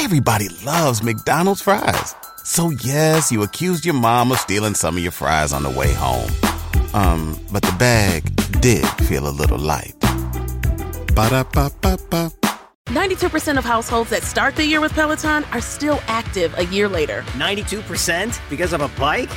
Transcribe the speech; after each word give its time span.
Everybody 0.00 0.48
loves 0.64 1.02
McDonald's 1.02 1.60
fries. 1.60 2.14
So 2.44 2.70
yes, 2.70 3.32
you 3.32 3.42
accused 3.42 3.84
your 3.84 3.96
mom 3.96 4.30
of 4.30 4.38
stealing 4.38 4.74
some 4.74 4.96
of 4.96 5.02
your 5.02 5.10
fries 5.10 5.52
on 5.52 5.64
the 5.64 5.70
way 5.70 5.92
home. 5.92 6.30
Um, 6.94 7.36
but 7.50 7.62
the 7.62 7.74
bag 7.80 8.22
did 8.60 8.86
feel 9.08 9.26
a 9.26 9.34
little 9.34 9.58
light. 9.58 9.98
Ba-da-ba-ba-ba. 11.16 12.30
92% 12.86 13.58
of 13.58 13.64
households 13.64 14.10
that 14.10 14.22
start 14.22 14.54
the 14.54 14.64
year 14.64 14.80
with 14.80 14.92
Peloton 14.92 15.42
are 15.50 15.60
still 15.60 15.98
active 16.06 16.56
a 16.58 16.64
year 16.66 16.88
later. 16.88 17.22
92% 17.34 18.38
because 18.48 18.72
of 18.72 18.80
a 18.80 18.88
bike? 19.00 19.36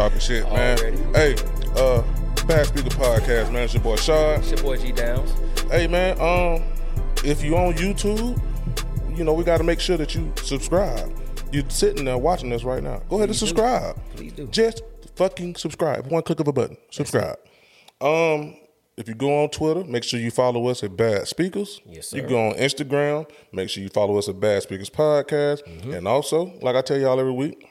Talking 0.00 0.18
shit, 0.18 0.44
man. 0.50 0.78
Already. 0.78 0.96
Hey, 1.12 1.36
uh, 1.76 2.00
Bad 2.46 2.64
Speaker 2.68 2.88
Podcast, 2.88 3.52
man. 3.52 3.64
It's 3.64 3.74
your 3.74 3.82
boy 3.82 3.96
Shad. 3.96 4.38
It's 4.38 4.50
your 4.50 4.62
boy 4.62 4.78
G 4.78 4.92
Downs. 4.92 5.30
Hey, 5.70 5.86
man. 5.88 6.18
Um, 6.18 6.64
if 7.22 7.44
you 7.44 7.54
on 7.54 7.74
YouTube, 7.74 8.40
you 9.14 9.24
know 9.24 9.34
we 9.34 9.44
got 9.44 9.58
to 9.58 9.62
make 9.62 9.78
sure 9.78 9.98
that 9.98 10.14
you 10.14 10.32
subscribe. 10.36 11.14
You're 11.52 11.68
sitting 11.68 12.06
there 12.06 12.16
watching 12.16 12.48
this 12.48 12.64
right 12.64 12.82
now. 12.82 13.02
Go 13.10 13.16
ahead 13.16 13.28
and 13.28 13.36
subscribe. 13.36 13.94
Please 14.16 14.32
do. 14.32 14.46
Just 14.46 14.82
fucking 15.16 15.56
subscribe. 15.56 16.06
One 16.06 16.22
click 16.22 16.40
of 16.40 16.48
a 16.48 16.52
button. 16.54 16.78
Subscribe. 16.90 17.36
Um, 18.00 18.56
if 18.96 19.06
you 19.06 19.14
go 19.14 19.42
on 19.42 19.50
Twitter, 19.50 19.84
make 19.84 20.04
sure 20.04 20.18
you 20.18 20.30
follow 20.30 20.68
us 20.68 20.82
at 20.82 20.96
Bad 20.96 21.28
Speakers. 21.28 21.82
Yes, 21.84 22.08
sir. 22.08 22.16
You 22.16 22.22
go 22.22 22.48
on 22.48 22.54
Instagram, 22.54 23.30
make 23.52 23.68
sure 23.68 23.82
you 23.82 23.90
follow 23.90 24.16
us 24.16 24.30
at 24.30 24.40
Bad 24.40 24.62
Speakers 24.62 24.88
Podcast. 24.88 25.62
Mm-hmm. 25.64 25.92
And 25.92 26.08
also, 26.08 26.54
like 26.62 26.74
I 26.74 26.80
tell 26.80 26.98
y'all 26.98 27.20
every 27.20 27.32
week, 27.32 27.66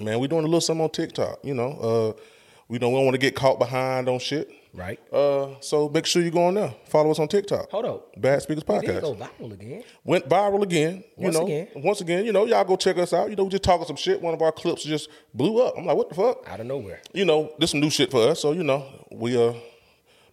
man, 0.00 0.18
we 0.18 0.28
doing 0.28 0.42
a 0.42 0.46
little 0.46 0.60
something 0.60 0.84
on 0.84 0.90
TikTok. 0.90 1.38
You 1.44 1.54
know, 1.54 1.70
uh, 2.16 2.20
we 2.68 2.78
don't 2.78 2.92
want 2.92 3.12
to 3.12 3.18
get 3.18 3.34
caught 3.34 3.58
behind 3.58 4.08
on 4.08 4.18
shit. 4.18 4.50
Right. 4.72 4.98
Uh, 5.12 5.54
so 5.60 5.88
make 5.88 6.04
sure 6.04 6.20
you 6.20 6.32
go 6.32 6.46
on 6.46 6.54
there. 6.54 6.74
Follow 6.88 7.12
us 7.12 7.20
on 7.20 7.28
TikTok. 7.28 7.70
Hold 7.70 7.84
up. 7.84 8.20
Bad 8.20 8.42
Speakers 8.42 8.64
Podcast 8.64 9.02
go 9.02 9.14
viral 9.14 9.52
again. 9.52 9.84
went 10.04 10.28
viral 10.28 10.62
again. 10.62 11.04
You 11.16 11.24
Once 11.24 11.36
know, 11.36 11.44
again. 11.44 11.68
once 11.76 12.00
again, 12.00 12.24
you 12.24 12.32
know, 12.32 12.44
y'all 12.44 12.64
go 12.64 12.74
check 12.76 12.98
us 12.98 13.12
out. 13.12 13.30
You 13.30 13.36
know, 13.36 13.44
we 13.44 13.50
just 13.50 13.62
talking 13.62 13.86
some 13.86 13.94
shit. 13.94 14.20
One 14.20 14.34
of 14.34 14.42
our 14.42 14.50
clips 14.50 14.82
just 14.82 15.08
blew 15.32 15.62
up. 15.62 15.74
I'm 15.78 15.86
like, 15.86 15.96
what 15.96 16.08
the 16.08 16.16
fuck? 16.16 16.48
Out 16.48 16.58
of 16.58 16.66
nowhere. 16.66 17.00
You 17.12 17.24
know, 17.24 17.52
this 17.58 17.70
some 17.70 17.78
new 17.80 17.90
shit 17.90 18.10
for 18.10 18.28
us. 18.28 18.40
So 18.40 18.50
you 18.50 18.64
know, 18.64 18.84
we 19.12 19.36
uh, 19.40 19.52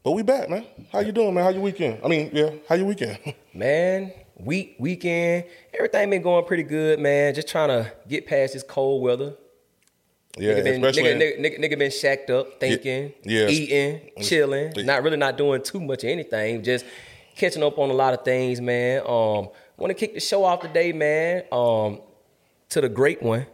but 0.03 0.13
we 0.13 0.23
back, 0.23 0.49
man. 0.49 0.65
How 0.91 1.01
you 1.01 1.11
doing, 1.11 1.35
man? 1.35 1.43
How 1.43 1.51
your 1.51 1.61
weekend? 1.61 1.99
I 2.03 2.07
mean, 2.07 2.31
yeah, 2.33 2.49
how 2.67 2.73
your 2.73 2.87
weekend? 2.87 3.19
Man, 3.53 4.11
week 4.37 4.77
weekend, 4.79 5.43
everything 5.73 6.09
been 6.09 6.21
going 6.23 6.45
pretty 6.45 6.63
good, 6.63 6.99
man. 6.99 7.35
Just 7.35 7.47
trying 7.49 7.67
to 7.67 7.91
get 8.07 8.25
past 8.25 8.53
this 8.53 8.63
cold 8.63 9.03
weather. 9.03 9.35
Yeah, 10.37 10.53
nigga, 10.53 10.63
been, 10.63 10.85
especially. 10.85 11.03
nigga, 11.13 11.39
nigga, 11.39 11.39
nigga, 11.39 11.59
nigga 11.59 11.79
been 11.79 11.91
shacked 11.91 12.29
up, 12.29 12.59
thinking, 12.59 13.13
Yeah. 13.23 13.47
eating, 13.47 14.11
chilling, 14.21 14.73
Yeah. 14.75 14.83
not 14.83 15.03
really 15.03 15.17
not 15.17 15.37
doing 15.37 15.61
too 15.61 15.79
much 15.79 16.03
of 16.03 16.09
anything, 16.09 16.63
just 16.63 16.85
catching 17.35 17.63
up 17.63 17.77
on 17.79 17.89
a 17.89 17.93
lot 17.93 18.13
of 18.13 18.23
things, 18.23 18.61
man. 18.61 19.01
Um, 19.01 19.49
want 19.77 19.89
to 19.89 19.93
kick 19.93 20.13
the 20.13 20.19
show 20.19 20.43
off 20.43 20.61
today, 20.61 20.91
man. 20.93 21.43
Um, 21.51 22.01
to 22.69 22.81
the 22.81 22.89
great 22.89 23.21
one, 23.21 23.47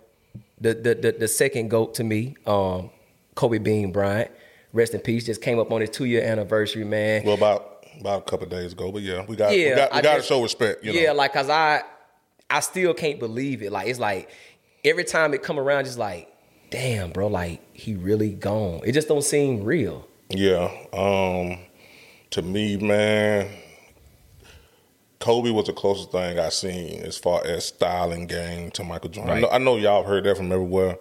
the 0.60 0.74
the 0.74 0.96
the, 0.96 1.12
the 1.14 1.28
second 1.28 1.70
goat 1.70 1.94
to 1.96 2.04
me, 2.04 2.36
um, 2.46 2.90
Kobe 3.36 3.58
Bean 3.60 3.92
Bryant. 3.92 4.32
Rest 4.74 4.94
in 4.94 5.00
peace. 5.00 5.26
Just 5.26 5.42
came 5.42 5.58
up 5.60 5.72
on 5.72 5.82
his 5.82 5.90
two 5.90 6.06
year 6.06 6.22
anniversary, 6.24 6.84
man. 6.84 7.24
well, 7.24 7.36
about 7.36 7.86
about 8.00 8.22
a 8.22 8.26
couple 8.30 8.44
of 8.44 8.50
days 8.52 8.74
ago, 8.74 8.92
but 8.92 9.02
yeah, 9.02 9.26
we 9.26 9.36
got 9.36 9.50
we 9.52 9.70
got, 9.74 9.94
we 9.94 10.02
got 10.02 10.18
to 10.18 10.22
show 10.22 10.44
respect. 10.44 10.84
You 10.84 10.94
know? 10.94 11.00
yeah, 11.00 11.12
like 11.14 11.34
cause 11.34 11.50
I 11.50 11.82
I 12.50 12.60
still 12.60 12.94
can't 12.94 13.20
believe 13.20 13.64
it. 13.64 13.72
Like 13.72 13.88
it's 13.88 13.98
like 14.00 14.30
every 14.84 15.04
time 15.06 15.34
it 15.34 15.42
come 15.42 15.58
around, 15.60 15.86
just 15.86 15.98
like, 15.98 16.32
damn, 16.70 17.12
bro, 17.12 17.28
like 17.28 17.62
he 17.74 17.96
really 17.96 18.32
gone. 18.32 18.82
It 18.86 18.94
just 18.94 19.08
don't 19.08 19.24
seem 19.24 19.64
real. 19.64 20.08
Yeah. 20.30 20.72
Um, 20.94 21.60
to 22.32 22.42
me, 22.42 22.78
man, 22.78 23.50
Kobe 25.20 25.52
was 25.52 25.68
the 25.68 25.74
closest 25.74 26.12
thing 26.12 26.40
I 26.40 26.50
seen 26.50 27.02
as 27.04 27.18
far 27.18 27.46
as 27.46 27.66
styling 27.66 28.28
game 28.28 28.72
to 28.72 28.84
Michael 28.84 29.10
Jordan. 29.10 29.38
I, 29.38 29.40
know, 29.40 29.50
I 29.50 29.58
know 29.58 29.78
y'all 29.78 30.04
heard 30.04 30.24
that 30.26 30.38
from 30.38 30.52
everywhere, 30.52 30.98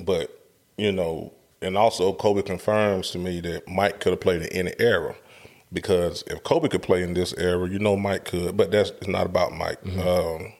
but 0.00 0.34
you 0.76 0.92
know, 0.92 1.32
and 1.60 1.76
also 1.76 2.12
Kobe 2.12 2.42
confirms 2.42 3.10
to 3.10 3.18
me 3.18 3.40
that 3.40 3.68
Mike 3.68 4.00
could 4.00 4.12
have 4.12 4.20
played 4.20 4.42
in 4.42 4.48
any 4.48 4.72
era. 4.78 5.14
Because 5.70 6.24
if 6.28 6.42
Kobe 6.44 6.68
could 6.68 6.82
play 6.82 7.02
in 7.02 7.12
this 7.12 7.34
era, 7.34 7.68
you 7.68 7.78
know 7.78 7.94
Mike 7.94 8.24
could. 8.24 8.56
But 8.56 8.70
that's 8.70 8.90
it's 8.90 9.08
not 9.08 9.26
about 9.26 9.52
Mike. 9.52 9.78
Um, 9.98 10.54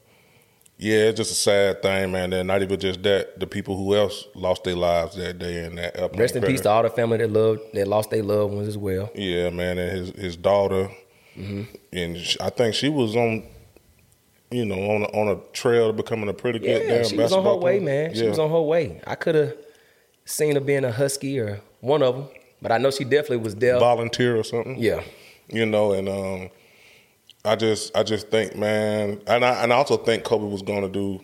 yeah, 0.79 1.09
it's 1.09 1.17
just 1.19 1.33
a 1.33 1.35
sad 1.35 1.83
thing, 1.83 2.13
man. 2.13 2.33
And 2.33 2.47
not 2.49 2.63
even 2.63 2.79
just 2.79 3.03
that, 3.03 3.39
the 3.41 3.47
people 3.47 3.77
who 3.77 3.97
else 3.97 4.25
lost 4.35 4.65
their 4.65 4.77
lives 4.77 5.17
that 5.17 5.39
day 5.39 5.65
in 5.65 5.75
that. 5.77 5.99
up 5.99 6.17
Rest 6.17 6.37
in 6.37 6.43
peace 6.45 6.61
to 6.63 6.71
all 6.71 6.83
the 6.85 6.91
family 6.91 7.19
that 7.19 7.31
loved 7.31 7.61
that 7.75 7.89
lost 7.89 8.11
their 8.11 8.23
loved 8.23 8.55
ones 8.55 8.69
as 8.69 8.79
well. 8.79 9.11
Yeah, 9.15 9.51
man, 9.51 9.79
and 9.79 9.91
his 9.99 10.11
his 10.11 10.37
daughter, 10.37 10.89
and 11.37 12.17
sh 12.17 12.37
I 12.41 12.51
think 12.51 12.75
she 12.75 12.89
was 12.89 13.17
on, 13.17 13.45
you 14.51 14.65
know, 14.65 14.77
on 14.91 15.03
a, 15.03 15.07
on 15.07 15.29
a 15.37 15.41
trail 15.53 15.89
to 15.89 15.93
becoming 15.93 16.29
a 16.29 16.33
pretty 16.35 16.59
good 16.59 16.83
Yeah, 16.83 16.95
damn 16.99 17.05
she 17.05 17.17
was 17.17 17.33
on 17.33 17.43
her 17.45 17.45
basketball 17.51 17.61
way, 17.61 17.79
player. 17.81 18.05
man. 18.09 18.15
She 18.15 18.23
Yeah. 18.23 18.31
was 18.31 18.39
on 18.39 18.51
her 18.51 18.63
way. 18.63 19.01
I 19.07 19.15
could 19.15 19.35
have 19.35 19.55
seen 20.25 20.55
her 20.55 20.61
being 20.61 20.85
a 20.85 20.93
husky 20.93 21.39
or 21.39 21.61
one 21.81 22.03
of 22.03 22.15
them, 22.17 22.29
but 22.63 22.73
I 22.73 22.79
know 22.79 22.91
she 22.91 23.05
definitely 23.05 23.39
was 23.39 23.55
there. 23.57 23.79
volunteer 23.79 24.37
or 24.37 24.43
something. 24.45 24.77
Yeah. 24.79 25.03
you 25.49 25.65
know, 25.65 25.93
and 25.93 26.09
um, 26.09 26.51
I 27.49 27.57
just 27.57 27.97
I 27.97 28.03
just 28.03 28.29
think, 28.29 28.57
man, 28.57 29.21
and 29.27 29.45
I 29.45 29.63
and 29.63 29.73
I 29.73 29.77
also 29.77 29.97
think 29.97 30.25
Kobe 30.25 30.47
was 30.47 30.63
going 30.63 30.83
to 30.83 30.89
do 30.89 31.21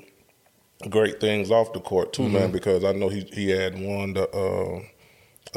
great 0.91 1.21
things 1.21 1.51
off 1.51 1.73
the 1.73 1.81
court 1.81 2.13
too, 2.13 2.23
Mm-hmm. 2.23 2.33
man, 2.35 2.51
because 2.53 2.85
I 2.85 2.93
know 2.93 3.09
he 3.09 3.21
he 3.33 3.51
had 3.51 3.75
won 3.81 4.15
the 4.15 4.29
uh, 4.31 4.81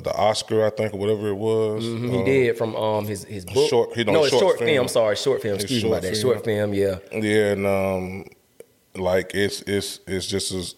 the 0.02 0.14
Oscar, 0.14 0.66
I 0.66 0.70
think, 0.70 0.94
or 0.94 0.98
whatever 0.98 1.28
it 1.30 1.36
was. 1.36 1.84
Mhm, 1.84 2.10
He 2.12 2.18
Um, 2.20 2.26
did 2.26 2.58
from 2.58 2.76
um 2.76 3.06
his 3.08 3.24
his 3.24 3.46
book. 3.46 3.70
short- 3.70 3.96
he 3.96 4.04
no, 4.04 4.24
a 4.26 4.30
short 4.30 4.42
short, 4.42 4.58
film. 4.60 4.70
film. 4.70 4.82
I'm 4.84 4.88
sorry, 4.88 5.16
short 5.16 5.42
film. 5.42 5.56
His 5.56 5.64
Excuse 5.64 5.84
me 5.84 5.90
short 5.90 5.98
about 6.00 6.02
that. 6.12 6.18
film. 6.18 6.34
Short 6.34 6.46
film. 6.46 6.74
Yeah. 6.74 6.98
Yeah, 7.12 7.52
and 7.54 7.66
um, 7.66 8.26
like 8.96 9.32
it's 9.34 9.62
it's 9.62 10.00
it's 10.08 10.26
just 10.28 10.52
as 10.52 10.76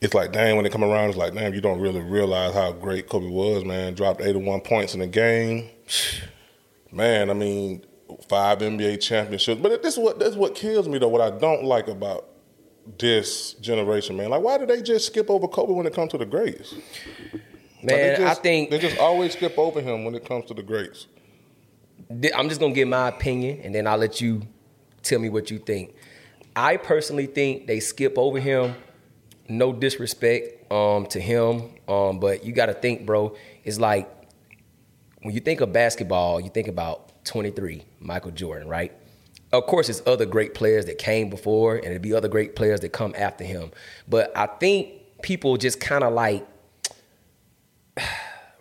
it's 0.00 0.14
like 0.14 0.32
dang 0.32 0.56
when 0.56 0.64
they 0.64 0.70
come 0.70 0.84
around, 0.84 1.08
it's 1.10 1.18
like 1.18 1.32
damn, 1.34 1.54
you 1.54 1.60
don't 1.60 1.80
really 1.80 2.00
realize 2.00 2.52
how 2.54 2.72
great 2.72 3.08
Kobe 3.08 3.28
was, 3.28 3.64
man. 3.64 3.94
Dropped 3.94 4.20
eighty 4.20 4.38
one 4.38 4.60
points 4.60 4.94
in 4.94 5.00
the 5.00 5.06
game, 5.06 5.68
man. 6.92 7.30
I 7.30 7.34
mean, 7.34 7.84
five 8.28 8.58
NBA 8.58 9.00
championships. 9.00 9.60
But 9.60 9.82
this 9.82 9.94
is 9.94 9.98
what 9.98 10.18
this 10.18 10.30
is 10.30 10.36
what 10.36 10.54
kills 10.54 10.88
me 10.88 10.98
though. 10.98 11.08
What 11.08 11.20
I 11.20 11.30
don't 11.30 11.64
like 11.64 11.88
about 11.88 12.28
this 12.98 13.54
generation, 13.54 14.16
man. 14.16 14.30
Like, 14.30 14.42
why 14.42 14.58
do 14.58 14.66
they 14.66 14.82
just 14.82 15.06
skip 15.06 15.30
over 15.30 15.46
Kobe 15.46 15.72
when 15.72 15.86
it 15.86 15.94
comes 15.94 16.10
to 16.12 16.18
the 16.18 16.26
greats? 16.26 16.72
Like, 16.72 17.42
they 17.84 17.96
Man, 17.96 18.14
I 18.22 18.28
just- 18.30 18.42
think 18.42 18.70
they 18.70 18.78
just 18.78 18.98
always 18.98 19.32
skip 19.32 19.58
over 19.58 19.80
him 19.80 20.04
when 20.04 20.14
it 20.14 20.24
comes 20.24 20.46
to 20.46 20.54
the 20.54 20.62
greats. 20.62 21.06
I'm 22.34 22.48
just 22.48 22.60
gonna 22.60 22.74
give 22.74 22.88
my 22.88 23.08
opinion, 23.08 23.60
and 23.62 23.74
then 23.74 23.86
I'll 23.86 23.96
let 23.98 24.20
you 24.20 24.42
tell 25.02 25.18
me 25.18 25.28
what 25.28 25.50
you 25.50 25.58
think. 25.58 25.94
I 26.54 26.76
personally 26.76 27.26
think 27.26 27.66
they 27.66 27.80
skip 27.80 28.18
over 28.18 28.38
him. 28.38 28.74
No 29.48 29.72
disrespect 29.72 30.70
um, 30.72 31.06
to 31.06 31.20
him, 31.20 31.70
um, 31.88 32.20
but 32.20 32.44
you 32.44 32.52
got 32.52 32.66
to 32.66 32.74
think, 32.74 33.04
bro. 33.06 33.34
It's 33.64 33.78
like 33.78 34.08
when 35.22 35.34
you 35.34 35.40
think 35.40 35.60
of 35.60 35.72
basketball, 35.72 36.40
you 36.40 36.48
think 36.50 36.68
about 36.68 37.11
23, 37.24 37.84
Michael 38.00 38.30
Jordan, 38.30 38.68
right? 38.68 38.92
Of 39.52 39.66
course, 39.66 39.88
there's 39.88 40.02
other 40.06 40.24
great 40.24 40.54
players 40.54 40.86
that 40.86 40.98
came 40.98 41.28
before, 41.28 41.76
and 41.76 41.86
there'd 41.86 42.02
be 42.02 42.14
other 42.14 42.28
great 42.28 42.56
players 42.56 42.80
that 42.80 42.90
come 42.90 43.14
after 43.16 43.44
him. 43.44 43.70
But 44.08 44.36
I 44.36 44.46
think 44.46 45.22
people 45.22 45.56
just 45.56 45.80
kind 45.80 46.04
of 46.04 46.12
like 46.12 46.46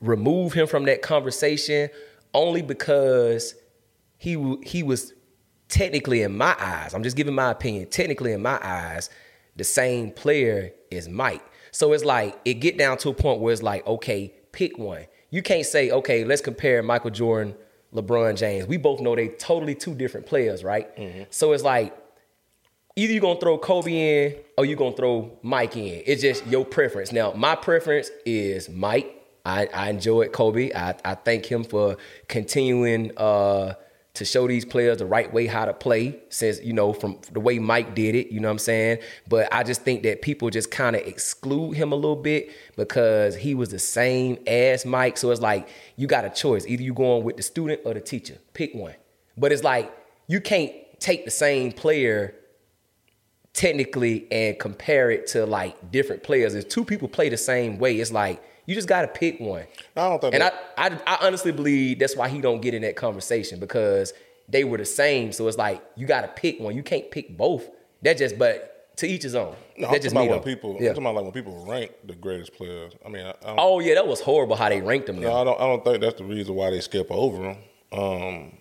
remove 0.02 0.54
him 0.54 0.68
from 0.68 0.86
that 0.86 1.02
conversation 1.02 1.90
only 2.34 2.62
because 2.62 3.56
he 4.18 4.58
he 4.64 4.84
was 4.84 5.14
technically 5.68 6.22
in 6.22 6.38
my 6.38 6.56
eyes. 6.60 6.94
I'm 6.94 7.04
just 7.04 7.18
giving 7.18 7.34
my 7.34 7.52
opinion. 7.52 7.90
Technically 7.90 8.34
in 8.34 8.42
my 8.42 8.60
eyes, 8.62 9.10
the 9.56 9.64
same 9.64 10.12
player 10.12 10.72
is 10.92 11.08
Mike. 11.10 11.44
So 11.72 11.94
it's 11.94 12.04
like 12.06 12.40
it 12.46 12.56
get 12.56 12.78
down 12.78 12.98
to 13.00 13.10
a 13.10 13.14
point 13.14 13.40
where 13.40 13.54
it's 13.54 13.64
like, 13.64 13.86
okay, 13.88 14.34
pick 14.52 14.78
one. 14.78 15.06
You 15.30 15.42
can't 15.42 15.66
say, 15.66 15.90
okay, 15.92 16.26
let's 16.26 16.42
compare 16.42 16.84
Michael 16.84 17.10
Jordan, 17.10 17.56
LeBron 17.94 18.38
James. 18.38 18.68
We 18.68 18.78
both 18.78 19.00
know 19.00 19.16
they 19.16 19.30
totally 19.30 19.76
two 19.76 19.94
different 19.94 20.26
players, 20.26 20.64
right? 20.64 20.96
Mm-hmm. 20.98 21.24
So 21.30 21.52
it's 21.54 21.64
like 21.64 21.96
either 22.96 23.14
you're 23.14 23.22
gonna 23.22 23.40
throw 23.40 23.58
Kobe 23.58 23.92
in 23.92 24.36
or 24.58 24.66
you're 24.66 24.78
gonna 24.78 24.96
throw 24.96 25.38
Mike 25.42 25.76
in. 25.78 26.04
It's 26.06 26.22
just 26.22 26.46
your 26.48 26.66
preference. 26.66 27.12
Now, 27.12 27.34
my 27.34 27.56
preference 27.56 28.10
is 28.26 28.70
Mike. 28.70 29.18
I, 29.46 29.68
I 29.74 29.90
enjoy 29.90 30.28
Kobe. 30.30 30.72
I, 30.74 30.96
I 31.04 31.16
thank 31.16 31.46
him 31.46 31.64
for 31.64 31.98
continuing 32.28 33.12
uh, 33.18 33.74
to 34.14 34.26
show 34.26 34.46
these 34.48 34.66
players 34.66 34.98
the 34.98 35.06
right 35.06 35.32
way 35.32 35.48
how 35.48 35.64
to 35.64 35.74
play 35.74 36.20
since, 36.30 36.62
you 36.62 36.74
know, 36.74 36.92
from 36.92 37.20
the 37.32 37.40
way 37.40 37.60
Mike 37.60 37.96
did 37.96 38.14
it, 38.14 38.28
you 38.28 38.42
know 38.42 38.50
what 38.50 38.54
I'm 38.54 38.60
saying? 38.60 39.00
But 39.30 39.48
I 39.54 39.64
just 39.64 39.84
think 39.84 40.04
that 40.04 40.22
people 40.22 40.50
just 40.50 40.70
kind 40.70 40.98
of 40.98 41.02
exclude 41.04 41.78
him 41.78 41.94
a 41.94 41.96
little 41.96 42.18
bit 42.18 42.52
because 42.76 43.38
he 43.38 43.56
was 43.56 43.70
the 43.70 43.80
same 43.80 44.38
as 44.48 44.86
Mike. 44.86 45.18
So 45.18 45.32
it's 45.32 45.40
like 45.40 45.70
you 45.96 46.08
got 46.08 46.26
a 46.26 46.30
choice. 46.30 46.66
Either 46.66 46.84
you 46.84 46.94
going 46.94 47.24
with 47.24 47.38
the 47.38 47.44
student 47.44 47.82
or 47.86 47.94
the 47.94 48.02
teacher. 48.02 48.38
Pick 48.54 48.74
one. 48.74 48.96
But 49.38 49.54
it's 49.54 49.64
like 49.64 49.92
you 50.28 50.42
can't 50.42 50.74
take 51.00 51.24
the 51.24 51.32
same 51.32 51.72
player 51.72 52.36
technically 53.54 54.30
and 54.32 54.60
compare 54.60 55.10
it 55.10 55.28
to 55.28 55.46
like 55.46 55.92
different 55.92 56.24
players. 56.24 56.54
If 56.54 56.68
two 56.68 56.84
people 56.84 57.08
play 57.08 57.30
the 57.30 57.38
same 57.38 57.80
way, 57.80 57.96
it's 57.96 58.12
like 58.12 58.44
you 58.72 58.76
just 58.76 58.88
got 58.88 59.02
to 59.02 59.08
pick 59.10 59.40
one. 59.42 59.66
I 59.98 60.08
don't 60.08 60.22
think 60.22 60.34
And 60.34 60.42
I, 60.44 60.50
that- 60.78 61.02
I, 61.06 61.16
I 61.16 61.28
honestly 61.28 61.52
believe 61.52 62.00
that's 62.00 62.16
why 62.16 62.30
he 62.30 62.40
don't 62.40 62.62
get 62.62 62.74
in 62.74 62.84
that 62.84 62.96
conversation 62.96 63.60
because 63.60 64.14
they 64.48 64.64
were 64.64 64.78
the 64.78 64.86
same. 64.86 65.34
So 65.34 65.48
it's 65.50 65.58
like 65.58 65.84
you 65.98 66.08
got 66.08 66.22
to 66.22 66.30
pick 66.30 66.60
one. 66.60 66.76
You 66.76 66.84
can't 66.84 67.12
pick 67.12 67.36
both. 67.38 67.70
That 68.04 68.18
just 68.18 68.38
but 68.40 68.96
to 68.98 69.08
each 69.08 69.24
his 69.24 69.36
own. 69.36 69.56
No, 69.78 69.88
I'm 69.88 69.94
That's 69.94 70.04
just 70.06 70.14
talking 70.16 70.30
me 70.30 70.38
though. 70.38 70.42
when 70.42 70.56
people. 70.56 70.78
Yeah. 70.80 70.90
I'm 70.90 70.96
talking 70.96 71.04
about 71.04 71.16
like 71.16 71.24
when 71.26 71.34
people 71.34 71.66
rank 71.66 71.92
the 72.06 72.16
greatest 72.16 72.54
players. 72.54 72.94
I 73.06 73.10
mean, 73.10 73.26
I, 73.26 73.30
I 73.32 73.34
don't, 73.48 73.56
Oh 73.60 73.80
yeah, 73.82 73.96
that 73.96 74.08
was 74.08 74.22
horrible 74.22 74.56
how 74.56 74.70
they 74.70 74.80
ranked 74.82 75.08
them. 75.08 75.20
no, 75.20 75.30
Now. 75.30 75.42
I 75.42 75.44
don't. 75.44 75.60
I 75.60 75.64
don't 75.68 75.84
think 75.84 76.00
that's 76.02 76.18
the 76.18 76.24
reason 76.24 76.56
why 76.56 76.70
they 76.70 76.80
skip 76.80 77.08
over 77.12 77.44
him. 77.52 77.58
Um, 77.92 78.58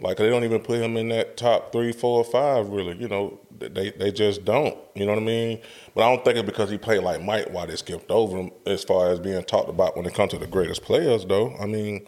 like 0.00 0.16
they 0.16 0.28
don't 0.30 0.44
even 0.44 0.60
put 0.60 0.80
him 0.80 0.96
in 0.96 1.08
that 1.10 1.36
top 1.36 1.72
three, 1.72 1.92
four, 1.92 2.18
or 2.18 2.24
five. 2.24 2.68
Really, 2.68 2.96
you 2.96 3.08
know, 3.08 3.38
they 3.60 3.90
they 3.90 4.10
just 4.10 4.44
don't. 4.44 4.76
You 4.94 5.06
know 5.06 5.12
what 5.12 5.22
I 5.22 5.24
mean? 5.24 5.60
But 5.94 6.04
I 6.04 6.14
don't 6.14 6.24
think 6.24 6.36
it's 6.38 6.46
because 6.46 6.70
he 6.70 6.78
played 6.78 7.02
like 7.02 7.22
Mike 7.22 7.48
why 7.50 7.66
they 7.66 7.76
skipped 7.76 8.10
over 8.10 8.36
him 8.36 8.50
as 8.66 8.84
far 8.84 9.10
as 9.10 9.20
being 9.20 9.42
talked 9.44 9.68
about 9.68 9.96
when 9.96 10.06
it 10.06 10.14
comes 10.14 10.30
to 10.32 10.38
the 10.38 10.46
greatest 10.46 10.82
players. 10.82 11.24
Though, 11.24 11.54
I 11.60 11.66
mean, 11.66 12.06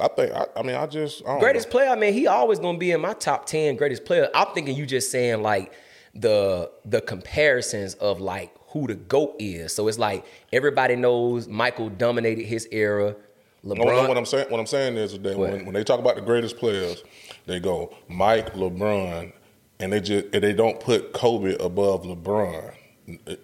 I 0.00 0.08
think. 0.08 0.32
I, 0.32 0.46
I 0.56 0.62
mean, 0.62 0.76
I 0.76 0.86
just 0.86 1.22
I 1.24 1.28
don't 1.28 1.40
Greatest 1.40 1.68
know. 1.68 1.72
player, 1.72 1.90
I 1.90 1.96
mean, 1.96 2.12
he 2.12 2.26
always 2.26 2.58
gonna 2.58 2.78
be 2.78 2.90
in 2.92 3.00
my 3.00 3.14
top 3.14 3.46
ten 3.46 3.76
greatest 3.76 4.04
player. 4.04 4.28
I'm 4.34 4.52
thinking 4.54 4.76
you 4.76 4.86
just 4.86 5.10
saying 5.10 5.42
like 5.42 5.72
the 6.14 6.70
the 6.84 7.00
comparisons 7.00 7.94
of 7.94 8.20
like 8.20 8.54
who 8.68 8.86
the 8.86 8.94
GOAT 8.94 9.36
is. 9.38 9.74
So 9.74 9.88
it's 9.88 9.98
like 9.98 10.24
everybody 10.52 10.96
knows 10.96 11.48
Michael 11.48 11.88
dominated 11.88 12.44
his 12.44 12.68
era. 12.70 13.16
LeBron. 13.64 13.78
No, 13.78 14.02
no, 14.02 14.08
what 14.08 14.16
I'm 14.16 14.26
saying, 14.26 14.46
what 14.48 14.60
I'm 14.60 14.66
saying 14.66 14.96
is 14.96 15.18
that 15.18 15.36
when, 15.36 15.64
when 15.64 15.74
they 15.74 15.82
talk 15.82 15.98
about 15.98 16.14
the 16.14 16.20
greatest 16.22 16.56
players, 16.56 17.02
they 17.46 17.58
go 17.58 17.92
Mike, 18.08 18.54
LeBron, 18.54 19.32
and 19.80 19.92
they 19.92 20.00
just 20.00 20.26
and 20.32 20.42
they 20.42 20.52
don't 20.52 20.80
put 20.80 21.12
Kobe 21.12 21.56
above 21.58 22.02
LeBron 22.02 22.74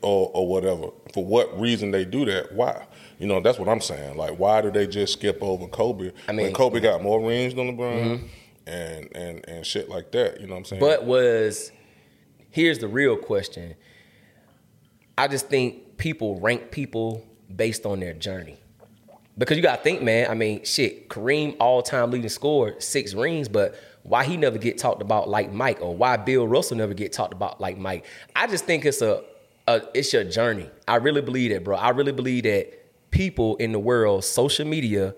or 0.02 0.30
or 0.34 0.48
whatever. 0.48 0.88
For 1.12 1.24
what 1.24 1.58
reason 1.60 1.90
they 1.90 2.04
do 2.04 2.24
that? 2.26 2.52
Why? 2.52 2.86
You 3.18 3.26
know, 3.26 3.40
that's 3.40 3.58
what 3.58 3.68
I'm 3.68 3.80
saying. 3.80 4.16
Like, 4.16 4.38
why 4.38 4.60
do 4.60 4.70
they 4.70 4.86
just 4.86 5.14
skip 5.14 5.38
over 5.42 5.66
Kobe? 5.68 6.12
I 6.28 6.32
mean- 6.32 6.46
when 6.46 6.54
Kobe 6.54 6.80
got 6.80 7.02
more 7.02 7.20
rings 7.20 7.54
than 7.54 7.76
LeBron 7.76 8.02
mm-hmm. 8.02 8.26
and 8.66 9.16
and 9.16 9.48
and 9.48 9.66
shit 9.66 9.88
like 9.88 10.12
that. 10.12 10.40
You 10.40 10.46
know 10.46 10.54
what 10.54 10.60
I'm 10.60 10.64
saying? 10.64 10.80
But 10.80 11.04
was 11.04 11.70
here's 12.50 12.78
the 12.78 12.88
real 12.88 13.16
question. 13.16 13.74
I 15.16 15.28
just 15.28 15.48
think 15.48 15.98
people 15.98 16.40
rank 16.40 16.70
people 16.70 17.26
based 17.54 17.84
on 17.86 18.00
their 18.00 18.14
journey. 18.14 18.58
Because 19.38 19.56
you 19.56 19.62
gotta 19.62 19.82
think, 19.82 20.02
man, 20.02 20.30
I 20.30 20.34
mean, 20.34 20.64
shit, 20.64 21.08
Kareem 21.08 21.56
all-time 21.58 22.10
leading 22.10 22.28
scorer, 22.28 22.74
six 22.80 23.14
rings, 23.14 23.48
but 23.48 23.74
why 24.02 24.24
he 24.24 24.36
never 24.36 24.58
get 24.58 24.78
talked 24.78 25.02
about 25.02 25.28
like 25.28 25.52
Mike 25.52 25.80
or 25.80 25.94
why 25.94 26.16
Bill 26.16 26.46
Russell 26.46 26.76
never 26.76 26.94
get 26.94 27.12
talked 27.12 27.32
about 27.32 27.60
like 27.60 27.78
Mike. 27.78 28.04
I 28.34 28.46
just 28.46 28.64
think 28.64 28.84
it's 28.84 29.02
a, 29.02 29.22
a 29.68 29.82
it's 29.94 30.12
your 30.12 30.24
journey. 30.24 30.68
I 30.88 30.96
really 30.96 31.22
believe 31.22 31.52
that, 31.52 31.64
bro. 31.64 31.76
I 31.76 31.90
really 31.90 32.12
believe 32.12 32.44
that 32.44 33.10
people 33.10 33.56
in 33.56 33.72
the 33.72 33.78
world, 33.78 34.24
social 34.24 34.66
media, 34.66 35.14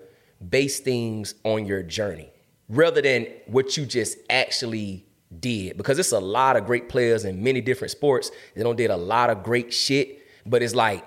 base 0.47 0.79
things 0.79 1.35
on 1.43 1.65
your 1.65 1.81
journey 1.81 2.29
rather 2.69 3.01
than 3.01 3.27
what 3.47 3.77
you 3.77 3.85
just 3.85 4.17
actually 4.29 5.05
did. 5.39 5.77
Because 5.77 5.97
it's 5.97 6.11
a 6.11 6.19
lot 6.19 6.55
of 6.55 6.65
great 6.65 6.89
players 6.89 7.25
in 7.25 7.43
many 7.43 7.61
different 7.61 7.91
sports. 7.91 8.31
They 8.55 8.63
don't 8.63 8.75
did 8.75 8.91
a 8.91 8.97
lot 8.97 9.29
of 9.29 9.43
great 9.43 9.73
shit, 9.73 10.19
but 10.45 10.61
it's 10.61 10.75
like 10.75 11.05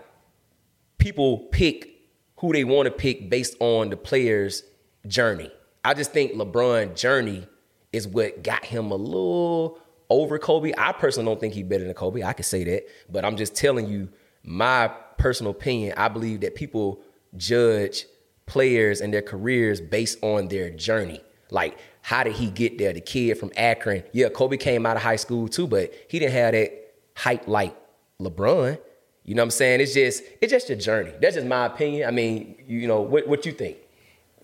people 0.99 1.39
pick 1.53 1.95
who 2.39 2.53
they 2.53 2.65
want 2.65 2.87
to 2.87 2.91
pick 2.91 3.29
based 3.31 3.57
on 3.61 3.91
the 3.91 3.97
player's 3.97 4.63
journey. 5.07 5.51
I 5.85 5.95
just 5.95 6.13
think 6.13 6.33
LeBron 6.33 6.97
journey 6.97 7.47
is 7.93 8.07
what 8.07 8.43
got 8.43 8.65
him 8.65 8.91
a 8.91 8.97
little 8.97 9.79
over 10.11 10.39
Kobe. 10.39 10.73
I 10.77 10.93
personally 10.93 11.27
don't 11.27 11.41
think 11.41 11.55
he's 11.55 11.65
better 11.65 11.85
than 11.85 11.95
Kobe. 11.95 12.23
I 12.23 12.33
can 12.33 12.45
say 12.45 12.65
that, 12.65 12.85
but 13.11 13.25
I'm 13.25 13.37
just 13.37 13.55
telling 13.55 13.89
you 13.89 14.09
my 14.43 14.89
personal 15.19 15.53
opinion. 15.53 15.95
I 15.97 16.09
believe 16.09 16.41
that 16.41 16.55
people 16.55 17.01
judge 17.37 18.07
players 18.47 19.01
and 19.01 19.13
their 19.13 19.23
careers 19.23 19.81
based 19.81 20.23
on 20.23 20.49
their 20.49 20.71
journey. 20.71 21.21
Like, 21.51 21.79
how 22.03 22.25
did 22.25 22.35
he 22.35 22.51
get 22.51 22.79
there? 22.79 22.93
The 22.93 23.01
kid 23.01 23.39
from 23.39 23.53
Akron. 23.57 24.03
Yeah, 24.13 24.29
Kobe 24.29 24.57
came 24.57 24.87
out 24.87 24.97
of 24.97 25.03
high 25.03 25.17
school 25.17 25.49
too, 25.49 25.67
but 25.67 25.93
he 26.09 26.19
didn't 26.19 26.33
have 26.33 26.53
that 26.53 26.95
hype 27.15 27.49
like 27.49 27.77
LeBron. 28.21 28.79
You 29.25 29.35
know 29.35 29.43
what 29.43 29.47
I'm 29.47 29.51
saying? 29.51 29.81
It's 29.81 29.93
just 29.93 30.23
it's 30.41 30.51
just 30.51 30.69
your 30.71 30.79
journey. 30.79 31.13
That's 31.21 31.35
just 31.35 31.47
my 31.47 31.67
opinion. 31.67 32.09
I 32.09 32.11
mean, 32.11 32.57
you 32.67 32.87
know, 32.87 33.01
what 33.01 33.29
what 33.29 33.45
you 33.45 33.53
think? 33.53 33.77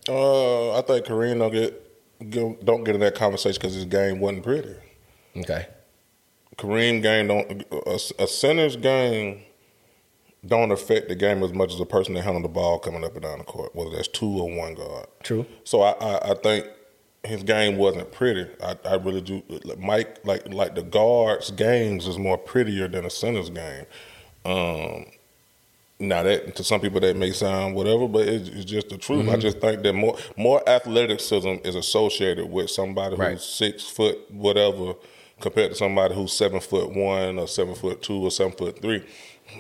uh, 0.09 0.79
I 0.79 0.83
think 0.83 1.07
Kareem 1.07 1.39
don't 1.39 1.53
get 1.53 1.84
don't 2.31 2.85
get 2.85 2.95
in 2.95 3.01
that 3.01 3.15
conversation 3.15 3.59
because 3.61 3.75
his 3.75 3.85
game 3.85 4.21
wasn't 4.21 4.43
pretty. 4.43 4.75
Okay. 5.37 5.67
Kareem 6.57 7.03
game 7.03 7.27
don't 7.29 7.65
a, 7.73 8.23
a 8.23 8.27
center's 8.27 8.77
game 8.77 9.43
don't 10.47 10.71
affect 10.71 11.09
the 11.09 11.15
game 11.15 11.43
as 11.43 11.53
much 11.53 11.73
as 11.73 11.81
a 11.81 11.87
person 11.87 12.15
that 12.15 12.23
handle 12.23 12.43
the 12.43 12.49
ball 12.49 12.79
coming 12.79 13.05
up 13.05 13.15
and 13.15 13.23
down 13.23 13.39
the 13.39 13.45
court, 13.45 13.75
whether 13.75 13.91
that's 13.91 14.09
two 14.09 14.27
or 14.27 14.55
one 14.55 14.75
guard. 14.75 15.07
True. 15.23 15.47
So 15.65 15.81
I, 15.81 15.93
I, 15.93 16.31
I 16.33 16.35
think 16.35 16.67
his 17.25 17.43
game 17.43 17.79
wasn't 17.79 18.13
pretty. 18.13 18.47
I, 18.63 18.77
I 18.85 18.95
really 18.97 19.23
do. 19.23 19.43
Mike 19.79 20.21
like 20.25 20.53
like 20.53 20.75
the 20.75 20.83
guards' 20.83 21.51
games 21.51 22.07
is 22.07 22.19
more 22.19 22.39
prettier 22.39 22.89
than 22.89 23.05
a 23.05 23.11
center's 23.11 23.51
game. 23.51 23.87
Um, 24.45 25.07
now 26.09 26.23
that 26.23 26.57
to 26.57 26.65
some 26.65 26.81
people 26.81 27.01
that 27.01 27.17
may 27.17 27.33
sound 27.33 27.75
whatever, 27.75 28.09
but 28.09 28.27
it's, 28.29 28.49
it's 28.49 28.65
just 28.65 28.89
the 28.89 28.99
truth. 28.99 29.29
I 29.29 29.33
mm-hmm. 29.33 29.41
just 29.41 29.61
think 29.61 29.83
that 29.83 29.93
more 29.93 30.17
more 30.37 30.67
athleticism 30.69 31.57
is 31.65 31.75
associated 31.75 32.51
with 32.51 32.71
somebody 32.71 33.17
Right. 33.17 33.33
who's 33.33 33.45
six 33.45 33.85
foot 33.85 34.19
whatever 34.31 34.95
compared 35.41 35.73
to 35.73 35.77
somebody 35.77 36.15
who's 36.15 36.33
seven 36.33 36.61
foot 36.61 36.91
one 36.91 37.39
or 37.39 37.49
seven 37.49 37.75
foot 37.75 38.03
two 38.03 38.25
or 38.25 38.31
seven 38.31 38.53
foot 38.53 38.81
three. 38.81 39.05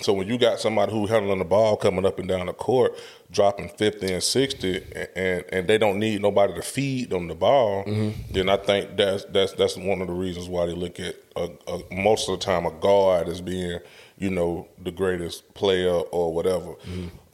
So 0.00 0.12
when 0.12 0.26
you 0.28 0.38
got 0.38 0.60
somebody 0.60 0.92
who 0.92 1.06
handling 1.06 1.38
the 1.38 1.44
ball 1.44 1.76
coming 1.76 2.06
up 2.06 2.18
and 2.18 2.26
down 2.26 2.46
the 2.46 2.52
court, 2.52 2.94
dropping 3.30 3.68
fifty 3.68 4.12
and 4.12 4.22
sixty, 4.22 4.82
and 4.94 5.08
and, 5.14 5.44
and 5.52 5.68
they 5.68 5.78
don't 5.78 5.98
need 5.98 6.22
nobody 6.22 6.54
to 6.54 6.62
feed 6.62 7.10
them 7.10 7.28
the 7.28 7.34
ball, 7.34 7.84
mm-hmm. 7.84 8.32
then 8.32 8.48
I 8.48 8.56
think 8.56 8.96
that's 8.96 9.24
that's 9.26 9.52
that's 9.52 9.76
one 9.76 10.00
of 10.00 10.08
the 10.08 10.14
reasons 10.14 10.48
why 10.48 10.66
they 10.66 10.72
look 10.72 10.98
at 11.00 11.16
a, 11.36 11.50
a, 11.68 11.94
most 11.94 12.28
of 12.28 12.38
the 12.38 12.44
time 12.44 12.66
a 12.66 12.70
guard 12.70 13.28
as 13.28 13.40
being 13.40 13.78
you 14.18 14.30
know 14.30 14.68
the 14.82 14.90
greatest 14.90 15.54
player 15.54 15.90
or 15.90 16.32
whatever. 16.32 16.74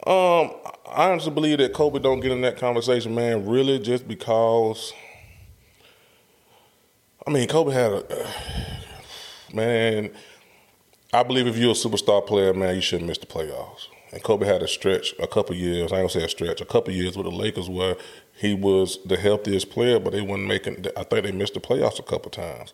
Um, 0.07 0.53
I 0.87 1.11
honestly 1.11 1.31
believe 1.31 1.59
that 1.59 1.73
Kobe 1.75 1.99
don't 1.99 2.21
get 2.21 2.33
in 2.33 2.41
that 2.41 2.57
conversation, 2.59 3.15
man. 3.15 3.47
Really, 3.47 3.79
just 3.79 4.09
because. 4.09 4.93
I 7.27 7.31
mean, 7.31 7.47
Kobe 7.49 7.73
had 7.73 7.93
a 7.93 8.27
man. 9.55 10.11
I 11.13 11.23
believe 11.23 11.47
if 11.47 11.57
you're 11.57 11.73
a 11.73 11.75
superstar 11.75 12.25
player, 12.25 12.55
man, 12.55 12.77
you 12.77 12.81
shouldn't 12.81 13.09
miss 13.09 13.19
the 13.19 13.27
playoffs. 13.27 13.89
And 14.13 14.23
Kobe 14.23 14.47
had 14.47 14.63
a 14.63 14.69
stretch, 14.69 15.15
a 15.21 15.27
couple 15.27 15.55
years. 15.55 15.93
I 15.93 15.97
ain't 15.97 16.09
gonna 16.09 16.21
say 16.21 16.25
a 16.25 16.29
stretch, 16.29 16.61
a 16.61 16.65
couple 16.65 16.93
years 16.93 17.17
with 17.17 17.27
the 17.27 17.33
Lakers 17.33 17.69
where 17.69 17.97
he 18.35 18.55
was 18.55 18.99
the 19.05 19.17
healthiest 19.17 19.71
player, 19.71 20.01
but 20.01 20.13
they 20.13 20.21
weren't 20.21 20.47
making. 20.47 20.87
I 20.97 21.05
think 21.05 21.25
they 21.25 21.33
missed 21.33 21.55
the 21.55 21.61
playoffs 21.61 21.99
a 21.99 22.03
couple 22.03 22.31
times. 22.31 22.73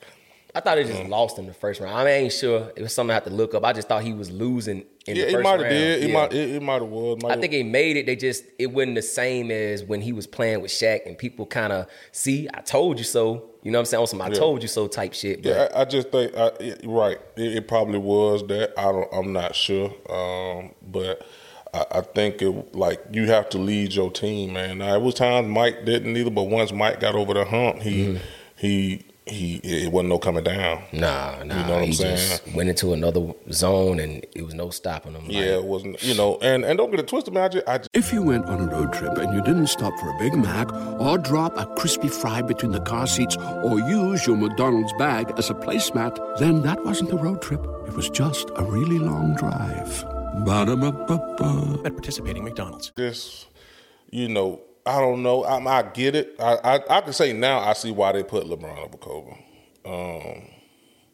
I 0.57 0.61
thought 0.61 0.77
they 0.77 0.85
just 0.85 1.05
lost 1.05 1.39
in 1.39 1.47
the 1.47 1.53
first 1.53 1.83
round. 1.83 1.95
I, 1.95 1.99
mean, 1.99 2.07
I 2.07 2.17
ain't 2.17 2.33
sure. 2.33 2.73
It 2.75 2.81
was 2.81 2.95
something 2.95 3.11
I 3.11 3.15
have 3.15 3.25
to 3.25 3.31
look 3.31 3.55
up. 3.55 3.63
I 3.63 3.75
just 3.75 3.89
thought 3.89 4.03
he 4.03 4.15
was 4.15 4.31
losing 4.31 4.87
in 5.07 5.17
yeah, 5.17 5.25
the 5.25 5.29
it 5.29 5.33
first 5.33 5.45
might 5.45 5.51
round. 5.51 5.63
have 5.65 5.71
did. 5.71 6.03
It 6.03 6.09
Yeah. 6.09 6.15
might. 6.15 6.33
It, 6.33 6.51
it 6.55 6.63
might 6.63 6.81
have 6.81 6.91
was. 6.91 7.19
I 7.25 7.37
think 7.39 7.53
he 7.53 7.63
made 7.63 7.99
it. 7.99 8.07
They 8.07 8.17
just 8.17 8.45
it 8.59 8.69
wasn't 8.69 8.95
the 8.95 9.03
same 9.03 9.51
as 9.51 9.85
when 9.85 10.01
he 10.01 10.15
was 10.15 10.27
playing 10.27 10.63
with 10.63 10.71
Shaq 10.71 11.05
and 11.05 11.19
people 11.19 11.45
kind 11.45 11.75
of 11.75 11.87
see. 12.11 12.49
I 12.55 12.63
told 12.63 12.99
you 12.99 13.05
so. 13.05 13.51
You 13.63 13.71
know 13.73 13.79
what 13.79 13.83
I'm 13.83 13.87
saying? 13.87 14.01
On 14.01 14.07
some 14.07 14.23
I 14.23 14.31
told 14.31 14.63
you 14.63 14.69
so 14.69 14.87
type 14.87 15.13
shit. 15.13 15.43
But 15.43 15.49
Yeah, 15.51 15.69
I, 15.75 15.83
I 15.83 15.85
just 15.85 16.11
think 16.11 16.35
I, 16.37 16.53
it, 16.61 16.81
right. 16.85 17.19
It, 17.37 17.57
it 17.57 17.69
probably 17.69 17.99
was 17.99 18.47
that. 18.47 18.73
I 18.79 18.85
don't. 18.93 19.09
I'm 19.13 19.33
not 19.35 19.55
sure. 19.55 19.93
Um, 20.09 20.73
but 20.83 21.27
I, 21.75 21.85
I 21.99 22.01
think 22.01 22.41
it 22.41 22.75
like 22.75 23.01
you 23.13 23.27
have 23.27 23.51
to 23.51 23.59
lead 23.59 23.93
your 23.93 24.11
team, 24.11 24.55
man. 24.55 24.79
Now, 24.79 24.95
it 24.95 25.03
was 25.03 25.15
times 25.15 25.49
Mike 25.49 25.85
didn't 25.85 26.17
either, 26.17 26.31
but 26.31 26.45
once 26.45 26.73
Mike 26.73 27.01
got 27.01 27.15
over 27.15 27.35
the 27.35 27.45
hump, 27.45 27.83
he 27.83 28.05
mm-hmm. 28.05 28.25
he 28.57 29.06
he 29.27 29.57
it 29.65 29.91
wasn't 29.91 30.11
no 30.11 30.19
coming 30.19 30.45
down. 30.45 30.83
Nah, 30.93 31.43
nah. 31.43 31.61
You 31.61 31.67
know 31.67 31.75
what 31.75 31.83
I'm 31.83 31.93
saying? 31.93 32.17
Just 32.17 32.55
went 32.55 32.69
into 32.69 32.93
another 32.93 33.35
zone 33.51 33.99
and 33.99 34.25
it 34.35 34.43
was 34.43 34.55
no 34.55 34.71
stopping 34.71 35.15
him. 35.15 35.25
Yeah, 35.29 35.41
like, 35.41 35.49
it 35.49 35.65
wasn't. 35.65 36.03
You 36.03 36.15
know, 36.15 36.39
and 36.41 36.65
and 36.65 36.79
don't 36.79 36.91
get 36.91 37.01
it 37.01 37.09
twisted, 37.09 37.35
man. 37.35 37.45
I 37.45 37.49
just, 37.49 37.69
I 37.69 37.79
just, 37.79 37.91
if 37.93 38.13
you 38.13 38.23
went 38.23 38.47
on 38.47 38.61
a 38.61 38.67
road 38.67 38.93
trip 38.93 39.19
and 39.19 39.35
you 39.35 39.43
didn't 39.43 39.67
stop 39.67 39.99
for 39.99 40.11
a 40.11 40.19
Big 40.19 40.35
Mac 40.35 40.73
or 41.01 41.19
drop 41.19 41.57
a 41.59 41.67
crispy 41.75 42.09
fry 42.09 42.41
between 42.41 42.73
the 42.73 42.81
car 42.81 43.07
seats 43.07 43.37
or 43.37 43.81
use 43.81 44.27
your 44.27 44.37
McDonald's 44.37 44.93
bag 44.95 45.33
as 45.37 45.51
a 45.51 45.55
placemat, 45.55 46.39
then 46.39 46.63
that 46.63 46.85
wasn't 46.85 47.13
a 47.13 47.17
road 47.17 47.43
trip. 47.43 47.67
It 47.87 47.95
was 47.95 48.09
just 48.11 48.51
a 48.57 48.65
really 48.65 48.99
long 48.99 49.35
drive. 49.35 50.05
Ba-da-ba-ba-ba. 50.45 51.81
At 51.85 51.95
participating 51.95 52.45
McDonald's. 52.45 52.93
This, 52.95 53.47
you 54.11 54.29
know, 54.29 54.61
I 54.87 55.01
don't 55.01 55.23
know. 55.23 55.45
I, 55.45 55.79
I 55.79 55.83
get 55.83 56.15
it. 56.15 56.37
I, 56.39 56.55
I, 56.63 56.99
I 56.99 57.01
can 57.01 57.13
say 57.13 57.33
now 57.33 57.59
I 57.59 57.73
see 57.73 57.91
why 57.91 58.13
they 58.13 58.23
put 58.23 58.45
LeBron 58.45 58.79
over 58.79 58.97
Kobe. 58.97 59.37
Um, 59.85 60.49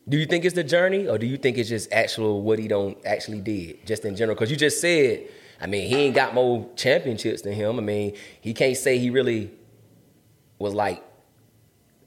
do 0.09 0.17
you 0.17 0.27
think 0.27 0.45
it's 0.45 0.55
the 0.55 0.65
journey, 0.65 1.07
or 1.09 1.17
do 1.17 1.27
you 1.27 1.37
think 1.37 1.59
it's 1.59 1.69
just 1.69 1.93
actual 1.93 2.43
what 2.43 2.59
he 2.59 2.69
don't 2.69 2.99
actually 3.07 3.41
did, 3.41 3.87
just 3.87 4.05
in 4.05 4.17
general? 4.17 4.35
Because 4.35 4.51
you 4.51 4.57
just 4.57 4.81
said, 4.81 5.29
I 5.61 5.67
mean, 5.67 5.89
he 5.89 5.97
ain't 5.97 6.15
got 6.15 6.35
more 6.35 6.69
championships 6.77 7.43
than 7.43 7.53
him. 7.53 7.79
I 7.79 7.83
mean, 7.83 8.17
he 8.41 8.53
can't 8.53 8.77
say 8.77 8.99
he 8.99 9.11
really 9.11 9.51
was 10.59 10.75
like 10.75 11.03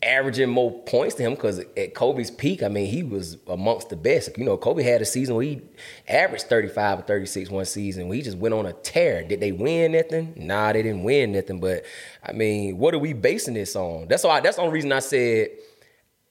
averaging 0.05 0.49
more 0.49 0.71
points 0.83 1.15
to 1.15 1.23
him 1.23 1.33
because 1.33 1.59
at 1.75 1.93
Kobe's 1.95 2.29
peak, 2.29 2.61
I 2.63 2.67
mean, 2.67 2.85
he 2.85 3.03
was 3.03 3.37
amongst 3.47 3.89
the 3.89 3.95
best. 3.95 4.37
You 4.37 4.45
know, 4.45 4.55
Kobe 4.55 4.83
had 4.83 5.01
a 5.01 5.05
season 5.05 5.35
where 5.35 5.43
he 5.43 5.61
averaged 6.07 6.45
35 6.45 6.99
or 6.99 7.01
36 7.01 7.49
one 7.49 7.65
season. 7.65 8.07
Where 8.07 8.15
he 8.15 8.21
just 8.21 8.37
went 8.37 8.53
on 8.53 8.65
a 8.65 8.73
tear. 8.73 9.23
Did 9.23 9.41
they 9.41 9.51
win 9.51 9.93
nothing? 9.93 10.33
Nah, 10.37 10.71
they 10.73 10.83
didn't 10.83 11.03
win 11.03 11.31
nothing. 11.31 11.59
But 11.59 11.85
I 12.23 12.31
mean, 12.31 12.77
what 12.77 12.93
are 12.93 12.99
we 12.99 13.13
basing 13.13 13.55
this 13.55 13.75
on? 13.75 14.07
That's 14.07 14.23
why. 14.23 14.39
That's 14.39 14.57
the 14.57 14.61
only 14.61 14.73
reason 14.75 14.91
I 14.91 14.99
said 14.99 15.49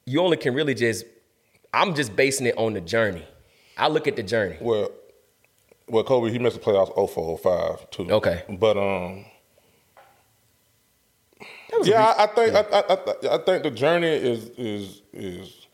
you 0.07 0.21
only 0.21 0.37
can 0.37 0.54
really 0.54 0.75
just. 0.75 1.04
I'm 1.73 1.95
just 1.95 2.14
basing 2.14 2.47
it 2.47 2.57
on 2.57 2.75
the 2.75 2.81
journey. 2.81 3.26
I 3.76 3.88
look 3.88 4.07
at 4.07 4.14
the 4.14 4.23
journey. 4.23 4.57
Well, 4.61 4.90
well, 5.88 6.04
Kobe 6.04 6.31
he 6.31 6.38
missed 6.38 6.57
the 6.57 6.62
playoffs 6.62 6.95
04, 7.11 7.38
05 7.38 7.90
too. 7.90 8.11
Okay, 8.11 8.43
but 8.49 8.76
um 8.76 9.25
yeah, 11.83 12.14
I, 12.16 12.25
I 12.25 12.26
think 12.28 12.52
yeah. 12.52 12.62
I, 12.73 12.78
I, 12.78 13.35
I 13.35 13.38
think 13.45 13.62
the 13.62 13.71
journey 13.71 14.09
is 14.09 14.50
is 14.57 15.02
is 15.12 15.66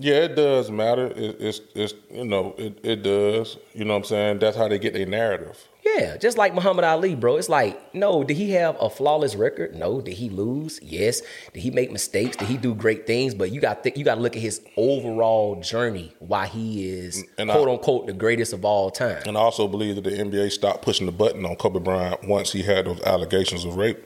yeah, 0.00 0.14
it 0.14 0.36
does 0.36 0.70
matter. 0.70 1.06
It, 1.06 1.36
it's 1.40 1.60
it's 1.74 1.94
you 2.10 2.24
know 2.24 2.54
it 2.56 2.78
it 2.84 3.02
does. 3.02 3.58
You 3.74 3.84
know 3.84 3.94
what 3.94 3.98
I'm 3.98 4.04
saying? 4.04 4.38
That's 4.38 4.56
how 4.56 4.68
they 4.68 4.78
get 4.78 4.94
their 4.94 5.06
narrative. 5.06 5.58
Yeah, 5.84 6.16
just 6.16 6.38
like 6.38 6.54
Muhammad 6.54 6.84
Ali, 6.84 7.16
bro. 7.16 7.36
It's 7.36 7.48
like, 7.48 7.94
no, 7.94 8.22
did 8.22 8.36
he 8.36 8.52
have 8.52 8.76
a 8.80 8.90
flawless 8.90 9.34
record? 9.34 9.74
No. 9.74 10.00
Did 10.00 10.14
he 10.14 10.28
lose? 10.28 10.78
Yes. 10.82 11.22
Did 11.52 11.60
he 11.60 11.70
make 11.70 11.90
mistakes? 11.90 12.36
Did 12.36 12.46
he 12.46 12.56
do 12.56 12.74
great 12.74 13.06
things? 13.06 13.34
But 13.34 13.50
you 13.50 13.60
got 13.60 13.82
th- 13.82 13.96
you 13.96 14.04
got 14.04 14.16
to 14.16 14.20
look 14.20 14.36
at 14.36 14.42
his 14.42 14.60
overall 14.76 15.60
journey, 15.60 16.14
why 16.20 16.46
he 16.46 16.88
is 16.88 17.24
and 17.36 17.50
quote 17.50 17.68
I, 17.68 17.72
unquote 17.72 18.06
the 18.06 18.12
greatest 18.12 18.52
of 18.52 18.64
all 18.64 18.90
time. 18.90 19.22
And 19.26 19.36
I 19.36 19.40
also 19.40 19.66
believe 19.66 19.96
that 19.96 20.04
the 20.04 20.10
NBA 20.10 20.52
stopped 20.52 20.82
pushing 20.82 21.06
the 21.06 21.12
button 21.12 21.44
on 21.44 21.56
Kobe 21.56 21.80
Bryant 21.80 22.22
once 22.28 22.52
he 22.52 22.62
had 22.62 22.86
those 22.86 23.00
allegations 23.02 23.64
of 23.64 23.76
rape. 23.76 24.04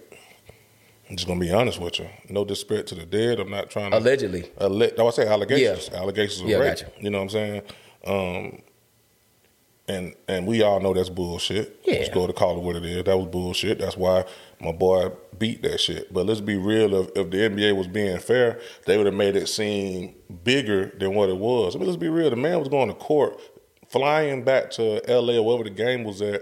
I'm 1.12 1.16
just 1.16 1.28
gonna 1.28 1.40
be 1.40 1.52
honest 1.52 1.78
with 1.78 1.99
you. 1.99 2.09
No 2.31 2.42
disrespect 2.42 2.88
to 2.88 2.95
the 2.95 3.04
dead. 3.04 3.38
I'm 3.38 3.50
not 3.50 3.69
trying 3.69 3.90
to 3.90 3.99
allegedly. 3.99 4.50
Alle- 4.59 4.92
no, 4.97 5.09
I 5.09 5.11
say 5.11 5.26
allegations. 5.28 5.90
Yeah. 5.92 5.99
Allegations 5.99 6.40
of 6.40 6.49
yeah, 6.49 6.57
rape. 6.57 6.78
Gotcha. 6.78 6.92
You 7.00 7.11
know 7.11 7.19
what 7.19 7.25
I'm 7.25 7.28
saying? 7.28 7.62
Um, 8.07 8.62
and 9.88 10.14
and 10.26 10.47
we 10.47 10.62
all 10.62 10.81
know 10.81 10.95
that's 10.95 11.11
bullshit. 11.11 11.78
Yeah. 11.85 11.97
Let's 11.97 12.09
go 12.09 12.26
to 12.26 12.33
call 12.33 12.57
it 12.57 12.62
what 12.62 12.76
it 12.76 12.87
is. 12.87 13.04
That 13.04 13.19
was 13.19 13.26
bullshit. 13.26 13.78
That's 13.78 13.95
why 13.95 14.25
my 14.59 14.73
boy 14.73 15.12
beat 15.37 15.61
that 15.64 15.81
shit. 15.81 16.11
But 16.14 16.25
let's 16.25 16.40
be 16.40 16.57
real. 16.57 16.95
If, 16.95 17.09
if 17.14 17.31
the 17.31 17.37
NBA 17.37 17.76
was 17.76 17.88
being 17.88 18.19
fair, 18.19 18.59
they 18.87 18.97
would 18.97 19.04
have 19.04 19.14
made 19.14 19.37
it 19.37 19.50
seem 19.50 20.14
bigger 20.45 20.95
than 20.99 21.14
what 21.14 21.28
it 21.28 21.37
was. 21.37 21.76
I 21.76 21.78
mean, 21.78 21.88
let's 21.88 22.00
be 22.00 22.09
real. 22.09 22.31
The 22.31 22.37
man 22.37 22.59
was 22.59 22.69
going 22.69 22.88
to 22.88 22.95
court, 22.95 23.38
flying 23.90 24.45
back 24.45 24.71
to 24.73 25.02
LA 25.07 25.35
or 25.35 25.45
wherever 25.45 25.64
the 25.64 25.69
game 25.69 26.04
was 26.04 26.23
at 26.23 26.40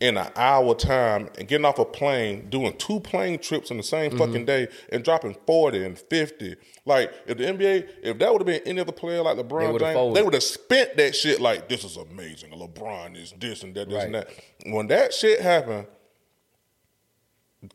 in 0.00 0.16
an 0.16 0.30
hour 0.36 0.74
time 0.74 1.28
and 1.38 1.48
getting 1.48 1.64
off 1.64 1.78
a 1.78 1.84
plane, 1.84 2.48
doing 2.50 2.72
two 2.76 3.00
plane 3.00 3.38
trips 3.38 3.70
in 3.70 3.76
the 3.76 3.82
same 3.82 4.10
mm-hmm. 4.10 4.18
fucking 4.18 4.44
day 4.44 4.68
and 4.92 5.04
dropping 5.04 5.36
40 5.46 5.84
and 5.84 5.98
50. 5.98 6.56
Like, 6.84 7.12
if 7.26 7.36
the 7.38 7.44
NBA, 7.44 7.88
if 8.02 8.18
that 8.18 8.32
would 8.32 8.40
have 8.40 8.46
been 8.46 8.62
any 8.64 8.80
other 8.80 8.92
player 8.92 9.22
like 9.22 9.36
LeBron 9.36 9.72
they 9.72 9.92
James, 9.92 10.14
they 10.14 10.22
would 10.22 10.34
have 10.34 10.42
spent 10.42 10.96
that 10.96 11.16
shit 11.16 11.40
like, 11.40 11.68
this 11.68 11.84
is 11.84 11.96
amazing. 11.96 12.50
LeBron 12.52 13.20
is 13.20 13.34
this 13.38 13.62
and 13.62 13.74
that, 13.74 13.88
this 13.88 13.96
right. 13.96 14.06
and 14.06 14.14
that. 14.14 14.30
When 14.66 14.86
that 14.88 15.12
shit 15.12 15.40
happened, 15.40 15.86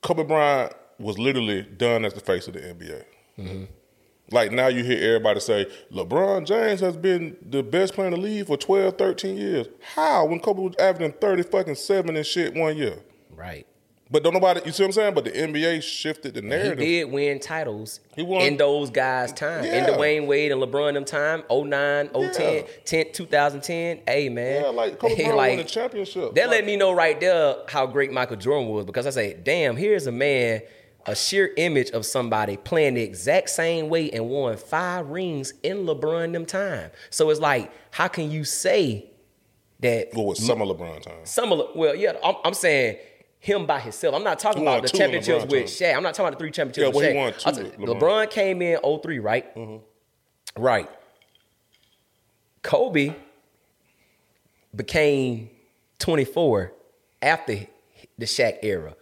Kobe 0.01 0.23
Bryant 0.23 0.73
was 0.99 1.19
literally 1.19 1.63
done 1.63 2.05
as 2.05 2.13
the 2.13 2.21
face 2.21 2.47
of 2.47 2.53
the 2.53 2.61
NBA. 2.61 3.03
Mm-hmm. 3.37 3.63
Like 4.31 4.51
now 4.51 4.67
you 4.67 4.83
hear 4.83 5.15
everybody 5.15 5.39
say 5.39 5.67
LeBron 5.91 6.45
James 6.45 6.79
has 6.79 6.97
been 6.97 7.35
the 7.41 7.61
best 7.61 7.93
player 7.93 8.07
in 8.07 8.13
the 8.13 8.19
league 8.19 8.47
for 8.47 8.57
12, 8.57 8.97
13 8.97 9.37
years. 9.37 9.67
How? 9.95 10.25
When 10.25 10.39
Kobe 10.39 10.61
was 10.61 10.75
averaging 10.77 11.13
30 11.19 11.43
fucking 11.43 11.75
7 11.75 12.15
and 12.15 12.25
shit 12.25 12.53
one 12.55 12.77
year. 12.77 12.99
Right. 13.35 13.67
But 14.11 14.23
don't 14.23 14.33
nobody, 14.33 14.61
you 14.65 14.71
see 14.71 14.83
what 14.83 14.89
I'm 14.89 14.93
saying? 14.93 15.13
But 15.15 15.25
the 15.25 15.31
NBA 15.31 15.81
shifted 15.81 16.35
the 16.35 16.41
narrative. 16.43 16.77
He 16.79 16.99
did 16.99 17.11
win 17.11 17.39
titles 17.39 17.99
he 18.15 18.21
won. 18.21 18.41
in 18.43 18.57
those 18.57 18.91
guys' 18.91 19.33
time. 19.33 19.63
Yeah. 19.63 19.87
In 19.87 19.93
Dwyane 19.93 20.27
Wade 20.27 20.51
and 20.51 20.61
LeBron 20.61 20.93
them 20.93 21.03
time, 21.03 21.43
09, 21.49 22.09
010, 22.09 22.53
yeah. 22.55 22.61
10, 22.85 23.11
2010. 23.11 24.01
Hey, 24.05 24.29
man. 24.29 24.61
Yeah, 24.61 24.69
like 24.69 24.99
Kobe 24.99 25.15
Bryant 25.15 25.35
like, 25.35 25.49
won 25.49 25.57
the 25.57 25.63
championship. 25.63 26.35
That 26.35 26.47
like, 26.47 26.57
let 26.57 26.65
me 26.65 26.77
know 26.77 26.91
right 26.91 27.19
there 27.19 27.55
how 27.69 27.87
great 27.87 28.11
Michael 28.11 28.37
Jordan 28.37 28.69
was 28.69 28.85
because 28.85 29.07
I 29.07 29.09
say, 29.09 29.33
damn, 29.33 29.75
here's 29.75 30.05
a 30.05 30.11
man– 30.11 30.61
a 31.05 31.15
sheer 31.15 31.51
image 31.57 31.89
of 31.91 32.05
somebody 32.05 32.57
playing 32.57 32.95
the 32.95 33.01
exact 33.01 33.49
same 33.49 33.89
way 33.89 34.09
and 34.11 34.29
won 34.29 34.57
five 34.57 35.09
rings 35.09 35.53
in 35.63 35.85
LeBron 35.85 36.33
them 36.33 36.45
time. 36.45 36.91
So 37.09 37.29
it's 37.29 37.39
like, 37.39 37.71
how 37.91 38.07
can 38.07 38.31
you 38.31 38.43
say 38.43 39.09
that? 39.79 40.09
Well, 40.13 40.27
with 40.27 40.37
some 40.37 40.61
of 40.61 40.67
LeBron 40.67 41.01
time. 41.01 41.25
Some 41.25 41.51
of 41.51 41.75
well, 41.75 41.95
yeah, 41.95 42.13
I'm, 42.23 42.35
I'm 42.43 42.53
saying 42.53 42.97
him 43.39 43.65
by 43.65 43.79
himself. 43.79 44.15
I'm 44.15 44.23
not 44.23 44.39
talking 44.39 44.61
about 44.61 44.83
the 44.83 44.89
championships 44.89 45.45
with 45.45 45.65
Shaq. 45.65 45.95
I'm 45.95 46.03
not 46.03 46.13
talking 46.13 46.27
about 46.27 46.39
the 46.39 46.43
three 46.43 46.51
championships 46.51 46.95
yeah, 46.95 47.13
well, 47.13 47.25
with 47.25 47.37
Shaq. 47.37 47.55
He 47.55 47.61
won 47.63 47.71
two 47.73 47.77
LeBron. 47.77 47.99
LeBron 47.99 48.29
came 48.29 48.61
in 48.61 48.79
03, 49.01 49.19
right? 49.19 49.55
Mm-hmm. 49.55 50.63
Right. 50.63 50.89
Kobe 52.61 53.15
became 54.73 55.49
24 55.99 56.71
after 57.21 57.67
the 58.17 58.25
Shaq 58.25 58.59
era. 58.63 58.95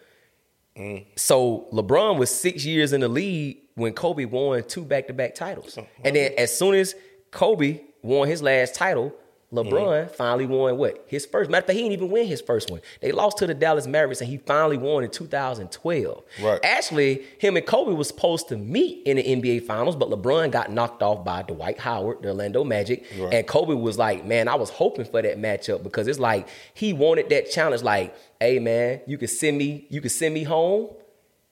Mm. 0.78 1.06
So 1.16 1.68
LeBron 1.72 2.18
was 2.18 2.30
six 2.30 2.66
years 2.66 2.94
in 2.94 3.02
the 3.02 3.08
lead 3.08 3.58
when 3.76 3.94
Kobe 3.94 4.26
won 4.26 4.64
two 4.64 4.84
back 4.84 5.08
to 5.08 5.14
back 5.14 5.36
titles. 5.36 5.78
And 6.04 6.16
then 6.16 6.34
as 6.38 6.58
soon 6.58 6.76
as 6.76 6.96
Kobe 7.32 7.82
won 8.02 8.28
his 8.28 8.42
last 8.42 8.76
title, 8.76 9.14
LeBron 9.54 10.08
mm. 10.08 10.12
finally 10.12 10.46
won 10.46 10.78
what? 10.78 11.04
His 11.08 11.26
first. 11.26 11.50
Matter 11.50 11.64
of 11.64 11.68
fact, 11.68 11.76
he 11.76 11.82
didn't 11.82 11.94
even 11.94 12.10
win 12.10 12.26
his 12.26 12.40
first 12.40 12.72
one. 12.72 12.80
They 13.02 13.12
lost 13.12 13.38
to 13.40 13.48
the 13.48 13.54
Dallas 13.54 13.86
Mavericks 13.86 14.22
and 14.22 14.30
he 14.30 14.38
finally 14.38 14.78
won 14.78 15.04
in 15.04 15.12
2012. 15.12 16.24
Right. 16.42 16.60
Actually, 16.64 17.26
him 17.38 17.58
and 17.58 17.66
Kobe 17.66 17.92
was 17.92 18.08
supposed 18.08 18.48
to 18.48 18.58
meet 18.58 19.06
in 19.06 19.18
the 19.18 19.24
NBA 19.24 19.66
Finals, 19.66 19.98
but 19.98 20.10
LeBron 20.10 20.52
got 20.52 20.72
knocked 20.72 21.04
off 21.04 21.26
by 21.26 21.42
Dwight 21.42 21.80
Howard, 21.80 22.22
the 22.22 22.30
Orlando 22.30 22.64
Magic. 22.64 23.06
Right. 23.20 23.34
And 23.34 23.48
Kobe 23.48 23.74
was 23.74 23.98
like, 23.98 24.26
man, 24.26 24.48
I 24.48 24.56
was 24.56 24.70
hoping 24.70 25.04
for 25.04 25.22
that 25.22 25.38
matchup 25.38 25.84
because 25.84 26.08
it's 26.08 26.20
like 26.20 26.48
he 26.74 26.94
wanted 26.94 27.28
that 27.30 27.52
challenge. 27.52 27.84
Like, 27.84 28.16
hey 28.42 28.60
man, 28.60 29.02
you 29.06 29.18
could 29.18 29.30
send 29.30 29.58
me, 29.58 29.86
you 29.90 30.02
could 30.02 30.12
send 30.12 30.34
me 30.34 30.44
home 30.44 30.90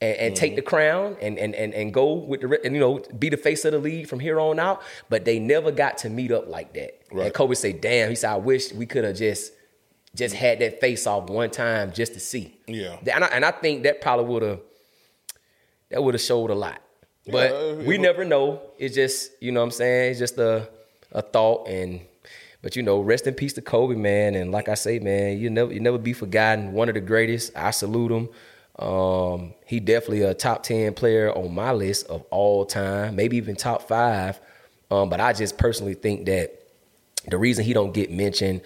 and, 0.02 0.18
and 0.18 0.34
mm-hmm. 0.34 0.40
take 0.40 0.56
the 0.56 0.62
crown 0.62 1.16
and, 1.22 1.38
and 1.38 1.54
and 1.56 1.74
and 1.74 1.94
go 1.94 2.14
with 2.14 2.42
the 2.42 2.60
and 2.66 2.74
you 2.74 2.82
know 2.82 3.04
be 3.18 3.30
the 3.30 3.38
face 3.38 3.64
of 3.66 3.74
the 3.74 3.80
league 3.80 4.08
from 4.08 4.20
here 4.20 4.40
on 4.40 4.60
out. 4.60 4.82
But 5.10 5.26
they 5.26 5.40
never 5.40 5.72
got 5.72 6.00
to 6.00 6.10
meet 6.10 6.32
up 6.32 6.48
like 6.48 6.74
that. 6.74 7.00
Right. 7.12 7.26
And 7.28 7.34
Kobe 7.34 7.54
say, 7.54 7.74
"Damn," 7.74 8.10
he 8.10 8.16
said, 8.16 8.32
"I 8.32 8.38
wish 8.38 8.74
we 8.74 8.86
could 8.86 9.04
have 9.04 9.16
just 9.16 9.54
just 10.16 10.36
had 10.36 10.60
that 10.60 10.82
face 10.82 11.06
off 11.06 11.30
one 11.30 11.52
time 11.52 11.94
just 11.94 12.14
to 12.14 12.20
see." 12.20 12.58
Yeah, 12.68 12.98
and 13.14 13.24
I, 13.24 13.28
and 13.28 13.46
I 13.46 13.52
think 13.52 13.84
that 13.84 14.02
probably 14.02 14.26
would 14.26 14.44
have 14.44 14.60
that 15.92 16.04
would 16.04 16.16
have 16.16 16.22
showed 16.22 16.50
a 16.50 16.56
lot. 16.56 16.82
But 17.28 17.52
yeah, 17.52 17.74
we 17.86 17.98
never 17.98 18.26
know. 18.26 18.62
It's 18.80 18.96
just 18.96 19.32
you 19.42 19.52
know 19.52 19.60
what 19.60 19.66
I'm 19.66 19.72
saying. 19.72 20.12
It's 20.12 20.20
just 20.20 20.38
a 20.38 20.68
a 21.12 21.22
thought 21.22 21.68
and 21.68 22.02
but 22.62 22.76
you 22.76 22.84
know, 22.84 23.00
rest 23.00 23.28
in 23.28 23.34
peace 23.34 23.54
to 23.54 23.62
Kobe, 23.62 23.96
man. 23.96 24.36
And 24.36 24.52
like 24.52 24.68
I 24.68 24.74
say, 24.74 25.00
man, 25.00 25.38
you 25.40 25.50
never 25.50 25.74
you 25.74 25.80
never 25.80 25.98
be 25.98 26.14
forgotten. 26.14 26.74
One 26.74 26.90
of 26.90 26.96
the 26.96 27.02
greatest. 27.02 27.56
I 27.56 27.72
salute 27.72 28.12
him. 28.12 28.30
Um, 28.86 29.54
he 29.66 29.80
definitely 29.80 30.22
a 30.22 30.34
top 30.34 30.64
ten 30.64 30.94
player 30.94 31.36
on 31.36 31.54
my 31.54 31.72
list 31.72 32.08
of 32.08 32.24
all 32.30 32.66
time, 32.66 33.16
maybe 33.16 33.38
even 33.38 33.56
top 33.56 33.88
five. 33.88 34.40
Um, 34.92 35.10
but 35.10 35.20
I 35.20 35.34
just 35.34 35.58
personally 35.58 35.94
think 35.94 36.26
that 36.26 36.68
the 37.28 37.38
reason 37.38 37.64
he 37.64 37.74
don't 37.74 37.94
get 37.94 38.12
mentioned 38.12 38.62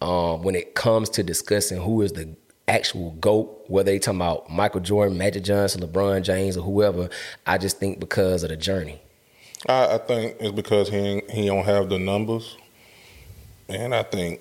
um, 0.00 0.42
when 0.42 0.54
it 0.54 0.74
comes 0.74 1.08
to 1.10 1.22
discussing 1.22 1.80
who 1.80 2.02
is 2.02 2.12
the 2.12 2.34
actual 2.66 3.12
GOAT, 3.12 3.64
whether 3.68 3.90
they 3.90 3.98
talking 3.98 4.20
about 4.20 4.50
Michael 4.50 4.80
Jordan, 4.80 5.16
Magic 5.16 5.44
Johnson, 5.44 5.80
LeBron 5.80 6.22
James, 6.22 6.56
or 6.56 6.62
whoever, 6.62 7.08
I 7.46 7.58
just 7.58 7.78
think 7.78 8.00
because 8.00 8.42
of 8.42 8.50
the 8.50 8.56
journey. 8.56 9.00
I, 9.68 9.94
I 9.94 9.98
think 9.98 10.36
it's 10.40 10.52
because 10.52 10.88
he 10.88 11.22
he 11.30 11.46
don't 11.46 11.64
have 11.64 11.88
the 11.88 11.98
numbers 11.98 12.56
and 13.68 13.94
I 13.94 14.02
think 14.02 14.40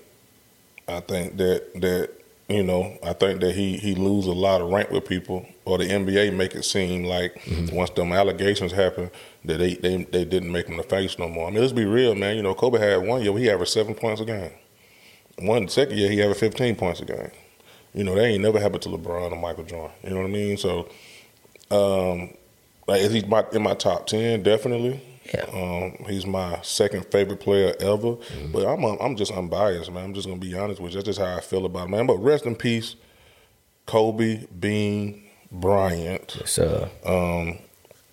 I 0.87 0.99
think 1.01 1.37
that 1.37 1.73
that 1.81 2.11
you 2.49 2.63
know, 2.63 2.97
I 3.03 3.11
think 3.11 3.41
that 3.41 3.55
he 3.55 3.77
he 3.77 3.93
lose 3.93 4.25
a 4.25 4.31
lot 4.31 4.61
of 4.61 4.69
rank 4.69 4.89
with 4.89 5.05
people, 5.05 5.45
or 5.65 5.77
the 5.77 5.83
NBA 5.83 6.33
make 6.33 6.55
it 6.55 6.63
seem 6.63 7.03
like 7.03 7.35
mm-hmm. 7.43 7.75
once 7.75 7.89
them 7.89 8.13
allegations 8.13 8.71
happen 8.71 9.11
that 9.43 9.57
they, 9.57 9.75
they 9.75 10.03
they 10.03 10.23
didn't 10.23 10.51
make 10.51 10.67
him 10.67 10.77
the 10.77 10.83
face 10.83 11.19
no 11.19 11.27
more. 11.27 11.47
I 11.47 11.51
mean, 11.51 11.59
let's 11.59 11.73
be 11.73 11.85
real, 11.85 12.15
man. 12.15 12.37
You 12.37 12.43
know, 12.43 12.53
Kobe 12.53 12.79
had 12.79 13.05
one 13.05 13.21
year 13.21 13.37
he 13.37 13.49
averaged 13.49 13.73
seven 13.73 13.95
points 13.95 14.21
a 14.21 14.25
game. 14.25 14.51
One 15.39 15.67
second 15.67 15.97
year 15.97 16.09
he 16.09 16.21
averaged 16.21 16.39
fifteen 16.39 16.75
points 16.75 17.01
a 17.01 17.05
game. 17.05 17.31
You 17.93 18.05
know, 18.05 18.15
that 18.15 18.23
ain't 18.23 18.41
never 18.41 18.59
happened 18.59 18.83
to 18.83 18.89
LeBron 18.89 19.31
or 19.31 19.35
Michael 19.35 19.63
Jordan. 19.65 19.95
You 20.03 20.11
know 20.11 20.17
what 20.17 20.27
I 20.27 20.29
mean? 20.29 20.57
So, 20.57 20.87
um, 21.71 22.33
like, 22.87 23.01
is 23.01 23.11
he 23.11 23.23
my, 23.23 23.43
in 23.51 23.61
my 23.61 23.73
top 23.73 24.07
ten? 24.07 24.41
Definitely. 24.43 25.01
Yeah. 25.33 25.45
Um, 25.53 26.05
he's 26.07 26.25
my 26.25 26.59
second 26.61 27.05
favorite 27.11 27.39
player 27.39 27.73
ever. 27.79 28.15
Mm-hmm. 28.15 28.51
But 28.51 28.65
I'm 28.65 28.83
I'm 28.83 29.15
just 29.15 29.31
unbiased, 29.31 29.91
man. 29.91 30.05
I'm 30.05 30.13
just 30.13 30.27
gonna 30.27 30.39
be 30.39 30.55
honest 30.55 30.81
with 30.81 30.91
you. 30.91 30.97
That's 30.97 31.17
just 31.17 31.19
how 31.19 31.37
I 31.37 31.41
feel 31.41 31.65
about 31.65 31.87
it, 31.87 31.91
man. 31.91 32.07
But 32.07 32.17
rest 32.17 32.45
in 32.45 32.55
peace, 32.55 32.95
Kobe 33.85 34.45
Bean 34.59 35.23
Bryant. 35.51 36.35
Yes, 36.39 36.51
sir. 36.51 36.89
Um, 37.05 37.59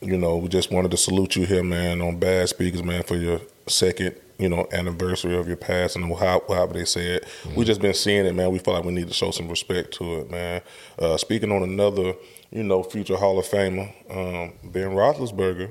you 0.00 0.18
know, 0.18 0.36
we 0.36 0.48
just 0.48 0.70
wanted 0.70 0.90
to 0.90 0.96
salute 0.96 1.36
you 1.36 1.46
here, 1.46 1.64
man, 1.64 2.00
on 2.00 2.18
Bad 2.18 2.48
Speakers, 2.48 2.82
man, 2.82 3.02
for 3.02 3.16
your 3.16 3.40
second, 3.66 4.14
you 4.38 4.48
know, 4.48 4.68
anniversary 4.72 5.36
of 5.36 5.48
your 5.48 5.56
passing, 5.56 6.02
and 6.02 6.14
how, 6.16 6.42
however 6.46 6.74
they 6.74 6.84
say 6.84 7.06
it. 7.12 7.24
Mm-hmm. 7.24 7.54
We 7.54 7.64
just 7.64 7.80
been 7.80 7.94
seeing 7.94 8.26
it, 8.26 8.34
man. 8.34 8.52
We 8.52 8.58
feel 8.58 8.74
like 8.74 8.84
we 8.84 8.92
need 8.92 9.08
to 9.08 9.14
show 9.14 9.30
some 9.30 9.48
respect 9.48 9.94
to 9.94 10.20
it, 10.20 10.30
man. 10.30 10.60
Uh, 10.98 11.16
speaking 11.16 11.50
on 11.50 11.62
another, 11.62 12.14
you 12.50 12.62
know, 12.62 12.82
future 12.82 13.16
Hall 13.16 13.38
of 13.38 13.46
Famer, 13.46 13.88
um, 14.10 14.52
Ben 14.70 14.90
Roethlisberger 14.90 15.70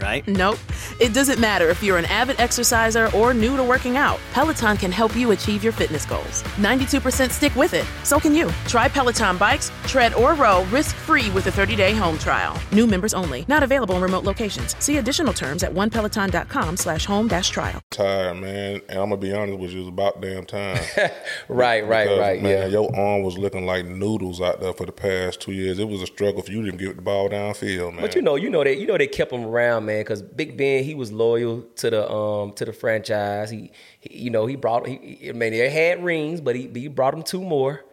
right? 0.00 0.26
Nope. 0.28 0.58
It 1.00 1.12
doesn't 1.12 1.38
matter 1.38 1.68
if 1.68 1.82
you're 1.82 1.98
an 1.98 2.04
avid 2.06 2.38
exerciser 2.38 3.10
or 3.14 3.34
new 3.34 3.56
to 3.56 3.64
working 3.64 3.96
out. 3.96 4.20
Peloton 4.32 4.76
can 4.76 4.92
help 4.92 5.16
you 5.16 5.32
achieve 5.32 5.62
your 5.62 5.72
fitness 5.72 6.06
goals. 6.06 6.42
92% 6.58 7.30
stick 7.30 7.54
with 7.56 7.74
it. 7.74 7.86
So 8.04 8.20
can 8.20 8.34
you. 8.34 8.50
Try 8.66 8.88
Peloton 8.88 9.36
bikes, 9.36 9.70
tread, 9.86 10.14
or 10.14 10.34
row 10.34 10.64
risk-free 10.64 11.30
with 11.30 11.46
a 11.46 11.50
30-day 11.50 11.94
home 11.94 12.18
trial. 12.18 12.60
New 12.72 12.86
members 12.86 13.14
only. 13.14 13.44
Not 13.48 13.62
available 13.62 13.96
in 13.96 14.02
remote 14.02 14.24
locations. 14.24 14.76
See 14.78 14.98
additional 14.98 15.32
terms 15.32 15.62
at 15.62 15.72
onepeloton.com 15.72 16.76
slash 16.76 17.04
home 17.04 17.28
dash 17.28 17.50
trial. 17.50 17.80
Tired, 17.90 18.34
man. 18.34 18.80
And 18.88 18.98
I'm 18.98 19.10
going 19.10 19.20
to 19.20 19.26
be 19.26 19.32
honest 19.32 19.58
with 19.58 19.72
you, 19.72 19.80
it's 19.80 19.88
about 19.88 20.20
damn 20.20 20.44
time. 20.46 20.80
right, 21.48 21.86
right, 21.86 22.04
because, 22.04 22.18
right. 22.18 22.42
Man, 22.42 22.50
yeah. 22.50 22.66
your 22.66 22.94
arm 22.96 23.22
was 23.22 23.36
looking 23.38 23.66
like 23.66 23.86
noodles 23.86 24.40
out 24.40 24.60
there 24.60 24.72
for 24.72 24.86
the 24.86 24.92
past 24.92 25.40
two 25.40 25.52
years. 25.52 25.78
It 25.78 25.88
was 25.88 26.02
a 26.02 26.06
struggle 26.06 26.42
for 26.42 26.52
you 26.52 26.70
to 26.70 26.76
get 26.76 26.96
the 26.96 27.02
ball 27.02 27.28
downfield, 27.28 27.94
man. 27.94 28.02
But 28.02 28.14
you 28.14 28.22
know, 28.22 28.36
you 28.36 28.50
know 28.50 28.64
that 28.64 28.78
you 28.78 28.86
know 28.86 28.96
they 28.96 29.06
kept 29.06 29.30
them 29.30 29.44
around, 29.44 29.81
man 29.84 30.00
because 30.00 30.22
Big 30.22 30.56
Ben 30.56 30.84
he 30.84 30.94
was 30.94 31.12
loyal 31.12 31.62
to 31.76 31.90
the 31.90 32.10
um 32.10 32.52
to 32.54 32.64
the 32.64 32.72
franchise. 32.72 33.50
He, 33.50 33.70
he 34.00 34.24
you 34.24 34.30
know 34.30 34.46
he 34.46 34.56
brought 34.56 34.86
he 34.86 35.28
I 35.28 35.32
mean 35.32 35.52
they 35.52 35.70
had 35.70 36.02
rings, 36.02 36.40
but 36.40 36.56
he 36.56 36.70
he 36.74 36.88
brought 36.88 37.12
them 37.12 37.22
two 37.22 37.42
more. 37.42 37.84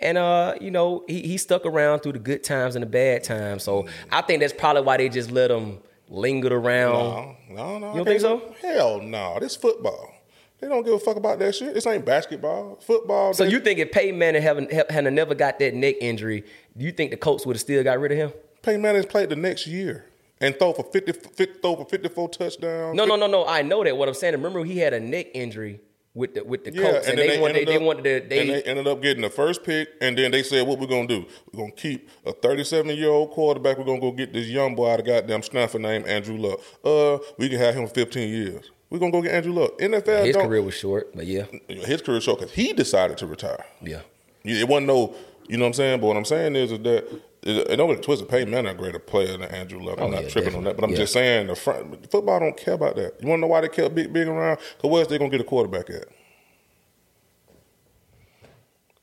And 0.00 0.16
uh, 0.16 0.54
you 0.60 0.70
know, 0.70 1.04
he 1.08 1.22
he 1.22 1.36
stuck 1.38 1.66
around 1.66 2.00
through 2.00 2.12
the 2.12 2.18
good 2.20 2.44
times 2.44 2.76
and 2.76 2.82
the 2.82 2.86
bad 2.86 3.24
times. 3.24 3.64
So 3.64 3.88
I 4.12 4.22
think 4.22 4.40
that's 4.40 4.52
probably 4.52 4.82
why 4.82 4.96
they 4.96 5.08
just 5.08 5.30
let 5.32 5.50
him 5.50 5.80
linger 6.08 6.54
around. 6.54 6.92
No, 6.92 7.36
no, 7.50 7.78
no. 7.78 7.90
You 7.90 7.96
don't 7.96 8.04
think 8.06 8.20
so? 8.20 8.54
Hell 8.62 9.00
no. 9.00 9.38
This 9.40 9.56
football. 9.56 10.14
They 10.60 10.68
don't 10.68 10.84
give 10.84 10.94
a 10.94 10.98
fuck 10.98 11.16
about 11.16 11.38
that 11.38 11.54
shit. 11.54 11.74
This 11.74 11.86
ain't 11.86 12.04
basketball, 12.04 12.78
football. 12.80 13.32
So 13.32 13.44
you 13.44 13.60
think 13.60 13.78
if 13.78 13.92
Peyton 13.92 14.18
Manning 14.18 14.42
haven't 14.42 14.72
hadn't 14.72 15.14
never 15.14 15.34
got 15.34 15.58
that 15.60 15.74
neck 15.74 15.96
injury, 16.00 16.44
do 16.76 16.84
you 16.84 16.92
think 16.92 17.10
the 17.12 17.16
Colts 17.16 17.46
would 17.46 17.56
have 17.56 17.60
still 17.60 17.82
got 17.84 17.98
rid 18.00 18.12
of 18.12 18.18
him? 18.18 18.32
Peyton 18.62 18.82
Manning's 18.82 19.06
played 19.06 19.28
the 19.28 19.36
next 19.36 19.66
year 19.66 20.07
and 20.40 20.58
throw 20.58 20.72
for 20.72 20.84
50, 20.84 21.12
50 21.12 21.60
throw 21.60 21.76
for 21.76 21.84
54 21.84 22.28
touchdowns. 22.30 22.96
No, 22.96 23.04
no, 23.04 23.16
no, 23.16 23.26
no. 23.26 23.46
I 23.46 23.62
know 23.62 23.84
that. 23.84 23.96
What 23.96 24.08
I'm 24.08 24.14
saying, 24.14 24.34
remember 24.34 24.64
he 24.64 24.78
had 24.78 24.94
a 24.94 25.00
neck 25.00 25.28
injury 25.34 25.80
with 26.14 26.34
the 26.34 26.44
with 26.44 26.64
the 26.64 26.72
yeah, 26.72 26.82
Colts, 26.82 27.06
and, 27.06 27.18
and 27.18 27.18
they, 27.18 27.36
they, 27.36 27.40
wanted, 27.40 27.54
they, 27.54 27.62
up, 27.62 27.68
they 27.68 27.78
wanted 27.78 28.04
to, 28.04 28.28
they, 28.28 28.40
and 28.40 28.50
they 28.50 28.62
ended 28.62 28.88
up 28.88 29.00
getting 29.00 29.22
the 29.22 29.30
first 29.30 29.62
pick, 29.62 29.88
and 30.00 30.18
then 30.18 30.30
they 30.30 30.42
said, 30.42 30.66
"What 30.66 30.78
we're 30.78 30.86
gonna 30.86 31.06
do? 31.06 31.24
We're 31.52 31.60
gonna 31.60 31.72
keep 31.72 32.10
a 32.26 32.32
37 32.32 32.96
year 32.96 33.10
old 33.10 33.30
quarterback. 33.30 33.78
We're 33.78 33.84
gonna 33.84 34.00
go 34.00 34.12
get 34.12 34.32
this 34.32 34.48
young 34.48 34.74
boy 34.74 34.92
out 34.92 35.00
of 35.00 35.06
goddamn 35.06 35.42
Stanford 35.42 35.82
named 35.82 36.06
Andrew 36.06 36.36
Luck. 36.36 36.60
Uh, 36.84 37.18
we 37.38 37.48
can 37.48 37.58
have 37.58 37.74
him 37.74 37.86
for 37.86 37.94
15 37.94 38.28
years. 38.28 38.70
We're 38.90 38.98
gonna 38.98 39.12
go 39.12 39.22
get 39.22 39.32
Andrew 39.32 39.52
Luck. 39.52 39.78
NFL. 39.78 40.26
His 40.26 40.36
career 40.36 40.62
was 40.62 40.74
short, 40.74 41.14
but 41.14 41.26
yeah, 41.26 41.44
his 41.68 42.02
career 42.02 42.16
was 42.16 42.24
short 42.24 42.40
because 42.40 42.54
he 42.54 42.72
decided 42.72 43.18
to 43.18 43.26
retire. 43.26 43.64
Yeah, 43.80 44.00
it 44.44 44.68
wasn't 44.68 44.88
no. 44.88 45.14
You 45.48 45.56
know 45.56 45.64
what 45.64 45.68
I'm 45.68 45.74
saying? 45.74 46.00
But 46.00 46.08
what 46.08 46.16
I'm 46.16 46.24
saying 46.26 46.56
is, 46.56 46.72
is 46.72 46.80
that 46.80 47.22
it 47.42 47.76
don't 47.76 47.88
get 47.88 48.02
twisted. 48.02 48.28
Peyton 48.28 48.50
Manning 48.50 48.72
a 48.72 48.74
greater 48.74 48.98
player 48.98 49.36
than 49.36 49.42
Andrew 49.42 49.80
Luck. 49.80 49.98
I'm 49.98 50.06
oh, 50.06 50.10
not 50.10 50.24
yeah, 50.24 50.28
tripping 50.28 50.52
definitely. 50.52 50.58
on 50.58 50.64
that, 50.64 50.76
but 50.76 50.84
I'm 50.84 50.90
yeah. 50.90 50.96
just 50.96 51.12
saying 51.12 51.46
the 51.46 51.54
front, 51.54 52.10
football 52.10 52.40
don't 52.40 52.56
care 52.56 52.74
about 52.74 52.96
that. 52.96 53.14
You 53.20 53.28
want 53.28 53.38
to 53.38 53.42
know 53.42 53.46
why 53.46 53.60
they 53.60 53.68
kept 53.68 53.94
Big 53.94 54.12
Big 54.12 54.28
around? 54.28 54.58
Because 54.76 54.90
where's 54.90 55.08
they 55.08 55.18
gonna 55.18 55.30
get 55.30 55.40
a 55.40 55.44
quarterback 55.44 55.90
at? 55.90 56.06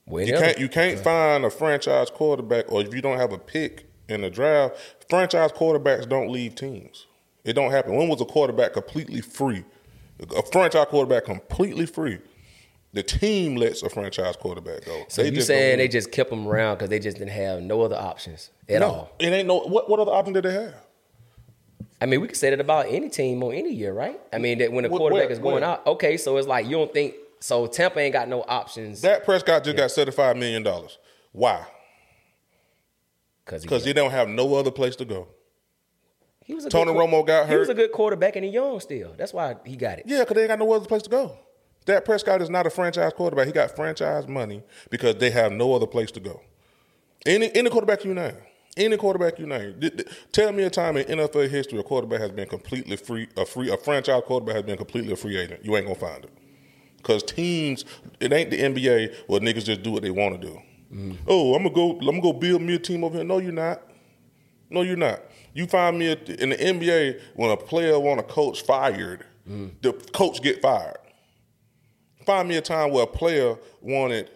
Whenever. 0.06 0.32
You 0.32 0.44
can't 0.44 0.60
you 0.60 0.70
can't 0.70 1.00
find 1.00 1.46
a 1.46 1.50
franchise 1.50 2.10
quarterback, 2.10 2.72
or 2.72 2.82
if 2.82 2.94
you 2.94 3.02
don't 3.02 3.18
have 3.18 3.32
a 3.32 3.38
pick 3.38 3.88
in 4.08 4.22
the 4.22 4.30
draft, 4.30 4.78
franchise 5.10 5.52
quarterbacks 5.52 6.08
don't 6.08 6.30
leave 6.30 6.56
teams. 6.56 7.08
It 7.44 7.54
don't 7.54 7.72
happen. 7.72 7.96
When 7.96 8.08
was 8.10 8.22
a 8.22 8.26
quarterback 8.26 8.74
completely 8.74 9.22
free? 9.22 9.64
A 10.36 10.44
franchise 10.44 10.88
quarterback 10.90 11.26
completely 11.26 11.86
free 11.86 12.20
the 12.96 13.04
team 13.04 13.58
lets 13.58 13.84
a 13.84 13.90
franchise 13.90 14.38
quarterback 14.38 14.86
go. 14.86 15.04
So 15.10 15.22
they 15.22 15.30
you 15.30 15.42
saying 15.42 15.78
they 15.78 15.90
just 15.90 16.12
kept 16.12 16.32
him 16.32 16.48
around 16.48 16.76
because 16.76 16.90
they 16.90 17.00
just 17.00 17.18
didn't 17.18 17.32
have 17.32 17.62
no 17.62 17.82
other 17.82 17.98
options 17.98 18.52
at 18.70 18.80
no, 18.80 18.88
all? 18.88 19.12
It 19.20 19.28
ain't 19.28 19.48
no. 19.48 19.60
What 19.60 19.90
what 19.90 20.00
other 20.00 20.14
option 20.14 20.34
did 20.34 20.46
they 20.46 20.54
have? 20.54 20.76
I 22.02 22.06
mean, 22.06 22.22
we 22.22 22.28
could 22.28 22.38
say 22.38 22.50
that 22.50 22.60
about 22.60 22.88
any 22.88 23.10
team 23.10 23.44
on 23.44 23.54
any 23.54 23.74
year, 23.74 23.94
right? 23.94 24.20
I 24.32 24.38
mean, 24.38 24.60
that 24.60 24.72
when 24.72 24.86
a 24.86 24.90
quarterback 24.90 25.26
where, 25.26 25.32
is 25.32 25.40
going 25.40 25.56
where? 25.56 25.66
out, 25.66 25.86
okay, 25.86 26.18
so 26.18 26.38
it's 26.38 26.48
like 26.48 26.66
you 26.66 26.72
don't 26.72 26.92
think 26.94 27.16
so. 27.42 27.68
Tampa 27.68 28.00
ain't 28.00 28.14
got 28.14 28.30
no 28.30 28.44
options. 28.48 29.02
That 29.02 29.26
Prescott 29.26 29.66
just 29.66 29.76
yeah. 29.76 29.84
got 29.84 29.92
seventy 29.92 30.16
five 30.16 30.38
million 30.38 30.64
dollars. 30.64 30.98
Why? 31.34 31.66
Because 33.44 33.84
he, 33.84 33.94
don't 33.94 34.10
have 34.10 34.28
no 34.28 34.56
other 34.56 34.72
place 34.72 34.96
to 34.96 35.06
go. 35.06 35.28
He 36.46 36.56
was 36.56 36.66
a 36.66 36.70
Tony 36.70 36.94
good, 36.94 37.00
Romo 37.00 37.28
got 37.28 37.48
hurt. 37.48 37.54
He 37.54 37.58
was 37.58 37.70
a 37.70 37.76
good 37.76 37.92
quarterback 37.92 38.36
and 38.36 38.46
he 38.46 38.52
young 38.52 38.80
still. 38.80 39.14
That's 39.18 39.34
why 39.34 39.58
he 39.66 39.76
got 39.76 40.00
it. 40.00 40.06
Yeah, 40.08 40.22
because 40.22 40.36
they 40.36 40.42
ain't 40.42 40.50
got 40.50 40.60
no 40.60 40.72
other 40.74 40.88
place 40.88 41.04
to 41.04 41.10
go. 41.10 41.38
Dak 41.86 42.04
Prescott 42.04 42.42
is 42.42 42.50
not 42.50 42.66
a 42.66 42.70
franchise 42.70 43.14
quarterback. 43.14 43.46
He 43.46 43.54
got 43.54 43.76
franchise 43.76 44.28
money 44.28 44.64
because 44.90 45.16
they 45.16 45.30
have 45.30 45.52
no 45.52 45.74
other 45.74 45.86
place 45.86 46.12
to 46.12 46.20
go. 46.20 46.42
Any 47.26 47.56
any 47.56 47.70
quarterback 47.70 48.04
you 48.04 48.14
name, 48.14 48.36
any 48.76 48.98
quarterback 48.98 49.40
you 49.40 49.46
name, 49.46 49.80
tell 50.32 50.52
me 50.52 50.64
a 50.64 50.70
time 50.70 50.98
in 50.98 51.06
NFL 51.06 51.50
history 51.50 51.80
a 51.80 51.84
quarterback 51.84 52.22
has 52.22 52.32
been 52.32 52.48
completely 52.48 52.98
free, 52.98 53.28
a 53.38 53.46
free, 53.46 53.72
a 53.72 53.78
franchise 53.78 54.24
quarterback 54.26 54.56
has 54.56 54.66
been 54.66 54.78
completely 54.78 55.14
a 55.14 55.16
free 55.16 55.38
agent. 55.38 55.64
You 55.64 55.76
ain't 55.78 55.86
gonna 55.86 56.00
find 56.00 56.24
it 56.24 56.32
because 56.98 57.24
teams, 57.24 57.86
it 58.20 58.34
ain't 58.34 58.50
the 58.50 58.60
NBA 58.60 59.14
where 59.28 59.40
niggas 59.40 59.66
just 59.66 59.84
do 59.84 59.92
what 59.92 60.02
they 60.02 60.12
want 60.12 60.42
to 60.42 60.48
do. 60.48 60.60
Mm. 60.92 61.18
Oh, 61.28 61.54
I'm 61.54 61.64
gonna 61.64 61.76
go, 61.76 61.92
I'm 62.00 62.06
gonna 62.06 62.22
go 62.22 62.34
build 62.34 62.64
me 62.64 62.76
a 62.76 62.80
team 62.80 63.04
over 63.04 63.16
here. 63.16 63.24
No, 63.24 63.38
you're 63.38 63.52
not. 63.52 63.82
No, 64.72 64.82
you're 64.82 64.98
not. 64.98 65.22
You 65.54 65.68
find 65.68 66.00
me 66.00 66.12
in 66.12 66.50
the 66.50 66.58
NBA 66.58 67.22
when 67.36 67.52
a 67.52 67.58
player 67.58 68.00
want 68.00 68.20
a 68.20 68.24
coach 68.24 68.64
fired, 68.64 69.26
mm. 69.48 69.72
the 69.82 69.94
coach 70.12 70.42
get 70.42 70.62
fired 70.62 70.98
find 72.26 72.48
me 72.48 72.58
a 72.58 72.62
time 72.62 72.92
where 72.92 73.04
a 73.04 73.08
player 73.08 73.56
wanted, 73.82 74.30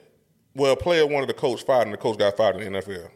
where 0.54 0.74
a 0.74 0.76
player 0.76 1.06
wanted 1.06 1.30
a 1.30 1.34
coach 1.34 1.64
fired 1.64 1.84
and 1.84 1.94
the 1.94 1.98
coach 1.98 2.18
got 2.18 2.38
fired 2.38 2.58
in 2.58 2.74
the 2.74 2.80
NFL. 2.80 3.10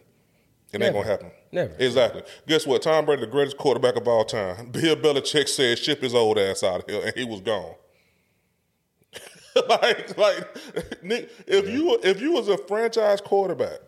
It 0.73 0.79
Never. 0.79 0.85
ain't 0.85 0.93
gonna 0.93 1.07
happen. 1.07 1.31
Never. 1.51 1.75
Exactly. 1.77 2.23
Guess 2.47 2.65
what? 2.65 2.81
Tom 2.81 3.05
Brady, 3.05 3.21
the 3.21 3.27
greatest 3.27 3.57
quarterback 3.57 3.95
of 3.95 4.07
all 4.07 4.25
time. 4.25 4.67
Bill 4.71 4.95
Belichick 4.95 5.47
said, 5.47 5.77
"Ship 5.77 6.01
his 6.01 6.15
old 6.15 6.39
ass 6.39 6.63
out 6.63 6.81
of 6.81 6.89
here," 6.89 7.05
and 7.05 7.15
he 7.15 7.25
was 7.25 7.41
gone. 7.41 7.75
like, 9.69 10.17
like, 10.17 11.03
Nick, 11.03 11.29
if 11.45 11.65
yeah. 11.67 11.71
you 11.71 11.99
if 12.03 12.19
you 12.21 12.31
was 12.31 12.47
a 12.47 12.57
franchise 12.57 13.21
quarterback 13.21 13.79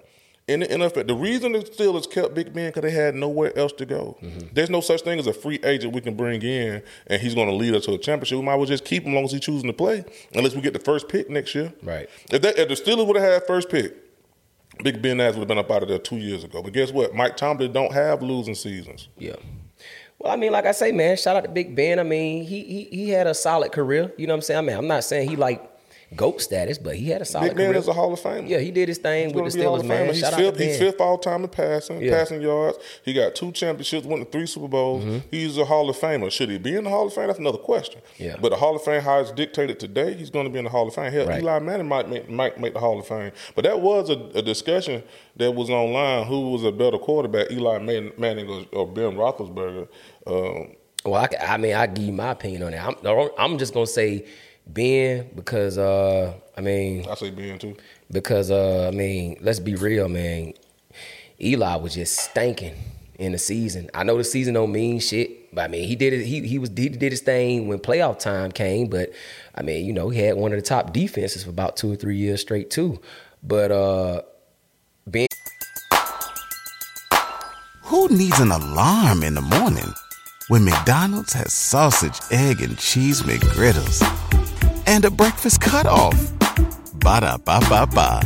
in 0.47 0.59
the 0.59 0.67
NFL, 0.67 1.07
the 1.07 1.15
reason 1.15 1.55
it 1.55 1.73
still 1.73 1.97
is 1.97 2.05
kept 2.05 2.35
Big 2.35 2.53
Ben 2.53 2.69
because 2.69 2.83
they 2.83 2.91
had 2.91 3.15
nowhere 3.15 3.57
else 3.57 3.71
to 3.73 3.85
go. 3.85 4.17
Mm-hmm. 4.21 4.47
There's 4.53 4.69
no 4.69 4.79
such 4.79 5.01
thing 5.01 5.17
as 5.17 5.25
a 5.25 5.33
free 5.33 5.59
agent 5.63 5.93
we 5.93 6.01
can 6.01 6.15
bring 6.15 6.41
in 6.41 6.83
and 7.07 7.21
he's 7.21 7.33
going 7.33 7.47
to 7.47 7.53
lead 7.53 7.73
us 7.73 7.85
to 7.85 7.93
a 7.93 7.97
championship. 7.97 8.37
We 8.37 8.45
might 8.45 8.55
well 8.55 8.65
just 8.65 8.85
keep 8.85 9.03
him 9.03 9.09
as 9.09 9.15
long 9.15 9.23
as 9.25 9.31
he's 9.31 9.41
choosing 9.41 9.67
to 9.67 9.73
play, 9.73 10.05
unless 10.33 10.53
we 10.53 10.61
get 10.61 10.73
the 10.73 10.79
first 10.79 11.09
pick 11.09 11.29
next 11.29 11.55
year. 11.55 11.73
Right. 11.81 12.07
If, 12.31 12.43
they, 12.43 12.49
if 12.49 12.67
the 12.69 12.75
Steelers 12.75 13.07
would 13.07 13.15
have 13.15 13.25
had 13.25 13.47
first 13.47 13.69
pick, 13.69 13.95
Big 14.83 15.01
Ben 15.01 15.19
ass 15.19 15.33
would 15.33 15.41
have 15.41 15.47
been 15.47 15.57
up 15.57 15.71
out 15.71 15.81
of 15.81 15.89
there 15.89 15.97
two 15.97 16.17
years 16.17 16.43
ago. 16.43 16.61
But 16.61 16.73
guess 16.73 16.91
what? 16.91 17.15
Mike 17.15 17.37
Tomlin 17.37 17.71
don't 17.71 17.93
have 17.93 18.21
losing 18.21 18.55
seasons. 18.55 19.07
Yeah. 19.17 19.35
Well, 20.19 20.31
I 20.31 20.35
mean, 20.35 20.51
like 20.51 20.65
I 20.65 20.71
say, 20.71 20.91
man, 20.91 21.17
shout 21.17 21.35
out 21.35 21.43
to 21.43 21.49
Big 21.49 21.75
Ben. 21.75 21.99
I 21.99 22.03
mean, 22.03 22.45
he 22.45 22.63
he 22.63 22.83
he 22.91 23.09
had 23.09 23.27
a 23.27 23.33
solid 23.33 23.71
career. 23.71 24.13
You 24.17 24.27
know 24.27 24.33
what 24.33 24.37
I'm 24.37 24.41
saying? 24.41 24.57
I 24.59 24.61
mean, 24.61 24.77
I'm 24.77 24.87
not 24.87 25.03
saying 25.03 25.29
he 25.29 25.35
like 25.35 25.74
goat 26.15 26.41
status, 26.41 26.77
but 26.77 26.95
he 26.95 27.09
had 27.09 27.21
a 27.21 27.25
solid 27.25 27.49
Big 27.49 27.57
Ben 27.57 27.67
career. 27.67 27.79
is 27.79 27.87
a 27.87 27.93
Hall 27.93 28.13
of 28.13 28.19
Famer. 28.19 28.47
yeah, 28.47 28.59
he 28.59 28.71
did 28.71 28.87
his 28.87 28.97
thing 28.97 29.27
He's 29.29 29.33
with 29.35 29.53
the 29.53 29.59
gonna 29.59 29.59
be 29.59 29.65
a 29.65 29.69
Hall 29.69 29.79
Steelers, 29.79 29.87
man. 29.87 30.07
He's 30.13 30.19
Shout 30.19 30.33
out 30.33 30.39
fifth, 30.39 30.59
he's 30.59 30.77
fifth 30.77 31.01
all 31.01 31.17
time 31.17 31.43
in 31.43 31.49
passing, 31.49 31.97
Yeah. 32.01 32.07
Mm-hmm. 32.07 32.15
passing 32.17 32.41
yards. 32.41 32.77
He 33.03 33.13
got 33.13 33.35
two 33.35 33.51
championships, 33.51 34.05
won 34.05 34.25
three 34.25 34.45
Super 34.45 34.67
Bowls. 34.67 35.21
He's 35.31 35.57
a 35.57 35.65
Hall 35.65 35.89
of 35.89 35.97
Famer. 35.97 36.31
Should 36.31 36.49
he 36.49 36.57
be 36.57 36.75
in 36.75 36.83
the 36.85 36.89
Hall 36.89 37.07
of 37.07 37.13
Fame? 37.13 37.27
That's 37.27 37.39
another 37.39 37.57
question. 37.57 38.01
Yeah. 38.17 38.35
But 38.41 38.49
the 38.49 38.55
Hall 38.57 38.75
of 38.75 38.83
Fame, 38.83 39.01
how 39.01 39.19
it's 39.19 39.31
dictated 39.31 39.79
today, 39.79 40.13
he's 40.13 40.29
going 40.29 40.45
to 40.45 40.51
be 40.51 40.57
in 40.59 40.65
the 40.65 40.71
Hall 40.71 40.87
of 40.87 40.93
Fame. 40.95 41.11
Hell, 41.11 41.27
Right. 41.27 41.41
Eli 41.41 41.59
Manning 41.59 41.87
might 41.87 42.09
make, 42.09 42.29
might 42.29 42.59
make 42.59 42.73
the 42.73 42.79
Hall 42.79 42.99
of 42.99 43.07
Fame. 43.07 43.31
But 43.55 43.63
that 43.65 43.79
was 43.81 44.09
a, 44.09 44.13
a 44.35 44.41
discussion 44.41 45.03
that 45.37 45.51
was 45.53 45.69
online. 45.69 46.25
Who 46.27 46.51
was 46.51 46.63
a 46.63 46.71
better 46.71 46.97
quarterback, 46.97 47.51
Eli 47.51 47.79
Manning 47.79 48.49
or, 48.49 48.65
or 48.73 48.87
Ben 48.87 49.15
Roethlisberger? 49.15 49.87
Um, 50.27 50.75
Well, 51.05 51.15
I, 51.15 51.53
I 51.53 51.57
mean, 51.57 51.73
I 51.75 51.85
give 51.87 52.05
you 52.05 52.13
my 52.13 52.31
opinion 52.31 52.63
on 52.63 52.71
that. 52.71 53.07
I'm, 53.09 53.29
I'm 53.37 53.57
just 53.57 53.73
gonna 53.73 53.85
say 53.87 54.25
Ben 54.67 55.29
because 55.35 55.77
uh, 55.77 56.33
I 56.57 56.61
mean, 56.61 57.05
I 57.09 57.15
say 57.15 57.31
Ben 57.31 57.59
too. 57.59 57.75
because 58.11 58.51
uh, 58.51 58.87
I 58.87 58.95
mean, 58.95 59.37
let's 59.41 59.59
be 59.59 59.75
real, 59.75 60.09
man. 60.09 60.53
Eli 61.39 61.75
was 61.75 61.95
just 61.95 62.17
stinking 62.17 62.75
in 63.19 63.31
the 63.31 63.37
season. 63.37 63.89
I 63.93 64.03
know 64.03 64.17
the 64.17 64.23
season 64.23 64.53
don't 64.55 64.71
mean 64.71 64.99
shit, 64.99 65.53
but 65.53 65.65
I 65.65 65.67
mean, 65.67 65.87
he 65.87 65.95
did 65.95 66.13
it. 66.13 66.25
He 66.25 66.47
he 66.47 66.59
was 66.59 66.69
he 66.69 66.89
did 66.89 67.11
his 67.11 67.21
thing 67.21 67.67
when 67.67 67.79
playoff 67.79 68.19
time 68.19 68.51
came. 68.51 68.89
But 68.89 69.11
I 69.53 69.61
mean, 69.61 69.85
you 69.85 69.93
know, 69.93 70.09
he 70.09 70.19
had 70.19 70.35
one 70.35 70.51
of 70.51 70.57
the 70.57 70.65
top 70.65 70.93
defenses 70.93 71.43
for 71.43 71.49
about 71.51 71.77
two 71.77 71.91
or 71.91 71.95
three 71.95 72.17
years 72.17 72.41
straight 72.41 72.69
too. 72.69 72.99
But 73.43 73.71
uh, 73.71 74.21
Ben. 75.05 75.27
Who 77.83 78.09
needs 78.09 78.39
an 78.39 78.51
alarm 78.51 79.21
in 79.21 79.35
the 79.35 79.41
morning 79.41 79.93
when 80.47 80.65
McDonald's 80.65 81.33
has 81.33 81.53
sausage, 81.53 82.19
egg, 82.31 82.61
and 82.61 82.77
cheese 82.79 83.21
McGriddles 83.21 84.01
and 84.95 85.03
a 85.03 85.11
breakfast 85.11 85.59
cutoff? 85.59 86.15
Ba 87.03 87.19
da 87.19 87.37
ba 87.37 87.59
ba 87.69 87.85
ba. 87.85 88.21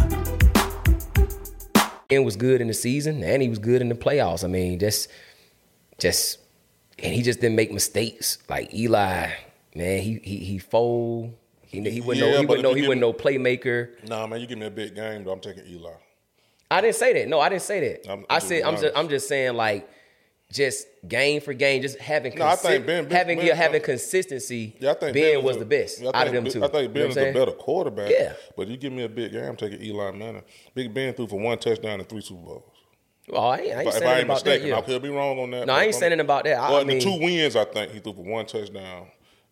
Ben 2.07 2.23
was 2.23 2.35
good 2.35 2.61
in 2.61 2.67
the 2.67 2.73
season 2.75 3.23
and 3.23 3.41
he 3.41 3.49
was 3.49 3.57
good 3.57 3.81
in 3.81 3.89
the 3.89 3.95
playoffs. 3.95 4.43
I 4.43 4.47
mean, 4.47 4.77
just 4.77 5.09
just 5.97 6.37
and 6.99 7.11
he 7.13 7.23
just 7.23 7.41
didn't 7.41 7.55
make 7.55 7.71
mistakes. 7.71 8.37
Like 8.47 8.71
Eli, 8.73 9.31
man, 9.75 10.01
he 10.01 10.19
he 10.23 10.37
he 10.37 10.59
fold. 10.59 11.33
He, 11.63 11.81
he 11.89 12.01
wasn't 12.01 12.27
Yeah, 12.27 12.33
no 12.35 12.39
he 12.41 12.45
but 12.45 12.49
wasn't 12.49 12.63
no 12.63 12.69
if 12.69 12.75
you 12.75 12.75
he 12.75 12.81
give 12.81 12.87
wasn't 12.89 13.01
no 13.01 13.13
playmaker. 13.13 14.07
Nah, 14.07 14.27
man, 14.27 14.39
you 14.39 14.45
give 14.47 14.57
me 14.59 14.67
a 14.67 14.71
big 14.71 14.95
game, 14.95 15.23
though. 15.23 15.31
I'm 15.31 15.39
taking 15.39 15.65
Eli. 15.67 15.91
I 16.71 16.81
didn't 16.81 16.95
say 16.95 17.13
that. 17.13 17.27
No, 17.27 17.39
I 17.39 17.49
didn't 17.49 17.63
say 17.63 17.79
that. 17.79 18.07
I'm- 18.09 18.25
i 18.29 18.35
I'm 18.35 18.41
said 18.41 18.61
I'm 18.63 18.75
just. 18.77 18.97
I'm 18.97 19.09
just 19.09 19.27
saying 19.27 19.55
like 19.55 19.89
just 20.51 20.87
game 21.07 21.41
for 21.41 21.53
game, 21.53 21.81
just 21.81 21.99
having 21.99 22.33
No, 22.35 22.45
consi- 22.45 22.63
Ben- 22.63 22.85
Ben- 22.85 23.11
having 23.11 23.37
Ben- 23.37 23.47
yeah, 23.47 23.53
having 23.53 23.81
consistency. 23.81 24.75
Yeah, 24.79 24.91
I 24.91 24.93
think 24.95 25.13
Ben, 25.13 25.43
was 25.43 25.57
a- 25.57 25.59
the 25.59 25.65
best 25.65 26.01
yeah, 26.01 26.09
out 26.13 26.25
of 26.27 26.33
them 26.33 26.45
two. 26.45 26.59
Ben- 26.59 26.63
I 26.63 26.71
think 26.71 26.81
You 26.81 26.87
know 26.87 26.93
Ben 26.93 27.09
is 27.09 27.17
a 27.17 27.31
better 27.33 27.51
quarterback. 27.51 28.09
Yeah. 28.09 28.33
But 28.57 28.67
you 28.67 28.77
give 28.77 28.91
me 28.91 29.03
a 29.03 29.09
big 29.09 29.31
game, 29.31 29.43
I'm 29.45 29.55
taking 29.55 29.81
Eli 29.83 30.11
Manning. 30.11 30.41
Big 30.73 30.91
Ben 30.93 31.13
threw 31.13 31.27
for 31.27 31.39
one 31.39 31.57
touchdown 31.59 31.99
and 31.99 32.09
three 32.09 32.21
Super 32.21 32.41
Bowls. 32.41 32.63
Oh, 33.31 33.37
I 33.37 33.57
ain't, 33.57 33.75
I 33.75 33.79
ain't 33.81 33.87
If 33.89 33.93
saying 33.93 34.07
I 34.07 34.15
ain't 34.15 34.23
about 34.23 34.43
that. 34.43 34.61
Yeah. 34.63 34.77
I 34.77 34.81
could 34.81 35.01
be 35.03 35.09
wrong 35.09 35.37
on 35.37 35.51
that. 35.51 35.67
No, 35.67 35.73
I 35.73 35.81
ain't 35.83 35.89
if 35.89 35.95
saying 35.95 36.13
I'm- 36.13 36.19
about 36.19 36.45
that. 36.45 36.57
I- 36.57 36.71
well, 36.71 36.81
I 36.81 36.83
mean- 36.83 36.97
the 36.97 37.03
two 37.05 37.19
wins, 37.19 37.55
I 37.55 37.65
think 37.65 37.91
he 37.91 37.99
threw 37.99 38.13
for 38.13 38.23
one 38.23 38.47
touchdown 38.47 39.05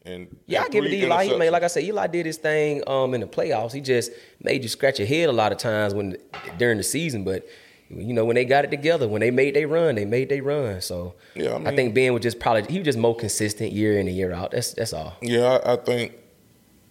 and 0.03 0.35
Yeah, 0.47 0.63
I 0.63 0.69
give 0.69 0.83
it 0.83 0.89
to 0.89 0.95
Eli. 0.95 1.25
He 1.25 1.35
made, 1.37 1.51
like 1.51 1.61
I 1.61 1.67
said, 1.67 1.83
Eli 1.83 2.07
did 2.07 2.25
his 2.25 2.37
thing 2.37 2.81
um, 2.87 3.13
in 3.13 3.21
the 3.21 3.27
playoffs. 3.27 3.73
He 3.73 3.81
just 3.81 4.11
made 4.41 4.63
you 4.63 4.69
scratch 4.69 4.97
your 4.97 5.07
head 5.07 5.29
a 5.29 5.31
lot 5.31 5.51
of 5.51 5.59
times 5.59 5.93
when 5.93 6.17
during 6.57 6.77
the 6.79 6.83
season. 6.83 7.23
But 7.23 7.45
you 7.89 8.13
know, 8.13 8.25
when 8.25 8.35
they 8.35 8.45
got 8.45 8.65
it 8.65 8.71
together, 8.71 9.07
when 9.07 9.21
they 9.21 9.31
made 9.31 9.55
their 9.55 9.67
run, 9.67 9.95
they 9.95 10.05
made 10.05 10.29
their 10.29 10.43
run. 10.43 10.81
So 10.81 11.13
Yeah, 11.35 11.51
I 11.65 11.69
I, 11.71 11.75
think 11.75 11.93
Ben 11.95 12.13
was 12.13 12.21
just 12.23 12.39
probably 12.39 12.63
he 12.71 12.79
was 12.79 12.85
just 12.85 12.97
more 12.97 13.15
consistent 13.15 13.71
year 13.71 13.99
in 13.99 14.07
and 14.07 14.15
year 14.15 14.33
out. 14.33 14.51
That's 14.51 14.73
that's 14.73 14.93
all. 14.93 15.15
Yeah, 15.21 15.59
I, 15.65 15.73
I 15.73 15.75
think, 15.77 16.13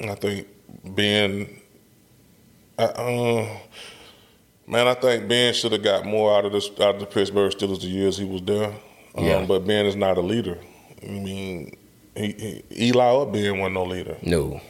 I 0.01 0.15
think 0.15 0.49
Ben, 0.85 1.49
I, 2.79 2.85
uh, 2.85 3.47
man, 4.67 4.87
I 4.89 4.95
think 4.95 5.29
Ben 5.29 5.53
should 5.55 5.73
have 5.73 5.83
got 5.83 6.05
more 6.07 6.37
out 6.37 6.45
of 6.45 6.53
this 6.53 6.69
out 6.81 6.95
of 6.95 7.01
the 7.01 7.07
Pittsburgh 7.07 7.53
Steelers 7.53 7.81
the 7.81 7.87
years 7.89 8.17
he 8.19 8.25
was 8.25 8.43
there. 8.43 8.73
Um, 9.15 9.25
Yeah. 9.25 9.45
but 9.47 9.67
Ben 9.67 9.87
is 9.87 9.97
not 9.97 10.19
a 10.19 10.21
leader. 10.23 10.59
I 11.03 11.07
mean, 11.11 11.77
he, 12.17 12.63
he, 12.71 12.87
Eli 12.89 13.11
or 13.13 13.27
Ben 13.27 13.59
wasn't 13.59 13.75
no 13.75 13.85
leader. 13.85 14.17
No, 14.23 14.61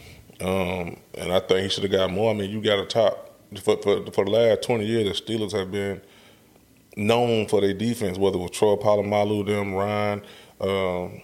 Um, 0.40 0.96
and 1.14 1.32
I 1.32 1.40
think 1.40 1.60
he 1.62 1.68
should 1.68 1.84
have 1.84 1.92
got 1.92 2.10
more. 2.10 2.30
I 2.30 2.34
mean, 2.34 2.50
you 2.50 2.60
got 2.60 2.78
a 2.78 2.84
top 2.86 3.22
for, 3.60 3.76
for 3.78 4.04
for 4.10 4.24
the 4.24 4.30
last 4.30 4.62
twenty 4.62 4.86
years. 4.86 5.20
The 5.20 5.24
Steelers 5.24 5.52
have 5.52 5.70
been 5.70 6.00
known 6.96 7.46
for 7.46 7.60
their 7.60 7.74
defense, 7.74 8.18
whether 8.18 8.38
it 8.38 8.42
was 8.42 8.50
Troy 8.50 8.76
Polamalu, 8.76 9.46
them 9.46 9.74
Ryan. 9.74 10.22
Um, 10.60 11.20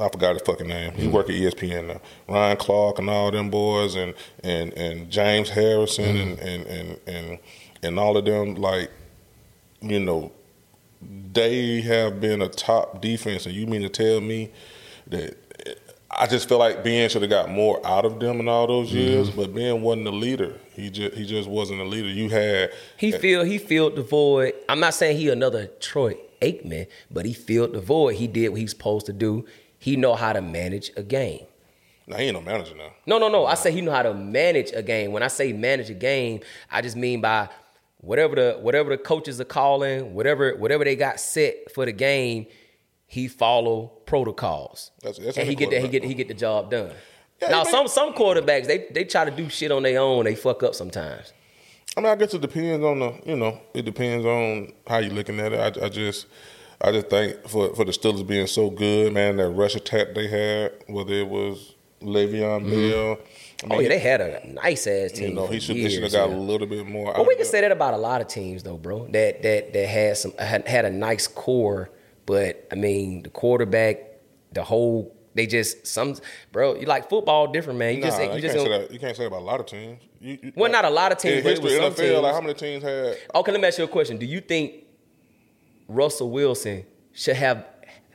I 0.00 0.08
forgot 0.08 0.32
his 0.32 0.42
fucking 0.42 0.66
name. 0.66 0.92
He 0.92 1.06
work 1.06 1.28
at 1.28 1.36
ESPN 1.36 1.86
now. 1.86 2.00
Ryan 2.28 2.56
Clark 2.56 2.98
and 2.98 3.10
all 3.10 3.30
them 3.30 3.50
boys, 3.50 3.94
and 3.94 4.14
and 4.42 4.72
and 4.72 5.10
James 5.10 5.50
Harrison, 5.50 6.16
and, 6.16 6.38
and 6.38 6.66
and 6.66 7.00
and 7.06 7.38
and 7.82 7.98
all 7.98 8.16
of 8.16 8.24
them. 8.24 8.54
Like, 8.54 8.90
you 9.80 10.00
know, 10.00 10.32
they 11.32 11.80
have 11.82 12.20
been 12.20 12.42
a 12.42 12.48
top 12.48 13.00
defense, 13.00 13.46
and 13.46 13.54
you 13.54 13.66
mean 13.66 13.82
to 13.82 13.88
tell 13.88 14.20
me 14.20 14.50
that 15.08 15.36
I 16.16 16.26
just 16.26 16.48
feel 16.48 16.58
like 16.58 16.84
Ben 16.84 17.08
should 17.08 17.22
have 17.22 17.30
got 17.30 17.50
more 17.50 17.84
out 17.86 18.04
of 18.04 18.20
them 18.20 18.40
in 18.40 18.48
all 18.48 18.66
those 18.66 18.88
mm-hmm. 18.88 18.98
years, 18.98 19.30
but 19.30 19.54
Ben 19.54 19.82
wasn't 19.82 20.06
a 20.06 20.12
leader. 20.12 20.58
He 20.72 20.90
just 20.90 21.14
he 21.14 21.26
just 21.26 21.48
wasn't 21.48 21.80
a 21.80 21.84
leader. 21.84 22.08
You 22.08 22.28
had 22.28 22.72
he 22.96 23.12
feel 23.12 23.44
he 23.44 23.58
filled 23.58 23.96
the 23.96 24.02
void. 24.02 24.54
I'm 24.68 24.80
not 24.80 24.94
saying 24.94 25.16
he 25.16 25.28
another 25.28 25.66
Troy 25.80 26.16
Aikman, 26.40 26.86
but 27.10 27.26
he 27.26 27.32
filled 27.32 27.72
the 27.72 27.80
void. 27.80 28.16
He 28.16 28.26
did 28.26 28.50
what 28.50 28.60
he's 28.60 28.70
supposed 28.70 29.06
to 29.06 29.12
do. 29.12 29.44
He 29.78 29.96
know 29.96 30.14
how 30.14 30.32
to 30.32 30.40
manage 30.40 30.90
a 30.96 31.02
game. 31.02 31.46
now 32.06 32.16
he 32.16 32.24
ain't 32.24 32.34
no 32.34 32.40
manager 32.40 32.74
now. 32.74 32.90
No, 33.06 33.18
no, 33.18 33.28
no. 33.28 33.46
I 33.46 33.54
say 33.54 33.72
he 33.72 33.80
know 33.80 33.92
how 33.92 34.02
to 34.02 34.14
manage 34.14 34.72
a 34.72 34.82
game. 34.82 35.12
When 35.12 35.22
I 35.22 35.28
say 35.28 35.52
manage 35.52 35.90
a 35.90 35.94
game, 35.94 36.40
I 36.70 36.80
just 36.80 36.96
mean 36.96 37.20
by 37.20 37.48
whatever 37.98 38.34
the 38.34 38.58
whatever 38.60 38.90
the 38.90 38.98
coaches 38.98 39.40
are 39.40 39.44
calling, 39.44 40.14
whatever 40.14 40.56
whatever 40.56 40.84
they 40.84 40.96
got 40.96 41.20
set 41.20 41.72
for 41.72 41.84
the 41.84 41.92
game, 41.92 42.46
he 43.06 43.28
follow 43.28 43.92
protocols. 44.06 44.90
That's- 45.02 45.24
that's 45.24 45.38
and 45.38 45.48
he 45.48 45.54
get 45.54 45.70
that 45.70 45.82
he 45.82 45.88
get 45.88 46.04
he 46.04 46.14
get 46.14 46.28
the 46.28 46.34
job 46.34 46.70
done. 46.70 46.92
Yeah, 47.42 47.48
now 47.48 47.64
some 47.64 47.88
some 47.88 48.14
quarterbacks 48.14 48.66
they 48.66 48.86
they 48.90 49.04
try 49.04 49.24
to 49.24 49.30
do 49.30 49.48
shit 49.48 49.72
on 49.72 49.82
their 49.82 50.00
own. 50.00 50.24
They 50.24 50.34
fuck 50.34 50.62
up 50.62 50.74
sometimes. 50.74 51.32
I 51.96 52.00
mean, 52.00 52.10
I 52.10 52.16
guess 52.16 52.34
it 52.34 52.40
depends 52.40 52.84
on 52.84 52.98
the, 52.98 53.14
you 53.24 53.36
know, 53.36 53.60
it 53.72 53.84
depends 53.84 54.26
on 54.26 54.72
how 54.86 54.98
you're 54.98 55.14
looking 55.14 55.38
at 55.38 55.52
it. 55.52 55.78
I, 55.78 55.86
I 55.86 55.88
just, 55.88 56.26
I 56.80 56.90
just 56.90 57.08
think 57.08 57.48
for 57.48 57.74
for 57.74 57.84
the 57.84 57.92
Steelers 57.92 58.26
being 58.26 58.46
so 58.46 58.70
good, 58.70 59.12
man, 59.12 59.36
that 59.36 59.50
rush 59.50 59.76
attack 59.76 60.08
they 60.14 60.26
had, 60.26 60.72
whether 60.88 61.12
it 61.12 61.28
was 61.28 61.74
Le'Veon 62.02 62.62
mm-hmm. 62.62 62.70
Bell, 62.70 63.18
I 63.70 63.76
oh 63.76 63.80
yeah, 63.80 63.88
they 63.88 63.98
had 63.98 64.20
a 64.20 64.52
nice 64.52 64.86
ass 64.86 65.12
team. 65.12 65.28
you 65.28 65.34
know, 65.34 65.46
he 65.46 65.60
should, 65.60 65.76
they 65.76 65.88
should 65.88 66.02
have 66.02 66.12
got 66.12 66.28
yeah. 66.28 66.34
a 66.34 66.36
little 66.36 66.66
bit 66.66 66.86
more. 66.86 67.14
But 67.14 67.26
we 67.26 67.36
can 67.36 67.44
say 67.44 67.60
that 67.60 67.70
about 67.70 67.94
a 67.94 67.98
lot 67.98 68.20
of 68.20 68.26
teams, 68.26 68.62
though, 68.62 68.76
bro. 68.76 69.06
That 69.06 69.42
that 69.42 69.72
that 69.72 69.86
had 69.86 70.16
some 70.16 70.32
had, 70.36 70.66
had 70.66 70.84
a 70.84 70.90
nice 70.90 71.26
core, 71.26 71.90
but 72.26 72.66
I 72.72 72.74
mean, 72.74 73.22
the 73.24 73.30
quarterback, 73.30 73.98
the 74.52 74.62
whole, 74.62 75.14
they 75.34 75.46
just 75.46 75.86
some, 75.86 76.16
bro. 76.52 76.74
You 76.76 76.86
like 76.86 77.08
football 77.08 77.48
different, 77.48 77.78
man. 77.78 77.94
You 77.96 78.00
Nah, 78.02 78.06
just 78.08 78.20
you, 78.20 78.26
you 78.36 78.40
can't 78.42 78.52
say 78.52 78.68
that. 78.68 78.90
You 78.92 78.98
can't 78.98 79.16
say 79.16 79.24
about 79.26 79.40
a 79.40 79.44
lot 79.44 79.60
of 79.60 79.66
teams. 79.66 80.00
You, 80.20 80.38
you, 80.42 80.52
Well, 80.56 80.70
not 80.70 80.84
a 80.84 80.90
lot 80.90 81.12
of 81.12 81.18
teams, 81.18 81.42
but 81.42 81.52
it 81.54 81.62
was 81.62 81.72
history, 81.72 82.06
NFL, 82.06 82.22
like 82.22 82.32
how 82.34 82.40
many 82.40 82.54
teams 82.54 82.82
had? 82.82 83.16
Okay, 83.34 83.52
let 83.52 83.60
me 83.60 83.66
ask 83.68 83.78
you 83.78 83.84
a 83.84 83.88
question. 83.88 84.16
Do 84.18 84.26
you 84.26 84.40
think 84.40 84.84
Russell 85.88 86.30
Wilson 86.30 86.84
should 87.12 87.36
have 87.36 87.66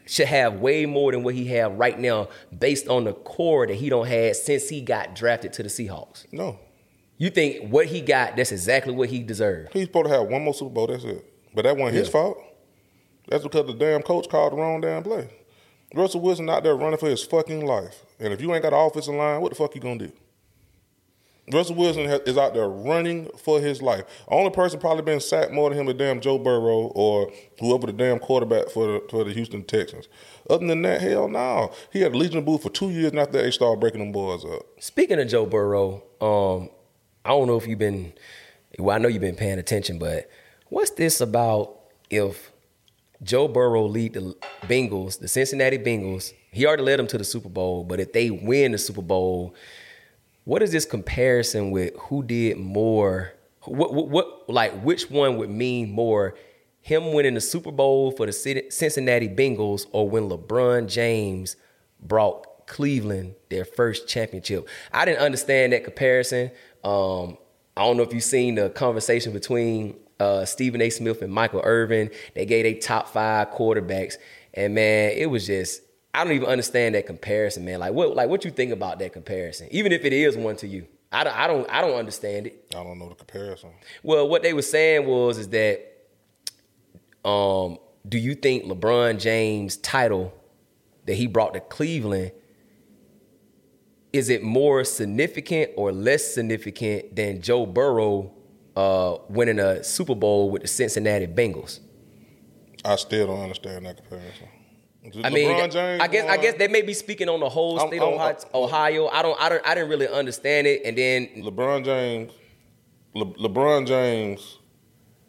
should 0.06 0.28
have 0.28 0.56
way 0.60 0.86
more 0.88 1.12
than 1.12 1.22
what 1.22 1.36
he 1.36 1.46
have 1.48 1.74
right 1.74 2.00
now, 2.00 2.30
based 2.58 2.88
on 2.88 3.04
the 3.04 3.14
core 3.14 3.68
that 3.68 3.76
he 3.76 3.90
don't 3.90 4.08
have 4.08 4.36
since 4.36 4.68
he 4.70 4.82
got 4.82 5.14
drafted 5.14 5.54
to 5.54 5.62
the 5.64 5.70
Seahawks? 5.70 6.26
No, 6.32 6.58
You 7.18 7.30
think 7.30 7.70
what 7.72 7.86
he 7.86 8.02
got, 8.02 8.36
that's 8.36 8.52
exactly 8.52 8.92
what 8.94 9.10
he 9.10 9.20
deserved? 9.22 9.72
he's 9.74 9.84
supposed 9.86 10.08
to 10.08 10.12
have 10.14 10.28
one 10.28 10.44
more 10.44 10.54
Super 10.56 10.72
Bowl. 10.72 10.88
That's 10.88 11.04
it. 11.04 11.24
But 11.54 11.64
that 11.64 11.78
wasn't 11.78 11.98
his 11.98 12.10
fault. 12.10 12.38
That's 13.30 13.44
because 13.44 13.68
the 13.68 13.74
damn 13.74 14.02
coach 14.02 14.28
called 14.28 14.54
the 14.54 14.58
wrong 14.58 14.82
damn 14.82 15.04
play. 15.04 15.30
Russell 15.94 16.22
Wilson 16.22 16.50
out 16.50 16.64
there 16.64 16.76
running 16.76 17.00
for 17.00 17.10
his 17.10 17.24
fucking 17.24 17.66
life, 17.66 18.04
and 18.20 18.34
if 18.34 18.42
you 18.42 18.54
ain't 18.54 18.64
got 18.64 18.74
an 18.74 18.80
offensive 18.80 19.16
line, 19.16 19.42
what 19.42 19.50
the 19.50 19.56
fuck 19.56 19.74
you 19.74 19.82
gonna 19.82 20.08
do? 20.08 20.12
Russell 21.52 21.76
Wilson 21.76 22.04
is 22.04 22.38
out 22.38 22.54
there 22.54 22.70
running 22.70 23.28
for 23.38 23.60
his 23.60 23.82
life. 23.82 24.04
Only 24.28 24.52
person 24.52 24.80
probably 24.80 25.02
been 25.02 25.20
sacked 25.20 25.52
more 25.52 25.70
than 25.70 25.80
him 25.80 25.88
is 25.88 25.96
damn 25.96 26.22
Joe 26.22 26.38
Burrow 26.38 26.92
or 26.94 27.32
whoever 27.60 27.88
the 27.88 27.94
damn 27.94 28.20
quarterback 28.20 28.70
for 28.70 28.86
the 28.86 29.08
for 29.10 29.24
the 29.24 29.34
Houston 29.34 29.64
Texans. 29.64 30.08
Other 30.48 30.68
than 30.68 30.84
that, 30.84 31.02
hell 31.02 31.28
no. 31.28 31.72
He 31.92 32.02
had 32.02 32.14
a 32.14 32.18
Legion 32.18 32.40
of 32.40 32.46
Boom 32.46 32.60
for 32.60 32.70
two 32.70 32.92
years, 32.92 33.12
and 33.12 33.20
after 33.20 33.34
that, 33.34 33.44
they 33.44 33.52
started 33.52 33.80
breaking 33.80 34.00
them 34.00 34.12
boys 34.12 34.46
up. 34.46 34.64
Speaking 34.80 35.20
of 35.20 35.28
Joe 35.28 35.48
Burrow, 35.48 36.04
um, 36.22 36.70
I 37.26 37.30
don't 37.30 37.48
know 37.48 37.58
if 37.58 37.68
you've 37.68 37.80
been, 37.80 38.14
well, 38.78 38.96
I 38.96 39.00
know 39.00 39.08
you've 39.08 39.22
been 39.22 39.36
paying 39.36 39.58
attention, 39.58 39.98
but 39.98 40.30
what's 40.68 40.92
this 40.92 41.20
about 41.20 41.80
if 42.12 42.52
Joe 43.22 43.48
Burrow 43.48 43.86
lead 43.86 44.14
the 44.14 44.36
Bengals, 44.64 45.20
the 45.20 45.28
Cincinnati 45.28 45.78
Bengals? 45.78 46.34
He 46.52 46.66
already 46.66 46.84
led 46.84 47.00
them 47.00 47.08
to 47.08 47.18
the 47.18 47.24
Super 47.24 47.50
Bowl, 47.50 47.84
but 47.84 48.00
if 48.00 48.14
they 48.14 48.30
win 48.30 48.72
the 48.72 48.78
Super 48.78 49.02
Bowl, 49.02 49.54
what 50.46 50.64
is 50.64 50.72
this 50.72 50.86
comparison 50.86 51.72
with 51.72 51.96
who 51.98 52.24
did 52.24 52.58
more? 52.58 53.34
What, 53.66 53.94
what, 53.94 54.08
what 54.08 54.50
like 54.50 54.82
which 54.82 55.10
one 55.10 55.38
would 55.38 55.50
mean 55.50 55.92
more? 55.92 56.36
Him 56.82 57.14
winning 57.14 57.34
the 57.34 57.42
Super 57.42 57.72
Bowl 57.72 58.12
for 58.12 58.26
the 58.26 58.32
Cincinnati 58.32 59.28
Bengals, 59.28 59.86
or 59.92 60.10
when 60.10 60.30
LeBron 60.30 60.88
James 60.88 61.56
brought 62.00 62.68
Cleveland 62.68 63.36
their 63.50 63.66
first 63.66 64.08
championship. 64.08 64.68
I 64.94 65.04
didn't 65.06 65.20
understand 65.20 65.74
that 65.74 65.84
comparison. 65.84 66.52
Um, 66.84 67.38
I 67.76 67.84
don't 67.84 67.98
know 67.98 68.04
if 68.04 68.14
you've 68.14 68.24
seen 68.24 68.56
the 68.56 68.70
conversation 68.70 69.34
between 69.34 69.98
uh, 70.20 70.46
Stephen 70.46 70.82
A. 70.82 70.90
Smith 70.90 71.22
and 71.22 71.32
Michael 71.32 71.62
Irvin. 71.64 72.10
They 72.36 72.46
gave 72.46 72.66
a 72.66 72.74
top 72.76 73.08
five 73.08 73.52
quarterbacks, 73.52 74.16
and 74.54 74.76
man, 74.76 75.14
it 75.16 75.30
was 75.30 75.48
just 75.48 75.82
I 76.14 76.24
don't 76.24 76.34
even 76.34 76.48
understand 76.48 76.96
that 76.96 77.06
comparison, 77.06 77.66
man. 77.66 77.80
Like 77.80 77.94
what 77.94 78.16
like 78.16 78.30
what 78.30 78.46
you 78.46 78.52
think 78.52 78.72
about 78.72 79.00
that 79.00 79.14
comparison, 79.14 79.68
even 79.72 79.92
if 79.92 80.06
it 80.06 80.14
is 80.14 80.36
one 80.38 80.56
to 80.58 80.68
you. 80.68 80.88
I 81.12 81.24
don't, 81.24 81.36
I 81.36 81.48
don't 81.48 81.70
I 81.70 81.82
don't 81.82 81.96
understand 81.96 82.48
it. 82.48 82.68
I 82.76 82.84
don't 82.84 83.00
know 83.00 83.10
the 83.10 83.16
comparison. 83.16 83.72
Well, 84.04 84.28
what 84.28 84.44
they 84.44 84.54
were 84.54 84.62
saying 84.62 85.08
was 85.08 85.38
is 85.38 85.50
that 85.50 85.86
um, 87.26 87.78
do 88.08 88.18
you 88.18 88.36
think 88.36 88.66
LeBron 88.66 89.20
James 89.20 89.78
title 89.78 90.34
that 91.06 91.16
he 91.16 91.28
brought 91.28 91.54
to 91.54 91.60
Cleveland 91.60 92.32
is 94.12 94.30
it 94.30 94.42
more 94.42 94.84
significant 94.84 95.72
or 95.76 95.92
less 95.92 96.34
significant 96.34 97.16
than 97.16 97.42
Joe 97.42 97.66
Burrow 97.66 98.32
uh, 98.80 99.18
winning 99.28 99.60
a 99.60 99.84
Super 99.84 100.16
Bowl 100.16 100.50
with 100.50 100.62
the 100.62 100.68
Cincinnati 100.68 101.28
Bengals? 101.28 101.80
I 102.86 102.96
still 102.96 103.28
don't 103.28 103.42
understand 103.42 103.86
that 103.86 103.98
comparison. 103.98 104.48
I 105.24 105.30
mean, 105.30 105.50
I 105.50 106.08
guess 106.08 106.30
I 106.30 106.38
guess 106.38 106.56
they 106.56 106.68
may 106.68 106.82
be 106.82 106.94
speaking 106.94 107.30
on 107.30 107.40
the 107.40 107.50
whole 107.50 107.80
state 107.80 108.02
of 108.02 108.14
Ohio, 108.14 108.38
Ohio. 108.54 109.08
I 109.08 109.22
don't, 109.22 109.42
I 109.42 109.50
don't, 109.50 109.68
I 109.68 109.76
didn't 109.76 109.90
really 109.90 110.08
understand 110.08 110.68
it. 110.68 110.82
And 110.86 110.98
then 110.98 111.28
LeBron 111.38 111.84
James, 111.84 112.32
Le, 113.16 113.26
LeBron 113.26 113.88
James, 113.88 114.60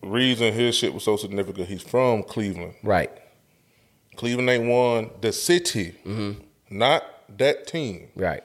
reason 0.03 0.53
his 0.53 0.75
shit 0.75 0.93
was 0.93 1.05
so 1.05 1.17
significant. 1.17 1.69
He's 1.69 1.83
from 1.83 2.23
Cleveland, 2.25 2.75
right? 2.83 3.11
Cleveland 4.17 4.51
ain't 4.51 4.69
won 4.69 5.11
the 5.21 5.33
city, 5.33 5.95
mm-hmm. 6.05 6.43
not 6.69 7.05
that 7.39 7.67
team, 7.67 8.09
right? 8.17 8.43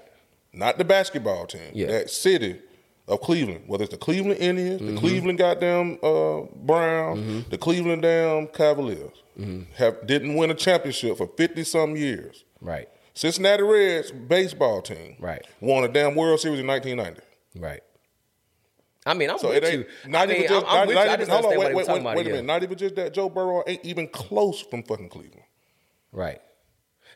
Not 0.53 0.77
the 0.77 0.85
basketball 0.85 1.47
team, 1.47 1.71
yeah. 1.73 1.87
that 1.87 2.09
city 2.09 2.61
of 3.07 3.21
Cleveland. 3.21 3.63
Whether 3.67 3.83
it's 3.83 3.93
the 3.93 3.99
Cleveland 3.99 4.39
Indians, 4.39 4.81
mm-hmm. 4.81 4.95
the 4.95 4.99
Cleveland 4.99 5.37
goddamn 5.37 5.99
uh, 6.01 6.41
Browns, 6.55 7.19
mm-hmm. 7.19 7.49
the 7.49 7.57
Cleveland 7.57 8.01
damn 8.01 8.47
Cavaliers, 8.47 9.23
mm-hmm. 9.39 9.71
have 9.75 10.05
didn't 10.07 10.35
win 10.35 10.51
a 10.51 10.55
championship 10.55 11.17
for 11.17 11.27
fifty 11.37 11.63
some 11.63 11.95
years, 11.95 12.43
right? 12.61 12.89
Cincinnati 13.13 13.63
Reds 13.63 14.11
baseball 14.11 14.81
team, 14.81 15.15
right, 15.19 15.45
won 15.61 15.83
a 15.83 15.87
damn 15.87 16.15
World 16.15 16.39
Series 16.39 16.59
in 16.59 16.65
nineteen 16.65 16.97
ninety, 16.97 17.21
right. 17.55 17.81
I 19.07 19.13
mean, 19.13 19.29
I'm 19.29 19.37
so 19.37 19.49
with 19.49 19.71
you. 19.71 19.85
Not 20.07 20.23
I 20.23 20.25
mean, 20.25 20.35
even 20.37 20.49
just, 20.49 20.65
I'm 20.67 20.87
not, 20.87 21.05
not 21.05 21.19
even, 21.21 21.29
hold 21.29 21.45
on, 21.45 21.51
wait, 21.51 21.75
wait, 21.75 21.87
wait, 21.87 22.03
wait 22.03 22.25
a 22.25 22.29
minute. 22.29 22.45
Not 22.45 22.63
even 22.63 22.75
just 22.75 22.95
that. 22.95 23.13
Joe 23.13 23.29
Burrow 23.29 23.63
ain't 23.67 23.85
even 23.85 24.07
close 24.07 24.61
from 24.61 24.81
fucking 24.81 25.09
Cleveland. 25.09 25.43
Right. 26.11 26.41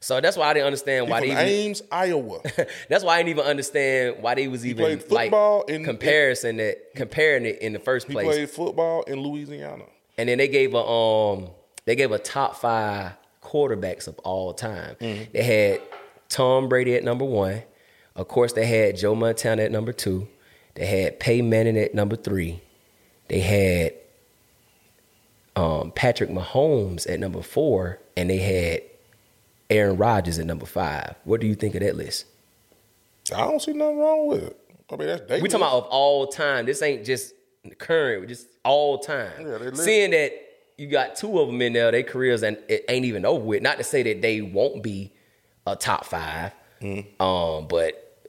So 0.02 0.22
that's 0.22 0.38
why 0.38 0.50
I 0.50 0.54
didn't 0.54 0.68
understand 0.68 1.06
he 1.06 1.12
why 1.12 1.20
they 1.20 1.32
even, 1.32 1.38
Ames, 1.46 1.82
Iowa. 1.92 2.40
that's 2.90 3.04
why 3.04 3.16
I 3.16 3.18
didn't 3.18 3.30
even 3.30 3.46
understand 3.46 4.18
why 4.22 4.36
they 4.36 4.48
was 4.48 4.66
even 4.66 5.02
like 5.10 5.34
in, 5.68 5.84
comparison 5.84 6.52
in, 6.52 6.58
that 6.58 6.96
comparing 6.96 7.46
it 7.46 7.62
in 7.62 7.74
the 7.74 7.80
first 7.80 8.08
place. 8.08 8.26
He 8.26 8.32
played 8.32 8.50
football 8.50 9.04
in 9.04 9.20
Louisiana. 9.20 9.84
And 10.18 10.30
then 10.30 10.38
they 10.38 10.48
gave 10.48 10.74
a 10.74 10.84
um 10.84 11.50
they 11.86 11.96
gave 11.96 12.12
a 12.12 12.20
top 12.20 12.56
five 12.56 13.14
quarterbacks 13.42 14.08
of 14.08 14.18
all 14.20 14.54
time. 14.54 14.96
Mm-hmm. 15.02 15.32
They 15.34 15.44
had 15.44 15.82
Tom 16.30 16.70
Brady 16.70 16.96
at 16.96 17.04
number 17.04 17.26
one. 17.26 17.64
Of 18.16 18.28
course, 18.28 18.54
they 18.54 18.66
had 18.66 18.98
Joe 18.98 19.16
Montana 19.16 19.64
at 19.64 19.72
number 19.72 19.94
two. 19.94 20.28
They 20.76 20.86
had 20.86 21.20
Peyton 21.20 21.50
Manning 21.50 21.78
at 21.78 21.94
number 21.94 22.16
three. 22.16 22.62
They 23.28 23.40
had 23.40 23.94
um, 25.56 25.92
Patrick 25.92 26.30
Mahomes 26.30 27.10
at 27.10 27.20
number 27.20 27.42
four, 27.42 28.00
and 28.16 28.30
they 28.30 28.38
had 28.38 28.82
Aaron 29.70 29.98
Rodgers 29.98 30.40
at 30.40 30.46
number 30.46 30.66
five. 30.66 31.16
What 31.24 31.42
do 31.42 31.48
you 31.48 31.56
think 31.56 31.76
of 31.76 31.82
that 31.82 31.96
list? 31.96 32.26
I 33.34 33.42
don't 33.42 33.62
see 33.62 33.74
nothing 33.74 34.00
wrong 34.00 34.28
with 34.28 34.44
it. 34.44 34.60
I 34.92 34.96
mean, 34.96 35.08
that's 35.08 35.42
we 35.42 35.48
talking 35.48 35.56
about 35.58 35.74
of 35.74 35.84
all 35.86 36.28
time. 36.28 36.66
This 36.66 36.82
ain't 36.82 37.06
just 37.06 37.34
current, 37.78 38.28
just 38.28 38.48
all 38.64 38.98
time. 39.00 39.32
Yeah, 39.40 39.72
Seeing 39.74 40.12
that 40.12 40.34
you 40.78 40.88
got 40.88 41.16
two 41.16 41.40
of 41.40 41.48
them 41.48 41.62
in 41.62 41.74
there, 41.74 41.92
their 41.92 42.04
careers 42.04 42.42
and 42.42 42.58
it 42.68 42.86
ain't 42.90 43.06
even 43.06 43.26
over 43.26 43.44
with. 43.44 43.62
Not 43.62 43.78
to 43.78 43.84
say 43.84 44.02
that 44.04 44.22
they 44.22 44.42
won't 44.42 44.82
be 44.82 45.12
a 45.68 45.76
top 45.76 46.06
5 46.06 46.52
mm-hmm. 46.82 47.22
um, 47.22 47.68
but 47.68 48.28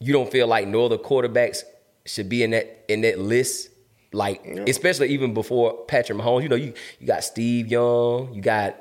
you 0.00 0.12
don't 0.12 0.30
feel 0.30 0.46
like 0.46 0.68
no 0.68 0.84
other 0.84 0.98
quarterbacks 0.98 1.62
should 2.04 2.28
be 2.28 2.42
in 2.42 2.50
that 2.50 2.84
in 2.88 3.00
that 3.02 3.18
list. 3.18 3.70
Like 4.12 4.42
yeah. 4.44 4.64
especially 4.68 5.08
even 5.08 5.32
before 5.32 5.84
Patrick 5.86 6.18
Mahomes, 6.18 6.42
you 6.42 6.48
know, 6.48 6.56
you 6.56 6.74
you 7.00 7.06
got 7.06 7.24
Steve 7.24 7.68
Young, 7.68 8.34
you 8.34 8.42
got 8.42 8.76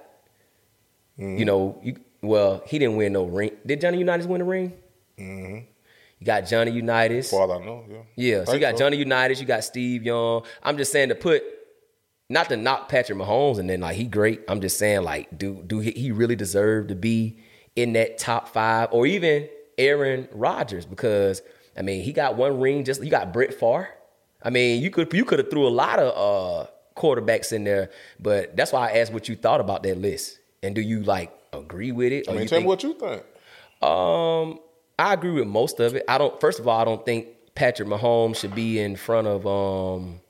Mm-hmm. 1.20 1.38
You 1.38 1.46
know, 1.46 1.80
you 1.84 1.96
well, 2.22 2.64
he 2.66 2.80
didn't 2.80 2.96
win 2.96 3.14
no 3.14 3.26
ring. 3.26 3.52
Did 3.66 3.82
Johnny 3.82 4.00
Unitas 4.00 4.26
win 4.26 4.42
a 4.42 4.46
ring? 4.46 4.74
Mm-hmm. 5.20 5.66
You 6.20 6.26
got 6.26 6.48
Johnny 6.48 6.72
Unitas. 6.72 7.30
Far 7.30 7.52
I 7.52 7.66
know, 7.66 7.84
yeah. 7.90 7.98
Yeah, 8.16 8.44
so 8.46 8.54
you 8.54 8.60
got 8.60 8.78
so. 8.78 8.86
Johnny 8.86 8.98
Unitas, 8.98 9.42
you 9.42 9.46
got 9.46 9.64
Steve 9.64 10.04
Young. 10.04 10.44
I'm 10.64 10.78
just 10.78 10.92
saying 10.92 11.10
to 11.10 11.16
put, 11.16 11.44
not 12.30 12.48
to 12.50 12.56
knock 12.56 12.88
Patrick 12.88 13.18
Mahomes 13.18 13.60
and 13.60 13.70
then 13.70 13.82
like 13.82 13.98
he 13.98 14.06
great. 14.06 14.42
I'm 14.48 14.62
just 14.62 14.78
saying 14.78 15.04
like, 15.04 15.38
do 15.38 15.62
do 15.68 15.80
he 15.80 16.12
really 16.12 16.38
deserve 16.38 16.88
to 16.88 16.96
be 16.96 17.40
in 17.76 17.94
that 17.94 18.18
top 18.18 18.48
five 18.48 18.90
or 18.92 19.06
even 19.06 19.50
Aaron 19.78 20.28
Rodgers 20.32 20.86
because 20.86 21.42
I 21.76 21.82
mean 21.82 22.04
he 22.04 22.14
got 22.14 22.38
one 22.38 22.60
ring. 22.60 22.86
Just 22.86 23.04
you 23.04 23.10
got 23.10 23.34
Brett 23.34 23.54
Favre. 23.54 23.90
I 24.42 24.50
mean 24.50 24.82
you 24.82 24.92
could 24.92 25.12
you 25.14 25.26
could 25.26 25.40
have 25.40 25.50
threw 25.50 25.68
a 25.68 25.70
lot 25.70 26.00
of 26.00 26.68
uh, 26.68 26.72
quarterbacks 26.96 27.52
in 27.52 27.66
there, 27.66 27.90
but 28.20 28.56
that's 28.56 28.72
why 28.72 28.90
I 28.90 29.00
asked 29.00 29.12
what 29.12 29.28
you 29.28 29.36
thought 29.36 29.60
about 29.60 29.84
that 29.84 29.98
list. 29.98 30.40
And 30.64 30.74
do 30.74 30.82
you 30.82 31.04
like 31.04 31.32
agree 31.52 31.92
with 31.92 32.12
it? 32.12 32.30
I 32.30 32.34
mean, 32.34 32.48
tell 32.48 32.60
me 32.60 32.66
what 32.66 32.84
you 32.84 32.94
think. 32.94 33.24
Um, 33.84 34.60
I 34.98 35.14
agree 35.14 35.32
with 35.32 35.48
most 35.48 35.80
of 35.80 35.96
it. 35.96 36.04
I 36.08 36.18
don't. 36.18 36.40
First 36.40 36.60
of 36.60 36.68
all, 36.68 36.80
I 36.80 36.86
don't 36.86 37.06
think 37.06 37.28
Patrick 37.56 37.88
Mahomes 37.88 38.38
should 38.38 38.56
be 38.56 38.80
in 38.80 38.96
front 38.96 39.28
of 39.28 39.46
um, 39.46 40.22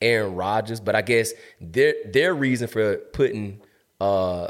Aaron 0.00 0.34
Rodgers. 0.34 0.80
But 0.80 0.94
I 0.94 1.02
guess 1.02 1.32
their 1.60 1.94
their 2.06 2.34
reason 2.34 2.68
for 2.68 2.96
putting 2.96 3.60
uh, 4.00 4.48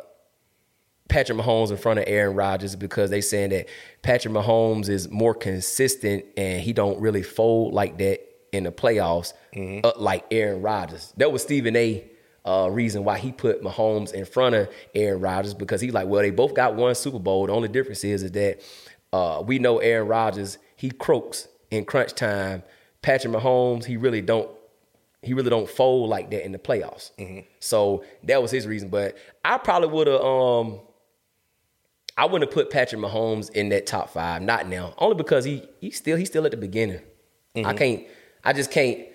Patrick 1.08 1.38
Mahomes 1.38 1.70
in 1.70 1.76
front 1.76 1.98
of 1.98 2.04
Aaron 2.06 2.36
Rodgers 2.36 2.70
is 2.70 2.76
because 2.76 3.10
they 3.10 3.20
saying 3.20 3.50
that 3.50 3.68
Patrick 4.02 4.34
Mahomes 4.34 4.88
is 4.88 5.10
more 5.10 5.34
consistent 5.34 6.24
and 6.36 6.60
he 6.60 6.72
don't 6.72 7.00
really 7.00 7.22
fold 7.22 7.72
like 7.72 7.98
that 7.98 8.20
in 8.52 8.64
the 8.64 8.72
playoffs, 8.72 9.32
mm-hmm. 9.54 9.84
uh, 9.84 9.92
like 9.96 10.24
Aaron 10.30 10.62
Rodgers. 10.62 11.12
That 11.16 11.32
was 11.32 11.42
Stephen 11.42 11.74
A 11.76 12.08
uh, 12.44 12.68
reason 12.70 13.04
why 13.04 13.18
he 13.18 13.32
put 13.32 13.62
Mahomes 13.62 14.12
in 14.12 14.24
front 14.24 14.54
of 14.54 14.68
Aaron 14.94 15.20
Rodgers 15.20 15.54
because 15.54 15.80
he's 15.80 15.94
like, 15.94 16.06
well, 16.06 16.22
they 16.22 16.30
both 16.30 16.54
got 16.54 16.74
one 16.74 16.94
Super 16.94 17.18
Bowl. 17.18 17.46
The 17.46 17.52
only 17.52 17.68
difference 17.68 18.04
is, 18.04 18.22
is 18.22 18.32
that 18.32 18.60
uh, 19.12 19.42
we 19.44 19.58
know 19.58 19.78
Aaron 19.78 20.08
Rodgers 20.08 20.58
he 20.76 20.90
croaks 20.90 21.48
in 21.70 21.84
crunch 21.84 22.14
time. 22.14 22.62
Patrick 23.02 23.32
Mahomes 23.32 23.84
he 23.84 23.96
really 23.96 24.20
don't 24.20 24.50
he 25.22 25.32
really 25.32 25.50
don't 25.50 25.68
fold 25.68 26.10
like 26.10 26.30
that 26.30 26.44
in 26.44 26.52
the 26.52 26.58
playoffs. 26.58 27.12
Mm-hmm. 27.18 27.40
So 27.60 28.04
that 28.24 28.42
was 28.42 28.50
his 28.50 28.66
reason. 28.66 28.88
But 28.90 29.16
I 29.44 29.58
probably 29.58 29.88
would 29.88 30.06
have 30.06 30.20
um 30.20 30.80
I 32.16 32.26
wouldn't 32.26 32.50
have 32.50 32.54
put 32.54 32.70
Patrick 32.70 33.00
Mahomes 33.00 33.50
in 33.50 33.70
that 33.70 33.86
top 33.86 34.10
five. 34.10 34.42
Not 34.42 34.68
now, 34.68 34.94
only 34.98 35.16
because 35.16 35.44
he 35.44 35.62
he 35.80 35.90
still 35.90 36.16
he's 36.16 36.28
still 36.28 36.44
at 36.44 36.50
the 36.50 36.56
beginning. 36.56 37.00
Mm-hmm. 37.54 37.66
I 37.66 37.74
can't. 37.74 38.04
I 38.44 38.52
just 38.52 38.70
can't 38.70 39.06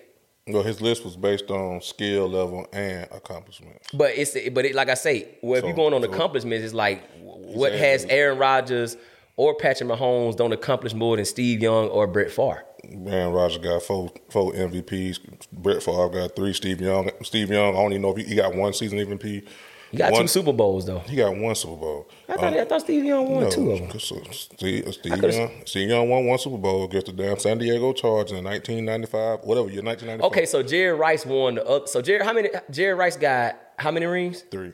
well, 0.52 0.62
his 0.62 0.80
list 0.80 1.04
was 1.04 1.16
based 1.16 1.50
on 1.50 1.80
skill 1.80 2.28
level 2.28 2.66
and 2.72 3.08
accomplishment. 3.12 3.80
But 3.92 4.12
it's 4.16 4.36
but 4.50 4.64
it, 4.64 4.74
like 4.74 4.88
I 4.88 4.94
say, 4.94 5.28
well, 5.42 5.58
if 5.58 5.64
you're 5.64 5.74
going 5.74 5.94
on 5.94 6.02
so 6.02 6.10
accomplishments, 6.10 6.64
it's 6.64 6.74
like 6.74 7.02
what 7.20 7.72
exactly. 7.72 7.78
has 7.78 8.04
Aaron 8.06 8.38
Rodgers 8.38 8.96
or 9.36 9.54
Patrick 9.54 9.88
Mahomes 9.88 10.36
don't 10.36 10.52
accomplish 10.52 10.94
more 10.94 11.16
than 11.16 11.24
Steve 11.24 11.62
Young 11.62 11.88
or 11.88 12.06
Brett 12.06 12.30
Favre? 12.30 12.64
Aaron 12.84 13.32
Rodgers 13.32 13.58
got 13.58 13.82
four 13.82 14.12
four 14.30 14.52
MVPs. 14.52 15.18
Brett 15.52 15.82
Favre 15.82 16.08
got 16.08 16.36
three. 16.36 16.52
Steve 16.52 16.80
Young, 16.80 17.10
Steve 17.22 17.50
Young, 17.50 17.74
I 17.74 17.82
don't 17.82 17.92
even 17.92 18.02
know 18.02 18.10
if 18.10 18.18
he, 18.18 18.24
he 18.24 18.34
got 18.36 18.54
one 18.54 18.72
season 18.72 18.98
MVP. 18.98 19.46
He 19.90 19.96
got 19.96 20.12
one, 20.12 20.22
two 20.22 20.28
Super 20.28 20.52
Bowls 20.52 20.86
though. 20.86 21.00
He 21.00 21.16
got 21.16 21.36
one 21.36 21.54
Super 21.54 21.76
Bowl. 21.76 22.08
I 22.28 22.34
thought, 22.34 22.52
um, 22.52 22.60
I 22.60 22.64
thought 22.64 22.80
Steve 22.82 23.04
Young 23.04 23.28
won 23.28 23.42
no, 23.44 23.50
two 23.50 23.72
of 23.72 23.78
them. 23.80 23.98
Steve, 23.98 24.94
Steve 24.94 25.22
Young, 25.22 25.50
Steve 25.64 25.88
Young 25.88 26.08
won 26.08 26.26
one 26.26 26.38
Super 26.38 26.58
Bowl 26.58 26.84
against 26.84 27.06
the 27.06 27.12
damn 27.12 27.38
San 27.38 27.58
Diego 27.58 27.92
Chargers 27.92 28.38
in 28.38 28.44
1995, 28.44 29.40
whatever 29.44 29.68
year, 29.68 29.82
1995. 29.82 30.24
Okay, 30.30 30.46
so 30.46 30.62
Jerry 30.62 30.96
Rice 30.96 31.26
won 31.26 31.56
the 31.56 31.66
up. 31.66 31.88
So 31.88 32.00
Jerry, 32.00 32.24
how 32.24 32.32
many? 32.32 32.50
Jerry 32.70 32.94
Rice 32.94 33.16
got 33.16 33.58
how 33.78 33.90
many 33.90 34.06
rings? 34.06 34.42
Three. 34.50 34.72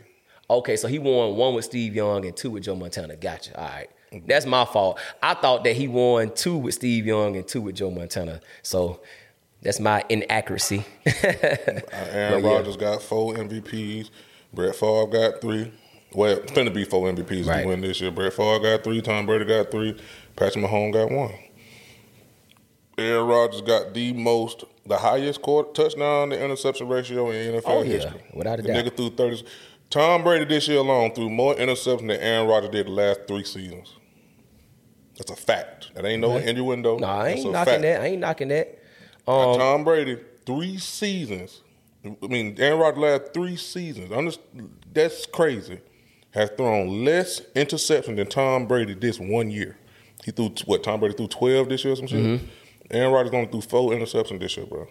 Okay, 0.49 0.77
so 0.77 0.87
he 0.87 0.99
won 0.99 1.37
one 1.37 1.55
with 1.55 1.65
Steve 1.65 1.95
Young 1.97 2.25
and 2.25 2.37
two 2.37 2.51
with 2.51 2.65
Joe 2.65 2.77
Montana. 2.77 3.17
Gotcha. 3.17 3.59
All 3.59 3.69
right. 3.69 3.89
That's 4.27 4.47
my 4.47 4.65
fault. 4.65 5.01
I 5.23 5.35
thought 5.35 5.65
that 5.65 5.75
he 5.75 5.89
won 5.89 6.33
two 6.35 6.57
with 6.57 6.75
Steve 6.75 7.07
Young 7.07 7.37
and 7.37 7.47
two 7.47 7.61
with 7.61 7.75
Joe 7.75 7.91
Montana. 7.91 8.41
So 8.63 9.01
that's 9.63 9.81
my 9.81 10.05
inaccuracy. 10.09 10.85
Aaron 11.93 12.45
Rodgers 12.45 12.77
got 12.77 13.03
four 13.03 13.35
MVPs. 13.35 14.11
Brett 14.57 14.75
Favre 14.75 15.07
got 15.07 15.41
three. 15.41 15.73
Well, 16.13 16.39
it's 16.39 16.53
going 16.53 16.67
to 16.67 16.73
be 16.73 16.85
four 16.85 17.13
MVPs 17.13 17.47
right. 17.47 17.63
to 17.63 17.69
win 17.69 17.83
this 17.83 18.01
year. 18.01 18.11
Brett 18.11 18.33
Favre 18.33 18.59
got 18.59 18.83
three. 18.83 19.01
Tom 19.03 19.27
Brady 19.27 19.45
got 19.45 19.71
three. 19.71 19.97
Patrick 20.35 20.65
Mahomes 20.65 20.95
got 20.95 21.11
one. 21.11 21.35
Aaron 22.99 23.27
Rodgers 23.27 23.61
got 23.61 23.93
the 23.93 24.15
most, 24.15 24.65
the 24.87 24.97
highest 24.97 25.43
court 25.43 25.75
touchdown 25.75 26.31
to 26.31 26.43
interception 26.43 26.89
ratio 26.89 27.31
in 27.31 27.55
NFL 27.55 27.63
oh, 27.67 27.83
yeah. 27.83 27.93
history. 27.93 28.23
Without 28.33 28.59
a 28.59 28.63
the 28.63 28.69
doubt. 28.69 28.85
nigga 28.87 28.97
threw 28.97 29.11
30. 29.11 29.47
Tom 29.91 30.25
Brady 30.25 30.47
this 30.47 30.67
year 30.67 30.79
alone 30.79 31.13
threw 31.13 31.29
more 31.29 31.55
interceptions 31.55 32.09
than 32.09 32.13
Aaron 32.13 32.49
Rodgers 32.49 32.71
did 32.71 32.87
the 32.87 32.91
last 32.91 33.21
three 33.29 33.45
seasons. 33.45 33.95
That's 35.19 35.31
a 35.31 35.37
fact. 35.37 35.95
That 35.95 36.05
ain't 36.07 36.23
no 36.23 36.37
innuendo. 36.37 36.99
No, 36.99 37.07
I 37.07 37.29
ain't 37.29 37.51
knocking 37.51 37.73
fact. 37.73 37.83
that. 37.83 38.01
I 38.01 38.07
ain't 38.07 38.21
knocking 38.21 38.49
that. 38.49 38.79
Um, 39.29 39.59
Tom 39.59 39.85
Brady, 39.85 40.19
three 40.47 40.79
seasons. 40.79 41.63
I 42.23 42.27
mean, 42.27 42.57
Aaron 42.59 42.79
Rodgers 42.79 43.01
last 43.01 43.35
three 43.35 43.57
seasons. 43.57 44.39
That's 44.93 45.27
crazy. 45.27 45.81
Has 46.33 46.51
thrown 46.51 47.05
less 47.05 47.41
interceptions 47.55 48.17
than 48.17 48.27
Tom 48.27 48.67
Brady 48.67 48.95
this 48.95 49.19
one 49.19 49.51
year. 49.51 49.79
He 50.25 50.33
threw 50.33 50.51
what? 50.67 50.83
Tom 50.83 51.01
Brady 51.01 51.15
threw 51.15 51.29
twelve 51.29 51.69
this 51.69 51.85
year, 51.85 51.95
or 51.95 51.97
some 51.97 52.07
shit. 52.07 52.23
Mm-hmm. 52.23 52.47
Aaron 52.91 53.13
Rodgers 53.13 53.33
only 53.33 53.47
threw 53.47 53.63
four 53.63 53.93
interceptions 53.93 54.41
this 54.41 54.57
year, 54.57 54.67
bro. 54.67 54.87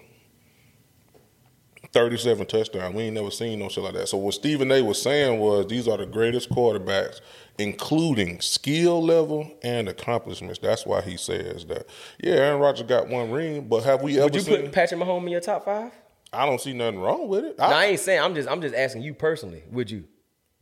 Thirty-seven 1.93 2.47
touchdowns. 2.47 2.95
We 2.95 3.04
ain't 3.04 3.15
never 3.15 3.32
seen 3.32 3.60
no 3.60 3.69
shit 3.69 3.84
like 3.84 3.93
that. 3.93 4.10
So 4.10 4.17
what 4.17 4.34
Stephen 4.34 4.71
A. 4.71 4.82
was 4.82 5.01
saying 5.01 5.39
was 5.39 5.67
these 5.67 5.88
are 5.88 5.97
the 5.97 6.06
greatest 6.06 6.49
quarterbacks, 6.49 7.21
including 7.58 8.41
skill 8.41 9.01
level 9.04 9.49
and 9.63 9.88
accomplishments. 9.88 10.60
That's 10.60 10.86
why 10.86 11.01
he 11.01 11.15
says 11.15 11.65
that. 11.67 11.88
Yeah, 12.19 12.34
Aaron 12.34 12.60
Rodgers 12.60 12.88
got 12.88 13.08
one 13.08 13.32
ring, 13.32 13.67
but 13.67 13.84
have 13.84 14.01
we 14.01 14.17
ever 14.17 14.25
would 14.25 14.36
you 14.36 14.41
seen? 14.41 14.62
put 14.63 14.71
Patrick 14.71 14.99
Mahomes 14.99 15.25
in 15.28 15.30
your 15.30 15.41
top 15.41 15.63
five? 15.63 15.91
I 16.36 16.45
don't 16.45 16.60
see 16.62 16.74
nothing 16.74 17.00
wrong 17.00 17.28
with 17.28 17.45
it. 17.45 17.58
No, 17.58 17.65
I 17.65 17.71
I, 17.71 17.86
ain't 17.86 18.00
saying. 18.00 18.21
I'm 18.21 18.36
just. 18.36 18.50
I'm 18.50 18.62
just 18.62 18.76
asking 18.76 19.02
you 19.04 19.13
personally. 19.13 19.63
Would 19.71 19.89
you? 19.91 20.06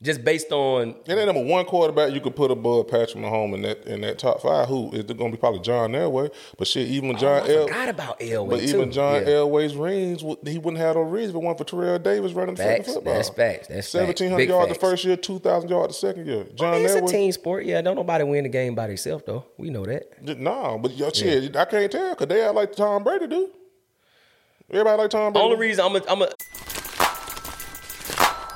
Just 0.01 0.21
based 0.25 0.51
on 0.51 0.89
and 1.07 1.17
then 1.17 1.27
number 1.27 1.41
one 1.45 1.63
quarterback 1.63 2.11
you 2.13 2.19
could 2.19 2.35
put 2.35 2.51
above 2.51 2.89
Patrick 2.89 3.23
Mahomes 3.23 3.53
in 3.53 3.61
that 3.61 3.85
in 3.85 4.01
that 4.01 4.19
top 4.19 4.41
five. 4.41 4.67
Who 4.67 4.91
is 4.91 5.03
going 5.05 5.31
to 5.31 5.37
be? 5.37 5.37
Probably 5.37 5.61
John 5.61 5.93
Elway. 5.93 6.29
But 6.57 6.67
shit, 6.67 6.89
even 6.89 7.11
oh, 7.15 7.17
John 7.17 7.43
Oh, 7.43 7.45
I 7.45 7.55
El- 7.55 7.67
forgot 7.67 7.87
about 7.89 8.19
Elway 8.19 8.49
But 8.49 8.59
too. 8.59 8.65
even 8.65 8.91
John 8.91 9.21
Yeah. 9.21 9.29
Elway's 9.29 9.77
rings, 9.77 10.19
he 10.21 10.57
wouldn't 10.57 10.79
have 10.79 10.97
no 10.97 11.03
rings 11.03 11.29
if 11.29 11.35
it 11.35 11.41
weren't 11.41 11.57
for 11.57 11.63
Terrell 11.63 11.99
Davis 11.99 12.33
running 12.33 12.55
the 12.55 12.63
Facts. 12.63 12.93
football. 12.93 13.13
That's 13.13 13.29
facts. 13.29 13.67
That's 13.69 13.69
facts. 13.69 13.87
Seventeen 13.91 14.31
hundred 14.31 14.49
yards 14.49 14.73
the 14.73 14.77
first 14.79 15.05
year, 15.05 15.15
two 15.15 15.39
thousand 15.39 15.69
yards 15.69 15.97
the 15.97 16.05
second 16.07 16.27
year. 16.27 16.47
I 16.51 16.53
John 16.53 16.71
mean, 16.73 16.83
it's 16.85 16.95
a 16.95 17.01
team 17.05 17.31
sport. 17.31 17.63
Yeah, 17.63 17.81
don't 17.81 17.95
nobody 17.95 18.25
win 18.25 18.43
the 18.43 18.49
game 18.49 18.75
by 18.75 18.87
themselves 18.87 19.23
though. 19.25 19.45
We 19.57 19.69
know 19.69 19.85
that. 19.85 20.21
No, 20.37 20.79
but 20.83 20.97
yo, 20.97 21.11
shit, 21.11 21.55
I 21.55 21.63
can't 21.63 21.89
tell 21.89 22.09
because 22.09 22.27
they 22.27 22.41
act 22.43 22.55
like 22.55 22.73
Tom 22.73 23.05
Brady 23.05 23.27
do. 23.27 23.49
Everybody 24.73 24.97
like 25.03 25.11
Tom 25.11 25.33
Brady. 25.33 25.45
Only 25.45 25.57
reason 25.57 25.85
I'm 25.85 25.95
a, 25.95 26.01
I'm 26.09 26.21
a 26.23 26.29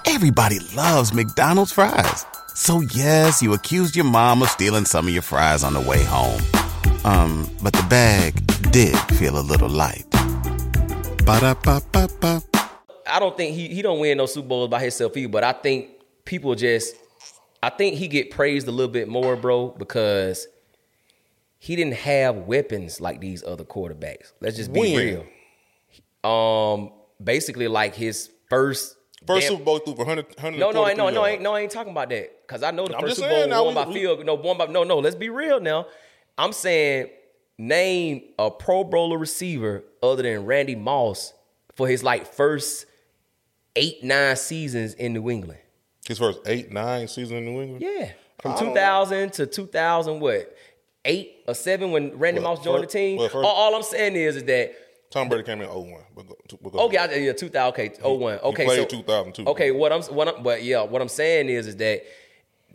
Everybody 0.08 0.58
loves 0.76 1.14
McDonald's 1.14 1.72
fries. 1.72 2.26
So 2.56 2.82
yes, 2.82 3.44
you 3.44 3.54
accused 3.54 3.96
your 3.96 4.06
mom 4.06 4.42
of 4.42 4.50
stealing 4.50 4.86
some 4.86 5.08
of 5.08 5.14
your 5.14 5.22
fries 5.22 5.64
on 5.64 5.74
the 5.74 5.80
way 5.82 6.04
home. 6.04 6.42
Um, 7.04 7.48
but 7.62 7.72
the 7.74 7.86
bag 7.88 8.34
did 8.72 8.98
feel 9.16 9.38
a 9.38 9.42
little 9.42 9.70
light. 9.70 10.10
Ba-da-ba-ba-ba. 11.24 12.42
I 13.06 13.20
don't 13.20 13.38
think 13.38 13.56
he 13.56 13.68
he 13.68 13.84
don't 13.84 14.00
win 14.00 14.18
no 14.18 14.26
Super 14.26 14.48
Bowls 14.48 14.70
by 14.70 14.82
himself 14.82 15.16
either. 15.16 15.30
But 15.30 15.44
I 15.44 15.54
think 15.54 15.90
people 16.26 16.56
just, 16.56 16.96
I 17.62 17.70
think 17.70 17.96
he 17.96 18.08
get 18.08 18.32
praised 18.32 18.68
a 18.68 18.72
little 18.72 18.92
bit 18.92 19.08
more, 19.08 19.36
bro, 19.36 19.68
because 19.78 20.48
he 21.60 21.76
didn't 21.76 21.94
have 21.94 22.38
weapons 22.38 23.00
like 23.00 23.20
these 23.22 23.44
other 23.44 23.64
quarterbacks. 23.64 24.32
Let's 24.42 24.58
just 24.58 24.74
be 24.74 24.80
When? 24.80 24.98
real. 24.98 25.26
Um, 26.28 26.92
basically 27.24 27.68
like 27.68 27.96
his 27.96 28.30
first. 28.50 28.96
First 29.26 29.42
damn- 29.48 29.52
Super 29.58 29.64
Bowl 29.66 29.80
threw 29.80 29.94
for 29.96 30.06
100, 30.06 30.26
143 30.38 30.60
No, 30.60 30.72
no, 30.72 30.86
I- 30.86 30.94
no, 30.94 31.10
no, 31.10 31.24
I 31.24 31.32
ain't, 31.32 31.42
no, 31.42 31.54
I 31.54 31.62
ain't 31.62 31.72
talking 31.72 31.92
about 31.92 32.10
that. 32.10 32.48
Cause 32.48 32.64
I 32.64 32.72
know 32.72 32.88
the 32.88 32.96
I'm 32.96 33.02
first 33.02 33.18
Super 33.18 33.28
Bowl 33.30 33.48
now, 33.48 33.64
won 33.66 33.76
we- 33.76 33.82
by 33.84 33.88
we- 33.88 33.94
field. 33.96 34.26
No, 34.26 34.36
one 34.36 34.58
by 34.58 34.68
no, 34.68 34.84
no. 34.84 35.00
Let's 35.00 35.16
be 35.16 35.30
real 35.30 35.60
now. 35.60 35.88
I'm 36.38 36.54
saying 36.54 37.10
name 37.58 38.22
a 38.40 38.50
Pro 38.52 38.84
Bowler 38.86 39.18
receiver 39.18 39.84
other 40.04 40.24
than 40.24 40.46
Randy 40.46 40.76
Moss 40.76 41.34
for 41.76 41.88
his 41.90 42.04
like 42.04 42.26
first 42.26 42.86
eight 43.76 44.04
nine 44.04 44.36
seasons 44.36 44.94
in 44.94 45.14
New 45.14 45.30
England. 45.30 45.60
His 46.08 46.20
first 46.20 46.40
eight, 46.46 46.72
nine 46.72 47.08
season 47.08 47.38
in 47.38 47.46
New 47.46 47.62
England. 47.62 47.82
Yeah, 47.82 48.12
from 48.40 48.54
I 48.54 48.60
2000 48.60 49.34
to 49.34 49.46
2000, 49.48 50.20
what 50.22 50.56
eight 51.04 51.44
or 51.48 51.54
seven 51.54 51.92
when 51.92 52.18
Randy 52.18 52.40
Well, 52.40 52.56
Moss 52.56 52.64
joined 52.64 52.84
first- 52.84 52.94
the 52.94 53.00
team. 53.00 53.18
well, 53.18 53.28
first- 53.30 53.46
all, 53.46 53.52
all 53.52 53.76
I'm 53.76 53.84
saying 53.84 54.16
is, 54.16 54.38
is 54.38 54.44
that 54.46 54.74
Tom 55.10 55.30
Brady 55.30 55.44
came 55.44 55.62
in 55.62 55.68
01. 55.68 56.02
But 56.16 56.28
go, 56.28 56.36
but 56.62 56.74
Okay, 56.76 56.98
I, 56.98 57.14
yeah, 57.16 57.34
2000. 57.34 57.70
Okay, 57.70 57.90
01. 58.02 58.40
Okay, 58.40 58.66
played 58.66 58.78
so 58.78 58.86
2002. 58.86 59.46
Okay, 59.52 59.72
what 59.72 59.92
I'm 59.92 60.02
what 60.04 60.28
I'm 60.28 60.44
but 60.44 60.64
yeah, 60.64 60.82
what 60.84 61.02
I'm 61.02 61.08
saying 61.10 61.50
is 61.50 61.68
is 61.68 61.78
that 61.78 62.04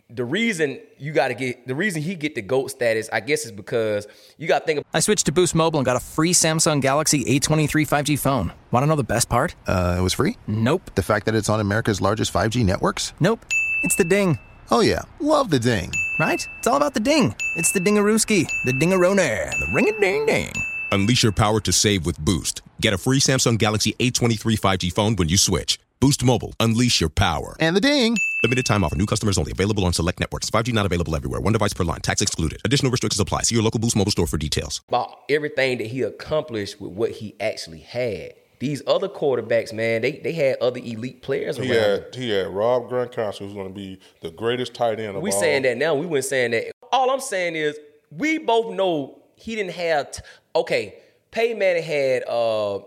the 0.09 0.25
reason 0.25 0.79
you 0.99 1.11
got 1.11 1.29
to 1.29 1.33
get 1.33 1.65
the 1.65 1.73
reason 1.75 2.01
he 2.01 2.15
get 2.15 2.35
the 2.35 2.41
goat 2.41 2.69
status, 2.69 3.09
I 3.11 3.19
guess, 3.19 3.45
is 3.45 3.51
because 3.51 4.07
you 4.37 4.47
got 4.47 4.59
to 4.59 4.65
think 4.65 4.85
I 4.93 4.99
switched 4.99 5.25
to 5.27 5.31
Boost 5.31 5.55
Mobile 5.55 5.79
and 5.79 5.85
got 5.85 5.95
a 5.95 5.99
free 5.99 6.33
Samsung 6.33 6.81
Galaxy 6.81 7.23
A23 7.25 7.69
5G 7.87 8.19
phone. 8.19 8.51
Want 8.71 8.83
to 8.83 8.87
know 8.87 8.95
the 8.95 9.03
best 9.03 9.29
part? 9.29 9.55
Uh, 9.65 9.95
it 9.97 10.01
was 10.01 10.13
free? 10.13 10.37
Nope. 10.45 10.91
The 10.95 11.03
fact 11.03 11.25
that 11.25 11.35
it's 11.35 11.49
on 11.49 11.59
America's 11.59 12.01
largest 12.01 12.33
5G 12.33 12.63
networks? 12.65 13.13
Nope. 13.19 13.45
It's 13.83 13.95
the 13.95 14.03
ding, 14.05 14.39
Oh, 14.71 14.79
yeah. 14.79 15.01
Love 15.19 15.49
the 15.49 15.59
ding. 15.59 15.91
right? 16.19 16.47
It's 16.57 16.67
all 16.67 16.77
about 16.77 16.93
the 16.93 16.99
ding. 16.99 17.35
It's 17.57 17.71
the 17.73 17.79
dingarooski, 17.79 18.45
the 18.65 18.71
dingaroner, 18.71 19.51
the 19.51 19.67
ring 19.73 19.89
a 19.89 19.99
ding 19.99 20.25
ding. 20.25 20.51
Unleash 20.93 21.23
your 21.23 21.31
power 21.31 21.59
to 21.59 21.71
save 21.71 22.05
with 22.05 22.23
Boost. 22.23 22.61
Get 22.79 22.93
a 22.93 22.99
free 22.99 23.19
Samsung 23.19 23.57
Galaxy 23.57 23.95
A23 23.99 24.59
5G 24.59 24.93
phone 24.93 25.15
when 25.15 25.27
you 25.27 25.37
switch. 25.37 25.79
Boost 25.99 26.23
Mobile. 26.23 26.53
Unleash 26.59 27.01
your 27.01 27.09
power. 27.09 27.55
And 27.59 27.75
the 27.75 27.81
ding. 27.81 28.15
Limited 28.43 28.67
time 28.67 28.83
offer. 28.83 28.95
New 28.95 29.07
customers 29.07 29.39
only. 29.39 29.53
Available 29.53 29.85
on 29.85 29.93
select 29.93 30.19
networks. 30.19 30.51
5G 30.51 30.71
not 30.71 30.85
available 30.85 31.15
everywhere. 31.15 31.41
One 31.41 31.51
device 31.51 31.73
per 31.73 31.83
line. 31.83 32.01
Tax 32.01 32.21
excluded. 32.21 32.61
Additional 32.63 32.91
restrictions 32.91 33.19
apply. 33.19 33.41
See 33.41 33.55
your 33.55 33.63
local 33.63 33.79
Boost 33.79 33.95
Mobile 33.95 34.11
store 34.11 34.27
for 34.27 34.37
details. 34.37 34.81
about 34.87 35.21
everything 35.29 35.79
that 35.79 35.87
he 35.87 36.03
accomplished 36.03 36.79
with 36.79 36.91
what 36.91 37.09
he 37.09 37.33
actually 37.39 37.79
had. 37.79 38.35
These 38.59 38.83
other 38.85 39.09
quarterbacks, 39.09 39.73
man, 39.73 40.03
they 40.03 40.19
they 40.19 40.33
had 40.33 40.57
other 40.61 40.79
elite 40.79 41.23
players 41.23 41.57
around. 41.57 41.69
He 41.69 41.73
them. 41.73 42.03
had 42.03 42.15
he 42.15 42.29
had 42.29 42.47
Rob 42.49 42.87
Gronkowski, 42.87 43.39
who's 43.39 43.53
going 43.53 43.67
to 43.67 43.73
be 43.73 43.99
the 44.21 44.29
greatest 44.29 44.75
tight 44.75 44.99
end 44.99 45.17
of 45.17 45.23
We 45.23 45.31
all. 45.31 45.37
We 45.37 45.41
saying 45.41 45.63
that 45.63 45.77
now. 45.77 45.95
We 45.95 46.05
weren't 46.05 46.23
saying 46.23 46.51
that. 46.51 46.71
All 46.91 47.09
I'm 47.09 47.19
saying 47.19 47.55
is 47.55 47.79
we 48.11 48.37
both 48.37 48.71
know 48.75 49.23
he 49.35 49.55
didn't 49.55 49.73
have. 49.73 50.11
T- 50.11 50.21
okay, 50.55 50.95
Peyton 51.31 51.57
Manning 51.59 51.83
had 51.83 52.23
uh, 52.27 52.79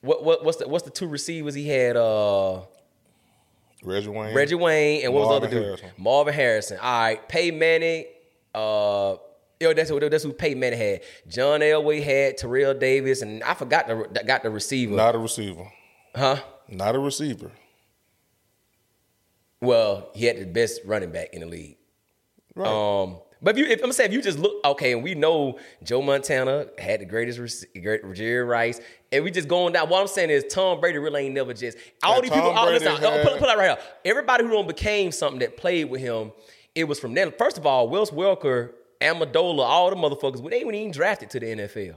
what 0.00 0.24
what 0.24 0.44
what's 0.44 0.58
the 0.58 0.68
what's 0.68 0.84
the 0.84 0.90
two 0.90 1.06
receivers 1.06 1.54
he 1.54 1.68
had? 1.68 1.96
Uh, 1.96 2.60
Reggie 3.82 4.08
Wayne. 4.08 4.34
Reggie 4.34 4.54
Wayne 4.54 5.04
and 5.04 5.12
what 5.12 5.20
was 5.20 5.28
the 5.28 5.46
other 5.46 5.48
dude? 5.54 5.62
Harrison. 5.64 5.90
Marvin 5.98 6.34
Harrison. 6.34 6.78
All 6.80 7.00
right, 7.02 7.28
Peyton 7.28 7.58
Manning. 7.58 8.06
Uh, 8.54 9.16
yo, 9.60 9.72
that's 9.74 9.90
who 9.90 10.00
that's 10.00 10.24
who 10.24 10.32
Peyton 10.32 10.58
Manning 10.60 10.78
had. 10.78 11.00
John 11.28 11.60
Elway 11.60 12.02
had 12.02 12.36
Terrell 12.38 12.74
Davis, 12.74 13.22
and 13.22 13.42
I 13.42 13.54
forgot 13.54 13.86
the 13.88 14.22
got 14.26 14.42
the 14.42 14.50
receiver. 14.50 14.94
Not 14.94 15.14
a 15.14 15.18
receiver. 15.18 15.70
huh? 16.14 16.36
Not 16.68 16.94
a 16.94 16.98
receiver. 16.98 17.50
Well, 19.60 20.10
he 20.14 20.26
had 20.26 20.38
the 20.38 20.46
best 20.46 20.80
running 20.84 21.10
back 21.10 21.32
in 21.32 21.40
the 21.40 21.46
league. 21.46 21.76
Right. 22.54 22.68
Um, 22.68 23.16
but 23.44 23.56
if 23.56 23.58
you, 23.58 23.72
if 23.72 23.84
I'm 23.84 23.92
saying 23.92 24.10
if 24.10 24.14
you 24.16 24.22
just 24.22 24.38
look, 24.38 24.54
okay, 24.64 24.92
and 24.92 25.02
we 25.02 25.14
know 25.14 25.58
Joe 25.84 26.02
Montana 26.02 26.66
had 26.78 27.00
the 27.00 27.04
greatest, 27.04 27.38
great 27.80 28.14
Jerry 28.14 28.42
Rice, 28.42 28.80
and 29.12 29.22
we 29.22 29.30
just 29.30 29.46
going 29.46 29.72
down. 29.74 29.88
What 29.88 30.00
I'm 30.00 30.08
saying 30.08 30.30
is 30.30 30.44
Tom 30.50 30.80
Brady 30.80 30.98
really 30.98 31.26
ain't 31.26 31.34
never 31.34 31.54
just 31.54 31.76
all 32.02 32.16
Yeah, 32.16 32.20
these 32.22 32.30
Tom 32.30 32.38
people. 32.40 32.50
All, 32.58 32.66
listen, 32.66 32.88
I'll 32.88 32.96
had- 32.98 33.22
put, 33.22 33.38
put 33.38 33.46
that 33.46 33.58
right 33.58 33.76
here. 33.76 33.86
Everybody 34.04 34.44
who 34.44 34.50
don't 34.50 34.66
became 34.66 35.12
something 35.12 35.38
that 35.40 35.56
played 35.56 35.84
with 35.90 36.00
him, 36.00 36.32
it 36.74 36.84
was 36.84 36.98
from 36.98 37.14
them. 37.14 37.32
First 37.38 37.58
of 37.58 37.66
all, 37.66 37.88
Wes 37.88 38.10
Welker, 38.10 38.72
Amendola, 39.00 39.60
all 39.64 39.90
the 39.90 39.96
motherfuckers, 39.96 40.48
they 40.50 40.64
weren't 40.64 40.74
even 40.76 40.90
drafted 40.90 41.30
to 41.30 41.38
the 41.40 41.46
NFL. 41.46 41.96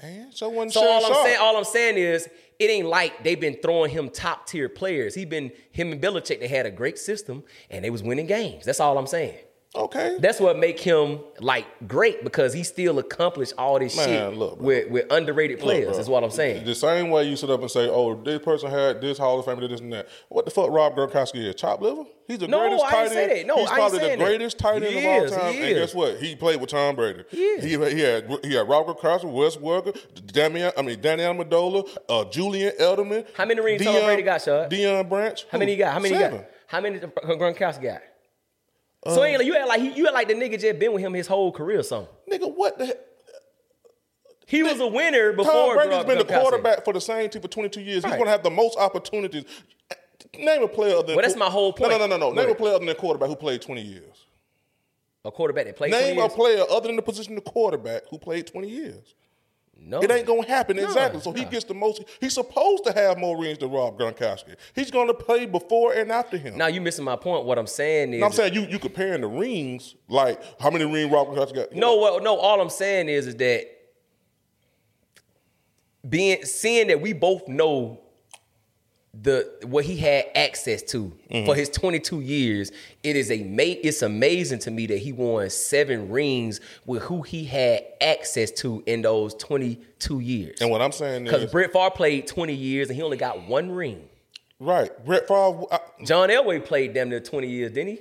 and 0.00 0.32
so 0.32 0.48
wasn't 0.48 0.72
So 0.72 0.86
all 0.88 1.04
I'm 1.04 1.12
Sharp. 1.12 1.26
saying, 1.26 1.38
all 1.40 1.56
I'm 1.56 1.64
saying 1.64 1.96
is, 1.98 2.28
it 2.58 2.70
ain't 2.70 2.86
like 2.88 3.22
they've 3.24 3.38
been 3.40 3.56
throwing 3.60 3.90
him 3.90 4.08
top 4.08 4.46
tier 4.46 4.68
players. 4.68 5.14
He 5.14 5.24
been 5.26 5.52
him 5.72 5.92
and 5.92 6.00
Belichick. 6.00 6.40
They 6.40 6.48
had 6.48 6.64
a 6.66 6.70
great 6.70 6.98
system 6.98 7.44
and 7.70 7.84
they 7.84 7.90
was 7.90 8.02
winning 8.02 8.26
games. 8.26 8.64
That's 8.64 8.80
all 8.80 8.96
I'm 8.96 9.06
saying. 9.06 9.36
Okay. 9.76 10.16
That's 10.20 10.40
what 10.40 10.58
make 10.58 10.80
him 10.80 11.20
like 11.40 11.66
great 11.86 12.24
because 12.24 12.52
he 12.54 12.62
still 12.64 12.98
accomplished 12.98 13.52
all 13.58 13.78
this 13.78 13.96
Man, 13.96 14.08
shit 14.30 14.38
look, 14.38 14.60
with, 14.60 14.90
with 14.90 15.12
underrated 15.12 15.60
players. 15.60 15.88
bro, 15.88 15.96
That's 15.96 16.08
what 16.08 16.24
I'm 16.24 16.30
saying. 16.30 16.64
The 16.64 16.74
same 16.74 17.10
way 17.10 17.28
you 17.28 17.36
sit 17.36 17.50
up 17.50 17.60
and 17.60 17.70
say, 17.70 17.88
"Oh, 17.88 18.14
this 18.14 18.40
person 18.40 18.70
had 18.70 19.00
this 19.00 19.18
Hall 19.18 19.38
of 19.38 19.44
Fame, 19.44 19.60
did 19.60 19.70
this 19.70 19.80
and 19.80 19.92
that." 19.92 20.08
What 20.28 20.44
the 20.46 20.50
fuck, 20.50 20.70
Rob 20.70 20.96
Gronkowski 20.96 21.44
is 21.44 21.54
chop 21.56 21.80
liver? 21.82 22.04
He's 22.26 22.38
the 22.38 22.48
No, 22.48 22.58
greatest 22.60 22.84
I 22.86 22.90
tight 22.90 23.16
end. 23.16 23.30
that. 23.30 23.46
No, 23.46 23.56
he's 23.56 23.70
I 23.70 23.74
probably 23.76 23.98
the 23.98 24.04
saying 24.06 24.18
that. 24.18 24.24
greatest 24.24 24.58
tight 24.58 24.82
end 24.82 24.84
He 24.86 24.98
of 24.98 25.04
all 25.22 25.28
time. 25.38 25.54
And 25.54 25.64
is. 25.64 25.78
guess 25.78 25.94
what? 25.94 26.16
He 26.18 26.34
played 26.34 26.60
with 26.60 26.70
Tom 26.70 26.96
Brady. 26.96 27.22
He 27.30 27.38
is. 27.44 27.64
He, 27.64 27.70
he 27.70 28.00
had 28.00 28.38
he 28.44 28.54
had 28.54 28.68
Rob 28.68 28.86
Gronkowski, 28.86 29.30
Wes 29.32 29.56
Welker, 29.56 29.96
Damian, 30.32 30.72
I 30.76 30.82
mean 30.82 31.00
Danny 31.00 31.22
Amendola, 31.22 31.86
uh, 32.08 32.24
Julian 32.24 32.72
Edelman. 32.80 33.26
How 33.34 33.44
many 33.44 33.60
rings 33.60 33.84
Tom 33.84 34.02
Brady 34.04 34.22
got, 34.22 34.42
Shad? 34.42 34.70
Deion 34.70 35.08
Branch. 35.08 35.46
How 35.50 35.58
many 35.58 35.72
he 35.72 35.76
got? 35.78 35.92
How 35.92 36.00
many 36.00 36.14
he 36.14 36.20
Seven. 36.20 36.38
got? 36.38 36.50
How 36.66 36.80
many 36.80 36.98
did 36.98 37.14
Gronkowski 37.14 37.82
got? 37.82 38.02
So 39.14 39.22
uh. 39.22 39.24
ain't 39.24 39.38
like, 39.38 39.46
you 39.46 39.56
act 39.56 39.68
like 39.68 39.80
he, 39.80 39.92
you 39.92 40.06
act 40.06 40.14
like 40.14 40.28
the 40.28 40.34
nigga 40.34 40.60
just 40.60 40.78
been 40.78 40.92
with 40.92 41.02
him 41.02 41.14
his 41.14 41.26
whole 41.26 41.52
career 41.52 41.80
or 41.80 41.82
something. 41.82 42.12
Nigga, 42.30 42.54
what 42.54 42.78
the? 42.78 42.86
Heck? 42.86 42.96
He 44.46 44.62
was 44.62 44.78
a 44.78 44.86
winner 44.86 45.32
before. 45.32 45.52
Tom 45.52 45.74
Brady's 45.74 46.04
been 46.04 46.18
the 46.18 46.24
quarterback 46.24 46.84
for 46.84 46.92
the 46.92 47.00
same 47.00 47.28
team 47.28 47.42
for 47.42 47.48
22 47.48 47.80
years. 47.80 48.04
He's 48.04 48.12
going 48.12 48.24
to 48.24 48.30
have 48.30 48.44
the 48.44 48.50
most 48.50 48.78
opportunities. 48.78 49.44
Name 50.38 50.62
a 50.62 50.68
player 50.68 50.94
other 50.94 51.08
than 51.08 51.16
Well, 51.16 51.24
that's 51.24 51.36
my 51.36 51.46
whole 51.46 51.72
point. 51.72 51.90
No, 51.90 51.98
no, 51.98 52.06
no, 52.06 52.16
no. 52.16 52.30
Go 52.30 52.42
Name 52.42 52.50
a 52.50 52.54
player 52.54 52.74
other 52.74 52.84
than 52.84 52.94
a 52.94 52.94
quarterback 52.94 53.28
who 53.28 53.36
played 53.36 53.60
20 53.60 53.82
years. 53.82 54.26
A 55.24 55.32
quarterback 55.32 55.66
that 55.66 55.76
played 55.76 55.90
Name 55.90 56.14
20 56.14 56.32
a 56.32 56.36
player 56.36 56.64
other 56.70 56.86
than 56.86 56.96
the 56.96 57.02
position 57.02 57.36
of 57.36 57.44
quarterback 57.44 58.02
who 58.08 58.18
played 58.18 58.46
20 58.46 58.68
years. 58.68 59.14
No. 59.78 60.00
It 60.02 60.10
ain't 60.10 60.26
gonna 60.26 60.46
happen 60.46 60.76
No, 60.76 60.84
exactly. 60.84 61.20
So 61.20 61.32
he 61.32 61.44
gets 61.44 61.64
the 61.64 61.74
most. 61.74 62.02
He's 62.20 62.34
supposed 62.34 62.84
to 62.84 62.92
have 62.92 63.18
more 63.18 63.40
rings 63.40 63.58
than 63.58 63.70
Rob 63.70 63.98
Gronkowski. 63.98 64.56
He's 64.74 64.90
gonna 64.90 65.14
play 65.14 65.46
before 65.46 65.92
and 65.92 66.10
after 66.10 66.36
him. 66.36 66.56
Now 66.56 66.66
you're 66.66 66.82
missing 66.82 67.04
my 67.04 67.14
point. 67.16 67.44
What 67.44 67.58
I'm 67.58 67.68
saying 67.68 68.12
is, 68.14 68.22
I'm 68.22 68.32
saying 68.32 68.54
you 68.54 68.62
you 68.62 68.78
comparing 68.78 69.20
the 69.20 69.28
rings, 69.28 69.94
like 70.08 70.42
how 70.60 70.70
many 70.70 70.84
rings 70.84 71.12
Rob 71.12 71.28
Gronkowski 71.28 71.54
got? 71.54 71.72
no, 71.72 71.94
what, 71.96 72.22
no. 72.22 72.36
All 72.36 72.60
I'm 72.60 72.70
saying 72.70 73.08
is, 73.08 73.28
is 73.28 73.36
that 73.36 73.66
being 76.08 76.42
seeing 76.44 76.88
that 76.88 77.00
we 77.00 77.12
both 77.12 77.46
know 77.46 78.00
the 79.22 79.50
what 79.66 79.84
he 79.84 79.96
had 79.96 80.26
access 80.34 80.82
to 80.82 81.12
Mm-hmm. 81.30 81.46
for 81.46 81.54
his 81.54 81.68
22 81.70 82.20
years, 82.20 82.70
it 83.02 83.16
is 83.16 83.30
a 83.30 83.42
ma- 83.42 83.62
It's 83.64 84.02
amazing 84.02 84.58
to 84.60 84.70
me 84.70 84.86
that 84.86 84.98
he 84.98 85.12
won 85.12 85.48
seven 85.50 86.08
rings 86.10 86.60
with 86.84 87.02
who 87.02 87.22
he 87.22 87.44
had 87.44 87.84
access 88.00 88.50
to 88.62 88.82
in 88.86 89.02
those 89.02 89.34
22 89.34 90.20
years. 90.20 90.60
And 90.60 90.70
what 90.70 90.80
I'm 90.82 90.92
saying 90.92 91.26
is 91.26 91.32
Because 91.32 91.50
Brett 91.50 91.72
Favre 91.72 91.90
played 91.90 92.26
20 92.26 92.54
years 92.54 92.88
and 92.88 92.96
he 92.96 93.02
only 93.02 93.16
got 93.16 93.46
one 93.48 93.70
ring. 93.72 94.08
right, 94.60 94.90
Brett 95.04 95.26
Favre, 95.28 95.62
I, 95.72 95.80
John 96.04 96.28
Elway 96.28 96.64
played 96.64 96.94
damn 96.94 97.08
near 97.08 97.20
20 97.20 97.48
years, 97.48 97.72
didn't 97.72 97.88
he? 97.96 98.00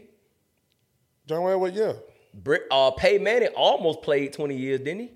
John 1.28 1.41
Elway, 1.41 1.76
yeah, 1.76 1.93
Brett, 2.34 2.61
uh, 2.70 2.91
Peyton 2.91 3.24
Manning 3.24 3.49
almost 3.55 4.01
played 4.01 4.34
20 4.34 4.55
years, 4.55 4.80
didn't 4.82 4.99
he? 4.99 5.11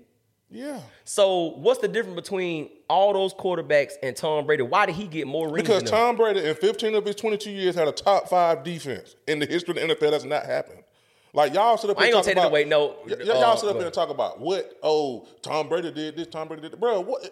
Yeah. 0.50 0.80
So 1.04 1.52
what's 1.56 1.80
the 1.80 1.88
difference 1.88 2.16
between 2.16 2.70
all 2.88 3.12
those 3.12 3.32
quarterbacks 3.32 3.92
and 4.02 4.16
Tom 4.16 4.46
Brady? 4.46 4.62
Why 4.62 4.86
did 4.86 4.96
he 4.96 5.06
get 5.06 5.26
more 5.26 5.46
rings? 5.48 5.68
Because? 5.68 5.82
Tom 5.84 6.16
Brady 6.16 6.44
in 6.44 6.54
15 6.54 6.94
of 6.94 7.04
his 7.04 7.16
22 7.16 7.50
years 7.50 7.74
had 7.74 7.88
a 7.88 7.92
top 7.92 8.28
five 8.28 8.64
defense 8.64 9.16
in 9.26 9.38
the 9.38 9.46
history 9.46 9.80
of 9.80 9.88
the 9.88 9.94
NFL. 9.94 10.10
That's 10.10 10.24
not 10.24 10.44
happened. 10.44 10.82
Like 11.32 11.54
y'all 11.54 11.76
sit 11.76 11.90
up 11.90 11.98
I 11.98 12.06
here 12.06 12.16
ain't 12.16 12.16
and 12.16 12.24
gonna 12.24 12.34
talk 12.34 12.42
about, 12.42 12.50
away. 12.50 12.64
No, 12.64 12.96
y- 13.06 13.24
y'all 13.24 13.44
uh, 13.44 13.56
sit 13.56 13.68
up 13.68 13.76
here 13.76 13.84
and 13.84 13.94
talk 13.94 14.10
about 14.10 14.40
what? 14.40 14.76
Oh, 14.82 15.28
Tom 15.42 15.68
Brady 15.68 15.92
did 15.92 16.16
this. 16.16 16.26
Tom 16.26 16.48
Brady 16.48 16.62
did 16.62 16.72
that. 16.72 16.80
Bro, 16.80 17.02
what? 17.02 17.30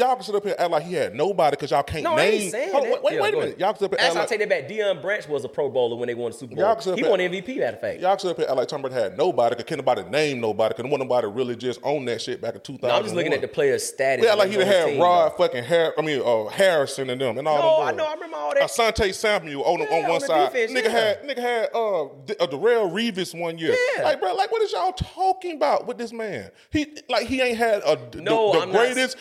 Y'all 0.00 0.14
can 0.14 0.24
sit 0.24 0.34
up 0.34 0.42
here 0.42 0.52
and 0.58 0.60
act 0.62 0.70
like 0.70 0.82
he 0.84 0.94
had 0.94 1.14
nobody 1.14 1.56
because 1.56 1.70
y'all 1.70 1.82
can't 1.82 2.02
No, 2.04 2.14
I 2.14 2.16
name. 2.16 2.40
ain't 2.42 2.50
saying 2.52 2.72
Hold 2.72 2.84
on, 2.84 2.90
that. 2.90 3.02
Wait, 3.02 3.14
Yeah, 3.14 3.20
wait 3.22 3.28
a 3.34 3.36
minute. 3.36 3.46
ahead. 3.48 3.60
Y'all 3.60 3.72
can 3.74 3.78
sit 3.80 3.84
up 3.84 3.90
here 3.92 3.98
and 3.98 4.06
Actually, 4.06 4.18
I 4.18 4.22
act 4.22 4.28
take 4.30 4.40
like, 4.40 4.48
that 4.48 4.68
back. 4.68 4.96
Deion 4.96 5.02
Branch 5.02 5.28
was 5.28 5.44
a 5.44 5.48
Pro 5.48 5.68
Bowler 5.68 5.96
when 5.96 6.06
they 6.06 6.14
won 6.14 6.32
the 6.32 6.38
Super 6.38 6.54
Bowl. 6.56 6.64
Y'all 6.64 6.74
can 6.74 6.82
sit 6.82 6.92
up 6.92 6.98
he 6.98 7.02
here- 7.04 7.10
won 7.10 7.20
MVP. 7.20 7.58
Matter 7.58 7.76
of 7.76 7.80
fact. 7.80 8.00
y'all 8.00 8.10
can 8.12 8.18
sit 8.20 8.30
up 8.30 8.36
here 8.38 8.44
and 8.46 8.50
act 8.52 8.58
like 8.58 8.68
Tom 8.68 8.80
Brady 8.82 8.94
had 8.96 9.16
nobody 9.18 9.56
because 9.56 9.68
can't 9.68 9.78
nobody 9.78 10.02
name 10.08 10.40
nobody 10.40 10.74
because 10.74 10.90
wasn't 10.90 11.08
nobody 11.08 11.26
really 11.28 11.54
just 11.54 11.80
own 11.82 12.06
that 12.06 12.22
shit 12.22 12.40
back 12.40 12.54
in 12.54 12.60
2000. 12.62 12.88
No, 12.88 12.96
I'm 12.96 13.02
just 13.02 13.14
looking 13.14 13.34
at 13.34 13.42
the 13.42 13.48
player's 13.48 13.84
status. 13.86 14.22
We 14.24 14.28
act 14.28 14.38
like 14.38 14.46
on 14.48 14.52
he 14.52 14.58
his 14.58 14.66
had 14.66 14.86
team, 14.86 15.00
Rod 15.02 15.32
though. 15.32 15.36
fucking 15.46 15.64
Har- 15.64 15.94
I 15.98 16.02
mean 16.02 16.22
uh, 16.24 16.44
Harrison 16.46 17.10
and 17.10 17.20
them 17.20 17.36
and 17.38 17.46
all 17.46 17.58
No, 17.58 17.86
them 17.86 17.94
I 17.94 17.96
know. 18.02 18.10
I 18.10 18.14
remember 18.14 18.36
all 18.38 18.54
that. 18.54 18.62
Asante 18.62 19.12
Samuel 19.14 19.62
on, 19.64 19.80
Yeah, 19.80 19.84
on 19.86 20.02
one 20.02 20.10
on 20.12 20.18
the 20.20 20.26
side. 20.26 20.52
defense, 20.52 20.72
nigga 20.72 20.84
yeah. 20.84 20.90
had 20.90 21.22
nigga 21.28 21.38
had 21.38 21.64
uh, 21.74 22.08
D- 22.24 22.34
uh 22.40 22.46
Darrelle 22.46 22.90
Revis 22.90 23.38
one 23.38 23.58
year. 23.58 23.76
Yeah. 23.96 24.04
Like 24.04 24.20
bro, 24.20 24.34
like 24.34 24.50
what 24.50 24.62
is 24.62 24.72
y'all 24.72 24.92
talking 24.92 25.56
about 25.56 25.86
with 25.86 25.98
this 25.98 26.12
man? 26.12 26.50
He 26.70 26.86
like 27.10 27.26
he 27.26 27.42
ain't 27.42 27.58
had 27.58 27.82
a 27.84 27.98
the- 28.10 28.22
No, 28.22 28.52
the, 28.54 28.60
I'm 28.60 28.72
not- 28.72 28.78
greatest 28.78 29.16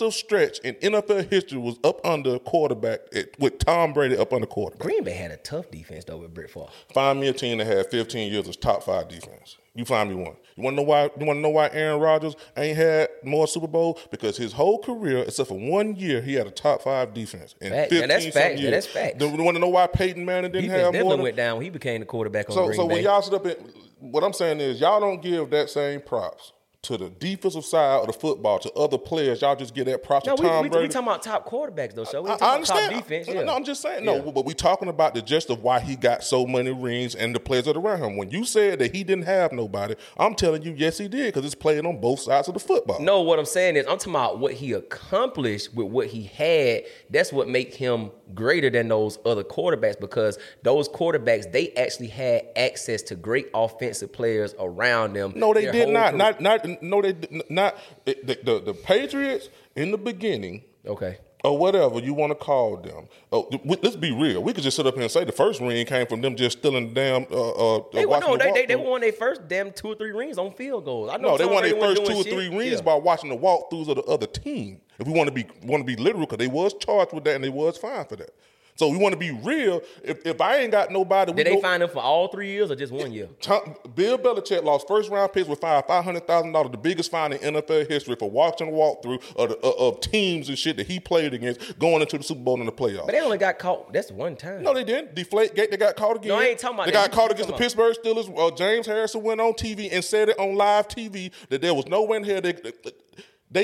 defensive 0.00 0.18
stretch 0.18 0.58
in 0.60 0.74
NFL 0.76 1.30
history 1.30 1.58
was 1.58 1.78
up 1.84 2.04
under 2.04 2.38
quarterback 2.38 3.00
it, 3.12 3.34
with 3.38 3.58
Tom 3.58 3.92
Brady 3.92 4.16
up 4.16 4.32
under 4.32 4.46
quarterback. 4.46 4.86
Green 4.86 5.04
Bay 5.04 5.12
had 5.12 5.30
a 5.30 5.36
tough 5.36 5.70
defense 5.70 6.04
though 6.04 6.18
with 6.18 6.34
Brett 6.34 6.50
Favre. 6.50 6.66
Find 6.94 7.20
me 7.20 7.28
a 7.28 7.32
team 7.32 7.58
that 7.58 7.66
had 7.66 7.90
15 7.90 8.32
years 8.32 8.48
of 8.48 8.58
top 8.60 8.82
five 8.82 9.08
defense. 9.08 9.58
You 9.74 9.84
find 9.84 10.10
me 10.10 10.16
one. 10.16 10.36
You 10.56 10.64
want 10.64 10.76
to 10.76 10.82
know 10.82 10.88
why? 10.88 11.04
You 11.04 11.26
want 11.26 11.36
to 11.36 11.40
know 11.40 11.50
why 11.50 11.70
Aaron 11.72 12.00
Rodgers 12.00 12.34
ain't 12.56 12.76
had 12.76 13.08
more 13.22 13.46
Super 13.46 13.68
Bowl? 13.68 13.98
Because 14.10 14.36
his 14.36 14.52
whole 14.52 14.78
career, 14.78 15.18
except 15.18 15.48
for 15.48 15.58
one 15.58 15.94
year, 15.94 16.20
he 16.20 16.34
had 16.34 16.46
a 16.48 16.50
top 16.50 16.82
five 16.82 17.14
defense. 17.14 17.54
In 17.60 17.70
Fact. 17.70 17.90
15 17.90 18.00
Yeah, 18.00 18.06
that's 18.06 18.34
fact. 18.34 18.58
Years. 18.58 18.70
that's 18.72 18.86
fact. 18.86 19.22
You 19.22 19.28
want 19.42 19.54
to 19.54 19.60
know 19.60 19.68
why 19.68 19.86
Peyton 19.86 20.24
Manning 20.24 20.50
didn't 20.50 20.70
Defense 20.70 20.82
have 20.82 20.92
more? 20.94 21.02
definitely 21.02 21.22
went 21.22 21.36
down 21.36 21.56
when 21.56 21.64
he 21.64 21.70
became 21.70 22.00
the 22.00 22.06
quarterback 22.06 22.50
on 22.50 22.54
so, 22.56 22.66
Green 22.66 22.76
so 22.76 22.88
Bay. 22.88 22.94
when 22.94 23.04
y'all 23.04 23.22
sit 23.22 23.32
up 23.32 23.46
and 23.46 23.56
what 24.00 24.24
I'm 24.24 24.32
saying 24.32 24.60
is 24.60 24.80
y'all 24.80 24.98
don't 24.98 25.22
give 25.22 25.50
that 25.50 25.70
same 25.70 26.00
props 26.00 26.52
to 26.82 26.96
the 26.96 27.10
defensive 27.10 27.64
side 27.64 28.00
of 28.00 28.06
the 28.06 28.12
football 28.12 28.58
to 28.58 28.72
other 28.72 28.96
players. 28.96 29.42
Y'all 29.42 29.54
just 29.54 29.74
get 29.74 29.84
that 29.84 30.02
props 30.02 30.26
no, 30.26 30.34
we, 30.34 30.46
Tom 30.48 30.62
we, 30.62 30.68
Brady. 30.70 30.86
we 30.86 30.92
talking 30.92 31.08
about 31.08 31.22
top 31.22 31.46
quarterbacks 31.46 31.94
though, 31.94 32.04
so 32.04 32.22
we 32.22 32.30
I, 32.30 32.32
talking 32.32 32.42
I 32.42 32.46
about 32.46 32.54
understand. 32.54 32.92
top 32.94 33.02
defense. 33.02 33.28
No, 33.28 33.34
yeah. 33.34 33.42
no, 33.42 33.54
I'm 33.54 33.64
just 33.64 33.82
saying. 33.82 34.04
No, 34.04 34.16
Yeah. 34.24 34.30
but 34.30 34.46
we 34.46 34.54
talking 34.54 34.88
about 34.88 35.14
the 35.14 35.20
gist 35.20 35.50
of 35.50 35.62
why 35.62 35.80
he 35.80 35.94
got 35.94 36.24
so 36.24 36.46
many 36.46 36.70
rings 36.72 37.14
and 37.14 37.34
the 37.34 37.40
players 37.40 37.66
that 37.66 37.76
are 37.76 37.80
around 37.80 38.02
him. 38.02 38.16
When 38.16 38.30
you 38.30 38.44
said 38.44 38.78
that 38.78 38.94
he 38.94 39.04
didn't 39.04 39.24
have 39.26 39.52
nobody, 39.52 39.94
I'm 40.16 40.34
telling 40.34 40.62
you, 40.62 40.72
yes, 40.74 40.96
he 40.96 41.06
did, 41.08 41.34
because 41.34 41.44
it's 41.44 41.54
playing 41.54 41.84
on 41.84 42.00
both 42.00 42.20
sides 42.20 42.48
of 42.48 42.54
the 42.54 42.60
football. 42.60 42.98
No, 43.00 43.20
what 43.20 43.38
I'm 43.38 43.44
saying 43.44 43.76
is 43.76 43.84
I'm 43.86 43.98
talking 43.98 44.14
about 44.14 44.38
what 44.38 44.54
he 44.54 44.72
accomplished 44.72 45.74
with 45.74 45.88
what 45.88 46.06
he 46.06 46.24
had. 46.24 46.84
That's 47.10 47.30
what 47.30 47.46
make 47.48 47.74
him 47.74 48.10
greater 48.34 48.70
than 48.70 48.88
those 48.88 49.18
other 49.24 49.44
quarterbacks 49.44 49.98
because 50.00 50.38
those 50.62 50.88
quarterbacks 50.88 51.50
they 51.52 51.72
actually 51.72 52.08
had 52.08 52.42
access 52.56 53.02
to 53.02 53.14
great 53.14 53.48
offensive 53.54 54.12
players 54.12 54.54
around 54.58 55.14
them. 55.14 55.32
No, 55.36 55.52
they 55.54 55.70
did 55.70 55.88
not. 55.88 56.12
career. 56.14 56.18
Not, 56.18 56.40
not. 56.40 56.82
No, 56.82 57.02
they 57.02 57.12
did 57.12 57.42
not. 57.50 57.76
The, 58.04 58.38
the, 58.44 58.60
the 58.60 58.74
Patriots 58.74 59.48
in 59.76 59.90
the 59.90 59.98
beginning. 59.98 60.64
Okay. 60.86 61.18
or 61.44 61.56
whatever 61.58 61.98
you 62.00 62.14
want 62.14 62.30
to 62.30 62.34
call 62.34 62.76
them. 62.78 63.06
Oh, 63.32 63.48
let's 63.82 63.96
be 63.96 64.12
real. 64.12 64.42
We 64.42 64.52
could 64.54 64.62
just 64.64 64.76
sit 64.76 64.86
up 64.86 64.94
here 64.94 65.02
and 65.02 65.10
say 65.10 65.24
the 65.24 65.32
first 65.32 65.60
ring 65.60 65.84
came 65.86 66.06
from 66.06 66.20
them 66.22 66.36
just 66.36 66.58
stealing 66.58 66.88
the 66.88 66.94
damn. 66.94 67.26
Uh, 67.30 67.50
uh, 67.76 67.82
They, 67.92 68.06
won- 68.06 68.20
no, 68.20 68.36
the 68.36 68.44
they, 68.44 68.52
they, 68.52 68.66
they 68.66 68.76
won 68.76 69.00
their 69.02 69.12
first 69.12 69.46
damn 69.48 69.72
two 69.72 69.88
or 69.88 69.94
three 69.94 70.12
rings 70.12 70.38
on 70.38 70.52
field 70.52 70.84
goals. 70.86 71.10
I 71.12 71.16
know 71.18 71.30
No, 71.30 71.38
they 71.38 71.44
won 71.46 71.62
their 71.62 71.78
first 71.78 72.04
two 72.06 72.12
or 72.12 72.22
doing 72.22 72.34
three 72.34 72.48
rings 72.56 72.72
Yeah. 72.76 72.80
by 72.82 72.94
watching 72.94 73.28
the 73.30 73.36
walkthroughs 73.36 73.88
of 73.88 73.96
the 73.96 74.02
other 74.04 74.26
team. 74.26 74.80
If 75.00 75.06
we 75.06 75.12
want 75.12 75.28
to 75.28 75.34
be 75.34 75.46
want 75.64 75.80
to 75.80 75.96
be 75.96 76.00
literal, 76.00 76.26
because 76.26 76.38
they 76.38 76.46
was 76.48 76.74
charged 76.74 77.12
with 77.12 77.24
that 77.24 77.34
and 77.34 77.42
they 77.42 77.48
was 77.48 77.76
fined 77.78 78.08
for 78.08 78.16
that. 78.16 78.30
So 78.76 78.88
we 78.88 78.96
want 78.96 79.12
to 79.12 79.18
be 79.18 79.30
real. 79.30 79.82
If, 80.02 80.24
if 80.24 80.40
I 80.40 80.56
ain't 80.58 80.70
got 80.70 80.90
nobody, 80.90 81.32
we 81.32 81.36
Did 81.36 81.48
they 81.48 81.54
go- 81.56 81.60
find 81.60 81.82
him 81.82 81.90
for 81.90 81.98
all 81.98 82.28
three 82.28 82.48
years 82.50 82.70
or 82.70 82.76
just 82.76 82.90
one 82.94 83.12
year? 83.12 83.28
Tom, 83.42 83.74
Bill 83.94 84.16
Belichick 84.16 84.62
lost 84.64 84.88
first 84.88 85.10
round 85.10 85.34
picks 85.34 85.46
with 85.48 85.60
fined 85.60 85.84
five 85.86 86.02
hundred 86.02 86.26
thousand 86.26 86.52
dollars, 86.52 86.70
the 86.70 86.78
biggest 86.78 87.10
fine 87.10 87.34
in 87.34 87.54
NFL 87.56 87.90
history 87.90 88.16
for 88.16 88.30
watching 88.30 88.68
a 88.68 88.72
walkthrough 88.72 89.20
of, 89.36 89.50
the, 89.50 89.56
of, 89.58 89.94
of 89.96 90.00
teams 90.00 90.48
and 90.48 90.58
shit 90.58 90.78
that 90.78 90.86
he 90.86 90.98
played 90.98 91.34
against 91.34 91.78
going 91.78 92.00
into 92.00 92.16
the 92.16 92.24
Super 92.24 92.40
Bowl 92.40 92.58
in 92.60 92.64
the 92.64 92.72
playoffs. 92.72 93.04
But 93.04 93.12
they 93.12 93.20
only 93.20 93.36
got 93.36 93.58
caught. 93.58 93.92
That's 93.92 94.10
one 94.10 94.34
time. 94.34 94.62
No, 94.62 94.72
they 94.72 94.84
didn't. 94.84 95.14
Deflate 95.14 95.54
Gate, 95.54 95.70
they 95.70 95.76
got 95.76 95.96
caught 95.96 96.16
again. 96.16 96.28
No, 96.28 96.36
I 96.36 96.44
ain't 96.44 96.58
talking 96.58 96.76
about 96.76 96.86
They 96.86 96.92
that. 96.92 97.10
got 97.10 97.12
caught 97.14 97.32
against 97.32 97.50
the 97.50 97.56
Pittsburgh 97.56 97.94
Steelers. 98.02 98.32
Uh, 98.38 98.54
James 98.56 98.86
Harrison 98.86 99.22
went 99.22 99.42
on 99.42 99.52
TV 99.52 99.90
and 99.92 100.02
said 100.02 100.30
it 100.30 100.38
on 100.38 100.54
live 100.54 100.88
TV 100.88 101.32
that 101.50 101.60
there 101.60 101.74
was 101.74 101.86
no 101.86 102.02
way 102.04 102.16
in 102.16 102.24
here. 102.24 102.40
They, 102.40 102.52
they 102.52 102.72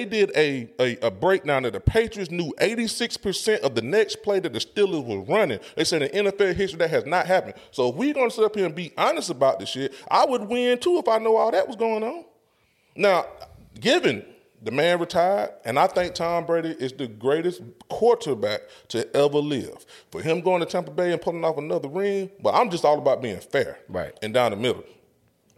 did 0.04 0.32
a, 0.36 0.68
a, 0.80 0.96
a 1.06 1.10
breakdown 1.10 1.62
that 1.62 1.72
the 1.72 1.80
Patriots 1.80 2.30
knew 2.30 2.52
86% 2.60 3.60
of 3.60 3.74
the 3.76 3.82
next 3.82 4.22
play 4.22 4.40
that 4.40 4.52
the 4.52 4.58
Steelers 4.58 5.04
was 5.04 5.28
running. 5.28 5.60
They 5.76 5.84
said 5.84 6.02
in 6.02 6.26
NFL 6.26 6.54
history 6.54 6.78
that 6.78 6.90
has 6.90 7.06
not 7.06 7.26
happened. 7.26 7.54
So 7.70 7.88
if 7.90 7.94
we're 7.94 8.14
going 8.14 8.28
to 8.30 8.34
sit 8.34 8.44
up 8.44 8.56
here 8.56 8.66
and 8.66 8.74
be 8.74 8.92
honest 8.98 9.30
about 9.30 9.60
this 9.60 9.68
shit, 9.68 9.94
I 10.10 10.24
would 10.24 10.42
win 10.42 10.78
too 10.78 10.98
if 10.98 11.06
I 11.06 11.18
know 11.18 11.36
all 11.36 11.52
that 11.52 11.66
was 11.68 11.76
going 11.76 12.02
on. 12.02 12.24
Now, 12.96 13.26
given 13.78 14.24
the 14.62 14.72
man 14.72 14.98
retired, 14.98 15.50
and 15.64 15.78
I 15.78 15.86
think 15.86 16.14
Tom 16.14 16.46
Brady 16.46 16.70
is 16.70 16.92
the 16.92 17.06
greatest 17.06 17.62
quarterback 17.88 18.62
to 18.88 19.14
ever 19.16 19.38
live. 19.38 19.84
For 20.10 20.20
him 20.22 20.40
going 20.40 20.60
to 20.60 20.66
Tampa 20.66 20.90
Bay 20.90 21.12
and 21.12 21.20
pulling 21.20 21.44
off 21.44 21.58
another 21.58 21.88
ring, 21.88 22.30
but 22.42 22.54
I'm 22.54 22.70
just 22.70 22.84
all 22.84 22.98
about 22.98 23.22
being 23.22 23.38
fair, 23.38 23.78
Right. 23.88 24.18
and 24.22 24.34
down 24.34 24.50
the 24.50 24.56
middle. 24.56 24.82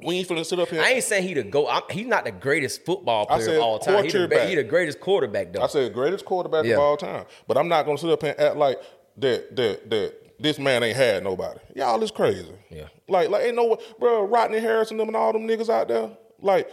We 0.01 0.17
ain't 0.19 0.29
finna 0.29 0.47
sit 0.47 0.59
up 0.61 0.69
here. 0.69 0.81
I 0.81 0.91
ain't 0.93 1.05
saying 1.05 1.27
he 1.27 1.35
the 1.35 1.43
go. 1.43 1.69
I'm, 1.69 1.83
he's 1.91 2.07
not 2.07 2.25
the 2.25 2.31
greatest 2.31 2.85
football 2.85 3.27
player 3.27 3.57
of 3.57 3.63
all 3.63 3.79
time. 3.81 4.05
He 4.05 4.11
the, 4.11 4.47
he 4.49 4.55
the 4.55 4.63
greatest 4.63 5.01
quarterback 5.01 5.53
though. 5.53 5.63
I 5.63 5.67
said 5.67 5.93
greatest 5.93 6.25
quarterback 6.25 6.65
Yeah. 6.65 6.75
of 6.75 6.81
all 6.81 6.97
time, 6.97 7.25
but 7.49 7.57
I'm 7.59 7.69
not 7.69 7.85
gonna 7.85 7.99
sit 7.99 8.11
up 8.11 8.23
here 8.23 8.35
and 8.39 8.41
act 8.49 8.57
like 8.57 8.81
that 9.17 9.57
that 9.57 9.91
that 9.91 10.15
this 10.39 10.59
man 10.59 10.85
ain't 10.85 10.97
had 10.97 11.25
nobody. 11.25 11.59
Y'all 11.75 12.01
is 12.03 12.13
crazy. 12.13 12.47
Yeah. 12.71 12.87
Like 13.09 13.29
like 13.29 13.45
ain't 13.47 13.57
no 13.57 13.77
bro 13.99 14.23
Rodney 14.25 14.61
Harrison 14.61 14.99
them 14.99 15.09
and 15.09 15.17
all 15.17 15.33
them 15.33 15.49
niggas 15.49 15.69
out 15.69 15.89
there 15.89 16.11
like 16.41 16.71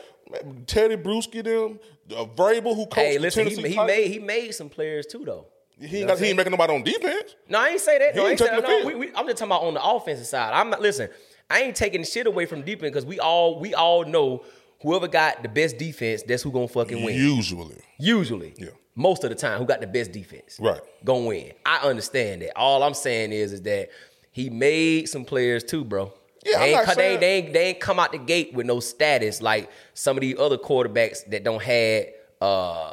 Tedy 0.66 1.02
Bruschi 1.02 1.44
them, 1.44 1.80
uh, 2.16 2.26
Vrabel 2.26 2.76
who 2.76 2.86
coached 2.86 2.96
hey, 2.98 3.18
listen, 3.18 3.48
he, 3.48 3.56
Tennessee 3.56 3.70
he 3.70 3.76
Titans. 3.76 3.98
made 3.98 4.12
he 4.12 4.20
made 4.20 4.52
some 4.52 4.70
players 4.70 5.06
too 5.08 5.24
though. 5.26 5.48
He 5.80 5.98
ain't, 6.00 6.08
got, 6.08 6.20
he 6.20 6.28
ain't 6.28 6.38
making 6.38 6.52
nobody 6.52 6.74
on 6.74 6.84
defense. 6.84 7.36
No, 7.50 7.60
I 7.60 7.70
ain't 7.70 7.82
say 7.82 8.00
that. 8.00 8.14
He 8.14 8.18
No, 8.20 8.26
I 8.28 8.30
ain't 8.30 8.32
ain't 8.32 8.40
say 8.40 8.46
taking 8.56 8.62
that. 8.62 8.68
the 8.68 8.80
No, 8.82 8.86
we, 8.88 8.96
we, 8.96 9.08
I'm 9.16 9.26
just 9.26 9.38
talking 9.40 9.52
about 9.52 9.64
on 9.64 9.74
the 9.74 9.84
offensive 9.84 10.26
side. 10.26 10.54
I'm 10.54 10.70
not 10.70 10.80
listen. 10.82 11.10
I 11.50 11.62
ain't 11.62 11.76
taking 11.76 12.04
shit 12.04 12.28
away 12.28 12.46
from 12.46 12.62
defense 12.64 12.91
because 12.91 13.06
we 13.06 13.20
all 13.20 13.60
we 13.60 13.74
all 13.74 14.04
know 14.06 14.43
whoever 14.82 15.08
got 15.08 15.43
the 15.43 15.50
best 15.50 15.78
defense, 15.78 16.24
that's 16.24 16.43
who 16.43 16.52
gonna 16.52 16.68
fucking 16.68 17.04
win. 17.04 17.16
Usually, 17.16 17.78
Usually, 18.00 18.54
Yeah. 18.58 18.70
most 18.96 19.24
of 19.24 19.30
the 19.30 19.36
time, 19.36 19.60
who 19.60 19.66
got 19.66 19.82
the 19.82 19.88
best 19.88 20.12
defense, 20.12 20.58
Right. 20.60 20.82
gonna 21.04 21.26
win. 21.26 21.52
I 21.66 21.88
understand 21.88 22.41
that. 22.41 22.58
All 22.58 22.84
I'm 22.84 22.93
saying 22.93 23.32
is, 23.32 23.54
is 23.54 23.62
that 23.64 23.89
he 24.32 24.50
made 24.50 25.08
some 25.10 25.24
players 25.26 25.64
too, 25.64 25.84
bro. 25.86 26.12
Yeah, 26.46 26.60
they, 26.60 26.76
ain't, 26.76 26.88
not 26.88 26.96
they, 26.98 27.18
they, 27.18 27.34
ain't, 27.38 27.54
they 27.54 27.66
ain't 27.70 27.80
come 27.80 28.00
out 28.00 28.12
the 28.12 28.20
gate 28.20 28.54
with 28.54 28.68
no 28.68 28.80
status 28.80 29.41
like 29.41 29.70
some 29.96 30.18
of 30.18 30.22
the 30.22 30.38
other 30.38 30.58
quarterbacks 30.60 31.26
that 31.32 31.43
don't 31.43 31.62
had 31.64 32.08
uh, 32.41 32.91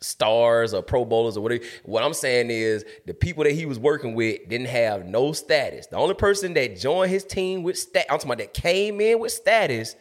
stars 0.00 0.72
or 0.74 0.82
Pro 0.82 1.04
Bowlers 1.04 1.36
or 1.36 1.42
whatever. 1.42 1.62
What 1.84 2.02
I'm 2.02 2.14
saying 2.14 2.50
is 2.50 2.84
the 3.06 3.14
people 3.14 3.44
that 3.44 3.52
he 3.52 3.66
was 3.66 3.78
working 3.78 4.14
with 4.14 4.48
didn't 4.48 4.68
have 4.68 5.04
no 5.06 5.32
status. 5.32 5.86
The 5.88 5.96
only 5.96 6.14
person 6.14 6.54
that 6.54 6.78
joined 6.78 7.10
his 7.10 7.24
team 7.24 7.62
with 7.62 7.78
stat, 7.78 8.06
I'm 8.08 8.16
talking 8.18 8.30
about 8.32 8.38
that 8.38 8.54
came 8.54 9.00
in 9.00 9.18
with 9.18 9.32
status 9.32 9.96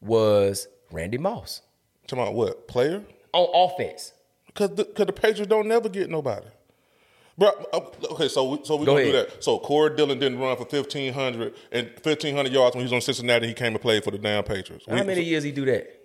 was 0.00 0.68
Randy 0.92 1.18
Moss 1.18 1.62
talking 2.06 2.22
about 2.22 2.34
what 2.34 2.68
player? 2.68 3.02
on 3.32 3.48
offense. 3.70 4.12
Because 4.46 4.70
the, 4.74 4.84
cause 4.84 5.06
the 5.06 5.12
Patriots 5.12 5.48
don't 5.48 5.66
never 5.68 5.88
get 5.88 6.08
nobody. 6.08 6.46
Bro, 7.36 7.50
uh, 7.72 7.80
okay, 8.12 8.28
so 8.28 8.48
we, 8.48 8.58
so 8.64 8.76
we 8.76 8.86
Go 8.86 8.94
gonna 8.94 9.04
do 9.04 9.12
that. 9.12 9.44
So 9.44 9.58
Corey 9.58 9.94
Dillon 9.94 10.18
didn't 10.18 10.38
run 10.38 10.56
for 10.56 10.64
fifteen 10.64 11.12
hundred 11.12 11.54
and 11.70 11.90
fifteen 12.02 12.34
hundred 12.34 12.52
yards 12.52 12.74
when 12.74 12.80
he 12.80 12.84
was 12.86 12.94
on 12.94 13.02
Cincinnati. 13.02 13.48
He 13.48 13.52
came 13.52 13.74
and 13.74 13.80
played 13.80 14.04
for 14.04 14.10
the 14.10 14.16
damn 14.16 14.42
Patriots. 14.44 14.86
How 14.88 14.94
We- 14.94 15.02
many 15.02 15.22
years 15.22 15.44
he 15.44 15.52
do 15.52 15.66
that? 15.66 15.95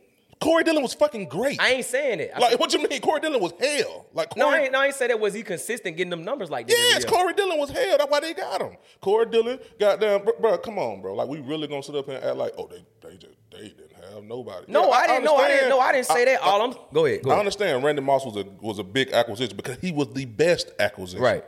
Corey 0.41 0.63
Dillon 0.63 0.81
was 0.81 0.93
fucking 0.95 1.27
great. 1.29 1.61
I 1.61 1.73
ain't 1.73 1.85
saying 1.85 2.19
it. 2.19 2.31
I 2.35 2.39
like, 2.39 2.59
what 2.59 2.73
you 2.73 2.85
mean? 2.87 2.99
Corey 2.99 3.19
Dillon 3.21 3.39
was 3.39 3.53
hell. 3.59 4.07
Like, 4.13 4.31
Corey, 4.31 4.39
no, 4.39 4.49
I 4.49 4.59
ain't, 4.63 4.71
no, 4.71 4.79
I 4.81 4.85
ain't 4.87 4.95
say 4.95 5.07
that. 5.07 5.19
Was 5.19 5.33
he 5.35 5.43
consistent 5.43 5.95
getting 5.97 6.09
them 6.09 6.23
numbers 6.23 6.49
like 6.49 6.67
that? 6.67 6.75
Yes. 6.75 7.05
Corey 7.05 7.33
Dillon 7.33 7.59
was 7.59 7.69
hell. 7.69 7.97
That's 7.97 8.09
why 8.11 8.19
they 8.19 8.33
got 8.33 8.59
him. 8.61 8.75
Corey 9.01 9.27
Dillon, 9.27 9.59
goddamn, 9.79 10.23
bro, 10.23 10.33
bro, 10.41 10.57
come 10.57 10.79
on, 10.79 11.01
bro. 11.01 11.13
Like, 11.13 11.27
we 11.27 11.39
really 11.39 11.67
gonna 11.67 11.83
sit 11.83 11.95
up 11.95 12.05
here 12.07 12.15
and 12.15 12.25
act 12.25 12.35
like, 12.37 12.53
oh, 12.57 12.67
they, 12.67 12.83
they 13.07 13.17
just, 13.17 13.33
they 13.51 13.61
didn't 13.69 13.91
have 14.11 14.23
nobody. 14.23 14.65
No, 14.67 14.87
Yeah, 14.87 14.91
I 14.95 15.07
didn't. 15.07 15.23
know. 15.25 15.35
I 15.37 15.47
didn't. 15.47 15.69
No, 15.69 15.79
I 15.79 15.91
didn't 15.91 16.07
say 16.07 16.25
that. 16.25 16.41
I- 16.43 16.45
All 16.49 16.61
I'm. 16.63 16.75
Go 16.91 17.05
ahead. 17.05 17.21
Go 17.23 17.29
I 17.29 17.33
ahead. 17.33 17.39
understand. 17.39 17.83
Randy 17.83 18.01
Moss 18.01 18.25
was 18.25 18.35
a 18.37 18.45
was 18.61 18.79
a 18.79 18.83
big 18.83 19.11
acquisition 19.11 19.55
because 19.55 19.77
he 19.79 19.91
was 19.91 20.07
the 20.13 20.25
best 20.25 20.71
acquisition. 20.79 21.21
Right. 21.21 21.45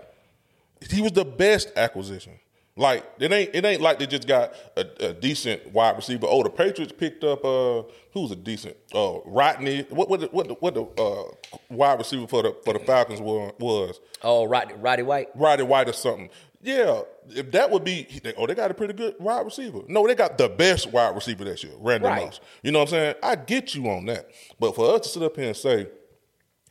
He 0.89 1.01
was 1.01 1.13
the 1.13 1.25
best 1.25 1.71
acquisition. 1.75 2.33
Like 2.75 3.05
it 3.19 3.31
ain't 3.31 3.51
it 3.53 3.63
ain't 3.65 3.81
like 3.81 3.99
they 3.99 4.07
just 4.07 4.27
got 4.27 4.53
a, 4.75 5.09
a 5.09 5.13
decent 5.13 5.71
wide 5.73 5.95
receiver. 5.95 6.25
Oh, 6.27 6.41
the 6.41 6.49
Patriots 6.49 6.91
picked 6.91 7.23
up 7.23 7.45
uh 7.45 7.83
who's 8.13 8.31
a 8.31 8.35
decent 8.35 8.75
uh 8.95 9.19
Rodney. 9.25 9.85
What 9.91 10.09
what 10.09 10.21
the, 10.21 10.27
what 10.27 10.47
the, 10.47 10.53
what 10.55 10.73
the 10.73 10.83
uh, 11.01 11.55
wide 11.69 11.99
receiver 11.99 12.25
for 12.27 12.41
the 12.41 12.55
for 12.65 12.73
the 12.73 12.79
Falcons 12.79 13.21
was 13.21 13.53
was 13.59 13.99
Oh, 14.23 14.45
Roddy, 14.45 14.73
Roddy 14.73 15.03
White. 15.03 15.29
Roddy 15.35 15.61
White 15.63 15.87
or 15.89 15.93
something. 15.93 16.29
Yeah, 16.65 17.01
if 17.29 17.51
that 17.51 17.69
would 17.71 17.83
be, 17.83 18.07
they- 18.23 18.33
oh, 18.37 18.47
they 18.47 18.55
got 18.55 18.71
a 18.71 18.73
pretty 18.73 18.93
good 18.93 19.15
wide 19.19 19.43
receiver. 19.45 19.81
No, 19.89 20.07
they 20.07 20.15
got 20.15 20.37
the 20.37 20.47
best 20.47 20.91
wide 20.93 21.13
receiver 21.13 21.43
this 21.43 21.61
year, 21.63 21.73
Randy 21.77 22.07
Right. 22.07 22.25
Moss. 22.25 22.39
You 22.63 22.71
know 22.71 22.79
what 22.79 22.85
I'm 22.87 22.91
saying? 22.91 23.15
I 23.21 23.35
get 23.35 23.75
you 23.75 23.87
on 23.89 24.05
that, 24.05 24.29
but 24.59 24.73
for 24.73 24.95
us 24.95 25.01
to 25.01 25.09
sit 25.09 25.23
up 25.23 25.35
here 25.35 25.47
and 25.47 25.57
say 25.57 25.87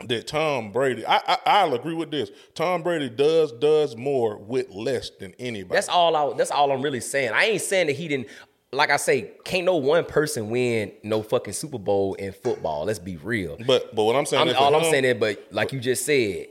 that 0.08 0.26
Tom 0.26 0.72
Brady, 0.72 1.06
I, 1.06 1.16
I 1.26 1.38
I'll 1.46 1.74
agree 1.74 1.94
with 1.94 2.10
this. 2.10 2.30
Tom 2.54 2.82
Brady 2.82 3.08
does 3.08 3.52
does 3.52 3.96
more 3.96 4.36
with 4.36 4.70
less 4.70 5.10
than 5.10 5.34
anybody. 5.38 5.74
That's 5.74 5.88
all. 5.88 6.16
I, 6.16 6.36
that's 6.36 6.50
all 6.50 6.72
I'm 6.72 6.82
really 6.82 7.00
saying. 7.00 7.32
I 7.32 7.44
ain't 7.46 7.62
saying 7.62 7.88
that 7.88 7.96
he 7.96 8.08
didn't. 8.08 8.28
Like 8.74 8.90
I 8.90 8.96
say, 8.96 9.32
can't 9.44 9.66
no 9.66 9.76
one 9.76 10.04
person 10.06 10.48
win 10.48 10.92
no 11.02 11.22
fucking 11.22 11.52
Super 11.52 11.78
Bowl 11.78 12.14
in 12.14 12.32
football. 12.32 12.86
Let's 12.86 12.98
be 12.98 13.16
real. 13.16 13.58
But 13.66 13.94
but 13.94 14.04
what 14.04 14.16
I'm 14.16 14.24
saying, 14.24 14.48
I'm, 14.48 14.56
all 14.56 14.74
I'm 14.74 14.84
saying 14.84 15.04
is, 15.04 15.14
but 15.20 15.46
like 15.50 15.72
you 15.72 15.80
just 15.80 16.06
said, 16.06 16.46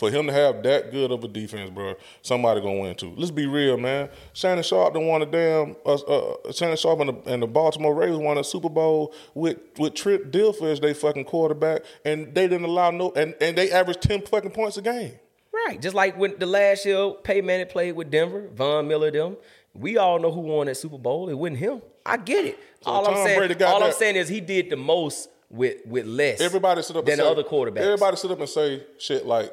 for 0.00 0.10
him 0.10 0.26
to 0.26 0.32
have 0.32 0.62
that 0.62 0.90
good 0.90 1.12
of 1.12 1.22
a 1.22 1.28
defense, 1.28 1.68
bro, 1.68 1.94
somebody 2.22 2.62
gonna 2.62 2.80
win 2.80 2.94
too. 2.94 3.12
Let's 3.16 3.30
be 3.30 3.46
real, 3.46 3.76
man. 3.76 4.08
Shannon 4.32 4.64
Sharpe 4.64 4.94
done 4.94 5.06
won 5.06 5.20
a 5.20 5.26
damn. 5.26 5.76
Uh, 5.84 5.94
uh, 5.94 6.52
Shannon 6.52 6.78
Sharpe 6.78 7.00
and 7.00 7.10
the, 7.10 7.32
and 7.32 7.42
the 7.42 7.46
Baltimore 7.46 7.94
Ravens 7.94 8.18
won 8.18 8.38
a 8.38 8.42
Super 8.42 8.70
Bowl 8.70 9.14
with 9.34 9.58
with 9.78 9.94
Trent 9.94 10.30
Dilfer 10.32 10.72
as 10.72 10.80
they 10.80 10.94
fucking 10.94 11.26
quarterback, 11.26 11.82
and 12.04 12.34
they 12.34 12.48
didn't 12.48 12.64
allow 12.64 12.90
no, 12.90 13.12
and, 13.14 13.34
and 13.42 13.58
they 13.58 13.70
averaged 13.70 14.00
ten 14.00 14.22
fucking 14.22 14.52
points 14.52 14.78
a 14.78 14.82
game. 14.82 15.12
right? 15.52 15.80
Just 15.80 15.94
like 15.94 16.16
when 16.18 16.38
the 16.38 16.46
last 16.46 16.86
year 16.86 17.10
Peyton 17.22 17.44
Manning 17.44 17.66
played 17.66 17.92
with 17.92 18.10
Denver, 18.10 18.48
Von 18.54 18.88
Miller, 18.88 19.10
them. 19.10 19.36
We 19.74 19.98
all 19.98 20.18
know 20.18 20.32
who 20.32 20.40
won 20.40 20.66
that 20.66 20.76
Super 20.78 20.98
Bowl. 20.98 21.28
It 21.28 21.34
wasn't 21.34 21.58
him. 21.58 21.82
I 22.04 22.16
get 22.16 22.44
it. 22.44 22.58
So 22.82 22.90
all 22.90 23.06
I'm 23.06 23.24
saying, 23.26 23.62
all 23.62 23.84
I'm 23.84 23.92
saying 23.92 24.16
is 24.16 24.28
he 24.28 24.40
did 24.40 24.70
the 24.70 24.76
most 24.76 25.28
with 25.50 25.84
with 25.84 26.06
less. 26.06 26.40
Everybody 26.40 26.82
sit 26.82 26.96
up 26.96 27.04
than 27.04 27.12
and 27.12 27.20
the 27.20 27.30
other 27.30 27.42
quarterbacks. 27.42 27.80
Everybody 27.80 28.16
sit 28.16 28.30
up 28.30 28.40
and 28.40 28.48
say 28.48 28.84
shit 28.98 29.26
like, 29.26 29.52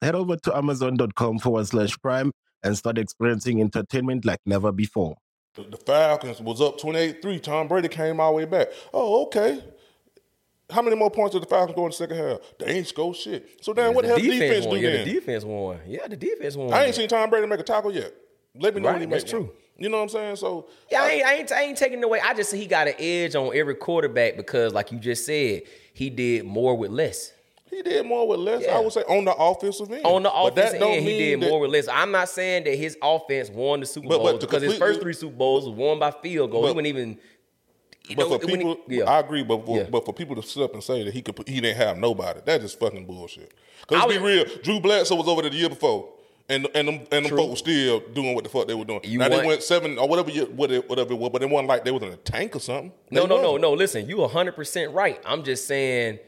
Head 0.00 0.14
over 0.14 0.36
to 0.36 0.56
amazon.com 0.56 1.40
forward 1.40 1.66
slash 1.66 1.98
prime 2.00 2.32
and 2.62 2.76
start 2.76 2.98
experiencing 2.98 3.60
entertainment 3.60 4.24
like 4.24 4.40
never 4.46 4.70
before. 4.70 5.16
the, 5.54 5.62
the 5.62 5.76
Falcons 5.76 6.40
was 6.40 6.60
up 6.60 6.78
28-3. 6.78 7.42
Tom 7.42 7.68
Brady 7.68 7.88
came 7.88 8.20
all 8.20 8.32
the 8.32 8.36
way 8.36 8.44
back. 8.44 8.68
Oh, 8.94 9.24
okay. 9.24 9.62
How 10.70 10.82
many 10.82 10.96
more 10.96 11.10
points 11.10 11.32
did 11.32 11.42
the 11.42 11.46
Falcons 11.46 11.74
go 11.74 11.84
in 11.86 11.90
the 11.90 11.96
second 11.96 12.18
half? 12.18 12.38
They 12.58 12.66
ain't 12.66 12.86
score 12.86 13.14
shit. 13.14 13.64
So 13.64 13.72
then, 13.72 13.94
what 13.94 14.02
the 14.02 14.08
hell 14.08 14.18
defense 14.18 14.40
defense 14.40 14.66
won. 14.66 14.74
do 14.74 14.80
yeah, 14.82 14.92
then? 14.92 15.06
the 15.06 15.14
defense 15.14 15.44
won. 15.44 15.80
Yeah, 15.86 16.06
the 16.06 16.16
defense 16.16 16.56
won. 16.56 16.72
I 16.72 16.84
ain't 16.84 16.94
seen 16.94 17.08
Tom 17.08 17.30
Brady 17.30 17.46
make 17.46 17.60
a 17.60 17.62
tackle 17.62 17.92
yet. 17.92 18.12
Let 18.54 18.74
me 18.74 18.80
know 18.82 18.92
when 18.92 19.00
he 19.00 19.06
makes 19.06 19.24
true. 19.24 19.40
one. 19.40 19.50
You 19.78 19.88
know 19.88 19.96
what 19.98 20.02
I'm 20.04 20.08
saying? 20.10 20.36
So 20.36 20.68
Yeah, 20.90 21.02
I 21.02 21.10
ain't, 21.10 21.26
I 21.26 21.34
ain't, 21.34 21.52
I 21.52 21.62
ain't 21.62 21.78
taking 21.78 22.00
it 22.00 22.04
away. 22.04 22.20
I 22.20 22.34
just 22.34 22.50
see 22.50 22.58
he 22.58 22.66
got 22.66 22.88
an 22.88 22.94
edge 22.98 23.34
on 23.34 23.56
every 23.56 23.76
quarterback 23.76 24.36
because, 24.36 24.74
like 24.74 24.92
you 24.92 24.98
just 24.98 25.24
said, 25.24 25.62
he 25.94 26.10
did 26.10 26.44
more 26.44 26.76
with 26.76 26.90
less. 26.90 27.32
He 27.70 27.82
did 27.82 28.06
more 28.06 28.26
with 28.28 28.40
less. 28.40 28.62
Yeah. 28.64 28.76
I 28.76 28.80
would 28.80 28.92
say 28.92 29.02
on 29.02 29.24
the 29.24 29.34
offensive 29.34 29.90
end. 29.90 30.04
On 30.04 30.22
the 30.22 30.30
But 30.30 30.54
that 30.56 30.68
offensive 30.74 30.88
end, 30.88 31.02
he 31.06 31.18
did 31.18 31.40
that- 31.42 31.48
more 31.50 31.60
with 31.60 31.70
less. 31.70 31.88
I'm 31.88 32.10
not 32.10 32.28
saying 32.28 32.64
that 32.64 32.74
his 32.76 32.96
offense 33.02 33.50
won 33.50 33.80
the 33.80 33.86
Super 33.86 34.08
But- 34.08 34.18
but 34.18 34.30
Bowls 34.32 34.40
because 34.44 34.62
his 34.62 34.78
first 34.78 35.00
three 35.00 35.12
Super 35.12 35.34
Bowls 35.36 35.66
was 35.66 35.74
won 35.74 35.98
by 35.98 36.10
field 36.10 36.50
goal. 36.50 36.62
he 36.66 36.72
wouldn't 36.72 36.86
even. 36.86 37.18
But 38.16 38.16
know, 38.16 38.38
for 38.38 38.46
when 38.46 38.48
he- 38.48 38.56
people, 38.56 38.76
yeah. 38.88 39.04
I 39.04 39.18
agree. 39.20 39.42
But 39.42 39.66
for, 39.66 39.76
Yeah. 39.78 39.82
but 39.90 40.06
for 40.06 40.14
people 40.14 40.34
to 40.36 40.42
sit 40.42 40.62
up 40.62 40.72
and 40.72 40.82
say 40.82 41.02
that 41.04 41.12
he 41.12 41.20
could, 41.20 41.46
he 41.46 41.60
didn't 41.60 41.76
have 41.76 41.98
nobody, 41.98 42.40
that's 42.44 42.62
just 42.62 42.78
fucking 42.80 43.04
bullshit. 43.04 43.52
Because 43.86 44.10
be 44.10 44.16
real, 44.18 44.44
Drew 44.62 44.80
Bledsoe 44.80 45.14
was 45.14 45.28
over 45.28 45.42
there 45.42 45.50
the 45.50 45.56
year 45.58 45.68
before, 45.68 46.08
and 46.48 46.66
and 46.74 46.88
them 46.88 47.00
and 47.12 47.26
them 47.26 47.36
folks 47.36 47.58
still 47.60 48.00
doing 48.14 48.34
what 48.34 48.44
the 48.44 48.50
fuck 48.50 48.66
they 48.66 48.72
were 48.74 48.86
doing. 48.86 49.00
You 49.04 49.18
now 49.18 49.28
want- 49.28 49.42
they 49.42 49.46
went 49.48 49.62
seven 49.62 49.98
or 49.98 50.08
whatever, 50.08 50.30
year, 50.30 50.46
whatever, 50.46 50.86
whatever 50.86 51.12
it 51.12 51.18
was, 51.18 51.28
but 51.30 51.42
it 51.42 51.50
wasn't 51.50 51.68
like 51.68 51.84
they 51.84 51.90
was 51.90 52.02
in 52.02 52.08
a 52.08 52.16
tank 52.16 52.56
or 52.56 52.60
something. 52.60 52.92
No, 53.10 53.22
They 53.22 53.28
no, 53.28 53.36
no, 53.36 53.42
wasn't. 53.52 53.60
no. 53.62 53.72
Listen, 53.74 54.08
you 54.08 54.16
100% 54.22 54.94
right. 54.94 55.20
I'm 55.26 55.42
just 55.42 55.66
saying 55.66 56.18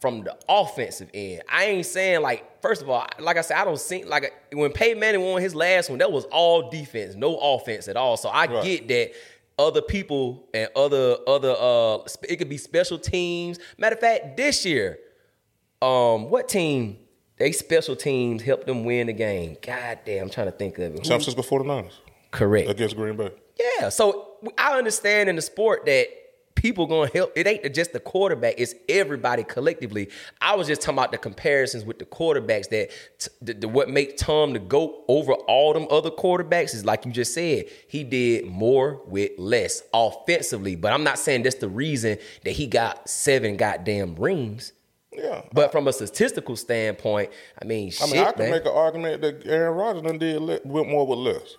from 0.00 0.24
the 0.24 0.36
offensive 0.48 1.10
end. 1.12 1.42
I 1.50 1.66
ain't 1.66 1.86
saying 1.86 2.22
like, 2.22 2.62
first 2.62 2.80
of 2.82 2.88
all, 2.88 3.06
like 3.18 3.36
I 3.36 3.42
said, 3.42 3.58
I 3.58 3.64
don't 3.64 3.78
see 3.78 4.02
like 4.04 4.32
when 4.52 4.72
Peyton 4.72 4.98
Manning 4.98 5.20
won 5.22 5.42
his 5.42 5.54
last 5.54 5.90
one, 5.90 5.98
that 5.98 6.10
was 6.10 6.24
all 6.26 6.70
defense, 6.70 7.14
no 7.14 7.36
offense 7.36 7.86
at 7.88 7.96
all. 7.96 8.16
So 8.16 8.28
I 8.30 8.46
Right. 8.46 8.64
get 8.64 8.88
that 8.88 9.12
other 9.58 9.82
people 9.82 10.48
and 10.54 10.70
other 10.74 11.16
other 11.26 11.54
uh 11.58 11.98
it 12.28 12.36
could 12.36 12.48
be 12.48 12.56
special 12.56 12.98
teams. 12.98 13.58
Matter 13.76 13.94
of 13.94 14.00
fact, 14.00 14.36
this 14.38 14.64
year, 14.64 14.98
um, 15.82 16.30
what 16.30 16.48
team? 16.48 16.98
They 17.36 17.52
special 17.52 17.96
teams 17.96 18.42
helped 18.42 18.66
them 18.66 18.84
win 18.84 19.06
the 19.06 19.12
game. 19.14 19.56
God 19.62 20.00
damn, 20.04 20.24
I'm 20.24 20.30
trying 20.30 20.46
to 20.46 20.52
think 20.52 20.78
of 20.78 20.94
it. 20.94 21.06
San 21.06 21.20
Francisco 21.20 21.40
49ers 21.42 21.92
Correct. 22.30 22.68
against 22.70 22.96
Green 22.96 23.16
Bay. 23.16 23.30
Yeah, 23.78 23.88
so 23.88 24.32
I 24.58 24.76
understand 24.78 25.28
in 25.30 25.36
the 25.36 25.42
sport 25.42 25.84
that 25.86 26.06
people 26.54 26.86
gonna 26.86 27.10
help. 27.12 27.32
It 27.36 27.46
ain't 27.46 27.74
just 27.74 27.92
the 27.92 28.00
quarterback; 28.00 28.54
it's 28.58 28.74
everybody 28.88 29.44
collectively. 29.44 30.08
I 30.40 30.54
was 30.56 30.66
just 30.66 30.82
talking 30.82 30.98
about 30.98 31.12
the 31.12 31.18
comparisons 31.18 31.84
with 31.84 31.98
the 31.98 32.04
quarterbacks 32.04 32.68
that 32.70 32.90
t- 33.18 33.28
the, 33.40 33.54
the- 33.54 33.68
what 33.68 33.88
make 33.88 34.16
Tom 34.16 34.52
the 34.52 34.58
goat 34.58 35.04
over 35.08 35.32
all 35.32 35.72
them 35.72 35.86
other 35.90 36.10
quarterbacks 36.10 36.74
is 36.74 36.84
like 36.84 37.06
you 37.06 37.12
just 37.12 37.32
said. 37.34 37.66
He 37.88 38.04
did 38.04 38.46
more 38.46 39.00
with 39.06 39.32
less 39.38 39.82
offensively, 39.94 40.76
but 40.76 40.92
I'm 40.92 41.04
not 41.04 41.18
saying 41.18 41.42
that's 41.44 41.56
the 41.56 41.68
reason 41.68 42.18
that 42.44 42.52
he 42.52 42.66
got 42.66 43.08
seven 43.08 43.56
goddamn 43.56 44.16
rings. 44.16 44.72
Yeah. 45.12 45.42
But 45.52 45.72
from 45.72 45.88
a 45.88 45.92
statistical 45.92 46.54
standpoint, 46.56 47.30
I 47.60 47.64
mean, 47.64 47.88
I 47.88 47.90
shit, 47.90 48.10
mean, 48.12 48.24
I 48.24 48.32
can 48.32 48.42
man. 48.42 48.50
make 48.52 48.64
an 48.64 48.72
argument 48.72 49.22
that 49.22 49.44
Aaron 49.44 49.76
Rodgers 49.76 50.02
done 50.02 50.18
did 50.18 50.40
le- 50.40 50.60
went 50.64 50.88
more 50.88 51.06
with 51.06 51.18
less. 51.18 51.56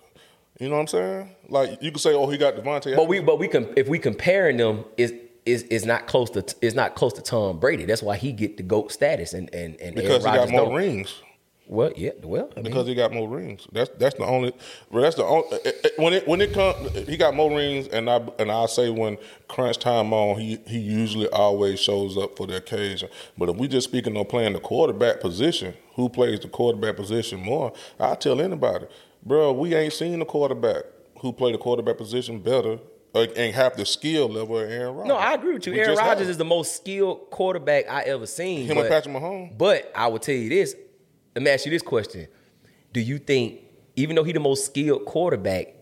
You 0.62 0.70
know 0.70 0.76
what 0.76 0.82
I'm 0.82 0.88
saying? 0.88 1.36
Like 1.50 1.82
you 1.82 1.92
could 1.92 2.02
say, 2.02 2.14
oh, 2.14 2.30
he 2.30 2.38
got 2.38 2.56
Davante. 2.56 2.96
But 2.96 3.08
we, 3.08 3.20
but 3.20 3.40
we 3.40 3.48
can, 3.48 3.74
if 3.76 3.88
we 3.88 3.98
comparing 3.98 4.58
them, 4.58 4.86
is 4.96 5.12
is 5.44 5.64
is 5.64 5.88
not 5.88 6.06
close 6.06 6.30
to 6.32 6.46
is 6.62 6.76
not 6.76 6.94
close 6.94 7.14
to 7.14 7.22
Tom 7.24 7.60
Brady. 7.60 7.86
That's 7.86 8.04
why 8.04 8.16
he 8.16 8.32
get 8.32 8.58
the 8.58 8.64
goat 8.64 8.92
status 8.92 9.34
and 9.34 9.52
and 9.56 9.76
and 9.82 9.96
because 9.96 10.24
he 10.24 10.30
got 10.30 10.52
more 10.52 10.66
don't. 10.66 10.76
rings. 10.76 11.24
Well, 11.66 11.94
yeah, 11.96 12.12
well, 12.22 12.50
I 12.52 12.56
mean, 12.58 12.66
because 12.66 12.86
he 12.86 12.94
got 12.94 13.12
more 13.12 13.28
rings. 13.28 13.66
That's 13.72 13.90
that's 13.98 14.16
the 14.16 14.26
only. 14.26 14.54
That's 14.92 15.16
the 15.16 15.24
only. 15.24 15.48
eh, 15.66 15.72
eh, 15.84 15.90
When 15.96 16.14
it 16.14 16.28
when 16.28 16.42
it 16.42 16.54
comes, 16.54 16.92
he 17.08 17.18
got 17.18 17.34
more 17.34 17.50
rings, 17.50 17.88
and 17.88 18.08
I 18.08 18.22
and 18.38 18.52
I 18.52 18.68
say 18.68 18.92
when 18.92 19.18
crunch 19.48 19.80
time 19.80 20.14
on, 20.14 20.40
he 20.40 20.60
he 20.68 20.78
usually 20.78 21.30
always 21.30 21.80
shows 21.80 22.18
up 22.20 22.38
for 22.38 22.46
the 22.46 22.58
occasion. 22.58 23.10
But 23.36 23.50
if 23.50 23.56
we 23.56 23.68
just 23.68 23.88
speaking 23.88 24.16
on 24.16 24.26
playing 24.26 24.54
the 24.54 24.60
quarterback 24.60 25.22
position, 25.22 25.74
who 25.96 26.08
plays 26.08 26.42
the 26.42 26.50
quarterback 26.50 26.98
position 26.98 27.40
more? 27.40 27.74
I 28.00 28.14
tell 28.16 28.42
anybody, 28.42 28.86
bro, 29.24 29.52
we 29.54 29.76
ain't 29.76 29.94
seen 29.94 30.22
a 30.22 30.26
quarterback 30.26 30.84
who 31.20 31.34
played 31.34 31.54
the 31.54 31.60
quarterback 31.60 31.98
position 31.98 32.40
better 32.40 32.80
uh, 33.14 33.28
and 33.36 33.54
have 33.54 33.78
the 33.78 33.86
skill 33.86 34.28
level 34.30 34.58
of 34.58 34.70
Aaron 34.70 34.96
Rodgers. 34.96 35.10
No, 35.10 35.16
I 35.16 35.34
agree 35.34 35.54
with 35.54 35.66
you. 35.68 35.74
We 35.74 35.80
Aaron 35.80 35.98
Rodgers 35.98 36.30
is 36.30 36.38
the 36.38 36.46
most 36.46 36.76
skilled 36.76 37.30
quarterback 37.30 37.90
I 37.90 38.04
ever 38.04 38.26
seen. 38.26 38.66
Him 38.66 38.76
but, 38.76 38.86
and 38.86 38.90
Patrick 38.90 39.16
Mahomes. 39.16 39.58
But 39.58 39.92
I 39.96 40.08
will 40.08 40.20
tell 40.20 40.36
you 40.36 40.50
this. 40.50 40.76
Let 41.36 41.44
me 41.44 41.52
ask 41.52 41.66
you 41.66 41.72
this 41.72 41.82
question. 41.82 42.28
Do 42.94 43.00
you 43.00 43.18
think, 43.20 43.62
even 43.96 44.16
though 44.16 44.24
he 44.24 44.34
the 44.34 44.40
most 44.40 44.66
skilled 44.66 45.06
quarterback, 45.06 45.76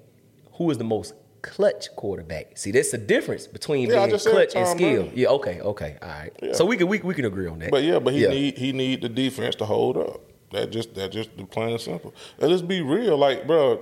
who 0.53 0.69
is 0.69 0.77
the 0.77 0.83
most 0.83 1.13
clutch 1.41 1.95
quarterback? 1.95 2.57
See, 2.57 2.71
that's 2.71 2.91
the 2.91 2.97
difference 2.97 3.47
between 3.47 3.89
Yeah, 3.89 4.05
being 4.05 4.19
clutch 4.19 4.55
and 4.55 4.67
skill. 4.67 5.03
Brady. 5.03 5.21
Yeah, 5.21 5.29
okay, 5.29 5.61
okay, 5.61 5.97
all 6.01 6.07
right. 6.07 6.31
Yeah. 6.41 6.53
So 6.53 6.65
we 6.65 6.77
can 6.77 6.87
we, 6.87 6.99
we 6.99 7.13
can 7.13 7.25
agree 7.25 7.47
on 7.47 7.59
that. 7.59 7.71
But 7.71 7.83
yeah, 7.83 7.99
but 7.99 8.13
he 8.13 8.27
need 8.27 8.57
he 8.57 8.73
need 8.73 9.01
the 9.01 9.09
defense 9.09 9.55
to 9.55 9.65
hold 9.65 9.97
up. 9.97 10.21
That 10.51 10.71
just 10.71 10.95
that 10.95 11.11
just 11.11 11.35
the 11.37 11.45
plain 11.45 11.71
and 11.71 11.81
simple. 11.81 12.13
And 12.39 12.49
let's 12.49 12.61
be 12.61 12.81
real, 12.81 13.17
like 13.17 13.45
bro, 13.45 13.81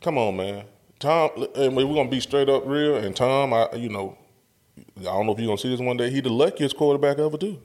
come 0.00 0.18
on, 0.18 0.36
man. 0.36 0.64
Tom, 0.98 1.30
and 1.56 1.76
we're 1.76 1.84
gonna 1.84 2.08
be 2.08 2.20
straight 2.20 2.48
up 2.48 2.62
real. 2.66 2.96
And 2.96 3.14
Tom, 3.14 3.52
I 3.52 3.68
you 3.74 3.88
know, 3.88 4.16
I 4.98 5.02
don't 5.02 5.26
know 5.26 5.32
if 5.32 5.38
you're 5.38 5.48
gonna 5.48 5.58
see 5.58 5.70
this 5.70 5.80
one 5.80 5.96
day. 5.96 6.10
He 6.10 6.20
the 6.20 6.30
luckiest 6.30 6.76
quarterback 6.76 7.18
ever 7.18 7.36
too. 7.36 7.60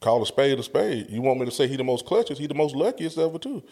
Call 0.00 0.22
a 0.22 0.26
spade 0.26 0.58
a 0.58 0.62
spade. 0.62 1.06
You 1.08 1.22
want 1.22 1.40
me 1.40 1.46
to 1.46 1.50
say 1.50 1.66
he 1.66 1.76
the 1.76 1.84
most 1.84 2.04
clutchest? 2.04 2.38
He 2.38 2.46
the 2.46 2.54
most 2.54 2.74
luckiest 2.74 3.18
ever 3.18 3.38
too. 3.38 3.62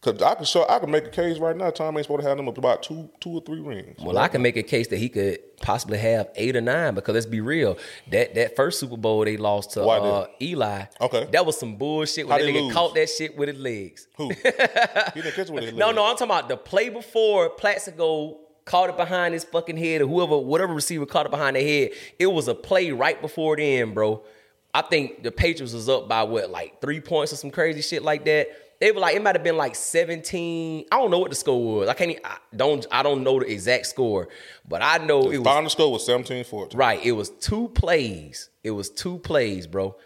Cause 0.00 0.22
I 0.22 0.36
can 0.36 0.44
show, 0.44 0.64
I 0.68 0.78
can 0.78 0.92
make 0.92 1.06
a 1.06 1.10
case 1.10 1.38
right 1.38 1.56
now. 1.56 1.70
Tom 1.70 1.96
ain't 1.96 2.04
supposed 2.04 2.22
to 2.22 2.28
have 2.28 2.36
them 2.36 2.48
up 2.48 2.54
to 2.54 2.60
about 2.60 2.84
two, 2.84 3.10
two 3.18 3.30
or 3.30 3.40
three 3.40 3.58
rings. 3.58 3.98
Well, 4.00 4.16
I 4.16 4.28
can 4.28 4.42
make 4.42 4.56
a 4.56 4.62
case 4.62 4.86
that 4.88 4.98
he 4.98 5.08
could 5.08 5.40
possibly 5.60 5.98
have 5.98 6.28
eight 6.36 6.54
or 6.54 6.60
nine 6.60 6.94
because 6.94 7.14
let's 7.14 7.26
be 7.26 7.40
real. 7.40 7.76
That 8.12 8.36
that 8.36 8.54
first 8.54 8.78
Super 8.78 8.96
Bowl 8.96 9.24
they 9.24 9.36
lost 9.36 9.72
to 9.72 9.84
uh, 9.84 10.28
Eli. 10.40 10.84
Okay. 11.00 11.28
That 11.32 11.44
was 11.44 11.58
some 11.58 11.74
bullshit 11.74 12.28
How 12.28 12.36
when 12.36 12.46
that 12.46 12.52
they 12.52 12.58
nigga 12.58 12.64
lose? 12.66 12.74
caught 12.74 12.94
that 12.94 13.08
shit 13.10 13.36
with 13.36 13.48
his 13.48 13.58
legs. 13.58 14.06
Who? 14.16 14.28
he 14.28 14.34
didn't 14.34 15.34
catch 15.34 15.48
it 15.48 15.50
with 15.50 15.64
his 15.64 15.72
legs. 15.72 15.76
No, 15.76 15.90
no, 15.90 16.04
I'm 16.04 16.14
talking 16.14 16.26
about 16.26 16.48
the 16.48 16.56
play 16.56 16.90
before 16.90 17.50
Plaxico 17.50 18.38
caught 18.66 18.90
it 18.90 18.96
behind 18.96 19.34
his 19.34 19.42
fucking 19.42 19.78
head 19.78 20.02
or 20.02 20.06
whoever, 20.06 20.38
whatever 20.38 20.74
receiver 20.74 21.06
caught 21.06 21.26
it 21.26 21.30
behind 21.30 21.56
their 21.56 21.62
head. 21.64 21.90
It 22.20 22.26
was 22.26 22.46
a 22.46 22.54
play 22.54 22.92
right 22.92 23.20
before 23.20 23.56
the 23.56 23.64
end, 23.64 23.94
bro. 23.94 24.22
I 24.72 24.82
think 24.82 25.24
the 25.24 25.32
Patriots 25.32 25.72
was 25.72 25.88
up 25.88 26.08
by 26.08 26.22
what, 26.22 26.50
like 26.50 26.80
three 26.80 27.00
points 27.00 27.32
or 27.32 27.36
some 27.36 27.50
crazy 27.50 27.80
shit 27.80 28.04
like 28.04 28.24
that. 28.26 28.48
They 28.80 28.92
were 28.92 29.00
like, 29.00 29.16
it 29.16 29.22
might 29.22 29.34
have 29.34 29.42
been 29.42 29.56
like 29.56 29.74
17. 29.74 30.84
I 30.92 30.96
don't 30.98 31.10
know 31.10 31.18
what 31.18 31.30
the 31.30 31.36
score 31.36 31.78
was. 31.78 31.88
I 31.88 31.94
can't. 31.94 32.12
e- 32.12 32.18
I 32.24 32.36
don't. 32.54 32.86
I 32.92 33.02
don't 33.02 33.24
know 33.24 33.40
the 33.40 33.50
exact 33.50 33.86
score, 33.86 34.28
but 34.68 34.82
I 34.82 34.98
know 34.98 35.22
The 35.24 35.30
it 35.30 35.38
was 35.38 35.44
final 35.44 35.70
score 35.70 35.92
was 35.92 36.06
17-14. 36.06 36.76
Right. 36.76 37.04
It 37.04 37.12
was 37.12 37.30
two 37.30 37.68
plays. 37.70 38.50
It 38.62 38.70
was 38.70 38.88
two 38.90 39.18
plays, 39.18 39.66
bro. 39.66 39.96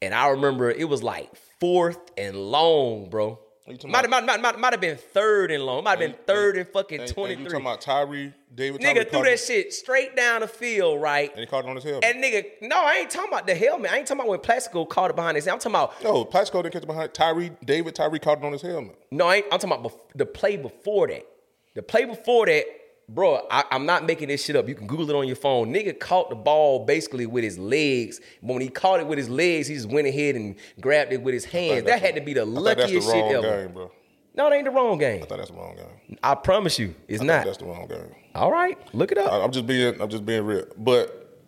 And 0.00 0.14
I 0.14 0.28
remember 0.28 0.70
it 0.70 0.88
was 0.88 1.02
like 1.02 1.30
fourth 1.60 1.98
and 2.16 2.36
long, 2.36 3.10
bro. 3.10 3.38
Might 3.66 3.82
have, 4.02 4.10
might, 4.10 4.24
might, 4.24 4.40
might, 4.40 4.58
might 4.58 4.72
have 4.72 4.80
been 4.80 4.96
third 4.96 5.50
and 5.50 5.62
long. 5.62 5.84
Might 5.84 5.90
have 5.90 6.00
been 6.00 6.16
third 6.26 6.56
and 6.56 6.66
fucking 6.68 7.02
and 7.02 7.10
23. 7.12 7.44
you 7.44 7.50
talking 7.50 7.64
about 7.66 7.80
Tyree 7.80 8.32
David? 8.60 8.80
nigga 8.80 9.10
threw 9.10 9.22
that 9.24 9.32
it- 9.32 9.40
shit 9.40 9.72
straight 9.72 10.14
down 10.14 10.42
the 10.42 10.46
field, 10.48 11.00
right? 11.02 11.30
and 11.32 11.40
he 11.40 11.46
caught 11.46 11.64
it 11.64 11.68
on 11.68 11.74
his 11.74 11.84
helmet. 11.84 12.04
And 12.04 12.22
nigga, 12.22 12.44
no, 12.62 12.76
I 12.76 12.94
ain't 13.00 13.10
talking 13.10 13.28
about 13.32 13.46
the 13.46 13.54
helmet. 13.54 13.90
I 13.90 13.96
ain't 13.98 14.06
talking 14.06 14.20
about 14.20 14.28
when 14.30 14.40
Plaxico 14.40 14.84
caught 14.84 15.10
it 15.10 15.16
behind 15.16 15.36
his. 15.36 15.48
I'm 15.48 15.58
talking 15.58 15.72
about 15.72 16.02
no, 16.04 16.24
Plaxico 16.24 16.62
didn't 16.62 16.74
catch 16.74 16.82
it 16.84 16.86
behind 16.86 17.12
Tyree 17.14 17.50
David. 17.64 17.94
Tyree 17.94 18.18
caught 18.20 18.38
it 18.38 18.44
on 18.44 18.52
his 18.52 18.62
helmet. 18.62 18.96
no, 19.10 19.26
I 19.26 19.36
ain't, 19.36 19.46
I'm 19.50 19.58
talking 19.58 19.72
about 19.72 19.92
bef- 19.92 19.98
the 20.14 20.26
play 20.26 20.56
before 20.56 21.08
that. 21.08 21.26
The 21.74 21.82
play 21.82 22.04
before 22.04 22.46
that, 22.46 22.64
bro. 23.08 23.46
I, 23.50 23.64
I'm 23.70 23.86
not 23.86 24.04
making 24.06 24.28
this 24.28 24.44
shit 24.44 24.56
up. 24.56 24.68
You 24.68 24.74
can 24.74 24.86
Google 24.88 25.10
it 25.10 25.16
on 25.16 25.26
your 25.26 25.36
phone. 25.36 25.72
Nigga 25.72 25.98
caught 25.98 26.30
the 26.30 26.36
ball 26.36 26.84
basically 26.84 27.26
with 27.26 27.44
his 27.44 27.58
legs. 27.58 28.20
But 28.42 28.54
when 28.54 28.62
he 28.62 28.68
caught 28.68 29.00
it 29.00 29.06
with 29.06 29.18
his 29.18 29.28
legs, 29.30 29.68
he 29.68 29.74
just 29.76 29.88
went 29.88 30.06
ahead 30.08 30.34
and 30.34 30.56
grabbed 30.80 31.12
it 31.12 31.22
with 31.22 31.32
his 31.34 31.44
hands. 31.44 31.84
That 31.84 32.00
had 32.00 32.16
to 32.16 32.20
be 32.20 32.34
the 32.34 32.42
I 32.42 32.44
that's 32.44 32.54
the 32.54 32.60
luckiest 32.60 33.08
shit 33.10 33.24
ever. 33.24 33.42
game, 33.64 33.72
bro. 33.72 33.90
No, 34.34 34.48
it 34.50 34.54
ain't 34.54 34.64
the 34.64 34.70
wrong 34.70 34.98
game. 34.98 35.22
I 35.22 35.26
thought 35.26 35.38
that's 35.38 35.50
the 35.50 35.56
wrong 35.56 35.76
game. 35.76 36.18
I 36.22 36.34
promise 36.34 36.78
you, 36.78 36.94
it's 37.08 37.16
I 37.16 37.18
think 37.18 37.26
not. 37.28 37.44
That's 37.46 37.58
the 37.58 37.64
wrong 37.66 37.86
game. 37.88 38.14
All 38.34 38.50
right, 38.52 38.78
look 38.94 39.10
it 39.12 39.18
up. 39.18 39.32
I, 39.32 39.42
I'm 39.42 39.50
just 39.52 39.66
being 39.66 40.00
I'm 40.00 40.08
just 40.08 40.24
being 40.24 40.44
real. 40.44 40.66
But 40.78 41.38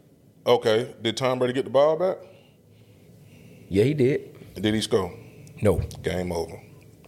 okay, 0.46 0.94
did 1.00 1.16
Tom 1.16 1.38
Brady 1.38 1.52
get 1.54 1.64
the 1.64 1.70
ball 1.70 1.96
back? 1.96 2.16
Yeah, 3.68 3.84
he 3.84 3.94
did. 3.94 4.54
Did 4.60 4.74
he 4.74 4.80
score? 4.80 5.12
No. 5.62 5.76
Game 6.02 6.32
over. 6.32 6.60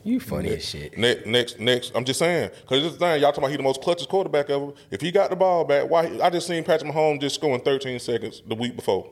You 0.04 0.20
funny 0.20 0.50
next, 0.50 0.64
as 0.74 0.80
shit. 0.82 0.98
Next, 0.98 1.26
next, 1.26 1.60
next. 1.60 1.92
I'm 1.94 2.04
just 2.04 2.18
saying 2.18 2.50
because 2.60 2.82
this 2.82 2.92
is 2.92 2.98
the 2.98 3.04
thing. 3.06 3.20
Y'all 3.20 3.30
talking 3.32 3.44
about 3.44 3.50
he 3.50 3.56
the 3.56 3.62
most 3.62 3.80
clutchest 3.80 4.08
quarterback 4.08 4.50
ever. 4.50 4.72
If 4.90 5.00
he 5.00 5.10
got 5.10 5.30
the 5.30 5.36
ball 5.36 5.64
back, 5.64 5.88
why? 5.90 6.18
I 6.22 6.30
just 6.30 6.46
seen 6.46 6.62
Patrick 6.62 6.92
Mahomes 6.92 7.20
just 7.20 7.34
scoring 7.34 7.60
13 7.62 7.98
seconds 7.98 8.42
the 8.46 8.54
week 8.54 8.76
before. 8.76 9.10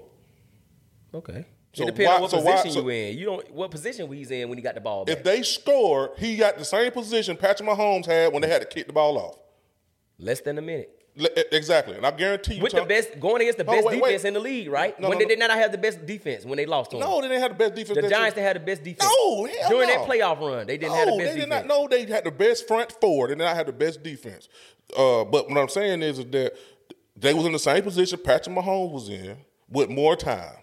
Okay. 1.15 1.47
So 1.75 1.85
it 1.85 1.87
depends 1.87 2.09
why- 2.09 2.15
on 2.17 2.21
what 2.23 2.31
so 2.31 2.41
why- 2.41 2.53
position 2.57 2.73
so- 2.73 2.81
you 2.83 2.89
in. 2.91 3.19
You 3.19 3.25
don't 3.25 3.51
what 3.53 3.71
position 3.71 4.13
he's 4.13 4.31
in 4.31 4.49
when 4.51 4.59
he 4.59 4.63
got 4.63 4.75
the 4.75 4.81
ball 4.83 5.05
back. 5.07 5.17
If 5.17 5.25
they 5.25 5.43
score, 5.43 6.13
he 6.19 6.37
got 6.37 6.59
the 6.59 6.65
same 6.65 6.93
position 6.93 7.37
Patrick 7.39 7.69
Mahomes 7.69 8.05
had 8.07 8.33
when 8.33 8.43
they 8.43 8.49
had 8.49 8.61
to 8.61 8.69
kick 8.69 8.87
the 8.87 8.93
ball 8.93 9.17
off. 9.19 9.37
Less 10.19 10.41
than 10.41 10.59
a 10.59 10.63
minute. 10.63 10.99
Le- 11.15 11.29
Exactly, 11.55 11.95
and 11.95 12.07
I 12.07 12.11
guarantee 12.11 12.55
you, 12.55 12.63
With 12.63 12.73
Tom- 12.73 12.83
the 12.83 12.87
best 12.87 13.21
going 13.21 13.43
against 13.43 13.59
the 13.59 13.65
best 13.65 13.85
wait, 13.85 13.97
defense 13.97 14.23
wait. 14.23 14.29
in 14.29 14.35
the 14.35 14.41
league, 14.41 14.71
right? 14.71 14.99
No, 14.99 15.11
when 15.11 15.19
no, 15.19 15.25
they 15.25 15.29
did 15.29 15.39
not 15.39 15.51
have 15.51 15.71
the 15.71 15.77
best 15.77 16.07
defense 16.07 16.47
when 16.47 16.57
they 16.57 16.65
lost 16.65 16.91
to 16.93 16.97
him. 16.97 17.03
No, 17.03 17.21
they 17.21 17.29
didn't 17.29 17.43
have 17.43 17.51
the 17.53 17.59
best 17.59 17.75
defense. 17.75 18.01
The 18.01 18.09
Giants 18.09 18.35
they 18.35 18.43
had 18.43 18.57
the 18.57 18.61
best 18.61 18.83
defense. 18.83 19.03
No, 19.05 19.45
hell 19.45 19.71
during 19.71 19.89
no. 19.89 19.95
that 19.95 20.09
playoff 20.09 20.41
run, 20.41 20.67
they 20.67 20.79
didn't 20.79 20.93
no, 20.93 20.99
have 20.99 21.07
the 21.09 21.19
best 21.19 21.35
they 21.35 21.41
did 21.41 21.49
defense. 21.51 21.69
not. 21.69 21.83
No, 21.83 21.87
they 21.89 22.07
had 22.07 22.25
the 22.25 22.31
best 22.31 22.67
front 22.67 22.93
four. 22.99 23.29
They 23.29 23.35
did 23.35 23.43
not 23.45 23.55
have 23.57 23.67
the 23.67 23.73
best 23.75 24.03
defense. 24.03 24.49
Uh, 24.97 25.25
but 25.25 25.51
what 25.51 25.59
I'm 25.59 25.69
saying 25.69 26.01
is, 26.03 26.19
is 26.19 26.27
that 26.31 26.55
they 27.15 27.35
was 27.35 27.45
in 27.45 27.53
the 27.53 27.59
same 27.59 27.83
position 27.83 28.19
Patrick 28.25 28.57
Mahomes 28.57 28.93
was 28.93 29.09
in 29.11 29.37
with 29.69 29.91
more 29.91 30.17
time. 30.17 30.57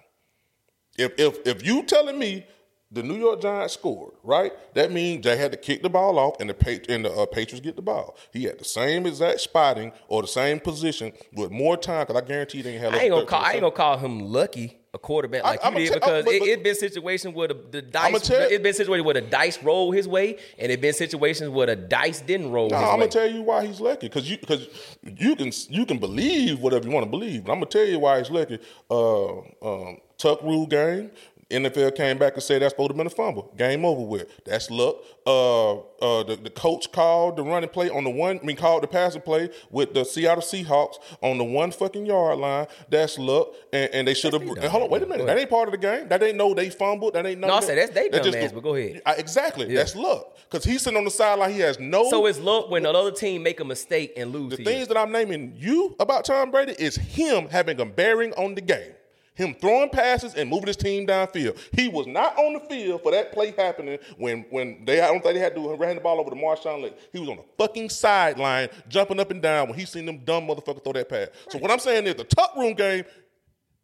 If 0.97 1.13
if 1.19 1.45
if 1.45 1.63
you 1.65 1.83
telling 1.83 2.17
me 2.17 2.45
the 2.91 3.03
New 3.03 3.15
York 3.17 3.41
Giants 3.41 3.75
scored, 3.75 4.13
right? 4.23 4.51
That 4.73 4.91
means 4.91 5.23
they 5.23 5.37
had 5.37 5.51
to 5.51 5.57
kick 5.57 5.83
the 5.83 5.89
ball 5.89 6.17
off, 6.17 6.39
and 6.39 6.49
the 6.49 6.81
and 6.89 7.05
the 7.05 7.11
uh, 7.11 7.25
Patriots 7.27 7.63
get 7.63 7.75
the 7.75 7.81
ball. 7.83 8.17
He 8.33 8.43
had 8.45 8.57
the 8.57 8.65
same 8.65 9.05
exact 9.05 9.41
spotting 9.41 9.91
or 10.07 10.21
the 10.23 10.27
same 10.27 10.59
position 10.59 11.11
with 11.33 11.51
more 11.51 11.77
time. 11.77 12.05
Because 12.07 12.21
I 12.21 12.25
guarantee 12.25 12.57
you 12.59 12.63
didn't 12.63 12.81
have. 12.81 12.93
I 12.93 12.97
ain't 12.99 13.11
gonna 13.11 13.25
call. 13.25 13.43
I 13.43 13.51
ain't 13.51 13.61
gonna 13.61 13.71
call 13.75 13.97
him 13.97 14.19
lucky 14.21 14.79
a 14.91 14.97
quarterback 14.97 15.43
like 15.43 15.59
I'ma 15.63 15.77
you 15.77 15.85
did 15.85 15.93
because 15.93 16.25
but- 16.25 16.33
it, 16.33 16.41
it 16.41 16.63
been 16.63 16.73
situations 16.73 17.35
where 17.35 17.47
the, 17.49 17.57
the 17.69 17.81
dice. 17.83 18.27
tell- 18.27 18.49
It 18.49 18.63
been 18.63 18.73
situations 18.73 19.05
where 19.05 19.13
the 19.13 19.21
dice 19.21 19.61
rolled 19.61 19.93
his 19.93 20.07
way, 20.07 20.37
and 20.57 20.71
it 20.71 20.81
been 20.81 20.93
situations 20.93 21.51
where 21.51 21.67
the 21.67 21.75
dice 21.75 22.21
didn't 22.21 22.51
roll 22.51 22.71
his 22.71 22.73
I'm 22.73 22.85
way. 22.85 23.05
gonna 23.05 23.07
tell 23.07 23.29
you 23.29 23.43
why 23.43 23.67
he's 23.67 23.79
lucky 23.79 24.07
because 24.07 24.27
you 24.27 24.39
because 24.39 24.67
you 25.03 25.35
can 25.35 25.51
you 25.69 25.85
can 25.85 25.99
believe 25.99 26.59
whatever 26.59 26.87
you 26.87 26.91
want 26.91 27.05
to 27.05 27.09
believe, 27.11 27.43
but 27.45 27.51
I'm 27.51 27.59
gonna 27.59 27.67
tell 27.67 27.85
you 27.85 27.99
why 27.99 28.17
he's 28.17 28.31
lucky. 28.31 28.57
Uh, 28.89 29.37
um, 29.61 29.97
tuck 30.17 30.41
rule 30.41 30.65
game. 30.65 31.11
NFL 31.49 31.95
came 31.95 32.17
back 32.19 32.33
and 32.35 32.43
said 32.43 32.61
that's 32.61 32.73
supposed 32.73 32.91
to 32.91 32.93
been 32.93 33.07
a 33.07 33.09
fumble. 33.09 33.51
Game 33.57 33.83
over 33.83 34.03
with. 34.03 34.43
That's 34.45 34.69
luck. 34.69 34.97
Uh, 35.25 35.77
uh, 35.77 36.23
the, 36.23 36.39
the 36.41 36.49
coach 36.51 36.91
called 36.91 37.37
the 37.37 37.43
running 37.43 37.69
play 37.69 37.89
on 37.89 38.03
the 38.03 38.09
one. 38.09 38.39
I 38.41 38.45
mean, 38.45 38.55
called 38.55 38.83
the 38.83 38.87
passing 38.87 39.21
play 39.21 39.49
with 39.71 39.93
the 39.93 40.03
Seattle 40.03 40.43
Seahawks 40.43 40.95
on 41.21 41.37
the 41.39 41.43
one 41.43 41.71
fucking 41.71 42.05
yard 42.05 42.37
line. 42.37 42.67
That's 42.89 43.17
luck. 43.17 43.49
And, 43.73 43.89
and 43.93 44.07
they 44.07 44.13
should 44.13 44.33
have. 44.33 44.43
Hold 44.43 44.83
on, 44.83 44.89
wait 44.89 45.01
a 45.01 45.07
minute. 45.07 45.25
That 45.25 45.39
ain't 45.39 45.49
part 45.49 45.67
of 45.67 45.71
the 45.71 45.77
game. 45.79 46.07
That 46.07 46.21
ain't 46.21 46.37
know 46.37 46.53
they 46.53 46.69
fumbled. 46.69 47.13
That 47.13 47.25
ain't 47.25 47.39
No, 47.39 47.47
none 47.47 47.63
I 47.63 47.65
said 47.65 47.77
that's 47.79 47.91
they 47.91 48.09
That's 48.09 48.25
dumb 48.25 48.33
just 48.33 48.37
ass, 48.43 48.49
the- 48.51 48.55
but 48.55 48.63
go 48.63 48.75
ahead. 48.75 49.01
I- 49.05 49.15
exactly. 49.15 49.73
That's 49.73 49.95
luck 49.95 50.37
because 50.49 50.63
he's 50.63 50.83
sitting 50.83 50.97
on 50.97 51.03
the 51.03 51.11
sideline. 51.11 51.51
He 51.51 51.59
has 51.61 51.79
no. 51.79 52.09
So 52.11 52.27
it's 52.27 52.39
luck 52.39 52.69
when 52.69 52.85
another 52.85 53.11
team 53.11 53.41
make 53.41 53.59
a 53.59 53.65
mistake 53.65 54.13
and 54.17 54.31
lose. 54.31 54.55
The 54.55 54.63
things 54.63 54.87
that 54.87 54.97
I'm 54.97 55.11
naming 55.11 55.55
you 55.57 55.95
about 55.99 56.25
Tom 56.25 56.51
Brady 56.51 56.75
is 56.77 56.95
him 56.95 57.47
having 57.49 57.79
a 57.81 57.85
bearing 57.85 58.33
on 58.33 58.53
the 58.55 58.61
game. 58.61 58.93
Him 59.39 59.55
throwing 59.55 59.87
passes 59.89 60.35
and 60.35 60.49
moving 60.49 60.67
his 60.67 60.75
team 60.75 61.07
downfield. 61.07 61.57
He 61.71 61.87
was 61.87 62.05
not 62.07 62.37
on 62.37 62.51
the 62.51 62.59
field 62.59 63.01
for 63.01 63.11
that 63.13 63.31
play 63.31 63.53
happening 63.57 63.97
when 64.17 64.45
when 64.49 64.83
they 64.83 64.99
I 64.99 65.07
don't 65.07 65.21
think 65.21 65.35
they 65.35 65.39
had 65.39 65.55
to 65.55 65.75
ran 65.75 65.95
the 65.95 66.01
ball 66.01 66.19
over 66.19 66.29
to 66.29 66.35
Marshawn 66.35 66.81
Lynch. 66.81 66.97
He 67.13 67.19
was 67.19 67.29
on 67.29 67.37
the 67.37 67.43
fucking 67.57 67.89
sideline 67.89 68.67
jumping 68.89 69.17
up 69.17 69.31
and 69.31 69.41
down 69.41 69.69
when 69.69 69.79
he 69.79 69.85
seen 69.85 70.05
them 70.05 70.17
dumb 70.25 70.45
motherfuckers 70.45 70.83
throw 70.83 70.91
that 70.91 71.07
pass. 71.07 71.29
So 71.47 71.57
what 71.57 71.71
I'm 71.71 71.79
saying 71.79 72.05
is 72.05 72.15
the 72.15 72.25
tuck 72.25 72.53
rule 72.57 72.73
game, 72.73 73.05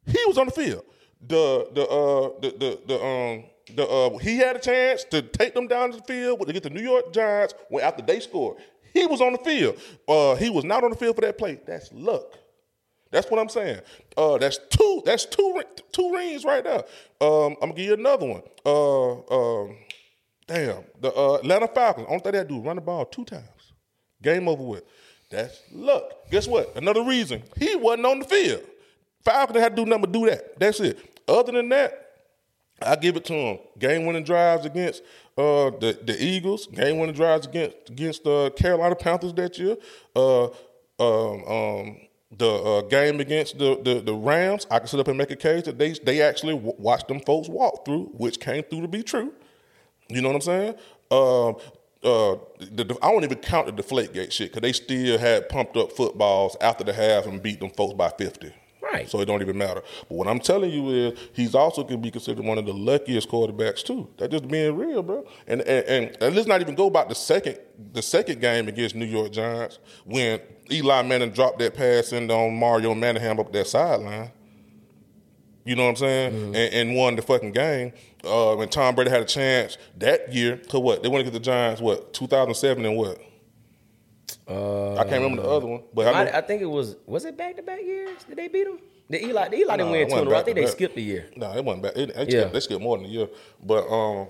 he 0.05 0.19
was 0.27 0.37
on 0.37 0.47
the 0.47 0.51
field. 0.51 0.83
The 1.25 1.69
the 1.73 1.87
uh 1.87 2.39
the 2.41 2.49
the, 2.57 2.79
the 2.87 3.01
um 3.01 3.45
the 3.73 3.87
uh 3.87 4.17
he 4.17 4.35
had 4.35 4.57
a 4.57 4.59
chance 4.59 5.05
to 5.05 5.21
take 5.21 5.53
them 5.53 5.67
down 5.67 5.91
to 5.91 5.97
the 5.99 6.03
field 6.03 6.45
to 6.45 6.51
get 6.51 6.63
the 6.63 6.69
New 6.69 6.83
York 6.83 7.13
Giants 7.13 7.53
when 7.69 7.81
after 7.81 8.03
they 8.03 8.19
scored. 8.19 8.57
He 8.93 9.05
was 9.05 9.21
on 9.21 9.31
the 9.31 9.39
field. 9.39 9.79
Uh 10.05 10.35
he 10.35 10.49
was 10.49 10.65
not 10.65 10.83
on 10.83 10.89
the 10.89 10.97
field 10.97 11.15
for 11.15 11.21
that 11.21 11.37
play. 11.37 11.61
That's 11.65 11.93
luck. 11.93 12.39
That's 13.15 13.31
what 13.31 13.39
I'm 13.39 13.47
saying. 13.47 13.79
Uh, 14.17 14.37
that's 14.37 14.59
two. 14.69 15.01
That's 15.05 15.25
two. 15.25 15.61
Two 15.93 16.13
rings 16.13 16.43
right 16.43 16.61
there. 16.61 16.83
Um, 17.21 17.55
I'm 17.61 17.69
gonna 17.69 17.73
give 17.73 17.85
you 17.85 17.93
another 17.93 18.25
one. 18.25 18.41
Uh, 18.65 19.63
um, 19.63 19.77
damn. 20.47 20.83
The 20.99 21.13
uh, 21.15 21.35
Atlanta 21.35 21.69
Falcons. 21.69 22.07
Only 22.09 22.19
thing 22.19 22.45
do 22.45 22.57
is 22.59 22.65
run 22.65 22.75
the 22.75 22.81
ball 22.81 23.05
two 23.05 23.23
times. 23.23 23.45
Game 24.21 24.49
over 24.49 24.63
with. 24.63 24.83
That's 25.31 25.61
luck. 25.71 26.29
Guess 26.29 26.47
what? 26.47 26.75
Another 26.75 27.03
reason 27.05 27.41
he 27.57 27.77
wasn't 27.77 28.05
on 28.05 28.19
the 28.19 28.25
field. 28.25 28.63
Falcons 29.23 29.59
had 29.59 29.77
to 29.77 29.85
do 29.85 29.89
nothing 29.89 30.01
but 30.01 30.11
do 30.11 30.25
that. 30.25 30.59
That's 30.59 30.81
it. 30.81 30.99
Other 31.25 31.53
than 31.53 31.69
that, 31.69 32.17
I 32.81 32.97
give 32.97 33.15
it 33.15 33.23
to 33.25 33.33
him. 33.33 33.59
Game 33.79 34.05
winning 34.05 34.25
drives 34.25 34.65
against 34.65 35.03
uh, 35.37 35.69
the 35.69 35.97
the 36.03 36.21
Eagles. 36.21 36.67
Game 36.67 36.99
winning 36.99 37.15
drives 37.15 37.47
against 37.47 37.91
against 37.91 38.25
the 38.25 38.51
Carolina 38.57 38.95
Panthers 38.95 39.33
that 39.35 39.57
year. 39.57 39.77
Uh, 40.13 40.47
um, 40.99 41.43
um, 41.47 41.97
the 42.37 42.49
uh, 42.49 42.81
game 42.81 43.19
against 43.19 43.57
the, 43.57 43.79
the 43.83 44.01
the 44.01 44.13
Rams. 44.13 44.67
I 44.69 44.79
can 44.79 44.87
sit 44.87 44.99
up 44.99 45.07
and 45.07 45.17
make 45.17 45.31
a 45.31 45.35
case 45.35 45.63
that 45.63 45.77
they 45.77 45.91
they 45.93 46.21
actually 46.21 46.55
w- 46.55 46.75
watched 46.77 47.07
them 47.07 47.19
folks 47.21 47.47
walk 47.49 47.85
through, 47.85 48.05
which 48.13 48.39
came 48.39 48.63
through 48.63 48.81
to 48.81 48.87
be 48.87 49.03
true. 49.03 49.33
You 50.09 50.21
know 50.21 50.29
what 50.29 50.35
I'm 50.35 50.41
saying? 50.41 50.75
Um, 51.11 51.55
uh, 52.03 52.37
the, 52.59 52.97
I 53.01 53.11
don't 53.11 53.23
even 53.23 53.39
count 53.39 53.65
the 53.65 53.71
deflate 53.71 54.13
gate 54.13 54.31
shit 54.31 54.51
because 54.51 54.61
they 54.61 54.73
still 54.73 55.17
had 55.17 55.49
pumped 55.49 55.75
up 55.75 55.91
footballs 55.91 56.55
after 56.61 56.83
the 56.83 56.93
half 56.93 57.25
and 57.25 57.41
beat 57.41 57.59
them 57.59 57.71
folks 57.71 57.93
by 57.95 58.09
fifty. 58.09 58.53
Right. 58.95 59.09
So 59.09 59.19
it 59.19 59.25
don't 59.25 59.41
even 59.41 59.57
matter. 59.57 59.81
But 60.07 60.15
what 60.15 60.27
I'm 60.27 60.39
telling 60.39 60.71
you 60.71 60.89
is 60.89 61.19
he's 61.33 61.55
also 61.55 61.83
can 61.83 62.01
be 62.01 62.11
considered 62.11 62.45
one 62.45 62.57
of 62.57 62.65
the 62.65 62.73
luckiest 62.73 63.29
quarterbacks 63.29 63.83
too. 63.83 64.07
That 64.17 64.31
just 64.31 64.47
being 64.47 64.75
real, 64.75 65.03
bro. 65.03 65.25
And 65.47 65.61
and, 65.61 65.85
and, 65.85 66.17
and 66.21 66.35
let's 66.35 66.47
not 66.47 66.61
even 66.61 66.75
go 66.75 66.87
about 66.87 67.09
the 67.09 67.15
second 67.15 67.57
the 67.93 68.01
second 68.01 68.41
game 68.41 68.67
against 68.67 68.95
New 68.95 69.05
York 69.05 69.31
Giants 69.31 69.79
when 70.05 70.39
Eli 70.71 71.01
Manning 71.03 71.31
dropped 71.31 71.59
that 71.59 71.75
pass 71.75 72.11
into 72.13 72.33
on 72.33 72.55
Mario 72.55 72.95
Manningham 72.95 73.39
up 73.39 73.51
that 73.51 73.67
sideline. 73.67 74.31
You 75.65 75.75
know 75.75 75.83
what 75.83 75.89
I'm 75.89 75.95
saying? 75.95 76.31
Mm-hmm. 76.33 76.55
And, 76.55 76.73
and 76.73 76.95
won 76.95 77.15
the 77.15 77.23
fucking 77.23 77.51
game. 77.51 77.91
Uh, 78.23 78.55
when 78.55 78.69
Tom 78.69 78.95
Brady 78.95 79.09
had 79.09 79.21
a 79.21 79.25
chance 79.25 79.77
that 79.97 80.33
year, 80.33 80.57
cause 80.69 80.81
what 80.81 81.03
they 81.03 81.09
went 81.09 81.25
to 81.25 81.31
get 81.31 81.33
the 81.33 81.43
Giants, 81.43 81.81
what 81.81 82.13
2007 82.13 82.85
and 82.85 82.95
what? 82.97 83.19
Uh, 84.47 84.93
I 84.95 85.03
can't 85.03 85.23
remember 85.23 85.41
the 85.41 85.49
other 85.49 85.65
one, 85.67 85.83
but 85.93 86.07
I, 86.13 86.23
know, 86.25 86.31
I, 86.31 86.37
I 86.37 86.41
think 86.41 86.61
it 86.61 86.65
was 86.67 86.95
was 87.07 87.25
it 87.25 87.35
back 87.37 87.55
to 87.57 87.63
back 87.63 87.81
years? 87.81 88.23
Did 88.27 88.37
they 88.37 88.47
beat 88.47 88.65
them? 88.65 88.79
The 89.09 89.23
Eli, 89.23 89.49
the 89.49 89.57
Eli 89.57 89.77
didn't 89.77 89.91
win 89.91 90.09
two 90.09 90.15
in 90.17 90.27
a 90.27 90.29
row. 90.29 90.37
I 90.37 90.43
think 90.43 90.55
they 90.55 90.63
back. 90.63 90.71
skipped 90.71 90.97
a 90.97 91.01
year. 91.01 91.29
No, 91.35 91.51
it 91.55 91.63
wasn't 91.63 91.83
bad. 91.83 91.97
It, 91.97 92.13
they, 92.15 92.21
Yeah. 92.21 92.25
skipped, 92.41 92.53
they 92.53 92.59
skipped 92.59 92.81
more 92.81 92.97
than 92.97 93.05
a 93.05 93.09
year. 93.09 93.27
But 93.63 93.87
um, 93.87 94.27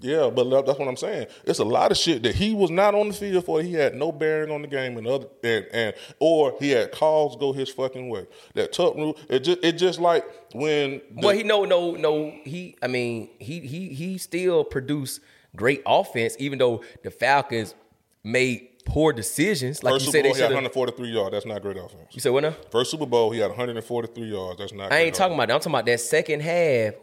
yeah, 0.00 0.28
but 0.28 0.48
that's 0.66 0.78
what 0.78 0.88
I'm 0.88 0.96
saying. 0.96 1.26
It's 1.44 1.58
a 1.58 1.64
lot 1.64 1.90
of 1.90 1.96
shit 1.96 2.22
that 2.24 2.34
he 2.34 2.52
was 2.54 2.70
not 2.70 2.94
on 2.94 3.08
the 3.08 3.14
field 3.14 3.44
for. 3.46 3.62
He 3.62 3.72
had 3.72 3.94
no 3.94 4.12
bearing 4.12 4.50
on 4.50 4.60
the 4.62 4.68
game, 4.68 4.98
and 4.98 5.06
other 5.06 5.26
and, 5.42 5.66
and 5.72 5.94
or 6.18 6.54
he 6.60 6.70
had 6.70 6.92
calls 6.92 7.36
go 7.36 7.52
his 7.52 7.70
fucking 7.70 8.08
way. 8.10 8.26
That 8.54 8.72
tuck 8.74 8.94
rule. 8.94 9.16
It 9.30 9.40
just 9.40 9.58
it 9.62 9.72
just 9.72 9.98
like 10.00 10.24
when. 10.54 11.00
the- 11.14 11.26
well, 11.26 11.34
he 11.34 11.42
no 11.42 11.64
no 11.64 11.92
no 11.92 12.30
he. 12.44 12.76
I 12.82 12.88
mean 12.88 13.30
he 13.38 13.60
he 13.60 13.88
he 13.88 14.18
still 14.18 14.64
produced 14.64 15.20
great 15.54 15.82
offense, 15.86 16.36
even 16.38 16.58
though 16.58 16.82
the 17.02 17.10
Falcons 17.10 17.74
made 18.22 18.68
poor 18.86 19.12
decisions. 19.12 19.82
Like 19.82 19.94
First 19.94 20.06
you 20.06 20.12
Super 20.12 20.18
said, 20.18 20.32
they 20.32 20.36
he 20.36 20.42
had 20.42 20.50
143 20.50 21.08
yards. 21.08 21.32
That's 21.32 21.44
not 21.44 21.60
great 21.60 21.76
offense. 21.76 22.08
You 22.12 22.20
said 22.20 22.32
what 22.32 22.42
now? 22.42 22.54
First 22.70 22.90
Super 22.90 23.04
Bowl, 23.04 23.30
he 23.30 23.40
had 23.40 23.48
143 23.48 24.24
yards. 24.24 24.58
That's 24.58 24.72
not. 24.72 24.92
I 24.92 25.00
ain't 25.00 25.14
talking 25.14 25.34
about 25.34 25.48
that. 25.48 25.54
I'm 25.54 25.60
talking 25.60 25.74
about 25.74 25.86
that 25.86 26.00
second 26.00 26.40
half. 26.40 26.94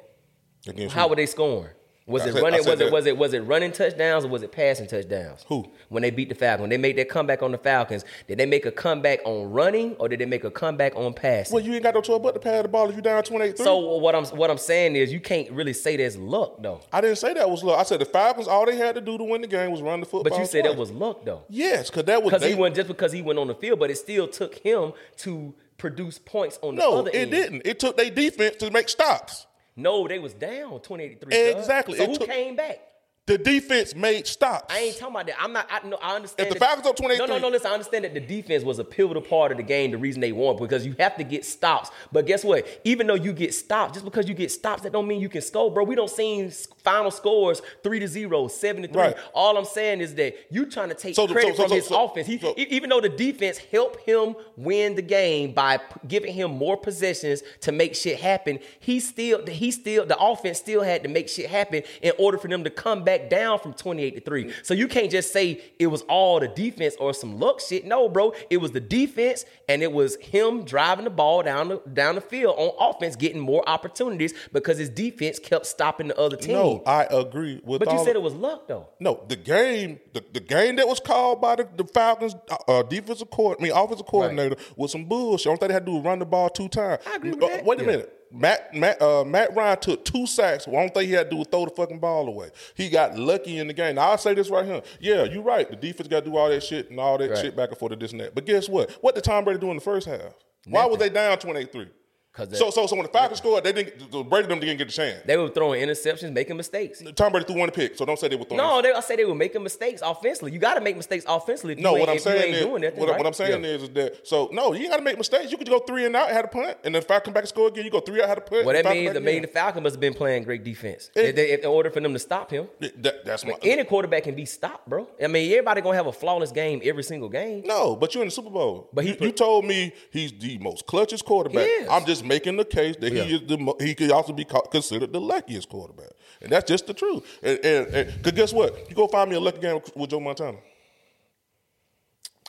Against 0.68 0.96
How 0.96 1.08
were 1.08 1.16
they 1.16 1.26
scoring? 1.26 1.72
Was 2.06 2.26
it 2.26 2.34
said- 2.34 2.42
running? 2.44 2.60
Was 2.60 2.68
it 2.68 2.80
that- 2.80 2.92
was 2.92 3.06
it 3.06 3.18
was 3.18 3.34
it 3.34 3.40
running 3.42 3.72
touchdowns 3.72 4.26
or 4.26 4.28
was 4.28 4.44
it 4.44 4.52
passing 4.52 4.88
touchdowns? 4.88 5.46
Who? 5.48 5.66
When 5.88 6.04
they 6.04 6.10
beat 6.12 6.28
the 6.30 6.36
Falcons, 6.36 6.62
when 6.62 6.70
they 6.70 6.78
made 6.78 6.98
their 6.98 7.06
comeback 7.06 7.42
on 7.42 7.52
the 7.54 7.58
Falcons, 7.58 8.04
did 8.28 8.38
they 8.40 8.46
make 8.46 8.66
a 8.66 8.72
comeback 8.72 9.22
on 9.24 9.52
running 9.52 9.96
or 10.00 10.10
did 10.10 10.20
they 10.20 10.26
make 10.26 10.44
a 10.44 10.52
comeback 10.52 10.96
on 10.98 11.14
passing? 11.14 11.56
Well, 11.56 11.64
you 11.64 11.74
ain't 11.74 11.84
got 11.84 11.94
no 11.96 12.02
choice 12.02 12.20
but 12.22 12.34
to 12.34 12.40
pass 12.42 12.62
the 12.64 12.68
ball 12.68 12.90
if 12.90 12.96
you 12.98 13.02
down 13.02 13.24
28 13.24 13.58
So 13.58 13.78
what 13.98 14.16
I'm 14.16 14.26
what 14.26 14.52
I'm 14.52 14.58
saying 14.58 14.96
is 14.98 15.14
you 15.14 15.22
can't 15.22 15.50
really 15.52 15.74
say 15.74 15.96
that's 15.96 16.18
luck 16.18 16.62
though. 16.62 16.82
I 16.92 17.00
didn't 17.00 17.18
say 17.20 17.34
that 17.36 17.50
was 17.50 17.64
luck. 17.64 17.80
I 17.80 17.84
said 17.84 18.00
the 18.02 18.06
Falcons, 18.06 18.48
all 18.50 18.66
they 18.66 18.76
had 18.76 18.96
to 18.96 19.02
do 19.02 19.18
to 19.18 19.24
win 19.24 19.40
the 19.42 19.48
game 19.48 19.72
was 19.72 19.82
run 19.82 20.02
the 20.02 20.06
football. 20.06 20.30
But 20.30 20.40
you 20.40 20.46
said 20.46 20.66
that 20.66 20.76
was 20.76 20.92
luck 20.92 21.24
though. 21.24 21.44
Yes, 21.50 21.90
because 21.90 22.04
that 22.06 22.22
was 22.22 22.34
Because 22.34 22.46
he 22.48 22.56
went 22.56 22.76
just 22.76 22.90
because 22.90 23.14
he 23.14 23.22
went 23.22 23.40
on 23.40 23.48
the 23.48 23.56
field, 23.56 23.80
but 23.80 23.90
it 23.90 23.96
still 23.98 24.28
took 24.28 24.56
him 24.56 24.92
to 25.20 25.54
produce 25.78 26.20
points 26.20 26.60
on 26.62 26.76
the 26.76 26.82
No, 26.82 27.00
other 27.00 27.10
it 27.12 27.16
end. 27.16 27.32
didn't. 27.32 27.62
It 27.66 27.80
took 27.80 27.96
their 27.98 28.10
defense 28.10 28.58
to 28.58 28.72
make 28.72 28.90
stops. 28.90 29.48
No, 29.76 30.08
they 30.08 30.20
was 30.20 30.34
down 30.34 30.72
2083. 30.82 31.36
Exactly. 31.52 31.98
So 31.98 32.04
It 32.04 32.10
who 32.10 32.18
took- 32.18 32.30
came 32.30 32.56
back? 32.56 32.80
The 33.26 33.38
defense 33.38 33.96
made 33.96 34.28
stops. 34.28 34.74
I 34.74 34.80
ain't 34.80 34.98
talking 34.98 35.16
about 35.16 35.28
that. 35.28 35.42
I'm 35.42 35.54
not. 35.54 35.66
I 35.72 35.88
know. 35.88 35.98
I 36.02 36.14
understand. 36.18 36.48
If 36.50 36.56
the 36.56 36.60
Falcons 36.60 36.86
up 36.86 36.98
23 36.98 37.26
No, 37.26 37.34
no, 37.34 37.40
no. 37.40 37.48
Listen, 37.48 37.72
I 37.72 37.74
understand 37.74 38.04
that 38.04 38.14
the 38.14 38.20
defense 38.20 38.66
was 38.66 38.80
a 38.80 38.84
pivotal 38.84 39.22
part 39.22 39.52
of 39.54 39.58
the 39.58 39.64
game. 39.64 39.92
The 39.92 39.98
reason 39.98 40.20
they 40.20 40.34
won 40.34 40.58
because 40.58 40.86
you 40.86 40.94
have 41.00 41.16
to 41.16 41.24
get 41.24 41.46
stops. 41.46 41.90
But 42.12 42.26
guess 42.26 42.44
what? 42.44 42.68
Even 42.84 43.08
though 43.08 43.14
you 43.14 43.32
get 43.32 43.54
stops, 43.54 43.94
just 43.94 44.04
because 44.04 44.28
you 44.28 44.34
get 44.34 44.52
stops, 44.52 44.82
that 44.84 44.92
don't 44.92 45.08
mean 45.08 45.22
you 45.22 45.30
can 45.30 45.42
score, 45.42 45.72
bro. 45.72 45.86
We 45.86 45.96
don't 45.96 46.10
see 46.10 46.50
final 46.84 47.12
scores 47.12 47.62
three 47.82 48.00
to 48.00 48.10
zero, 48.10 48.50
seven 48.50 48.82
to 48.82 48.90
three. 48.90 49.02
Right. 49.02 49.16
All 49.34 49.58
I'm 49.58 49.64
saying 49.64 50.02
is 50.02 50.16
that 50.16 50.36
you 50.50 50.66
trying 50.66 50.90
to 50.90 50.96
take 50.96 51.16
So 51.16 51.26
credit 51.26 51.56
so- 51.56 51.64
so- 51.64 51.68
from 51.70 51.78
his 51.78 51.92
offense. 51.92 52.28
He, 52.28 52.42
even 52.76 52.90
though 52.90 53.00
the 53.00 53.08
defense 53.08 53.58
helped 53.58 54.02
him 54.02 54.36
win 54.58 54.96
the 54.96 55.02
game 55.02 55.54
by 55.54 55.78
p- 55.78 55.86
giving 56.10 56.34
him 56.34 56.52
more 56.52 56.76
possessions 56.76 57.42
to 57.62 57.72
make 57.72 57.96
shit 57.96 58.20
happen, 58.20 58.60
he 58.82 59.00
still, 59.00 59.46
he 59.48 59.72
still, 59.72 60.06
the 60.06 60.18
offense 60.20 60.58
still 60.58 60.82
had 60.84 61.04
to 61.04 61.08
make 61.10 61.30
shit 61.30 61.50
happen 61.50 61.84
in 62.02 62.12
order 62.20 62.38
for 62.38 62.50
them 62.50 62.66
to 62.66 62.70
come 62.70 63.06
back 63.06 63.13
down 63.30 63.60
from 63.60 63.74
28 63.74 64.16
to 64.16 64.22
3. 64.22 64.54
So 64.64 64.74
you 64.74 64.88
can't 64.88 65.10
just 65.12 65.32
say 65.34 65.62
it 65.80 65.88
was 65.88 66.02
all 66.04 66.40
the 66.40 66.48
defense 66.48 66.96
or 67.00 67.14
some 67.14 67.40
luck 67.40 67.60
shit. 67.62 67.86
No, 67.86 68.10
bro. 68.10 68.34
It 68.50 68.58
was 68.58 68.72
the 68.72 68.80
defense 68.80 69.46
and 69.70 69.82
it 69.82 69.92
was 69.92 70.16
him 70.18 70.64
driving 70.64 71.06
the 71.06 71.10
ball 71.12 71.44
down 71.44 71.68
the 71.70 71.82
down 71.94 72.16
the 72.16 72.22
field 72.22 72.56
on 72.58 72.72
offense, 72.80 73.16
getting 73.16 73.40
more 73.40 73.68
opportunities 73.68 74.34
because 74.52 74.78
his 74.78 74.90
defense 74.90 75.40
kept 75.40 75.66
stopping 75.66 76.08
the 76.08 76.18
other 76.20 76.36
team. 76.38 76.54
No, 76.54 76.84
I 76.86 77.04
agree 77.06 77.62
with. 77.64 77.80
but 77.80 77.92
you 77.92 78.04
said 78.04 78.16
it 78.16 78.22
was 78.22 78.34
luck 78.34 78.68
though. 78.68 78.90
No, 79.00 79.24
the 79.28 79.36
game, 79.36 80.00
the, 80.14 80.24
the 80.34 80.40
game 80.40 80.76
that 80.78 80.88
was 80.88 81.00
called 81.00 81.42
by 81.42 81.56
the, 81.56 81.68
the 81.76 81.84
Falcons 81.86 82.36
uh, 82.68 82.84
defensive 82.84 83.30
court, 83.30 83.58
I 83.60 83.64
mean 83.64 83.72
offensive 83.74 84.06
coordinator 84.08 84.56
was 84.76 84.92
some 84.92 85.06
bullshit. 85.06 85.60
Thing 85.60 85.68
they 85.68 85.74
had 85.74 85.86
to 85.86 85.92
do 85.92 85.98
was 85.98 86.06
run 86.06 86.20
the 86.20 86.26
ball 86.26 86.50
two 86.50 86.68
times. 86.70 87.02
I 87.06 87.16
agree 87.18 87.32
with 87.32 87.44
Uh, 87.44 87.48
that. 87.48 87.66
Wait 87.66 87.80
a 87.80 87.84
Yeah. 87.84 87.88
minute. 87.88 88.20
Matt 88.34 88.74
Matt 88.74 89.00
uh, 89.02 89.24
Matt 89.24 89.56
Ryan 89.56 89.80
took 89.80 90.04
two 90.04 90.26
sacks. 90.26 90.66
One 90.68 90.90
thing 90.90 91.08
he 91.08 91.14
had 91.14 91.26
to 91.30 91.30
do 91.30 91.38
was 91.38 91.48
throw 91.52 91.66
the 91.66 91.72
fucking 91.72 92.00
ball 92.00 92.28
away. 92.28 92.50
He 92.76 92.90
got 92.90 93.16
lucky 93.18 93.60
in 93.60 93.68
the 93.68 93.74
game. 93.74 93.96
Now 93.96 94.10
I'll 94.12 94.18
say 94.18 94.34
this 94.34 94.50
right 94.50 94.66
here. 94.66 94.82
Yeah, 95.00 95.24
you're 95.26 95.44
right. 95.44 95.70
The 95.70 95.76
defense 95.76 96.08
got 96.08 96.24
to 96.26 96.30
do 96.32 96.36
all 96.38 96.50
that 96.50 96.64
shit 96.64 96.90
and 96.90 97.00
all 97.00 97.18
that 97.20 97.30
Right. 97.30 97.38
shit 97.38 97.56
back 97.56 97.70
and 97.70 97.78
forth 97.78 97.92
and 97.94 98.02
this 98.02 98.12
and 98.12 98.22
that. 98.22 98.34
But 98.34 98.46
guess 98.46 98.68
what? 98.68 98.90
What 99.02 99.14
did 99.16 99.24
Tom 99.24 99.44
Brady 99.44 99.60
do 99.60 99.70
in 99.70 99.76
the 99.78 99.82
first 99.82 100.08
half? 100.08 100.34
Why 100.66 100.86
was 100.86 100.98
they 100.98 101.10
down 101.10 101.38
28-3? 101.38 101.90
'Cause 102.34 102.58
So 102.58 102.72
so 102.72 102.88
so 102.88 102.96
when 102.96 103.06
the 103.06 103.12
Falcons 103.12 103.38
scored, 103.38 103.64
they 103.64 103.72
didn't. 103.72 104.12
The 104.12 104.24
Brady 104.24 104.48
them 104.48 104.60
didn't 104.60 104.78
get 104.78 104.88
the 104.88 104.94
chance. 104.94 105.22
They 105.24 105.38
were 105.38 105.50
throwing 105.50 105.82
interceptions, 105.88 106.32
making 106.34 106.58
mistakes. 106.58 107.04
Tom 107.16 107.32
Brady 107.32 107.46
threw 107.46 107.58
one 107.60 107.70
pick, 107.70 107.96
so 107.96 108.06
don't 108.06 108.18
say 108.18 108.28
they 108.28 108.36
were 108.36 108.46
throwing. 108.46 108.58
No, 108.58 108.82
they, 108.82 108.92
I 108.92 109.02
say 109.02 109.16
they 109.18 109.26
were 109.26 109.36
making 109.36 109.62
mistakes 109.62 110.02
offensively. 110.04 110.52
You 110.52 110.58
got 110.58 110.74
to 110.74 110.82
make 110.82 110.98
mistakes 110.98 111.26
offensively. 111.28 111.76
No, 111.76 111.94
what 111.94 112.10
I'm 112.10 112.18
saying 112.18 112.42
ain't 112.48 112.56
is, 112.56 112.66
doing 112.66 112.82
nothing, 112.82 113.00
what, 113.00 113.10
what? 113.16 113.28
I'm 113.28 113.34
saying 113.34 113.64
Yeah. 113.64 113.70
is, 113.70 113.84
is 113.84 113.90
that 113.92 114.28
so 114.28 114.50
no, 114.52 114.74
you 114.74 114.90
got 114.90 114.98
to 114.98 115.04
make 115.04 115.16
mistakes. 115.18 115.52
You 115.52 115.58
could 115.60 115.70
go 115.70 115.78
three 115.78 116.08
and 116.08 116.16
out, 116.16 116.30
had 116.30 116.46
a 116.46 116.48
punt, 116.48 116.76
and 116.84 116.96
then 116.96 117.04
if 117.04 117.12
I 117.12 117.20
come 117.20 117.36
back 117.36 117.44
and 117.44 117.50
score 117.50 117.68
again, 117.68 117.86
you 117.86 117.92
go 117.92 118.00
three 118.00 118.20
out, 118.20 118.28
had 118.30 118.40
a 118.40 118.42
punt. 118.42 118.66
What 118.66 118.76
and 118.78 118.86
that 118.88 118.94
means, 118.96 119.14
the 119.14 119.20
mean 119.22 119.36
the 119.44 119.48
again. 119.50 119.54
Falcon 119.54 119.84
must 119.84 119.94
have 119.94 120.02
been 120.02 120.16
playing 120.16 120.42
great 120.44 120.64
defense. 120.64 121.12
It- 121.16 121.36
they- 121.36 121.52
in 121.54 121.66
order 121.68 121.92
for 121.92 122.00
them 122.00 122.14
to 122.14 122.20
stop 122.20 122.50
him, 122.50 122.68
That- 122.80 123.26
that's 123.26 123.46
my 123.46 123.54
any 123.62 123.84
quarterback 123.84 124.24
can 124.24 124.34
be 124.34 124.46
stopped, 124.46 124.90
bro. 124.90 125.08
I 125.24 125.28
mean, 125.28 125.52
everybody 125.52 125.82
gonna 125.82 125.98
have 125.98 126.08
a 126.08 126.12
flawless 126.12 126.52
game 126.52 126.82
every 126.84 127.04
single 127.04 127.30
game. 127.30 127.62
no, 127.64 127.96
but 127.96 128.16
you're 128.16 128.24
in 128.24 128.30
the 128.30 128.34
Super 128.34 128.50
Bowl. 128.50 128.90
But 128.92 129.04
he 129.04 129.12
you, 129.12 129.16
put- 129.18 129.26
you 129.28 129.32
told 129.34 129.66
me 129.66 129.94
he's 130.10 130.32
the 130.32 130.58
most 130.58 130.88
clutchest 130.88 131.26
quarterback. 131.26 131.70
I'm 131.88 132.04
just 132.06 132.23
making 132.24 132.58
the 132.58 132.66
case 132.66 132.96
that 132.98 133.12
Yeah. 133.14 133.24
he 133.24 133.36
is 133.36 133.42
the 133.42 133.76
he 133.80 133.94
could 133.96 134.12
also 134.12 134.34
be 134.34 134.46
considered 134.72 135.12
the 135.14 135.20
luckiest 135.22 135.70
quarterback, 135.70 136.12
and 136.42 136.52
that's 136.52 136.68
just 136.70 136.88
the 136.88 136.94
truth. 136.94 137.24
And, 137.44 137.60
and, 137.64 137.88
and 137.96 138.24
'cause 138.24 138.34
guess 138.34 138.54
what? 138.54 138.90
You 138.90 138.96
go 138.96 139.08
find 139.08 139.30
me 139.30 139.36
a 139.36 139.40
lucky 139.40 139.60
game 139.60 139.76
with, 139.76 139.96
with 139.96 140.10
Joe 140.10 140.20
Montana. 140.20 140.58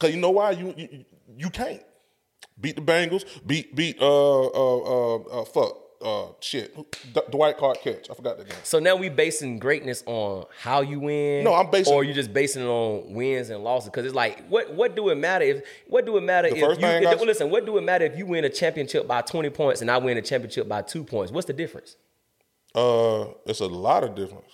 Cause 0.01 0.11
you 0.15 0.21
know 0.21 0.31
why 0.31 0.51
you 0.53 0.75
you, 0.77 1.05
you 1.39 1.51
can't 1.51 1.83
beat 2.61 2.77
the 2.77 2.83
Bengals, 2.83 3.25
beat 3.47 3.75
beat 3.77 3.97
uh 4.01 4.47
uh 4.47 4.79
uh, 4.79 5.17
uh 5.41 5.45
fuck 5.45 5.77
uh 6.05 6.27
shit 6.41 6.75
D- 7.15 7.21
Dwight 7.31 7.57
Clark 7.57 7.81
catch. 7.81 8.11
I 8.11 8.15
forgot 8.15 8.39
the 8.39 8.45
game. 8.45 8.57
So 8.63 8.79
now 8.79 8.95
we 8.97 9.09
basing 9.09 9.59
greatness 9.59 10.03
on 10.07 10.45
how 10.61 10.83
you 10.83 11.01
win. 11.01 11.45
No, 11.45 11.55
I'm 11.55 11.71
basing- 11.71 11.93
or 11.95 12.05
you 12.05 12.13
just 12.13 12.33
basing 12.33 12.63
it 12.63 12.67
on 12.69 13.15
wins 13.15 13.51
and 13.51 13.65
losses. 13.65 13.89
Because 13.91 14.05
it's 14.07 14.15
like, 14.15 14.45
what 14.49 14.73
what 14.75 14.95
do 14.95 15.09
it 15.09 15.15
matter 15.17 15.45
if 15.45 15.63
what 15.87 16.05
do 16.07 16.17
it 16.17 16.23
matter 16.23 16.49
if 16.49 16.61
first 16.61 16.81
you 16.81 16.87
if- 16.87 17.07
I- 17.07 17.15
listen? 17.25 17.51
What 17.51 17.65
do 17.67 17.79
it 17.79 17.83
matter 17.83 18.05
if 18.05 18.17
you 18.19 18.27
win 18.27 18.45
a 18.45 18.51
championship 18.51 19.07
by 19.09 19.23
twenty 19.23 19.51
points 19.51 19.81
and 19.81 19.91
I 19.91 19.99
win 19.99 20.17
a 20.19 20.23
championship 20.23 20.69
by 20.69 20.83
two 20.83 21.03
points? 21.05 21.33
What's 21.33 21.47
the 21.47 21.53
difference? 21.53 21.97
Uh, 22.75 23.27
it's 23.47 23.61
a 23.61 23.67
lot 23.67 24.05
of 24.05 24.15
difference. 24.15 24.51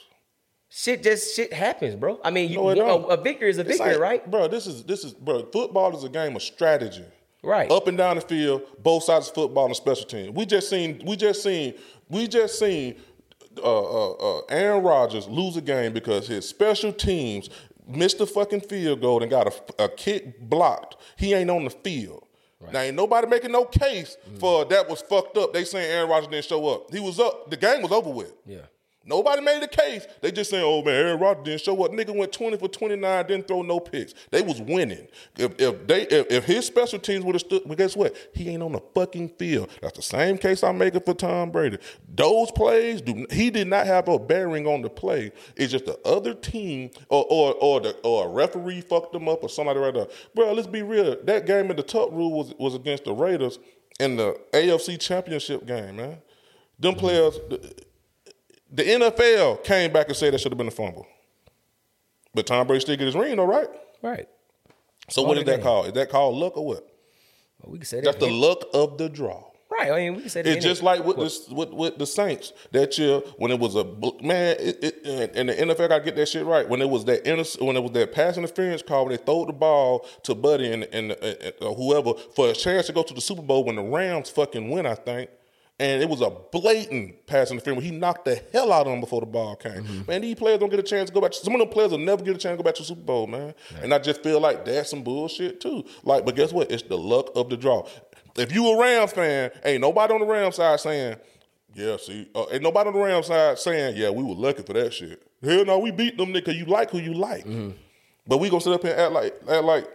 Shit, 0.68 1.02
just 1.02 1.34
shit 1.34 1.52
happens, 1.52 1.96
bro. 1.96 2.20
I 2.22 2.30
mean, 2.30 2.48
you, 2.48 2.56
No, 2.56 3.06
a, 3.06 3.14
a 3.14 3.16
victory 3.20 3.50
is 3.50 3.58
a 3.58 3.64
victory, 3.64 3.92
like- 3.92 3.98
right? 3.98 4.30
bro? 4.30 4.46
This 4.46 4.66
is 4.68 4.84
this 4.84 5.02
is 5.04 5.12
bro. 5.12 5.44
Football 5.50 5.96
is 5.96 6.04
a 6.04 6.08
game 6.08 6.36
of 6.36 6.42
strategy. 6.42 7.04
Right. 7.42 7.70
Up 7.70 7.86
and 7.88 7.96
down 7.96 8.16
the 8.16 8.22
field, 8.22 8.62
both 8.82 9.04
sides 9.04 9.28
of 9.28 9.34
football 9.34 9.66
and 9.66 9.76
special 9.76 10.04
team. 10.06 10.34
We 10.34 10.44
just 10.46 10.68
seen. 10.68 11.02
We 11.06 11.16
just 11.16 11.42
seen. 11.42 11.74
We 12.08 12.28
just 12.28 12.58
seen. 12.58 12.96
Uh, 13.62 13.62
uh, 14.10 14.12
uh, 14.12 14.40
Aaron 14.48 14.82
Rodgers 14.82 15.26
lose 15.26 15.56
a 15.56 15.60
game 15.60 15.92
because 15.92 16.28
his 16.28 16.48
special 16.48 16.92
teams 16.92 17.50
missed 17.88 18.20
a 18.20 18.26
fucking 18.26 18.60
field 18.60 19.00
goal 19.00 19.22
and 19.22 19.30
got 19.30 19.48
a, 19.78 19.84
a 19.84 19.88
kick 19.88 20.40
blocked. 20.48 20.96
He 21.16 21.34
ain't 21.34 21.50
on 21.50 21.64
the 21.64 21.70
field. 21.70 22.24
Now 22.72 22.80
ain't 22.80 22.94
nobody 22.94 23.26
making 23.26 23.52
no 23.52 23.64
case 23.64 24.18
Mm. 24.30 24.38
for 24.38 24.64
that 24.66 24.88
was 24.88 25.00
fucked 25.00 25.36
up. 25.38 25.52
They 25.54 25.64
saying 25.64 25.90
Aaron 25.90 26.10
Rodgers 26.10 26.28
didn't 26.28 26.44
show 26.44 26.68
up. 26.68 26.92
He 26.92 27.00
was 27.00 27.18
up. 27.18 27.50
The 27.50 27.56
game 27.56 27.80
was 27.82 27.90
over 27.90 28.10
with. 28.10 28.34
Yeah. 28.46 28.58
Nobody 29.04 29.40
made 29.40 29.62
the 29.62 29.68
case. 29.68 30.06
They 30.20 30.30
just 30.30 30.50
saying, 30.50 30.62
"Oh 30.62 30.82
man, 30.82 30.94
Aaron 30.94 31.20
Rodgers 31.20 31.44
didn't 31.44 31.62
show 31.62 31.84
up." 31.84 31.92
Nigga 31.92 32.14
went 32.14 32.32
twenty 32.32 32.58
for 32.58 32.68
twenty 32.68 32.96
nine, 32.96 33.26
didn't 33.26 33.48
throw 33.48 33.62
no 33.62 33.80
picks. 33.80 34.12
They 34.30 34.42
was 34.42 34.60
winning. 34.60 35.08
If, 35.38 35.58
if 35.58 35.86
they 35.86 36.02
if, 36.02 36.30
if 36.30 36.44
his 36.44 36.66
special 36.66 36.98
teams 36.98 37.24
would 37.24 37.34
have 37.34 37.40
stood, 37.40 37.62
well, 37.64 37.76
guess 37.76 37.96
what? 37.96 38.14
He 38.34 38.50
ain't 38.50 38.62
on 38.62 38.72
the 38.72 38.82
fucking 38.94 39.30
field. 39.30 39.70
That's 39.80 39.96
the 39.96 40.02
same 40.02 40.36
case 40.36 40.62
I'm 40.62 40.76
making 40.76 41.00
for 41.00 41.14
Tom 41.14 41.50
Brady. 41.50 41.78
Those 42.14 42.50
plays, 42.50 43.00
do 43.00 43.26
he 43.30 43.48
did 43.48 43.68
not 43.68 43.86
have 43.86 44.06
a 44.08 44.18
bearing 44.18 44.66
on 44.66 44.82
the 44.82 44.90
play. 44.90 45.32
It's 45.56 45.72
just 45.72 45.86
the 45.86 45.98
other 46.06 46.34
team 46.34 46.90
or 47.08 47.24
or 47.30 47.54
or 47.54 47.80
the 47.80 47.96
or 48.04 48.26
a 48.26 48.28
referee 48.28 48.82
fucked 48.82 49.14
them 49.14 49.30
up 49.30 49.42
or 49.42 49.48
somebody 49.48 49.80
right 49.80 49.94
there. 49.94 50.08
Bro, 50.34 50.52
let's 50.52 50.68
be 50.68 50.82
real. 50.82 51.16
That 51.24 51.46
game 51.46 51.70
in 51.70 51.76
the 51.76 51.82
tuck 51.82 52.12
rule 52.12 52.32
was 52.32 52.52
was 52.58 52.74
against 52.74 53.04
the 53.04 53.14
Raiders 53.14 53.58
in 53.98 54.16
the 54.16 54.38
AFC 54.52 55.00
Championship 55.00 55.66
game, 55.66 55.96
man. 55.96 56.18
Them 56.78 56.92
mm-hmm. 56.92 57.00
players. 57.00 57.38
The 58.72 58.84
NFL 58.84 59.64
came 59.64 59.92
back 59.92 60.08
and 60.08 60.16
said 60.16 60.32
that 60.32 60.40
should 60.40 60.52
have 60.52 60.58
been 60.58 60.68
a 60.68 60.72
fumble. 60.72 61.06
But 62.34 62.46
Tom 62.46 62.66
Brady 62.66 62.80
still 62.80 62.96
get 62.96 63.06
his 63.06 63.16
ring, 63.16 63.36
though, 63.36 63.44
right? 63.44 63.68
Right. 64.02 64.28
So 65.08 65.22
All 65.22 65.28
what 65.28 65.38
is 65.38 65.44
that 65.44 65.56
game. 65.56 65.62
called? 65.62 65.86
Is 65.86 65.92
that 65.94 66.08
called 66.10 66.36
luck 66.36 66.56
or 66.56 66.64
what? 66.66 66.86
Well, 67.60 67.72
we 67.72 67.78
can 67.78 67.86
say 67.86 67.96
that. 68.00 68.04
That's 68.04 68.18
the 68.18 68.30
luck 68.30 68.64
of 68.72 68.96
the 68.98 69.08
draw. 69.08 69.44
Right. 69.70 69.90
I 69.90 69.96
mean, 69.96 70.14
we 70.14 70.20
can 70.22 70.30
say 70.30 70.42
that. 70.42 70.56
It's 70.56 70.64
just 70.64 70.82
like 70.82 71.04
with 71.04 71.16
the 71.16 71.54
with, 71.54 71.70
with 71.70 71.98
the 71.98 72.06
Saints 72.06 72.52
that 72.72 72.96
year 72.98 73.20
when 73.38 73.50
it 73.50 73.58
was 73.58 73.74
a 73.76 73.84
man, 74.22 74.56
it, 74.58 74.78
it, 74.82 75.32
and 75.34 75.48
the 75.48 75.54
NFL 75.54 75.88
got 75.88 75.98
to 75.98 76.04
get 76.04 76.16
that 76.16 76.28
shit 76.28 76.44
right. 76.44 76.68
When 76.68 76.80
it 76.80 76.88
was 76.88 77.04
that 77.06 77.26
inter- 77.28 77.64
when 77.64 77.76
it 77.76 77.80
was 77.80 77.92
that 77.92 78.12
pass 78.12 78.36
interference 78.36 78.82
call, 78.82 79.06
when 79.06 79.16
they 79.16 79.22
throw 79.22 79.44
the 79.44 79.52
ball 79.52 80.06
to 80.24 80.34
Buddy 80.34 80.72
and 80.72 80.84
and, 80.84 81.12
and 81.12 81.52
uh, 81.60 81.72
whoever 81.74 82.14
for 82.34 82.50
a 82.50 82.52
chance 82.52 82.86
to 82.86 82.92
go 82.92 83.02
to 83.02 83.14
the 83.14 83.20
Super 83.20 83.42
Bowl 83.42 83.64
when 83.64 83.76
the 83.76 83.82
Rams 83.82 84.28
fucking 84.30 84.70
win, 84.70 84.86
I 84.86 84.94
think. 84.94 85.30
And 85.80 86.02
it 86.02 86.08
was 86.10 86.20
a 86.20 86.28
blatant 86.30 87.26
pass 87.26 87.50
interference. 87.50 87.82
He 87.82 87.90
knocked 87.90 88.26
the 88.26 88.40
hell 88.52 88.70
out 88.70 88.86
of 88.86 88.92
him 88.92 89.00
before 89.00 89.20
the 89.20 89.26
ball 89.26 89.56
came. 89.56 90.04
Man, 90.06 90.20
these 90.20 90.34
players 90.34 90.60
don't 90.60 90.68
get 90.68 90.78
a 90.78 90.82
chance 90.82 91.08
to 91.08 91.14
go 91.14 91.22
back. 91.22 91.30
To, 91.32 91.38
Some 91.38 91.54
of 91.54 91.58
them 91.60 91.70
players 91.70 91.90
will 91.92 91.98
never 91.98 92.22
get 92.22 92.36
a 92.36 92.38
chance 92.38 92.52
to 92.52 92.56
go 92.58 92.62
back 92.62 92.74
to 92.74 92.82
the 92.82 92.86
Super 92.88 93.00
Bowl, 93.00 93.26
man. 93.26 93.54
And 93.82 93.94
I 93.94 93.98
just 93.98 94.22
feel 94.22 94.40
like 94.40 94.66
that's 94.66 94.90
some 94.90 95.02
bullshit 95.02 95.58
too. 95.60 95.84
Like, 96.04 96.26
but 96.26 96.36
guess 96.36 96.52
what? 96.52 96.70
It's 96.70 96.82
the 96.82 96.98
luck 96.98 97.30
of 97.34 97.48
the 97.48 97.56
draw. 97.56 97.86
If 98.36 98.54
you 98.54 98.68
a 98.68 98.78
Rams 98.78 99.12
fan, 99.12 99.50
ain't 99.64 99.80
nobody 99.80 100.12
on 100.12 100.20
the 100.20 100.26
Rams 100.26 100.56
side 100.56 100.78
saying, 100.80 101.16
yeah, 101.74 101.96
see, 101.96 102.28
uh, 102.34 102.44
ain't 102.52 102.62
nobody 102.62 102.88
on 102.88 102.94
the 102.94 103.00
Rams 103.00 103.26
side 103.28 103.58
saying, 103.58 103.96
yeah, 103.96 104.10
we 104.10 104.22
were 104.22 104.34
lucky 104.34 104.62
for 104.62 104.74
that 104.74 104.92
shit. 104.92 105.22
Hell 105.42 105.64
no, 105.64 105.78
we 105.78 105.90
beat 105.92 106.18
them 106.18 106.32
nigga. 106.34 106.54
You 106.54 106.66
like 106.66 106.90
who 106.90 106.98
you 106.98 107.14
like. 107.14 107.46
But 108.26 108.36
we 108.38 108.50
gonna 108.50 108.60
sit 108.60 108.72
up 108.74 108.82
here 108.82 108.92
and 108.92 109.00
act 109.00 109.12
like, 109.12 109.34
act 109.48 109.64
like 109.64 109.88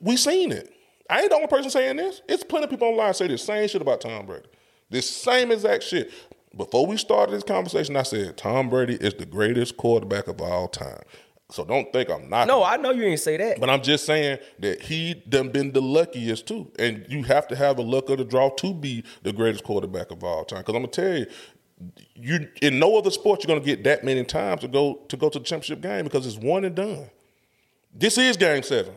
we 0.00 0.16
seen 0.16 0.50
it. 0.52 0.72
I 1.10 1.22
ain't 1.22 1.30
the 1.30 1.36
only 1.36 1.48
person 1.48 1.70
saying 1.70 1.96
this. 1.96 2.22
It's 2.28 2.44
plenty 2.44 2.64
of 2.64 2.70
people 2.70 2.88
online 2.88 3.12
say 3.14 3.26
the 3.26 3.36
same 3.36 3.68
shit 3.68 3.82
about 3.82 4.00
Tom 4.00 4.26
Brady. 4.26 4.46
This 4.90 5.10
same 5.10 5.50
exact 5.50 5.82
shit. 5.82 6.12
Before 6.56 6.86
we 6.86 6.96
started 6.96 7.32
this 7.32 7.42
conversation, 7.42 7.96
I 7.96 8.04
said 8.04 8.36
Tom 8.36 8.70
Brady 8.70 8.94
is 8.94 9.14
the 9.14 9.26
greatest 9.26 9.76
quarterback 9.76 10.28
of 10.28 10.40
all 10.40 10.68
time. 10.68 11.02
So 11.50 11.64
don't 11.64 11.92
think 11.92 12.10
I'm 12.10 12.28
not. 12.28 12.46
No, 12.46 12.62
I 12.62 12.76
know 12.76 12.92
you 12.92 13.02
ain't 13.02 13.18
say 13.18 13.36
that. 13.36 13.58
But 13.58 13.70
I'm 13.70 13.82
just 13.82 14.06
saying 14.06 14.38
that 14.60 14.82
he 14.82 15.14
done 15.28 15.48
been 15.48 15.72
the 15.72 15.80
luckiest 15.80 16.46
too. 16.46 16.70
And 16.78 17.04
you 17.08 17.24
have 17.24 17.48
to 17.48 17.56
have 17.56 17.76
the 17.76 17.82
luck 17.82 18.08
of 18.08 18.18
the 18.18 18.24
draw 18.24 18.50
to 18.50 18.72
be 18.72 19.02
the 19.22 19.32
greatest 19.32 19.64
quarterback 19.64 20.12
of 20.12 20.22
all 20.22 20.44
time. 20.44 20.60
Because 20.60 20.76
I'm 20.76 20.82
gonna 20.82 20.92
tell 20.92 21.18
you, 21.18 21.26
you 22.14 22.48
in 22.62 22.78
no 22.78 22.96
other 22.96 23.10
sport 23.10 23.42
you're 23.42 23.48
gonna 23.48 23.64
get 23.64 23.82
that 23.84 24.04
many 24.04 24.22
times 24.24 24.60
to 24.60 24.68
go 24.68 25.00
to 25.08 25.16
go 25.16 25.28
to 25.28 25.40
the 25.40 25.44
championship 25.44 25.80
game 25.80 26.04
because 26.04 26.24
it's 26.24 26.36
one 26.36 26.64
and 26.64 26.76
done. 26.76 27.10
This 27.92 28.16
is 28.16 28.36
game 28.36 28.62
seven. 28.62 28.94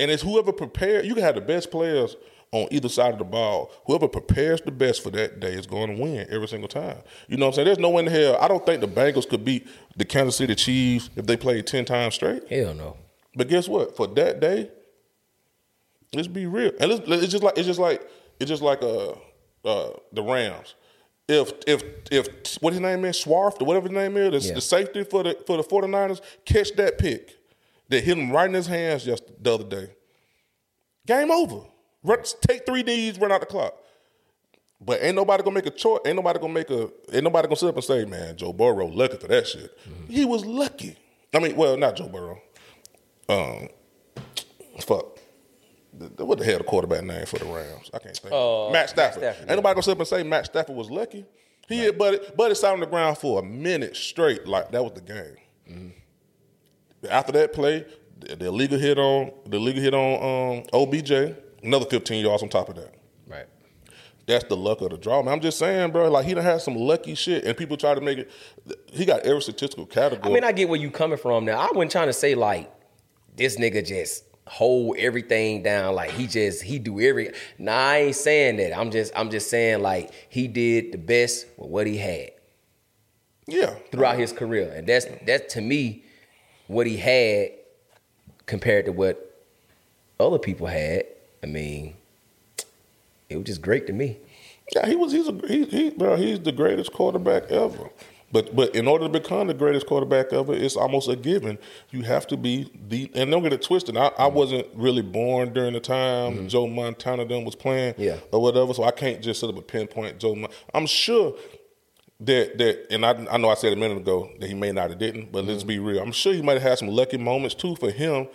And 0.00 0.10
it's 0.10 0.22
whoever 0.22 0.52
prepared, 0.52 1.04
you 1.06 1.14
can 1.14 1.22
have 1.22 1.34
the 1.36 1.40
best 1.40 1.70
players 1.70 2.16
on 2.52 2.68
either 2.70 2.88
side 2.88 3.12
of 3.12 3.18
the 3.18 3.24
ball. 3.24 3.70
Whoever 3.86 4.08
prepares 4.08 4.60
the 4.60 4.70
best 4.70 5.02
for 5.02 5.10
that 5.10 5.40
day 5.40 5.52
is 5.54 5.66
going 5.66 5.94
to 5.96 6.02
win 6.02 6.26
every 6.30 6.48
single 6.48 6.68
time. 6.68 6.98
You 7.28 7.36
know 7.36 7.46
what 7.46 7.52
I'm 7.52 7.54
saying? 7.56 7.66
There's 7.66 7.78
no 7.78 7.90
way 7.90 8.04
in 8.04 8.10
hell. 8.10 8.36
I 8.40 8.48
don't 8.48 8.64
think 8.64 8.80
the 8.80 8.88
Bengals 8.88 9.28
could 9.28 9.44
beat 9.44 9.66
the 9.96 10.04
Kansas 10.04 10.36
City 10.36 10.54
Chiefs 10.54 11.10
if 11.16 11.26
they 11.26 11.36
played 11.36 11.66
10 11.66 11.84
times 11.84 12.14
straight. 12.14 12.48
Hell 12.48 12.74
no. 12.74 12.96
But 13.36 13.48
guess 13.48 13.68
what? 13.68 13.96
For 13.96 14.06
that 14.06 14.40
day, 14.40 14.70
let's 16.12 16.28
be 16.28 16.46
real. 16.46 16.72
And 16.80 16.92
it's, 16.92 17.02
it's 17.08 17.32
just 17.32 17.42
like 17.42 17.58
it's 17.58 17.66
just 17.66 17.80
like 17.80 18.08
it's 18.38 18.48
just 18.48 18.62
like 18.62 18.82
uh 18.82 19.12
uh 19.64 19.90
the 20.12 20.22
Rams. 20.22 20.74
If 21.28 21.52
if 21.66 21.82
if 22.12 22.56
what 22.60 22.72
his 22.72 22.80
name 22.80 23.04
is, 23.04 23.16
Swarf, 23.24 23.60
or 23.60 23.64
whatever 23.64 23.88
his 23.88 23.96
name 23.96 24.16
is, 24.16 24.42
the, 24.44 24.48
Yeah. 24.50 24.54
the 24.54 24.60
safety 24.60 25.04
for 25.04 25.22
the 25.24 25.36
for 25.46 25.56
the 25.56 25.64
49ers, 25.64 26.20
catch 26.44 26.72
that 26.76 26.98
pick 26.98 27.36
that 27.88 28.04
hit 28.04 28.18
him 28.18 28.30
right 28.30 28.46
in 28.48 28.54
his 28.54 28.66
hands 28.66 29.04
just 29.04 29.24
the 29.42 29.54
other 29.54 29.64
day. 29.64 29.90
Game 31.06 31.30
over. 31.30 31.60
Run, 32.02 32.18
take 32.46 32.66
three 32.66 32.82
D's, 32.82 33.18
run 33.18 33.32
out 33.32 33.40
the 33.40 33.46
clock. 33.46 33.74
But 34.80 35.02
ain't 35.02 35.16
nobody 35.16 35.42
gonna 35.42 35.54
make 35.54 35.66
a 35.66 35.70
choice. 35.70 36.00
Ain't 36.04 36.16
nobody 36.16 36.38
gonna 36.38 36.52
make 36.52 36.70
a. 36.70 36.90
Ain't 37.12 37.24
nobody 37.24 37.48
gonna 37.48 37.56
sit 37.56 37.68
up 37.68 37.76
and 37.76 37.84
say, 37.84 38.04
"Man, 38.04 38.36
Joe 38.36 38.52
Burrow 38.52 38.86
lucky 38.86 39.16
for 39.16 39.28
that 39.28 39.46
shit." 39.46 39.76
He 40.08 40.24
was 40.24 40.44
lucky. 40.44 40.96
I 41.32 41.38
mean, 41.38 41.56
well, 41.56 41.76
not 41.76 41.96
Joe 41.96 42.08
Burrow. 42.08 42.40
Um, 43.28 43.68
fuck. 44.80 45.18
What 46.18 46.38
the 46.38 46.44
hell 46.44 46.58
the 46.58 46.64
quarterback 46.64 47.04
name 47.04 47.24
for 47.24 47.38
the 47.38 47.44
Rams? 47.46 47.90
I 47.94 47.98
can't 47.98 48.16
think. 48.16 48.34
Uh, 48.34 48.70
Matt 48.70 48.90
Stafford. 48.90 49.22
Matt 49.22 49.34
Stafford, 49.36 49.50
Ain't 49.50 49.56
nobody 49.58 49.74
gonna 49.74 49.82
sit 49.82 49.92
up 49.92 49.98
and 49.98 50.08
say 50.08 50.22
Matt 50.22 50.46
Stafford 50.46 50.76
was 50.76 50.90
lucky. 50.90 51.24
He 51.68 51.78
had 51.78 51.96
Buddy, 51.96 52.18
Buddy 52.36 52.54
sat 52.54 52.72
on 52.72 52.80
the 52.80 52.86
ground 52.86 53.16
for 53.16 53.40
a 53.40 53.42
minute 53.42 53.96
straight, 53.96 54.46
like 54.46 54.70
that 54.72 54.82
was 54.82 54.92
the 54.92 55.00
game. 55.00 55.36
Mm-hmm. 55.70 55.88
After 57.10 57.32
that 57.32 57.52
play, 57.52 57.84
the, 58.20 58.46
illegal 58.46 58.78
hit 58.78 58.98
on 58.98 59.32
the 59.46 59.58
legal 59.58 59.82
hit 59.82 59.94
on 59.94 60.58
um, 60.58 60.64
OBJ, 60.72 61.36
another 61.62 61.86
15 61.86 62.24
yards 62.24 62.42
on 62.42 62.48
top 62.48 62.68
of 62.68 62.76
that. 62.76 62.94
Right. 63.26 63.46
That's 64.26 64.44
the 64.44 64.56
luck 64.56 64.80
of 64.80 64.90
the 64.90 64.98
draw. 64.98 65.22
Man, 65.22 65.34
I'm 65.34 65.40
just 65.40 65.58
saying, 65.58 65.92
bro. 65.92 66.10
Like 66.10 66.26
he 66.26 66.34
done 66.34 66.44
had 66.44 66.60
some 66.60 66.76
lucky 66.76 67.14
shit, 67.14 67.44
and 67.44 67.56
people 67.56 67.76
try 67.76 67.94
to 67.94 68.00
make 68.00 68.18
it. 68.18 68.30
He 68.90 69.04
got 69.04 69.22
every 69.22 69.42
statistical 69.42 69.86
category. 69.86 70.30
I 70.30 70.34
mean, 70.34 70.44
I 70.44 70.52
get 70.52 70.68
where 70.68 70.80
you 70.80 70.90
coming 70.90 71.18
from 71.18 71.44
now. 71.44 71.58
I 71.58 71.68
wasn't 71.72 71.92
trying 71.92 72.06
to 72.06 72.12
say 72.12 72.34
like 72.34 72.72
this 73.36 73.58
nigga 73.58 73.84
just 73.84 74.24
hold 74.46 74.96
everything 74.98 75.62
down 75.62 75.94
like 75.94 76.10
he 76.10 76.26
just 76.26 76.62
he 76.62 76.78
do 76.78 77.00
every 77.00 77.32
nah 77.58 77.72
I 77.72 77.96
ain't 77.98 78.16
saying 78.16 78.56
that. 78.56 78.76
I'm 78.76 78.90
just 78.90 79.12
I'm 79.16 79.30
just 79.30 79.48
saying 79.50 79.80
like 79.80 80.10
he 80.28 80.48
did 80.48 80.92
the 80.92 80.98
best 80.98 81.46
with 81.56 81.70
what 81.70 81.86
he 81.86 81.96
had. 81.96 82.30
Yeah. 83.46 83.74
Throughout 83.90 84.18
his 84.18 84.32
career. 84.32 84.72
And 84.74 84.86
that's 84.86 85.06
that's 85.26 85.54
to 85.54 85.60
me 85.60 86.03
what 86.66 86.86
he 86.86 86.96
had 86.96 87.50
compared 88.46 88.86
to 88.86 88.92
what 88.92 89.42
other 90.20 90.38
people 90.38 90.66
had. 90.66 91.04
I 91.42 91.46
mean, 91.46 91.94
it 93.28 93.36
was 93.36 93.44
just 93.44 93.62
great 93.62 93.86
to 93.86 93.92
me. 93.92 94.18
Yeah, 94.74 94.86
he 94.86 94.96
was. 94.96 95.12
He's 95.12 95.28
a 95.28 95.38
he, 95.46 95.64
he 95.66 95.90
bro. 95.90 96.16
He's 96.16 96.40
the 96.40 96.52
greatest 96.52 96.92
quarterback 96.92 97.50
ever. 97.50 97.90
But 98.32 98.56
but 98.56 98.74
in 98.74 98.88
order 98.88 99.04
to 99.04 99.08
become 99.08 99.46
the 99.46 99.54
greatest 99.54 99.86
quarterback 99.86 100.32
ever, 100.32 100.54
it's 100.54 100.74
almost 100.74 101.08
a 101.08 101.14
given. 101.14 101.58
You 101.90 102.02
have 102.02 102.26
to 102.28 102.36
be 102.36 102.70
the 102.88 103.10
and 103.14 103.30
don't 103.30 103.42
get 103.42 103.52
it 103.52 103.62
twisted. 103.62 103.96
I, 103.96 104.06
I 104.06 104.10
mm-hmm. 104.10 104.34
wasn't 104.34 104.66
really 104.74 105.02
born 105.02 105.52
during 105.52 105.74
the 105.74 105.80
time 105.80 106.34
mm-hmm. 106.34 106.46
Joe 106.48 106.66
Montana 106.66 107.26
them 107.26 107.44
was 107.44 107.54
playing, 107.54 107.94
Yeah. 107.96 108.16
or 108.32 108.40
whatever. 108.40 108.74
So 108.74 108.84
I 108.84 108.90
can't 108.90 109.22
just 109.22 109.38
sort 109.38 109.56
of 109.56 109.66
pinpoint 109.66 110.18
Joe. 110.18 110.34
Mon- 110.34 110.50
I'm 110.72 110.86
sure 110.86 111.36
that 112.26 112.58
that 112.58 112.86
and 112.90 113.04
I 113.04 113.10
I 113.30 113.36
know 113.38 113.48
I 113.48 113.54
said 113.54 113.72
a 113.72 113.76
minute 113.76 113.98
ago 113.98 114.30
that 114.40 114.46
he 114.46 114.54
may 114.54 114.72
not 114.72 114.90
have 114.90 114.98
didn't, 114.98 115.32
but 115.32 115.44
let's 115.44 115.60
mm-hmm. 115.60 115.68
be 115.68 115.78
real. 115.78 116.02
I'm 116.02 116.12
sure 116.12 116.32
he 116.32 116.42
might 116.42 116.54
have 116.54 116.62
had 116.62 116.78
some 116.78 116.88
lucky 116.88 117.18
moments 117.18 117.54
too 117.54 117.76
for 117.76 117.90
him 117.90 118.28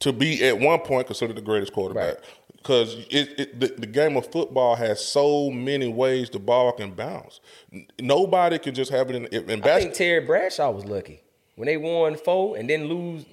to 0.00 0.12
be 0.12 0.44
at 0.44 0.58
one 0.58 0.80
point 0.80 1.06
considered 1.06 1.36
the 1.36 1.42
greatest 1.42 1.72
quarterback. 1.72 2.16
Because 2.56 2.94
it, 3.10 3.38
it 3.38 3.60
the, 3.60 3.68
the 3.68 3.86
game 3.86 4.16
of 4.16 4.30
football 4.32 4.74
has 4.74 5.04
so 5.04 5.50
many 5.50 5.88
ways 5.88 6.30
the 6.30 6.40
ball 6.40 6.72
can 6.72 6.90
bounce. 6.90 7.40
Nobody 8.00 8.58
can 8.58 8.74
just 8.74 8.90
have 8.90 9.08
it 9.10 9.16
in, 9.16 9.26
in 9.26 9.60
basketball. 9.60 9.72
I 9.72 9.80
think. 9.80 9.94
Terry 9.94 10.20
Bradshaw 10.20 10.70
was 10.72 10.84
lucky. 10.84 11.22
When 11.54 11.66
they 11.66 11.76
won 11.76 12.16
four 12.16 12.56
and 12.56 12.68
then 12.68 12.86
lose 12.86 13.24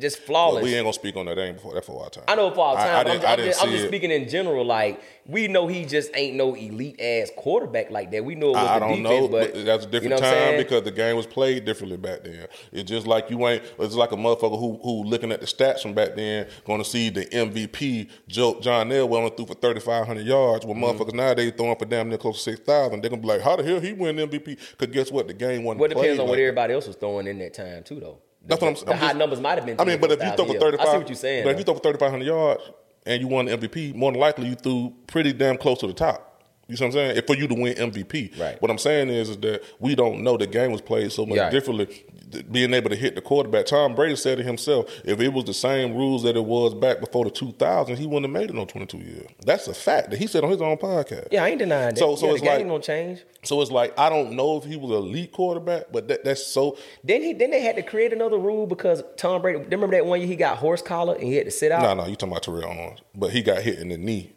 just 0.00 0.18
flawless. 0.20 0.62
we 0.64 0.74
ain't 0.74 0.84
gonna 0.84 0.92
speak 0.92 1.16
on 1.16 1.26
that. 1.26 1.36
That 1.36 1.42
ain't 1.46 1.56
before 1.56 1.74
that 1.74 1.84
for 1.84 2.02
our 2.02 2.10
time. 2.10 2.24
I 2.28 2.34
know 2.34 2.50
for 2.50 2.64
our 2.66 2.76
I- 2.76 2.84
time. 2.84 2.94
I 2.96 2.98
I'm, 3.00 3.04
didn't- 3.06 3.24
I'm 3.24 3.30
I 3.32 3.36
didn't 3.36 3.48
just, 3.52 3.64
I'm 3.64 3.70
just 3.70 3.86
speaking 3.88 4.10
in 4.10 4.28
general. 4.28 4.64
Like 4.64 5.00
we 5.26 5.46
know 5.46 5.66
he 5.66 5.84
just 5.84 6.10
ain't 6.14 6.36
no 6.36 6.54
elite 6.54 7.00
ass 7.00 7.30
quarterback 7.36 7.90
like 7.90 8.10
that. 8.12 8.24
We 8.24 8.34
know 8.34 8.48
it 8.50 8.52
was 8.52 8.66
I, 8.66 8.74
I 8.76 8.78
the 8.78 8.86
don't 8.86 9.02
defense, 9.02 9.20
know, 9.22 9.28
but, 9.28 9.52
but 9.54 9.64
that's 9.64 9.84
a 9.84 9.88
different 9.88 10.14
you 10.14 10.20
know 10.22 10.30
time 10.30 10.56
because 10.56 10.82
the 10.84 10.90
game 10.90 11.16
was 11.16 11.26
played 11.26 11.64
differently 11.64 11.98
back 11.98 12.24
then. 12.24 12.46
It's 12.72 12.88
just 12.90 13.06
like 13.06 13.28
you 13.30 13.46
ain't. 13.46 13.62
It's 13.78 13.94
like 13.94 14.12
a 14.12 14.16
motherfucker 14.16 14.58
who 14.58 14.78
who 14.82 15.04
looking 15.04 15.32
at 15.32 15.40
the 15.40 15.46
stats 15.46 15.80
from 15.80 15.92
back 15.94 16.14
then, 16.16 16.48
going 16.64 16.82
to 16.82 16.88
see 16.88 17.10
the 17.10 17.26
MVP 17.26 18.08
Joe, 18.26 18.58
John 18.60 18.88
Elway 18.90 19.16
only 19.18 19.30
threw 19.30 19.46
for 19.46 19.54
thirty 19.54 19.80
five 19.80 20.06
hundred 20.06 20.26
yards. 20.26 20.64
When 20.64 20.78
Mm-hmm. 20.78 21.02
motherfuckers 21.02 21.14
nowadays 21.14 21.52
throwing 21.56 21.76
for 21.76 21.84
damn 21.84 22.08
near 22.08 22.18
close 22.18 22.36
to 22.36 22.50
six 22.50 22.60
thousand, 22.60 23.02
they're 23.02 23.10
gonna 23.10 23.20
be 23.22 23.28
like, 23.28 23.40
how 23.42 23.56
the 23.56 23.64
hell 23.64 23.80
he 23.80 23.92
win 23.92 24.16
MVP? 24.16 24.58
Because 24.78 24.94
guess 24.94 25.10
what, 25.12 25.26
the 25.28 25.34
game 25.34 25.64
wasn't. 25.64 25.80
Well, 25.80 25.90
it 25.90 25.94
depends 25.94 26.18
on 26.20 26.26
what 26.26 26.32
like 26.32 26.36
that. 26.38 26.42
everybody 26.44 26.72
else 26.74 26.86
was 26.86 26.96
throwing 26.96 27.26
in 27.26 27.38
that 27.40 27.52
time 27.54 27.82
too, 27.82 28.00
though. 28.00 28.18
The, 28.48 28.54
That's 28.56 28.62
what 28.62 28.68
I'm 28.68 28.76
saying. 28.76 28.86
The 28.86 28.92
I'm 28.92 28.98
high 28.98 29.06
just- 29.08 29.16
numbers 29.18 29.40
might 29.40 29.58
have 29.58 29.66
been. 29.66 29.80
I 29.80 29.84
mean, 29.84 30.00
but 30.00 30.10
if 30.10 30.22
you 30.22 30.30
throw 30.30 30.46
for 30.46 30.54
24,000 30.54 30.60
thirty 30.60 30.76
five, 30.78 30.86
I 30.88 30.90
see 30.92 30.98
what 30.98 31.08
you're 31.08 31.16
saying. 31.16 31.44
But 31.44 31.50
if 31.52 31.58
you 31.58 31.64
throw 31.64 31.74
for 31.74 31.80
thirty 31.80 31.98
five 31.98 32.10
hundred 32.10 32.24
yards 32.24 32.62
and 33.06 33.20
you 33.20 33.28
won 33.28 33.44
the 33.44 33.56
MVP, 33.58 33.94
more 33.94 34.10
than 34.10 34.20
likely 34.20 34.48
you 34.48 34.54
threw 34.54 34.94
pretty 35.06 35.32
damn 35.34 35.58
close 35.58 35.78
to 35.80 35.86
the 35.86 35.92
top. 35.92 36.27
You 36.68 36.76
see 36.76 36.84
what 36.84 36.88
I'm 36.88 36.92
saying? 36.92 37.22
For 37.26 37.34
you 37.34 37.48
to 37.48 37.54
win 37.54 37.74
MVP. 37.74 38.38
Right. 38.38 38.60
What 38.60 38.70
I'm 38.70 38.76
saying 38.78 39.08
is, 39.08 39.30
is 39.30 39.38
that 39.38 39.62
we 39.80 39.94
don't 39.94 40.22
know 40.22 40.36
the 40.36 40.46
game 40.46 40.70
was 40.70 40.82
played 40.82 41.10
so 41.10 41.24
much 41.24 41.50
differently. 41.50 42.04
Being 42.50 42.74
able 42.74 42.90
to 42.90 42.96
hit 42.96 43.14
the 43.14 43.22
quarterback, 43.22 43.64
Tom 43.64 43.94
Brady 43.94 44.14
said 44.14 44.38
it 44.38 44.44
himself. 44.44 44.84
If 45.02 45.18
it 45.18 45.32
was 45.32 45.46
the 45.46 45.54
same 45.54 45.96
rules 45.96 46.24
that 46.24 46.36
it 46.36 46.44
was 46.44 46.74
back 46.74 47.00
before 47.00 47.24
the 47.24 47.30
2000s, 47.30 47.96
he 47.96 48.06
wouldn't 48.06 48.26
have 48.26 48.42
made 48.42 48.50
it 48.50 48.58
on 48.58 48.66
22 48.66 48.98
years. 48.98 49.26
That's 49.46 49.66
a 49.66 49.72
fact 49.72 50.10
that 50.10 50.18
he 50.18 50.26
said 50.26 50.44
on 50.44 50.50
his 50.50 50.60
own 50.60 50.76
podcast. 50.76 51.28
yeah, 51.32 51.44
I 51.44 51.48
ain't 51.48 51.58
denying 51.58 51.94
that. 51.94 51.98
So, 51.98 52.16
so 52.16 52.26
yeah, 52.26 52.32
it's 52.34 52.42
like, 52.42 52.66
gonna 52.66 52.82
change. 52.82 53.24
so 53.44 53.62
it's 53.62 53.70
like 53.70 53.98
I 53.98 54.10
don't 54.10 54.32
know 54.32 54.58
if 54.58 54.64
he 54.64 54.76
was 54.76 54.90
an 54.90 54.98
elite 54.98 55.32
quarterback, 55.32 55.84
but 55.90 56.08
that, 56.08 56.22
that's 56.22 56.46
so. 56.46 56.76
Then 57.02 57.22
he 57.22 57.32
then 57.32 57.50
they 57.50 57.62
had 57.62 57.76
to 57.76 57.82
create 57.82 58.12
another 58.12 58.36
rule 58.36 58.66
because 58.66 59.02
Tom 59.16 59.40
Brady. 59.40 59.60
Remember 59.60 59.90
that 59.92 60.04
one 60.04 60.20
year 60.20 60.28
he 60.28 60.36
got 60.36 60.58
horse 60.58 60.82
collar 60.82 61.14
and 61.14 61.22
he 61.22 61.36
had 61.36 61.46
to 61.46 61.50
sit 61.50 61.72
out. 61.72 61.80
No, 61.80 61.94
no, 61.94 62.06
you 62.06 62.16
talking 62.16 62.32
about 62.32 62.42
Terrell 62.42 62.64
Owens, 62.64 63.00
but 63.14 63.30
he 63.30 63.40
got 63.42 63.62
hit 63.62 63.78
in 63.78 63.88
the 63.88 63.96
knee, 63.96 64.34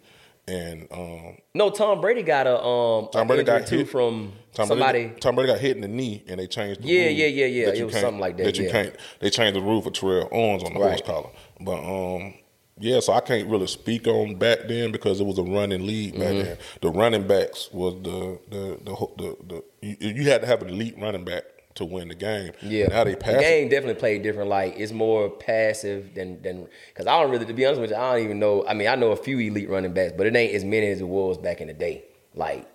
and 0.47 0.87
um, 0.91 1.37
No, 1.53 1.69
Tom 1.69 2.01
Brady 2.01 2.23
got 2.23 2.47
a 2.47 2.61
um 2.61 3.09
Tom 3.11 3.27
Brady 3.27 3.43
got 3.43 3.67
too 3.67 3.79
hit 3.79 3.89
from 3.89 4.33
Tom 4.53 4.67
somebody. 4.67 5.05
Brady, 5.05 5.19
Tom 5.19 5.35
Brady 5.35 5.51
got 5.53 5.59
hit 5.59 5.75
in 5.75 5.81
the 5.81 5.87
knee, 5.87 6.23
and 6.27 6.39
they 6.39 6.47
changed. 6.47 6.81
the 6.81 6.87
Yeah, 6.87 7.03
rule 7.05 7.11
yeah, 7.13 7.25
yeah, 7.27 7.45
yeah. 7.45 7.67
It 7.69 7.85
was 7.85 7.95
something 7.95 8.19
like 8.19 8.37
that, 8.37 8.43
That 8.45 8.57
you 8.57 8.65
yeah. 8.65 8.71
can't. 8.71 8.95
They 9.19 9.29
changed 9.29 9.55
the 9.55 9.61
rule 9.61 9.81
for 9.81 9.91
Terrell 9.91 10.27
Owens 10.31 10.63
on 10.63 10.73
the 10.73 10.79
horse 10.79 11.01
collar, 11.01 11.29
but 11.59 11.79
um, 11.83 12.33
yeah. 12.79 12.99
So 12.99 13.13
I 13.13 13.19
can't 13.21 13.47
really 13.47 13.67
speak 13.67 14.07
on 14.07 14.35
back 14.35 14.67
then 14.67 14.91
because 14.91 15.19
it 15.21 15.25
was 15.25 15.37
a 15.37 15.43
running 15.43 15.85
lead 15.85 16.13
back 16.15 16.33
Mhm. 16.33 16.43
then. 16.43 16.57
The 16.81 16.89
running 16.89 17.27
backs 17.27 17.69
was 17.71 17.93
the 18.01 18.39
the 18.49 18.77
the 18.83 19.07
the, 19.17 19.37
the, 19.47 19.63
you, 19.81 20.13
you 20.23 20.29
had 20.29 20.41
to 20.41 20.47
have 20.47 20.61
an 20.63 20.69
elite 20.69 20.95
running 20.97 21.23
back 21.23 21.43
to 21.75 21.85
win 21.85 22.07
the 22.07 22.15
game. 22.15 22.53
Yeah, 22.61 22.87
now 22.87 23.03
they 23.03 23.15
pass. 23.15 23.35
the 23.35 23.39
game 23.39 23.69
definitely 23.69 23.99
played 23.99 24.23
different. 24.23 24.49
Like 24.49 24.75
it's 24.77 24.91
more 24.91 25.29
passive 25.29 26.13
than 26.13 26.41
than 26.41 26.67
because 26.89 27.07
I 27.07 27.19
don't 27.21 27.31
really, 27.31 27.45
to 27.45 27.53
be 27.53 27.65
honest 27.65 27.81
with 27.81 27.91
you, 27.91 27.95
I 27.95 28.15
don't 28.15 28.25
even 28.25 28.39
know. 28.39 28.65
I 28.67 28.73
mean, 28.73 28.87
I 28.87 28.95
know 28.95 29.11
a 29.11 29.15
few 29.15 29.39
elite 29.39 29.69
running 29.69 29.93
backs, 29.93 30.13
but 30.15 30.27
it 30.27 30.35
ain't 30.35 30.53
as 30.53 30.63
many 30.63 30.87
as 30.87 31.01
it 31.01 31.07
was 31.07 31.37
back 31.37 31.61
in 31.61 31.67
the 31.67 31.73
day. 31.73 32.05
Like, 32.33 32.67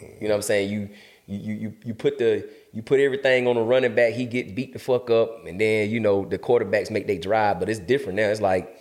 you 0.00 0.08
know 0.22 0.28
what 0.28 0.36
I'm 0.36 0.42
saying? 0.42 0.70
You 0.70 0.90
you 1.26 1.54
you 1.54 1.74
you 1.84 1.94
put 1.94 2.18
the 2.18 2.48
you 2.72 2.82
put 2.82 3.00
everything 3.00 3.46
on 3.46 3.56
the 3.56 3.62
running 3.62 3.94
back, 3.94 4.12
he 4.12 4.26
get 4.26 4.54
beat 4.54 4.72
the 4.72 4.78
fuck 4.78 5.10
up, 5.10 5.46
and 5.46 5.60
then 5.60 5.90
you 5.90 6.00
know 6.00 6.24
the 6.24 6.38
quarterbacks 6.38 6.90
make 6.90 7.06
they 7.06 7.18
drive. 7.18 7.60
But 7.60 7.68
it's 7.68 7.80
different 7.80 8.16
now. 8.16 8.28
It's 8.28 8.40
like 8.40 8.76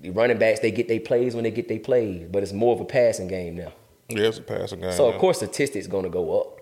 the 0.00 0.10
running 0.10 0.38
backs 0.38 0.60
they 0.60 0.70
get 0.70 0.88
their 0.88 1.00
plays 1.00 1.34
when 1.34 1.44
they 1.44 1.50
get 1.50 1.68
their 1.68 1.78
plays, 1.78 2.28
but 2.30 2.42
it's 2.42 2.52
more 2.52 2.74
of 2.74 2.80
a 2.80 2.84
passing 2.84 3.28
game 3.28 3.56
now. 3.56 3.72
Yeah, 4.08 4.28
it's 4.28 4.38
a 4.38 4.42
passing 4.42 4.80
game. 4.80 4.92
So 4.92 5.08
of 5.08 5.14
now. 5.14 5.20
course 5.20 5.38
statistics 5.38 5.86
gonna 5.86 6.10
go 6.10 6.40
up. 6.40 6.55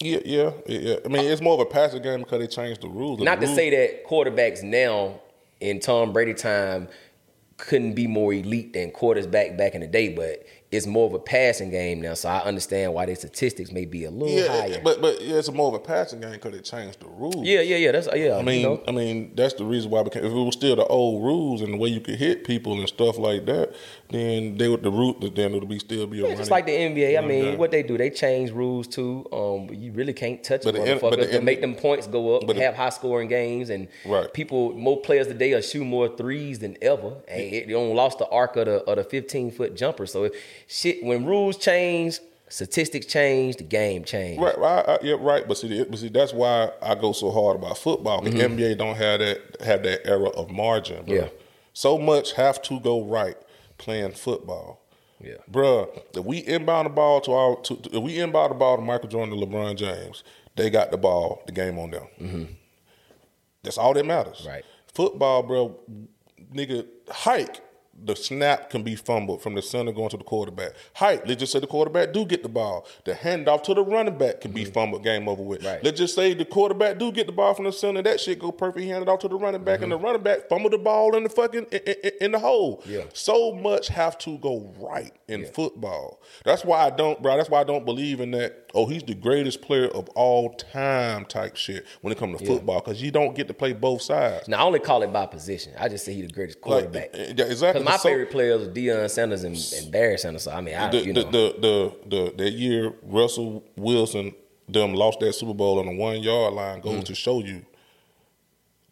Yeah, 0.00 0.18
yeah, 0.24 0.50
yeah. 0.66 0.96
I 1.04 1.08
mean, 1.08 1.24
it's 1.24 1.40
more 1.40 1.54
of 1.54 1.60
a 1.60 1.66
passing 1.66 2.02
game 2.02 2.20
because 2.20 2.40
they 2.40 2.46
changed 2.46 2.80
the 2.82 2.88
rules. 2.88 3.20
Not 3.20 3.40
the 3.40 3.46
to 3.46 3.46
rules- 3.46 3.56
say 3.56 3.70
that 3.70 4.06
quarterbacks 4.06 4.62
now 4.62 5.20
in 5.60 5.80
Tom 5.80 6.12
Brady 6.12 6.34
time 6.34 6.88
couldn't 7.56 7.94
be 7.94 8.06
more 8.08 8.32
elite 8.34 8.72
than 8.72 8.90
quarterbacks 8.90 9.56
back 9.56 9.74
in 9.74 9.80
the 9.80 9.86
day, 9.86 10.08
but 10.12 10.44
it's 10.72 10.88
more 10.88 11.06
of 11.06 11.14
a 11.14 11.20
passing 11.20 11.70
game 11.70 12.00
now. 12.02 12.14
So 12.14 12.28
I 12.28 12.40
understand 12.40 12.92
why 12.92 13.06
their 13.06 13.14
statistics 13.14 13.70
may 13.70 13.84
be 13.84 14.04
a 14.04 14.10
little 14.10 14.36
Yeah, 14.36 14.48
higher. 14.48 14.80
but 14.82 15.00
but 15.00 15.22
yeah, 15.22 15.36
it's 15.36 15.50
more 15.52 15.68
of 15.68 15.74
a 15.74 15.78
passing 15.78 16.20
game 16.20 16.32
because 16.32 16.50
they 16.52 16.58
changed 16.58 16.98
the 16.98 17.06
rules. 17.06 17.46
Yeah, 17.46 17.60
yeah, 17.60 17.76
yeah. 17.76 17.92
That's 17.92 18.08
yeah. 18.16 18.36
I 18.36 18.42
mean, 18.42 18.60
you 18.60 18.66
know. 18.66 18.82
I 18.88 18.90
mean, 18.90 19.30
that's 19.36 19.54
the 19.54 19.64
reason 19.64 19.92
why. 19.92 20.00
It 20.00 20.04
became, 20.04 20.24
if 20.24 20.32
it 20.32 20.34
was 20.34 20.54
still 20.54 20.74
the 20.74 20.84
old 20.86 21.22
rules 21.22 21.60
and 21.62 21.74
the 21.74 21.76
way 21.78 21.90
you 21.90 22.00
could 22.00 22.16
hit 22.16 22.42
people 22.44 22.76
and 22.80 22.88
stuff 22.88 23.18
like 23.18 23.46
that, 23.46 23.72
then 24.10 24.56
they 24.58 24.68
would 24.68 24.82
the 24.82 24.90
root. 24.90 25.20
Then 25.34 25.54
it 25.54 25.58
would 25.60 25.68
be 25.68 25.78
still 25.78 26.06
be 26.06 26.18
a 26.18 26.20
Yeah, 26.20 26.22
running. 26.24 26.38
just 26.38 26.50
like 26.50 26.66
the 26.66 26.72
NBA. 26.72 27.18
I 27.18 27.20
mean, 27.26 27.42
game. 27.44 27.58
what 27.58 27.70
they 27.70 27.82
do, 27.82 27.96
they 27.98 28.10
change 28.10 28.50
rules 28.50 28.86
too. 28.86 29.26
Um, 29.32 29.68
you 29.74 29.92
really 29.92 30.12
can't 30.12 30.42
touch 30.44 30.62
But 30.62 30.74
them 30.74 30.84
the 30.84 30.90
N- 30.92 30.98
but 31.00 31.12
motherfuckers 31.14 31.26
the 31.32 31.38
to 31.38 31.40
make 31.40 31.60
them 31.60 31.74
points 31.74 32.06
go 32.06 32.36
up. 32.36 32.46
but 32.46 32.56
the- 32.56 32.62
have 32.62 32.74
high 32.74 32.90
scoring 32.90 33.28
games 33.28 33.70
and 33.70 33.88
Right. 34.04 34.32
people, 34.32 34.72
more 34.74 35.00
players 35.00 35.26
today 35.26 35.52
are 35.54 35.62
shooting 35.62 35.88
more 35.88 36.08
threes 36.08 36.58
than 36.58 36.76
ever. 36.82 37.12
And 37.28 37.40
it, 37.40 37.66
they 37.66 37.72
don't 37.72 37.94
lost 37.94 38.18
the 38.18 38.28
arc 38.28 38.56
of 38.56 38.66
the 38.66 38.82
of 38.84 38.96
the 38.96 39.04
fifteen 39.04 39.50
foot 39.50 39.74
jumper. 39.74 40.06
So 40.06 40.24
if 40.24 40.32
shit, 40.68 41.02
when 41.02 41.24
rules 41.24 41.56
change, 41.56 42.20
statistics 42.48 43.06
change, 43.06 43.56
the 43.56 43.64
game 43.64 44.04
change. 44.04 44.38
Right, 44.38 44.56
right, 44.58 44.84
I- 44.86 44.98
yeah, 45.02 45.16
right. 45.18 45.48
But 45.48 45.56
see, 45.56 45.82
but 45.82 45.98
see, 45.98 46.08
that's 46.08 46.32
why 46.32 46.70
I 46.82 46.94
go 46.94 47.12
so 47.12 47.30
hard 47.30 47.56
about 47.56 47.78
football. 47.78 48.20
The 48.20 48.30
Mhm. 48.30 48.58
NBA 48.58 48.74
don't 48.76 48.94
have 48.96 49.18
that 49.20 49.40
have 49.64 49.82
that 49.84 50.06
era 50.06 50.28
of 50.28 50.50
margin. 50.50 51.04
Bro. 51.06 51.14
Yeah. 51.16 51.28
so 51.76 51.98
much 51.98 52.34
have 52.34 52.62
to 52.62 52.78
go 52.78 53.02
right 53.02 53.34
playing 53.78 54.12
football. 54.12 54.80
Yeah, 55.20 55.36
bruh. 55.50 55.88
If 56.16 56.24
we 56.24 56.38
inbound 56.38 56.86
the 56.86 56.90
ball 56.90 57.20
to 57.22 57.32
our, 57.32 57.56
to, 57.62 57.78
if 57.92 58.02
we 58.02 58.18
inbound 58.18 58.50
the 58.50 58.56
ball 58.56 58.76
to 58.76 58.82
Michael 58.82 59.08
Jordan 59.08 59.32
and 59.32 59.42
LeBron 59.42 59.76
James, 59.76 60.24
they 60.56 60.70
got 60.70 60.90
the 60.90 60.98
ball. 60.98 61.42
The 61.46 61.52
game 61.52 61.78
on 61.78 61.90
them. 61.90 62.06
Mm-hmm. 62.20 62.44
That's 63.62 63.78
all 63.78 63.94
that 63.94 64.04
matters. 64.04 64.44
Right. 64.46 64.64
Football, 64.92 65.42
bro, 65.42 65.80
nigga, 66.52 66.86
hike. 67.10 67.60
The 68.02 68.14
snap 68.14 68.70
can 68.70 68.82
be 68.82 68.96
fumbled 68.96 69.42
from 69.42 69.54
the 69.54 69.62
center 69.62 69.92
going 69.92 70.10
to 70.10 70.16
the 70.16 70.24
quarterback. 70.24 70.72
Hike. 70.94 71.26
Let's 71.26 71.40
just 71.40 71.52
say 71.52 71.58
the 71.58 71.66
quarterback 71.66 72.12
do 72.12 72.24
get 72.26 72.42
the 72.42 72.48
ball. 72.48 72.86
The 73.04 73.14
handoff 73.14 73.62
to 73.64 73.74
the 73.74 73.82
running 73.82 74.18
back 74.18 74.40
can 74.40 74.52
be 74.52 74.64
fumbled. 74.64 75.02
Game 75.02 75.28
over 75.28 75.42
with. 75.42 75.60
Mm-hmm. 75.60 75.68
Right. 75.68 75.84
Let's 75.84 75.98
just 75.98 76.14
say 76.14 76.34
the 76.34 76.44
quarterback 76.44 76.98
do 76.98 77.12
get 77.12 77.26
the 77.26 77.32
ball 77.32 77.54
from 77.54 77.64
the 77.64 77.72
center. 77.72 78.02
That 78.02 78.20
shit 78.20 78.38
go 78.38 78.52
perfect. 78.52 78.82
He 78.82 78.90
handed 78.90 79.08
off 79.08 79.20
to 79.20 79.28
the 79.28 79.36
running 79.36 79.64
back, 79.64 79.82
and 79.82 79.90
the 79.90 79.98
running 79.98 80.22
back 80.22 80.48
fumble 80.48 80.70
the 80.70 80.78
ball 80.78 81.16
in 81.16 81.22
the 81.22 81.28
fucking 81.28 81.66
in, 81.70 81.80
in, 81.80 82.10
in 82.20 82.32
the 82.32 82.38
hole. 82.38 82.78
Mm-hmm. 82.78 82.92
Yeah. 82.92 83.04
So 83.12 83.52
much 83.52 83.88
have 83.88 84.18
to 84.18 84.38
go 84.38 84.72
right 84.78 85.12
in 85.28 85.46
football. 85.46 86.20
That's 86.44 86.64
why 86.64 86.86
I 86.86 86.90
don't, 86.90 87.22
bro. 87.22 87.36
That's 87.36 87.48
why 87.48 87.60
I 87.60 87.64
don't 87.64 87.84
believe 87.84 88.20
in 88.20 88.32
that. 88.32 88.63
Oh, 88.74 88.86
he's 88.86 89.02
the 89.04 89.14
greatest 89.14 89.62
player 89.62 89.86
of 89.88 90.08
all 90.10 90.50
time 90.54 91.24
type 91.26 91.54
shit 91.56 91.86
when 92.00 92.12
it 92.12 92.18
comes 92.18 92.38
to 92.38 92.44
Yeah. 92.44 92.54
football 92.54 92.80
because 92.80 93.00
you 93.00 93.10
don't 93.10 93.34
get 93.36 93.46
to 93.48 93.54
play 93.54 93.72
both 93.72 94.02
sides. 94.02 94.48
Now 94.48 94.58
I 94.58 94.62
only 94.64 94.80
call 94.80 95.02
it 95.02 95.12
by 95.12 95.26
position. 95.26 95.72
I 95.78 95.88
just 95.88 96.04
say 96.04 96.12
he's 96.14 96.26
the 96.26 96.32
greatest 96.32 96.60
quarterback. 96.60 97.10
eh, 97.14 97.32
yeah, 97.36 97.44
exactly. 97.44 97.80
Because 97.82 97.84
my 97.84 97.96
So- 97.96 98.08
favorite 98.08 98.30
players 98.30 98.66
are 98.66 98.70
Deion 98.70 99.08
Sanders 99.08 99.44
and, 99.44 99.56
and 99.56 99.92
Barry 99.92 100.18
Sanders. 100.18 100.42
So 100.42 100.50
I 100.50 100.60
mean, 100.60 100.74
I, 100.74 100.90
the, 100.90 100.98
you 101.06 101.12
the, 101.12 101.22
know, 101.24 101.30
the, 101.30 101.54
the, 101.60 102.16
the, 102.16 102.34
that 102.44 102.50
year 102.50 102.92
Russell 103.02 103.62
Wilson 103.76 104.34
them 104.68 104.94
lost 104.94 105.20
that 105.20 105.32
Super 105.34 105.52
Bowl 105.54 105.78
on 105.78 105.86
the 105.86 105.94
one 105.94 106.22
yard 106.22 106.54
line 106.54 106.80
goes 106.80 107.00
Mm. 107.02 107.04
to 107.04 107.14
show 107.14 107.40
you. 107.40 107.64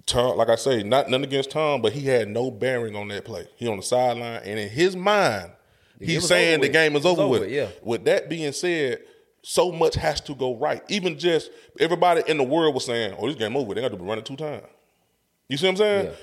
Tom, 0.05 0.37
like 0.37 0.49
I 0.49 0.57
say, 0.57 0.83
not 0.83 1.09
nothing 1.09 1.25
against 1.25 1.51
Tom, 1.51 1.81
but 1.81 1.93
he 1.93 2.07
had 2.07 2.29
no 2.29 2.51
bearing 2.51 2.97
on 2.97 3.09
that 3.09 3.25
play. 3.25 3.47
He 3.57 3.69
on 3.69 3.77
the 3.77 3.83
sideline, 3.83 4.43
and 4.45 4.59
in 4.59 4.69
his 4.69 4.97
mind, 4.97 5.53
he's 6.01 6.27
saying 6.27 6.61
the 6.61 6.69
game 6.69 6.97
is 6.97 7.07
over, 7.07 7.27
with, 7.29 7.49
yeah. 7.51 7.69
With 7.83 8.05
that 8.07 8.29
being 8.29 8.53
said, 8.53 8.99
so 9.43 9.73
much 9.73 9.95
has 9.97 10.21
to 10.23 10.35
go 10.35 10.57
right. 10.57 10.83
Even 10.89 11.19
just 11.19 11.51
everybody 11.81 12.23
in 12.27 12.37
the 12.39 12.45
world 12.45 12.75
was 12.75 12.85
saying, 12.85 13.15
"Oh, 13.19 13.27
this 13.27 13.37
game 13.37 13.57
over. 13.57 13.75
They 13.75 13.81
got 13.81 13.91
to 13.91 13.97
run 13.97 14.19
it 14.19 14.25
two 14.25 14.37
times." 14.37 14.65
You 15.49 15.57
see 15.57 15.67
what 15.67 15.73
I'm 15.73 15.77
saying? 15.77 16.15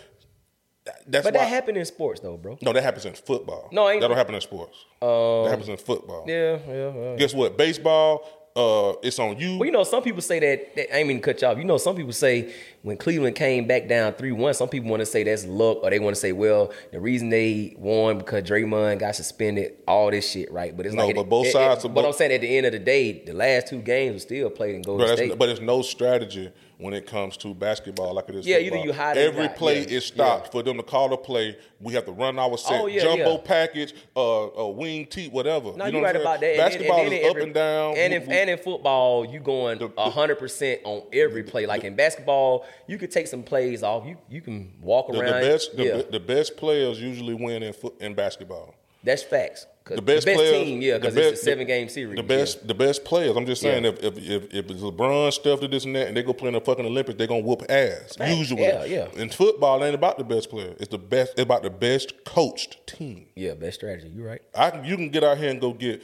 That's 1.07 1.23
but 1.25 1.33
why, 1.35 1.41
that 1.41 1.49
happened 1.49 1.77
in 1.77 1.85
sports 1.85 2.19
though, 2.19 2.37
bro. 2.37 2.57
no, 2.61 2.73
that 2.73 2.81
happens 2.83 3.05
in 3.05 3.13
football. 3.13 3.69
No, 3.71 3.87
ain't- 3.89 4.01
that 4.01 4.07
don't 4.07 4.17
happen 4.17 4.33
in 4.33 4.41
sports. 4.41 4.85
Um, 5.01 5.43
that 5.43 5.49
happens 5.51 5.69
in 5.69 5.77
football. 5.77 6.25
Yeah, 6.27 6.57
yeah, 6.67 6.93
yeah. 6.95 7.15
Guess 7.15 7.33
what? 7.33 7.57
Baseball, 7.57 8.38
uh, 8.55 8.93
it's 9.03 9.19
on 9.19 9.37
you. 9.39 9.57
Well, 9.57 9.65
you 9.65 9.71
know, 9.71 9.83
some 9.83 10.01
people 10.03 10.21
say 10.21 10.39
that, 10.39 10.75
that 10.75 10.93
I 10.95 10.99
ain't 10.99 11.07
mean 11.07 11.17
to 11.17 11.23
cut 11.23 11.41
you 11.41 11.47
off. 11.47 11.57
You 11.57 11.63
know, 11.63 11.77
some 11.77 11.95
people 11.95 12.11
say 12.13 12.53
when 12.81 12.97
Cleveland 12.97 13.35
came 13.35 13.67
back 13.67 13.87
down 13.87 14.13
three 14.13 14.31
one, 14.31 14.53
some 14.53 14.67
people 14.69 14.89
want 14.89 15.01
to 15.01 15.05
say 15.05 15.23
that's 15.23 15.45
luck, 15.45 15.77
or 15.83 15.89
they 15.89 15.99
want 15.99 16.15
to 16.15 16.19
say, 16.19 16.31
well, 16.31 16.71
the 16.91 16.99
reason 16.99 17.29
they 17.29 17.75
won 17.77 18.17
because 18.17 18.43
Draymond 18.43 18.99
got 18.99 19.15
suspended, 19.15 19.73
all 19.87 20.11
this 20.11 20.29
shit, 20.31 20.51
right? 20.51 20.75
But 20.75 20.85
it's 20.87 20.95
No, 20.95 21.05
like, 21.07 21.15
but 21.15 21.29
both 21.29 21.47
sides 21.47 21.85
of 21.85 21.93
But 21.93 22.01
both- 22.01 22.13
I'm 22.13 22.17
saying 22.17 22.31
at 22.33 22.41
the 22.41 22.57
end 22.57 22.65
of 22.65 22.71
the 22.73 22.79
day, 22.79 23.23
the 23.25 23.33
last 23.33 23.67
two 23.67 23.81
games 23.81 24.13
were 24.15 24.19
still 24.19 24.49
played 24.49 24.75
in 24.75 24.81
Golden 24.81 25.05
Bro, 25.07 25.15
State. 25.15 25.37
but 25.37 25.49
it's 25.49 25.61
no 25.61 25.81
strategy 25.81 26.51
when 26.79 26.93
it 26.93 27.05
comes 27.05 27.35
to 27.35 27.53
basketball 27.53 28.13
like 28.13 28.29
it 28.29 28.35
is. 28.35 28.47
Yeah, 28.47 28.57
either 28.57 28.69
football. 28.69 28.85
you 28.85 28.93
hide 28.93 29.17
or 29.17 29.19
Every 29.19 29.43
not. 29.47 29.55
play 29.57 29.79
Yeah, 29.81 29.97
is 29.97 30.05
stopped 30.05 30.51
for 30.53 30.63
them 30.63 30.77
to 30.77 30.83
call 30.83 31.11
a 31.13 31.17
play. 31.17 31.57
We 31.81 31.93
have 31.93 32.05
to 32.05 32.13
run 32.13 32.39
our 32.39 32.57
set, 32.57 32.79
Oh, 32.81 32.87
yeah, 32.87 33.01
jumbo 33.01 33.33
yeah. 33.33 33.41
package, 33.43 33.93
uh, 34.15 34.21
a 34.21 34.69
wing 34.69 35.05
tee, 35.05 35.27
whatever. 35.27 35.73
No, 35.75 35.85
you 35.85 35.91
know 35.91 35.99
are 35.99 36.03
right 36.03 36.15
about 36.15 36.39
that. 36.39 36.55
saying? 36.55 36.59
And 36.59 36.69
Basketball 36.71 37.01
and 37.01 37.11
then 37.11 37.21
is 37.21 37.29
up 37.29 37.37
and 37.37 37.53
down. 37.53 37.97
And 37.97 38.13
in, 38.13 38.31
and 38.31 38.49
in 38.49 38.57
football, 38.57 39.25
you 39.25 39.39
going 39.41 39.79
hundred 39.97 40.39
percent 40.39 40.79
on 40.85 41.03
every 41.11 41.43
play. 41.43 41.65
Like 41.65 41.83
in 41.83 41.95
basketball, 41.95 42.65
you 42.87 42.97
could 42.97 43.11
take 43.11 43.27
some 43.27 43.43
plays 43.43 43.83
off. 43.83 44.05
You 44.05 44.17
you 44.29 44.39
can 44.39 44.71
walk 44.81 45.07
the, 45.07 45.17
the 45.17 45.21
best, 45.21 45.75
the, 45.75 45.83
yeah, 45.83 46.01
the 46.09 46.19
best 46.19 46.55
players 46.55 47.01
usually 47.01 47.33
win 47.33 47.61
in 47.61 47.73
foot, 47.73 47.95
in 47.99 48.13
basketball. 48.13 48.73
that's 49.03 49.21
facts. 49.23 49.65
The 49.95 50.01
best, 50.01 50.25
the 50.25 50.31
best 50.31 50.37
players, 50.37 50.63
team, 50.63 50.81
yeah, 50.81 50.93
the 50.93 50.99
because 50.99 51.15
it's 51.15 51.41
a 51.41 51.43
seven 51.43 51.67
game 51.67 51.89
series. 51.89 52.15
The 52.15 52.23
best, 52.23 52.67
the 52.67 52.73
best 52.73 53.03
players. 53.03 53.35
I'm 53.35 53.45
just 53.45 53.61
saying, 53.61 53.83
Yeah. 53.85 53.91
if, 53.91 54.17
if 54.17 54.53
if 54.53 54.71
if 54.71 54.77
LeBron, 54.77 55.31
Steph, 55.33 55.59
to 55.61 55.67
this 55.67 55.85
and 55.85 55.95
that, 55.95 56.07
and 56.07 56.17
they 56.17 56.23
go 56.23 56.33
play 56.33 56.47
in 56.49 56.53
the 56.53 56.61
fucking 56.61 56.85
Olympics, 56.85 57.17
they're 57.17 57.27
gonna 57.27 57.41
whoop 57.41 57.63
ass. 57.69 58.15
Usually, 58.19 58.63
Yeah, 58.63 58.83
yeah. 58.85 59.07
In 59.15 59.29
football, 59.29 59.81
it 59.81 59.87
ain't 59.87 59.95
about 59.95 60.17
the 60.17 60.23
best 60.23 60.49
player. 60.49 60.73
It's 60.79 60.89
the 60.89 60.97
best. 60.97 61.31
It's 61.33 61.41
about 61.41 61.63
the 61.63 61.69
best 61.69 62.23
coached 62.25 62.85
team. 62.87 63.27
Yeah, 63.35 63.53
best 63.53 63.75
strategy. 63.79 64.09
You're 64.13 64.27
right. 64.27 64.41
I 64.55 64.69
can, 64.71 64.85
you 64.85 64.95
can 64.95 65.09
get 65.09 65.23
out 65.23 65.37
here 65.37 65.49
and 65.49 65.59
go 65.59 65.73
get 65.73 66.01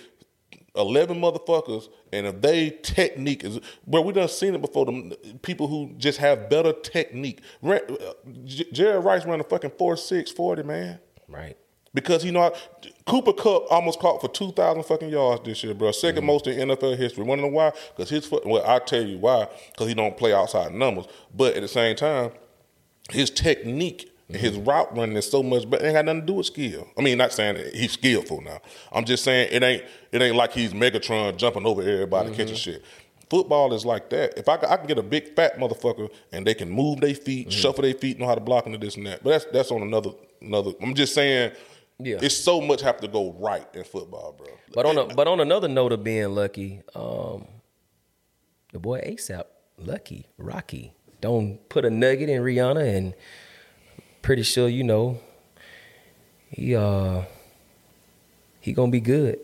eleven 0.76 1.20
motherfuckers, 1.22 1.88
and 2.12 2.28
if 2.28 2.42
they 2.42 2.70
technique 2.70 3.44
is, 3.44 3.60
well, 3.86 4.04
we 4.04 4.14
done 4.14 4.28
seen 4.28 4.56
it 4.56 4.62
before. 4.62 4.86
Them 4.86 5.14
people 5.42 5.68
who 5.68 5.94
just 5.98 6.18
have 6.20 6.50
better 6.50 6.74
technique. 6.74 7.42
Uh, 7.64 7.80
Jerry 8.46 9.00
Rice 9.00 9.26
ran 9.26 9.40
a 9.40 9.44
fucking 9.44 9.72
four 9.78 9.96
six 9.98 10.32
forty 10.32 10.64
man. 10.64 11.00
Right. 11.28 11.58
Because 11.94 12.26
you 12.26 12.34
know, 12.34 12.54
Cooper 13.06 13.34
Kupp 13.34 13.66
almost 13.70 14.00
caught 14.00 14.20
for 14.20 14.28
two 14.28 14.52
thousand 14.52 14.84
fucking 14.84 15.10
yards 15.10 15.44
this 15.46 15.64
year, 15.64 15.74
bro. 15.76 15.90
2nd 15.90 16.16
Mm-hmm. 16.18 16.26
most 16.26 16.48
in 16.48 16.70
NFL 16.70 16.98
history. 16.98 17.24
Want 17.24 17.40
to 17.40 17.44
know 17.44 17.54
why? 17.54 17.72
Because 17.96 18.10
his 18.10 18.26
foot. 18.26 18.46
Well, 18.46 18.64
I 18.66 18.80
tell 18.80 19.04
you 19.04 19.20
why. 19.20 19.48
Because 19.72 19.88
he 19.88 19.94
don't 19.94 20.18
play 20.18 20.34
outside 20.34 20.74
numbers. 20.74 21.06
But 21.36 21.54
at 21.56 21.62
the 21.62 21.68
same 21.68 21.96
time, 21.96 22.32
his 23.12 23.30
technique 23.30 24.12
and 24.28 24.38
his 24.38 24.58
Mm-hmm. 24.58 24.68
route 24.70 24.98
running 24.98 25.16
is 25.18 25.30
so 25.30 25.44
much 25.44 25.70
better. 25.70 25.84
It 25.86 25.90
ain't 25.90 25.96
got 25.98 26.06
nothing 26.06 26.22
to 26.22 26.26
do 26.28 26.34
with 26.34 26.48
skill. 26.48 26.88
I 26.98 27.02
mean, 27.04 27.20
not 27.20 27.32
saying 27.32 27.58
that 27.58 27.76
he's 27.76 27.92
skillful 27.92 28.42
now. 28.42 28.60
I'm 28.92 29.06
just 29.06 29.24
saying 29.24 29.50
it 29.52 29.62
ain't. 29.62 29.84
It 30.12 30.22
ain't 30.24 30.36
like 30.36 30.52
he's 30.54 30.74
Megatron 30.74 31.38
jumping 31.38 31.66
over 31.68 31.84
everybody 31.84 32.30
Mm-hmm. 32.30 32.38
catching 32.38 32.56
shit. 32.56 32.84
Football 33.30 33.72
is 33.74 33.86
like 33.86 34.10
that. 34.12 34.36
If 34.38 34.50
I, 34.50 34.56
I 34.56 34.78
can 34.78 34.88
get 34.88 34.98
a 34.98 35.04
big 35.04 35.36
fat 35.36 35.58
motherfucker 35.60 36.10
and 36.32 36.46
they 36.46 36.56
can 36.56 36.72
move 36.72 37.02
their 37.02 37.14
feet, 37.14 37.50
Mm-hmm. 37.50 37.60
shuffle 37.60 37.84
their 37.84 37.94
feet, 37.94 38.18
know 38.20 38.26
how 38.26 38.34
to 38.36 38.42
block 38.42 38.66
into 38.66 38.80
this 38.80 38.96
and 38.98 39.06
that. 39.06 39.24
But 39.24 39.30
that's 39.30 39.46
that's 39.54 39.72
on 39.72 39.84
another 39.84 40.10
another. 40.42 40.72
I'm 40.82 40.96
just 40.96 41.14
saying. 41.14 41.52
Yeah. 42.00 42.18
It's 42.22 42.38
so 42.38 42.60
much 42.60 42.82
have 42.82 43.00
to 43.02 43.08
go 43.08 43.34
right 43.40 43.68
in 43.74 43.84
football, 43.84 44.34
bro. 44.38 44.48
But 44.74 44.86
on 44.86 44.98
a, 44.98 45.06
but 45.06 45.28
on 45.28 45.40
another 45.40 45.68
note 45.68 45.94
of 45.94 46.04
being 46.04 46.36
lucky, 46.36 46.82
um, 46.94 47.48
the 48.74 48.80
boy 48.80 49.00
ASAP, 49.00 49.46
lucky, 49.78 50.28
Rocky, 50.38 50.94
don't 51.22 51.68
put 51.70 51.86
a 51.86 51.90
nugget 51.90 52.30
in 52.30 52.42
Rihanna, 52.42 52.96
and 52.96 53.14
pretty 54.22 54.44
sure 54.44 54.68
you 54.68 54.84
know 54.84 55.20
he 56.50 56.76
uh 56.76 57.22
he 58.60 58.74
gonna 58.74 58.92
be 58.92 59.00
good 59.00 59.40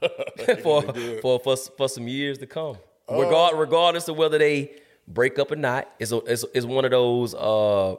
for, 0.62 0.82
for 1.20 1.40
for 1.40 1.56
for 1.56 1.88
some 1.88 2.08
years 2.08 2.38
to 2.38 2.46
come. 2.46 2.78
Regard, 3.10 3.58
regardless 3.58 4.08
of 4.08 4.16
whether 4.16 4.38
they 4.38 4.72
break 5.06 5.38
up 5.38 5.50
or 5.50 5.56
not, 5.56 5.90
is 5.98 6.12
a, 6.12 6.18
it's, 6.18 6.44
it's 6.54 6.66
one 6.66 6.84
of 6.84 6.90
those 6.90 7.34
uh, 7.34 7.96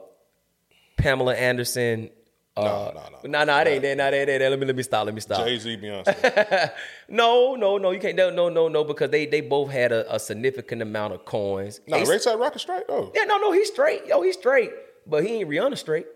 Pamela 0.96 1.34
Anderson 1.34 2.10
Uh, 2.60 2.92
no, 2.94 3.02
no, 3.24 3.44
no, 3.44 3.44
no, 3.44 3.58
it 3.60 3.66
ain't 3.68 3.82
that. 3.82 3.96
No, 3.96 4.10
that, 4.10 4.26
that. 4.26 4.50
Let 4.50 4.58
me 4.58 4.66
let 4.66 4.76
me 4.76 4.82
stop. 4.82 5.04
Let 5.06 5.14
me 5.14 5.20
stop. 5.20 5.44
Jay 5.46 5.58
Z, 5.58 5.76
Beyonce. 5.76 6.70
no, 7.08 7.54
no, 7.56 7.78
no. 7.78 7.90
You 7.90 8.00
can't. 8.00 8.16
No, 8.16 8.30
no, 8.30 8.48
no, 8.48 8.68
no. 8.68 8.84
Because 8.84 9.10
they 9.10 9.26
they 9.26 9.40
both 9.40 9.70
had 9.70 9.92
a, 9.92 10.14
a 10.14 10.18
significant 10.18 10.82
amount 10.82 11.14
of 11.14 11.24
coins. 11.24 11.80
No, 11.86 12.02
Ray 12.04 12.18
Side 12.18 12.38
Rocket 12.38 12.58
straight 12.60 12.86
though. 12.88 13.12
Yeah, 13.14 13.24
no, 13.24 13.38
no. 13.38 13.52
He's 13.52 13.68
straight. 13.68 14.06
Yo, 14.06 14.22
he's 14.22 14.36
straight. 14.36 14.70
But 15.06 15.24
he 15.24 15.40
ain't 15.40 15.48
Rihanna 15.50 15.76
straight. 15.78 16.06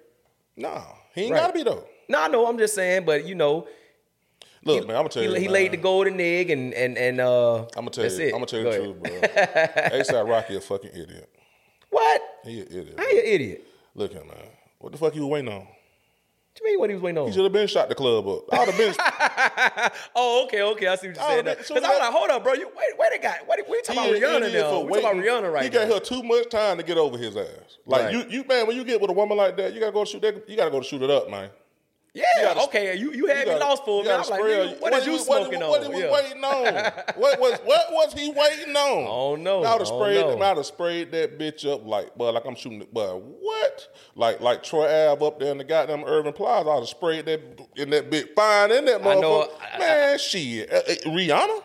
No, 0.57 0.83
he 1.15 1.23
ain't 1.23 1.33
Right. 1.33 1.41
gotta 1.41 1.53
be 1.53 1.63
though. 1.63 1.85
No, 2.09 2.27
no. 2.29 2.47
I'm 2.47 2.59
just 2.59 2.75
saying. 2.75 3.05
But 3.05 3.27
you 3.27 3.35
know, 3.35 3.67
Look, 4.65 4.81
he, 4.83 4.87
man, 4.87 4.97
I'm 4.97 5.03
gonna 5.03 5.09
tell 5.11 5.23
he, 5.23 5.29
you. 5.29 5.35
he 5.35 5.45
man. 5.45 5.53
laid 5.53 5.73
the 5.73 5.77
golden 5.79 6.21
egg, 6.21 6.51
and 6.51 6.73
and 6.75 6.97
and 6.97 7.21
uh. 7.21 7.63
I'm 7.77 7.87
gonna 7.87 7.91
tell 7.91 8.05
you. 8.05 8.11
it. 8.21 8.27
I'm 8.27 8.33
gonna 8.41 8.47
tell 8.47 8.61
you 8.61 8.65
Go 8.65 8.71
the 9.03 9.19
ahead. 9.19 9.75
truth, 9.75 10.11
bro. 10.13 10.21
ASAP 10.23 10.29
Rocky 10.29 10.57
a 10.57 10.61
fucking 10.61 10.91
idiot. 10.91 11.29
What? 11.91 12.23
He 12.45 12.61
an 12.61 12.67
idiot. 12.69 12.95
How 12.99 13.09
you 13.11 13.19
an 13.21 13.27
idiot? 13.27 13.67
Look 13.95 14.15
at 14.15 14.27
man. 14.27 14.37
What 14.79 14.93
the 14.93 14.99
fuck 14.99 15.15
you 15.15 15.27
waiting 15.27 15.51
on? 15.53 15.67
What 16.55 16.61
you 16.61 16.67
mean? 16.73 16.79
What 16.81 16.91
he 16.91 16.95
was 16.95 17.03
waiting 17.03 17.19
on? 17.19 17.27
He 17.27 17.33
should 17.33 17.43
have 17.43 17.53
been 17.53 17.67
shot 17.67 17.89
the 17.89 17.97
club 17.97 18.29
up. 18.29 18.45
I'd 18.53 18.69
have 18.69 18.79
been. 18.79 18.95
Oh, 20.17 20.45
okay, 20.45 20.63
okay. 20.63 20.87
I 20.87 20.95
see 20.95 21.09
what 21.09 21.17
you're 21.17 21.25
saying. 21.27 21.45
Because 21.45 21.71
I 21.71 21.75
was 21.89 21.99
like, 21.99 22.13
hold 22.13 22.31
up, 22.31 22.45
bro. 22.45 22.53
You 22.55 22.69
wait, 22.69 22.97
wait 22.99 23.13
a 23.19 23.19
guy. 23.21 23.39
What, 23.45 23.59
what 23.67 23.77
you 23.77 23.83
talking 23.83 24.17
about 24.17 24.23
Rihanna 24.43 24.53
now? 24.53 24.71
for 24.71 24.87
We 24.87 25.03
talking 25.03 25.19
about. 25.21 25.43
Rihanna 25.43 25.53
right 25.53 25.65
He 25.65 25.69
now. 25.71 25.85
gave 25.85 25.93
her 25.95 26.01
too 26.01 26.23
much 26.23 26.49
time 26.51 26.77
to 26.77 26.83
get 26.85 26.97
over 26.97 27.19
his 27.19 27.37
ass. 27.37 27.47
Like 27.87 28.03
Right. 28.05 28.13
you, 28.15 28.25
you 28.29 28.45
man, 28.45 28.67
when 28.69 28.77
you 28.77 28.85
get 28.85 29.01
with 29.01 29.11
a 29.11 29.13
woman 29.13 29.37
like 29.37 29.57
that, 29.57 29.75
you 29.75 29.81
gotta 29.81 29.91
go 29.93 30.05
shoot 30.05 30.23
that. 30.23 30.49
You 30.49 30.57
gotta 30.57 30.71
go 30.71 30.81
shoot 30.81 31.03
it 31.03 31.11
up, 31.11 31.29
man. 31.29 31.51
Yeah, 32.15 32.55
okay. 32.67 32.95
You 32.97 33.13
you 33.13 33.27
had 33.27 33.39
me 33.49 33.55
gotta- 33.55 33.65
lost 33.65 33.85
for 33.85 34.01
a 34.01 34.05
you 34.05 34.09
minute. 34.09 34.25
I'm 34.25 34.31
like, 34.31 34.41
her. 34.43 34.77
what 34.79 34.93
is 34.93 35.05
you 35.07 35.19
smoking 35.19 35.59
what, 35.59 35.83
on? 35.85 35.91
What 35.91 35.91
was 35.91 36.01
Yeah. 36.01 36.13
waiting 36.13 36.45
on? 36.45 36.65
what 37.17 37.41
was 37.41 37.59
what 37.65 37.81
was 37.91 38.13
he 38.15 38.29
waiting 38.31 38.77
on? 38.77 39.07
Oh 39.09 39.35
no! 39.35 39.65
I 39.65 39.73
would 39.73 39.81
have 39.81 39.91
Oh, 39.91 39.99
sprayed. 40.01 40.21
no. 40.25 40.31
I 40.41 40.49
would 40.51 40.59
have 40.59 40.67
sprayed 40.67 41.11
that 41.11 41.39
bitch 41.41 41.69
up 41.69 41.85
like, 41.85 42.17
but 42.17 42.33
like 42.35 42.45
I'm 42.47 42.55
shooting. 42.55 42.83
it. 42.83 42.95
But 42.95 43.21
what? 43.21 43.89
Like 44.15 44.41
like 44.41 44.63
Troy 44.63 44.85
Ave 45.11 45.27
up 45.27 45.41
there 45.41 45.51
in 45.51 45.59
the 45.59 45.65
goddamn 45.65 46.05
Irving 46.05 46.33
Plaza. 46.35 46.71
I'd 46.71 46.79
have 46.79 46.89
sprayed 46.89 47.27
that 47.27 47.41
in 47.75 47.91
that 47.91 48.11
bit 48.11 48.37
fine 48.37 48.71
in 48.71 48.85
that 48.85 49.01
I 49.05 49.15
know, 49.17 49.49
motherfucker. 49.49 49.79
Man, 49.81 50.19
shit. 50.19 50.73
Uh, 50.73 50.77
uh, 50.77 50.95
Rihanna? 51.11 51.63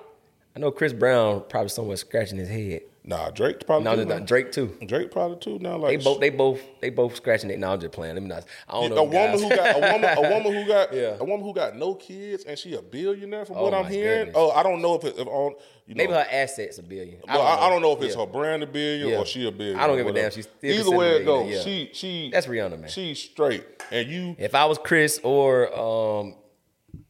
I 0.56 0.60
know 0.60 0.72
Chris 0.72 0.94
Brown 0.94 1.44
probably 1.48 1.70
somewhere 1.70 1.96
scratching 1.96 2.40
his 2.40 2.50
head. 2.50 2.82
Nah, 3.10 3.32
Drake 3.32 3.66
probably. 3.66 3.86
No, 3.86 3.96
too, 3.96 4.06
no, 4.06 4.20
no. 4.20 4.24
Drake 4.24 4.52
too. 4.52 4.78
Drake 4.86 5.10
probably 5.10 5.38
too. 5.40 5.58
Now 5.58 5.78
like 5.78 5.98
They 5.98 6.04
both, 6.04 6.20
they 6.20 6.30
both, 6.30 6.62
they 6.80 6.90
both 6.92 7.16
scratching 7.16 7.50
it. 7.50 7.58
Now 7.58 7.74
I'm 7.74 7.80
just 7.80 7.92
playing. 7.92 8.14
Let 8.14 8.22
me 8.22 8.30
not. 8.30 8.46
I 8.68 8.74
don't 8.74 8.92
a 8.92 8.96
know. 8.96 9.04
woman 9.06 9.32
guys. 9.32 9.42
who 9.42 9.50
got 9.50 9.76
a 9.76 9.92
woman, 9.94 10.10
a 10.18 10.22
woman 10.22 10.54
who 10.62 10.68
got 10.68 10.94
Yeah. 10.94 11.18
a 11.20 11.24
woman 11.24 11.44
who 11.44 11.52
got 11.52 11.76
no 11.76 11.96
kids 11.96 12.44
and 12.44 12.56
she 12.58 12.76
a 12.76 12.84
billionaire 12.84 13.46
from 13.46 13.58
Oh, 13.58 13.64
what 13.64 13.74
I'm 13.74 13.86
hearing. 13.92 14.26
goodness. 14.26 14.36
Oh, 14.38 14.52
I 14.52 14.62
don't 14.62 14.80
know 14.84 14.94
if 14.94 15.06
it 15.06 15.18
if 15.18 15.28
on 15.28 15.56
you 15.88 15.96
know. 15.96 16.04
Maybe 16.04 16.14
her 16.14 16.28
assets 16.32 16.78
a 16.78 16.84
billion. 16.84 17.18
But 17.26 17.36
I, 17.42 17.66
I 17.66 17.70
don't 17.72 17.82
know 17.82 17.94
if 17.94 18.02
it's 18.04 18.14
Yeah. 18.14 18.22
her 18.22 18.28
brand 18.28 18.62
a 18.62 18.68
billion 18.68 19.10
Yeah. 19.10 19.18
or 19.18 19.26
she 19.26 19.48
a 19.48 19.52
billion. 19.52 19.80
I 19.80 19.88
don't 19.88 19.98
give 19.98 20.06
a 20.06 20.14
damn. 20.14 20.30
She's 20.30 20.48
still 20.48 20.72
either 20.80 20.96
way 20.96 21.14
a 21.14 21.16
it 21.22 21.26
goes. 21.26 21.64
She 21.64 21.90
she 21.94 22.30
That's 22.32 22.46
Rihanna, 22.46 22.80
man. 22.80 22.90
She's 22.92 23.18
straight, 23.20 23.66
and 23.92 24.08
you. 24.08 24.36
If 24.38 24.54
I 24.54 24.66
was 24.66 24.78
Chris 24.78 25.20
or 25.24 25.74
um, 25.76 26.36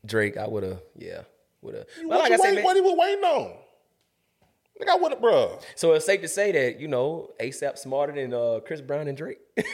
Drake, 0.05 0.37
I 0.37 0.47
would 0.47 0.63
have. 0.63 0.81
Yeah, 0.95 1.23
would 1.61 1.75
have. 1.75 1.87
what, 2.05 2.31
you 2.31 2.37
wait, 2.41 2.63
what 2.63 2.75
he 2.77 2.81
was 2.81 2.95
waiting 2.97 3.23
on? 3.25 3.53
Like 4.79 4.89
I 4.89 4.95
would 4.95 5.11
have, 5.11 5.21
bruh. 5.21 5.61
So 5.75 5.93
it's 5.93 6.05
safe 6.05 6.21
to 6.21 6.27
say 6.27 6.51
that 6.53 6.79
you 6.79 6.87
know 6.87 7.29
ASAP 7.39 7.77
smarter 7.77 8.13
than 8.13 8.33
uh, 8.33 8.59
Chris 8.65 8.81
Brown 8.81 9.07
and 9.07 9.17
Drake. 9.17 9.39
Man, 9.57 9.65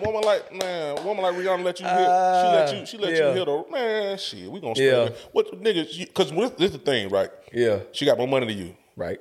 woman 0.00 0.22
like 0.22 0.52
man, 0.54 1.04
woman 1.04 1.22
like 1.22 1.34
Rihanna 1.34 1.64
let 1.64 1.80
you 1.80 1.86
hit. 1.86 1.96
she 1.96 2.06
let 2.06 2.74
you. 2.74 2.86
She 2.86 2.98
let 2.98 3.12
yeah. 3.12 3.28
you 3.30 3.34
hit 3.38 3.48
her. 3.48 3.64
Man, 3.70 4.18
shit, 4.18 4.50
we 4.50 4.60
gonna 4.60 4.74
Yeah. 4.76 5.08
What 5.32 5.52
niggas? 5.62 5.98
Because 5.98 6.30
this 6.56 6.70
is 6.70 6.72
the 6.72 6.78
thing, 6.78 7.08
right? 7.08 7.30
Yeah. 7.52 7.80
She 7.90 8.06
got 8.06 8.18
more 8.18 8.28
money 8.28 8.46
than 8.46 8.56
you. 8.56 8.76
Right. 8.96 9.18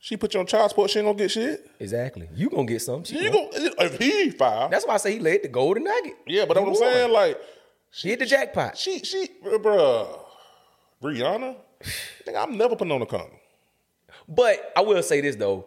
She 0.00 0.16
put 0.16 0.32
you 0.32 0.40
on 0.40 0.46
child 0.46 0.70
support. 0.70 0.90
She 0.90 1.00
ain't 1.00 1.06
gonna 1.06 1.18
get 1.18 1.30
shit. 1.30 1.68
Exactly. 1.80 2.28
You 2.34 2.48
gonna 2.50 2.66
get 2.66 2.80
some. 2.82 3.02
She 3.04 3.18
You 3.18 3.32
won't. 3.32 3.52
go 3.52 3.84
if 3.84 3.98
he 3.98 4.30
filed. 4.30 4.70
That's 4.70 4.86
why 4.86 4.94
I 4.94 4.98
say 4.98 5.14
he 5.14 5.18
laid 5.18 5.42
the 5.42 5.48
golden 5.48 5.84
nugget. 5.84 6.14
Yeah, 6.26 6.44
but 6.46 6.56
I'm 6.56 6.72
saying, 6.74 7.10
like, 7.10 7.36
She 7.90 8.08
hit 8.10 8.20
the 8.20 8.26
jackpot. 8.26 8.78
she, 8.78 9.00
she, 9.00 9.26
bruh, 9.44 10.20
Rihanna, 11.02 11.56
nigga, 12.26 12.42
I'm 12.42 12.56
never 12.56 12.76
putting 12.76 12.92
on 12.92 13.02
a 13.02 13.06
condom. 13.06 13.30
But 14.28 14.72
I 14.76 14.80
will 14.82 15.02
say 15.02 15.20
this 15.20 15.36
though, 15.36 15.66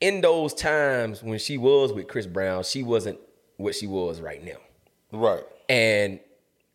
in 0.00 0.20
those 0.20 0.52
times 0.54 1.22
when 1.22 1.38
she 1.38 1.56
was 1.58 1.92
with 1.92 2.08
Chris 2.08 2.26
Brown, 2.26 2.62
she 2.64 2.82
wasn't 2.82 3.18
what 3.56 3.74
she 3.74 3.86
was 3.86 4.20
right 4.20 4.44
now. 4.44 4.56
Right. 5.12 5.42
And 5.68 6.20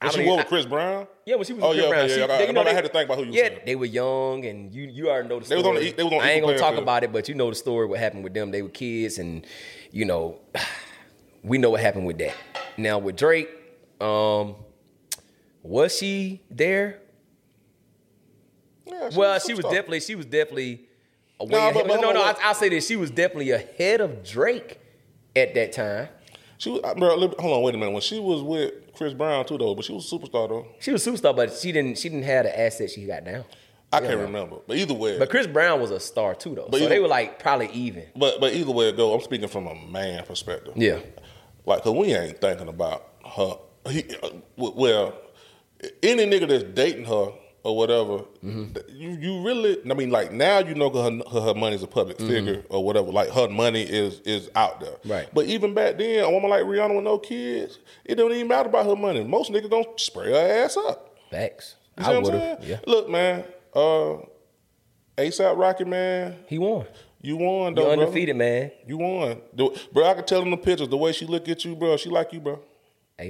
I 0.02 0.10
she 0.10 0.26
was 0.26 0.38
with 0.38 0.48
Chris 0.48 0.66
Brown. 0.66 1.06
Yeah, 1.26 1.36
when 1.36 1.46
she 1.46 1.54
was 1.54 1.64
Oh, 1.64 1.70
with 1.70 1.78
Chris 1.78 1.84
yeah, 1.86 1.90
Brown, 1.90 2.06
okay, 2.06 2.14
she, 2.14 2.20
yeah, 2.22 2.28
they- 2.28 2.44
I 2.46 2.48
you 2.48 2.54
know, 2.54 2.62
I 2.64 2.74
had 2.74 2.86
to 2.86 2.90
think 2.90 3.06
about 3.10 3.18
who 3.20 3.26
you 3.26 3.34
Yeah, 3.34 3.48
saying. 3.50 3.60
they 3.66 3.76
were 3.76 3.86
young, 3.86 4.46
and 4.46 4.74
you 4.74 4.84
you 4.84 5.10
already 5.10 5.28
know 5.28 5.40
the 5.40 5.46
story. 5.46 5.62
They 5.62 5.68
was 5.70 5.78
on 5.78 5.84
the- 5.84 5.92
they 5.92 6.04
was 6.04 6.14
on 6.14 6.22
I 6.22 6.32
ain't 6.32 6.46
gonna 6.46 6.58
talk 6.58 6.72
field. 6.72 6.84
about 6.84 7.04
it, 7.04 7.12
but 7.12 7.28
you 7.30 7.36
know 7.36 7.50
the 7.50 7.56
story. 7.56 7.86
What 7.86 8.00
happened 8.00 8.24
with 8.24 8.34
them? 8.34 8.50
They 8.52 8.62
were 8.62 8.70
kids, 8.70 9.20
and 9.20 9.46
you 9.92 10.06
know, 10.06 10.40
we 11.44 11.58
know 11.58 11.70
what 11.72 11.82
happened 11.82 12.08
with 12.08 12.18
that. 12.20 12.34
Now 12.78 12.98
with 12.98 13.18
Drake, 13.18 13.50
um, 14.00 14.56
was 15.62 15.96
she 15.98 16.42
there? 16.50 17.00
Yeah, 18.92 19.10
well, 19.16 19.34
was 19.34 19.46
she 19.46 19.54
was 19.54 19.66
definitely 19.66 20.00
she 20.02 20.16
was 20.16 20.26
definitely 20.26 20.82
a 21.40 21.46
way 21.46 21.52
Nah, 21.52 21.72
but- 21.72 21.88
but 21.88 22.02
no, 22.02 22.12
no. 22.12 22.22
I, 22.22 22.36
I'll 22.44 22.54
say 22.54 22.70
this: 22.70 22.88
she 22.88 22.96
was 22.96 23.12
definitely 23.12 23.52
ahead 23.52 24.02
of 24.02 24.24
Drake 24.24 24.80
at 25.36 25.54
that 25.56 25.72
time. 25.74 26.10
She 26.58 26.70
was, 26.72 26.82
uh, 26.84 26.94
bro, 26.96 27.18
hold 27.18 27.36
on, 27.40 27.62
wait 27.64 27.76
a 27.76 27.78
minute. 27.78 27.92
When 27.94 28.02
she 28.02 28.20
was 28.20 28.42
with 28.42 28.74
Chris 28.94 29.14
Brown 29.14 29.46
too, 29.46 29.58
though, 29.58 29.74
but 29.76 29.86
she 29.86 29.94
was 29.94 30.12
a 30.12 30.16
superstar 30.16 30.50
though. 30.50 30.68
She 30.80 30.92
was 30.92 31.06
a 31.08 31.12
superstar, 31.12 31.34
but 31.36 31.54
she 31.54 31.72
didn't 31.72 31.98
she 31.98 32.10
didn't 32.10 32.26
have 32.26 32.44
the 32.46 32.60
assets 32.60 32.94
she 32.94 33.06
got 33.06 33.24
now. 33.24 33.46
I 33.92 34.02
can't 34.02 34.20
remember, 34.20 34.58
but 34.68 34.78
either 34.78 34.94
way, 34.94 35.18
But 35.18 35.32
Chris 35.32 35.48
Brown 35.48 35.82
was 35.82 35.90
a 35.90 36.00
star 36.00 36.36
too, 36.36 36.54
though. 36.54 36.68
But 36.70 36.78
so 36.78 36.84
either- 36.84 36.90
they 36.90 37.00
were 37.00 37.08
like 37.08 37.40
probably 37.40 37.70
even. 37.70 38.06
but 38.16 38.40
but 38.40 38.54
either 38.54 38.72
way 38.72 38.90
it 38.90 38.98
go, 38.98 39.14
I'm 39.16 39.22
speaking 39.22 39.48
from 39.48 39.66
a 39.68 39.74
man 39.74 40.24
perspective. 40.26 40.74
Yeah. 40.76 41.00
like, 41.66 41.82
cause 41.84 41.96
we 41.96 42.14
ain't 42.14 42.40
thinking 42.42 42.68
about 42.68 43.08
her. 43.26 43.58
He, 43.90 44.04
uh, 44.22 44.30
well, 44.58 45.14
any 46.04 46.26
nigga 46.26 46.48
that's 46.48 46.66
dating 46.66 47.06
her 47.06 47.32
or 47.70 47.78
whatever, 47.78 48.18
Mm-hmm. 48.44 48.78
you 48.90 49.10
you 49.12 49.42
really, 49.42 49.78
I 49.90 49.94
mean, 49.94 50.10
like 50.12 50.32
now 50.32 50.60
you 50.60 50.74
know 50.76 50.90
her 50.90 51.20
her, 51.32 51.42
her 51.42 51.54
money's 51.54 51.84
a 51.84 51.88
public 51.88 52.18
Mhm. 52.18 52.28
figure 52.28 52.64
or 52.70 52.84
whatever. 52.84 53.12
Like 53.12 53.30
her 53.30 53.48
money 53.50 53.84
is 53.84 54.20
is 54.26 54.50
out 54.56 54.80
there. 54.80 54.96
Right. 55.06 55.28
But 55.34 55.46
even 55.46 55.74
back 55.74 55.98
then, 55.98 56.24
a 56.24 56.30
woman 56.32 56.50
like 56.50 56.64
Rihanna 56.64 56.96
with 56.96 57.04
no 57.04 57.18
kids, 57.20 57.80
it 58.06 58.16
don't 58.16 58.32
even 58.34 58.48
matter 58.48 58.70
about 58.70 58.86
her 58.86 58.96
money. 58.96 59.24
Most 59.24 59.52
niggas 59.52 59.70
gonna 59.70 59.86
spray 59.98 60.32
her 60.32 60.64
ass 60.64 60.78
up. 60.78 61.16
Facts. 61.32 61.76
You 61.98 62.06
I 62.06 62.18
would 62.18 62.34
have. 62.34 62.64
Yeah. 62.64 62.80
Look, 62.88 63.10
man. 63.10 63.44
Uh, 63.76 64.18
ASAP 65.18 65.58
Rocky, 65.58 65.84
man. 65.86 66.36
He 66.48 66.58
won. 66.58 66.86
You 67.22 67.36
won, 67.36 67.72
You 67.72 67.76
though, 67.76 67.82
brother. 67.88 68.02
undefeated, 68.04 68.36
man. 68.38 68.72
You 68.88 68.98
won, 68.98 69.42
bro. 69.54 70.06
I 70.06 70.14
can 70.14 70.26
tell 70.26 70.42
in 70.42 70.50
the 70.52 70.58
pictures 70.58 70.88
the 70.88 70.96
way 70.98 71.12
she 71.12 71.26
look 71.26 71.50
at 71.50 71.66
you, 71.66 71.76
bro. 71.76 71.98
She 71.98 72.10
like 72.10 72.32
you, 72.32 72.40
bro. 72.40 72.60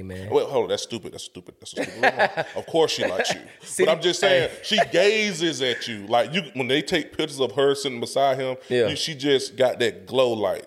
Man. 0.02 0.30
Well, 0.30 0.46
hold 0.46 0.64
on, 0.64 0.68
that's 0.70 0.82
stupid. 0.84 1.12
That's 1.12 1.24
stupid. 1.24 1.54
That's 1.60 1.72
a 1.76 1.84
stupid. 1.84 2.46
of 2.56 2.66
course 2.66 2.92
she 2.92 3.04
likes 3.06 3.34
you, 3.34 3.40
See, 3.62 3.84
but 3.86 3.92
I'm 3.96 4.00
just 4.02 4.20
saying 4.20 4.50
she 4.62 4.78
gazes 4.92 5.60
at 5.62 5.86
you 5.88 6.06
like 6.06 6.32
you 6.32 6.42
when 6.54 6.68
they 6.68 6.80
take 6.82 7.16
pictures 7.16 7.40
of 7.40 7.52
her 7.52 7.74
sitting 7.74 8.00
beside 8.00 8.38
him. 8.38 8.56
Yeah. 8.68 8.88
you- 8.88 8.96
she 8.96 9.14
just 9.14 9.56
got 9.56 9.78
that 9.80 10.06
glow 10.06 10.32
light, 10.32 10.66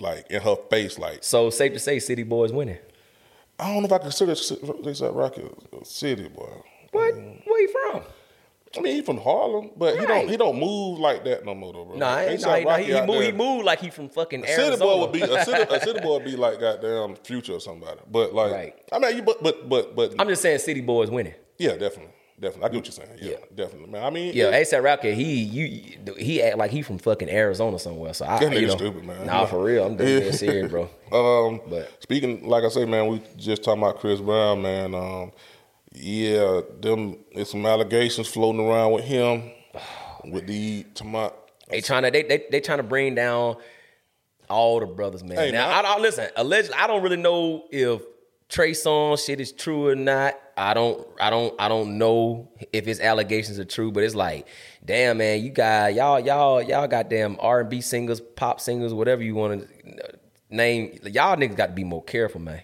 like 0.00 0.26
in 0.30 0.40
her 0.42 0.56
face. 0.70 0.98
Like 0.98 1.18
So 1.24 1.50
safe 1.50 1.72
to 1.72 1.78
say, 1.78 1.98
City 1.98 2.22
Boys 2.22 2.52
winning. 2.52 2.78
I 3.58 3.72
don't 3.72 3.82
know 3.82 3.86
if 3.86 3.92
I 3.92 3.98
consider 3.98 4.34
Rocky 5.10 5.42
a 5.80 5.84
city 5.84 6.28
boy. 6.28 6.62
What? 6.92 7.14
Mm. 7.14 7.42
Where 7.44 7.60
you 7.60 7.68
from? 7.90 8.02
I 8.76 8.80
mean, 8.80 8.96
he 8.96 9.02
from 9.02 9.16
Harlem, 9.18 9.70
but 9.76 9.98
he 9.98 10.04
don't 10.04 10.28
he 10.28 10.36
don't 10.36 10.58
move 10.58 10.98
like 10.98 11.24
that 11.24 11.44
no 11.44 11.54
more, 11.54 11.72
though, 11.72 11.84
bro. 11.86 11.96
Nah, 11.96 12.18
ain't, 12.18 12.42
nah, 12.42 12.54
he, 12.56 12.64
nah, 12.64 12.76
he, 12.76 12.84
he 12.84 12.94
out 12.94 13.06
moved, 13.06 13.24
he 13.24 13.32
moved 13.32 13.64
like 13.64 13.80
he 13.80 13.88
from 13.90 14.08
fucking 14.10 14.44
A 14.44 14.48
Arizona. 14.48 14.72
city 14.76 14.82
boy 14.84 15.00
would 15.00 15.12
be 15.12 15.22
a 15.22 15.44
city, 15.44 15.62
a 15.74 15.80
city 15.80 16.00
boy 16.00 16.14
would 16.18 16.24
be 16.24 16.36
like 16.36 16.60
goddamn 16.60 17.16
future 17.16 17.54
or 17.54 17.60
somebody. 17.60 18.00
But 18.10 18.34
like, 18.34 18.86
I 18.92 18.98
mean, 18.98 19.16
you 19.16 19.22
but 19.22 19.42
but 19.42 19.68
but 19.68 19.96
but 19.96 20.14
I'm 20.18 20.28
just 20.28 20.42
saying, 20.42 20.58
City 20.58 20.82
Boys 20.82 21.10
winning. 21.10 21.34
yeah, 21.58 21.76
definitely, 21.76 22.12
definitely. 22.38 22.64
I 22.64 22.68
get 22.68 22.76
what 22.76 22.84
you're 22.86 22.92
saying. 22.92 23.18
Yeah, 23.22 23.36
definitely, 23.54 23.90
man. 23.90 24.04
I 24.04 24.10
mean, 24.10 24.32
Yeah, 24.34 24.48
it- 24.50 24.66
ASAP 24.68 24.82
Rocky, 24.84 25.14
he 25.14 25.32
you 25.42 26.14
he 26.18 26.42
act 26.42 26.58
like 26.58 26.70
he 26.70 26.82
from 26.82 26.98
fucking 26.98 27.30
Arizona 27.30 27.78
somewhere. 27.78 28.12
So 28.12 28.26
I, 28.26 28.38
That 28.38 28.52
you 28.52 28.58
nigga 28.58 28.68
know, 28.68 28.76
stupid, 28.76 29.04
man. 29.04 29.26
Nah, 29.26 29.46
for 29.46 29.64
real, 29.64 29.86
I'm 29.86 29.96
dead 29.96 30.20
dead 30.24 30.34
serious, 30.34 30.70
bro. 30.70 30.90
Um, 31.10 31.62
but 31.70 31.90
speaking, 32.02 32.46
like 32.46 32.64
I 32.64 32.68
say, 32.68 32.84
man, 32.84 33.06
we 33.06 33.22
just 33.38 33.62
talking 33.64 33.82
about 33.82 33.98
Chris 33.98 34.20
Brown, 34.20 34.60
man. 34.60 34.94
Um, 34.94 35.32
yeah, 35.92 36.60
them 36.80 37.18
there's 37.34 37.50
some 37.50 37.64
allegations 37.64 38.28
floating 38.28 38.60
around 38.60 38.92
with 38.92 39.04
him, 39.04 39.50
with 40.24 40.46
the 40.46 40.84
tomato. 40.94 41.34
They 41.68 41.80
trying 41.80 42.04
to 42.04 42.10
they 42.10 42.22
they, 42.22 42.44
they 42.50 42.60
trying 42.60 42.78
to 42.78 42.84
bring 42.84 43.14
down 43.14 43.56
all 44.48 44.80
the 44.80 44.86
brothers, 44.86 45.22
man. 45.22 45.36
Hey, 45.36 45.50
now 45.50 45.68
man. 45.68 45.84
I, 45.84 45.94
don't 45.94 46.02
listen. 46.02 46.28
Allegedly, 46.36 46.76
I 46.76 46.86
don't 46.86 47.02
really 47.02 47.16
know 47.16 47.64
if 47.70 48.02
Trey 48.48 48.72
Songz 48.72 49.24
shit 49.26 49.40
is 49.40 49.52
true 49.52 49.88
or 49.88 49.94
not. 49.94 50.38
I 50.56 50.74
don't 50.74 51.06
I 51.20 51.30
don't 51.30 51.54
I 51.58 51.68
don't 51.68 51.98
know 51.98 52.50
if 52.72 52.84
his 52.86 53.00
allegations 53.00 53.58
are 53.58 53.64
true, 53.64 53.92
but 53.92 54.02
it's 54.02 54.14
like, 54.14 54.46
damn 54.84 55.18
man, 55.18 55.42
you 55.42 55.50
got 55.50 55.94
y'all 55.94 56.20
y'all 56.20 56.62
y'all 56.62 56.88
goddamn 56.88 57.36
R 57.40 57.60
and 57.60 57.70
B 57.70 57.80
singers, 57.80 58.20
pop 58.20 58.60
singers, 58.60 58.92
whatever 58.94 59.22
you 59.22 59.34
want 59.34 59.62
to 59.62 60.18
name. 60.50 60.98
Y'all 61.04 61.36
niggas 61.36 61.56
got 61.56 61.66
to 61.66 61.72
be 61.74 61.84
more 61.84 62.02
careful, 62.02 62.40
man. 62.40 62.62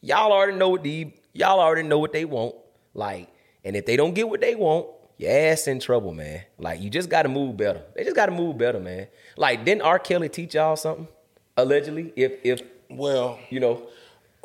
Y'all 0.00 0.32
already 0.32 0.56
know 0.56 0.68
what 0.68 0.82
the 0.82 1.12
y'all 1.34 1.60
already 1.60 1.86
know 1.86 1.98
what 1.98 2.12
they 2.12 2.24
want. 2.24 2.54
Like, 2.94 3.28
and 3.64 3.76
if 3.76 3.84
they 3.84 3.96
don't 3.96 4.14
get 4.14 4.28
what 4.28 4.40
they 4.40 4.54
want, 4.54 4.86
your 5.18 5.30
ass 5.30 5.68
in 5.68 5.78
trouble, 5.78 6.12
man. 6.12 6.42
Like, 6.58 6.80
you 6.80 6.90
just 6.90 7.08
gotta 7.10 7.28
move 7.28 7.56
better. 7.56 7.82
They 7.94 8.04
just 8.04 8.16
gotta 8.16 8.32
move 8.32 8.56
better, 8.58 8.80
man. 8.80 9.08
Like, 9.36 9.64
didn't 9.64 9.82
R. 9.82 9.98
Kelly 9.98 10.28
teach 10.28 10.54
y'all 10.54 10.76
something? 10.76 11.06
Allegedly, 11.56 12.12
if 12.16 12.32
if 12.42 12.62
well, 12.90 13.38
you 13.50 13.60
know, 13.60 13.86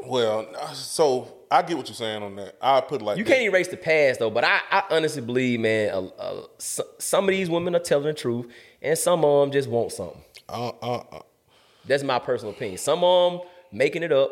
Well, 0.06 0.48
so 0.74 1.40
I 1.52 1.62
get 1.64 1.76
what 1.76 1.88
you're 1.88 1.96
saying 1.96 2.24
on 2.24 2.36
that. 2.38 2.56
I 2.62 2.82
put 2.82 3.02
like 3.02 3.18
You 3.18 3.26
can't 3.26 3.42
erase 3.42 3.68
the 3.68 3.78
past 3.78 4.20
though, 4.20 4.30
but 4.30 4.44
I, 4.44 4.60
I 4.72 4.84
honestly 4.92 5.22
believe, 5.22 5.60
man, 5.60 5.90
uh, 5.90 6.02
uh, 6.22 6.42
some 6.58 7.24
of 7.26 7.30
these 7.32 7.50
women 7.50 7.76
are 7.76 7.80
telling 7.80 8.06
the 8.06 8.14
truth, 8.14 8.46
and 8.82 8.98
some 8.98 9.26
of 9.26 9.42
them 9.42 9.52
just 9.52 9.68
want 9.70 9.92
something. 9.92 10.22
Uh, 10.48 10.70
uh, 10.82 11.04
uh. 11.12 11.20
That's 11.86 12.04
my 12.04 12.20
personal 12.20 12.54
opinion. 12.54 12.78
Some 12.78 13.04
of 13.04 13.32
them 13.32 13.42
making 13.72 14.04
it 14.04 14.12
up, 14.12 14.32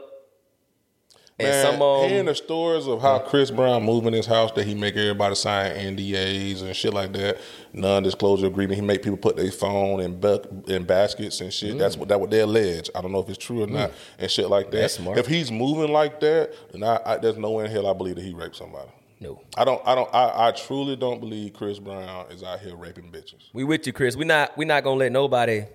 and 1.40 1.50
Man, 1.50 1.66
some 1.66 1.82
of 1.84 2.10
hearing 2.10 2.26
the 2.26 2.34
stories 2.34 2.88
of 2.88 3.00
how 3.00 3.20
Chris 3.20 3.52
Brown 3.52 3.84
moving 3.84 4.14
his 4.14 4.26
house, 4.26 4.52
that 4.54 4.66
he 4.66 4.74
make 4.74 4.96
everybody 4.96 5.36
sign 5.36 5.72
NDAs 5.72 6.64
and 6.64 6.76
shit 6.76 6.96
like 6.96 7.14
that, 7.14 7.38
non-disclosure 7.74 8.48
agreement. 8.48 8.80
He 8.80 8.86
make 8.86 9.04
people 9.04 9.18
put 9.18 9.36
their 9.36 9.52
phone 9.52 10.00
in 10.00 10.20
buck 10.20 10.48
in 10.68 10.84
baskets 10.84 11.40
and 11.42 11.54
shit. 11.54 11.78
That's 11.78 11.96
what 11.96 12.08
that 12.08 12.20
what 12.20 12.32
they 12.32 12.40
allege. 12.40 12.90
I 12.96 13.02
don't 13.02 13.12
know 13.12 13.20
if 13.20 13.30
it's 13.30 13.38
true 13.38 13.62
or 13.62 13.68
not, 13.68 13.92
and 14.18 14.32
shit 14.32 14.50
like 14.50 14.72
that. 14.72 14.78
Mm. 14.78 14.82
That's 14.82 14.94
smart. 14.96 15.18
If 15.20 15.28
he's 15.28 15.52
moving 15.52 15.92
like 15.94 16.20
that, 16.22 16.54
then 16.72 16.82
I, 16.84 17.00
I, 17.06 17.18
there's 17.18 17.38
no 17.38 17.52
way 17.52 17.66
in 17.66 17.72
hell 17.72 17.86
I 17.86 17.94
believe 17.94 18.16
that 18.16 18.24
he 18.24 18.34
raped 18.34 18.56
somebody. 18.56 18.90
No. 19.20 19.42
I 19.56 19.64
don't. 19.64 19.82
I 19.86 19.94
don't. 19.94 20.10
I, 20.14 20.48
I 20.48 20.52
truly 20.52 20.96
don't 20.96 21.20
believe 21.20 21.54
Chris 21.54 21.78
Brown 21.78 22.32
is 22.32 22.42
out 22.42 22.62
here 22.62 22.76
raping 22.76 23.12
bitches. 23.12 23.50
We 23.54 23.64
with 23.64 23.86
you, 23.86 23.94
Chris. 23.94 24.16
We 24.16 24.26
not 24.26 24.58
we 24.58 24.66
not 24.66 24.84
gonna 24.84 24.98
let 24.98 25.12
nobody. 25.12 25.66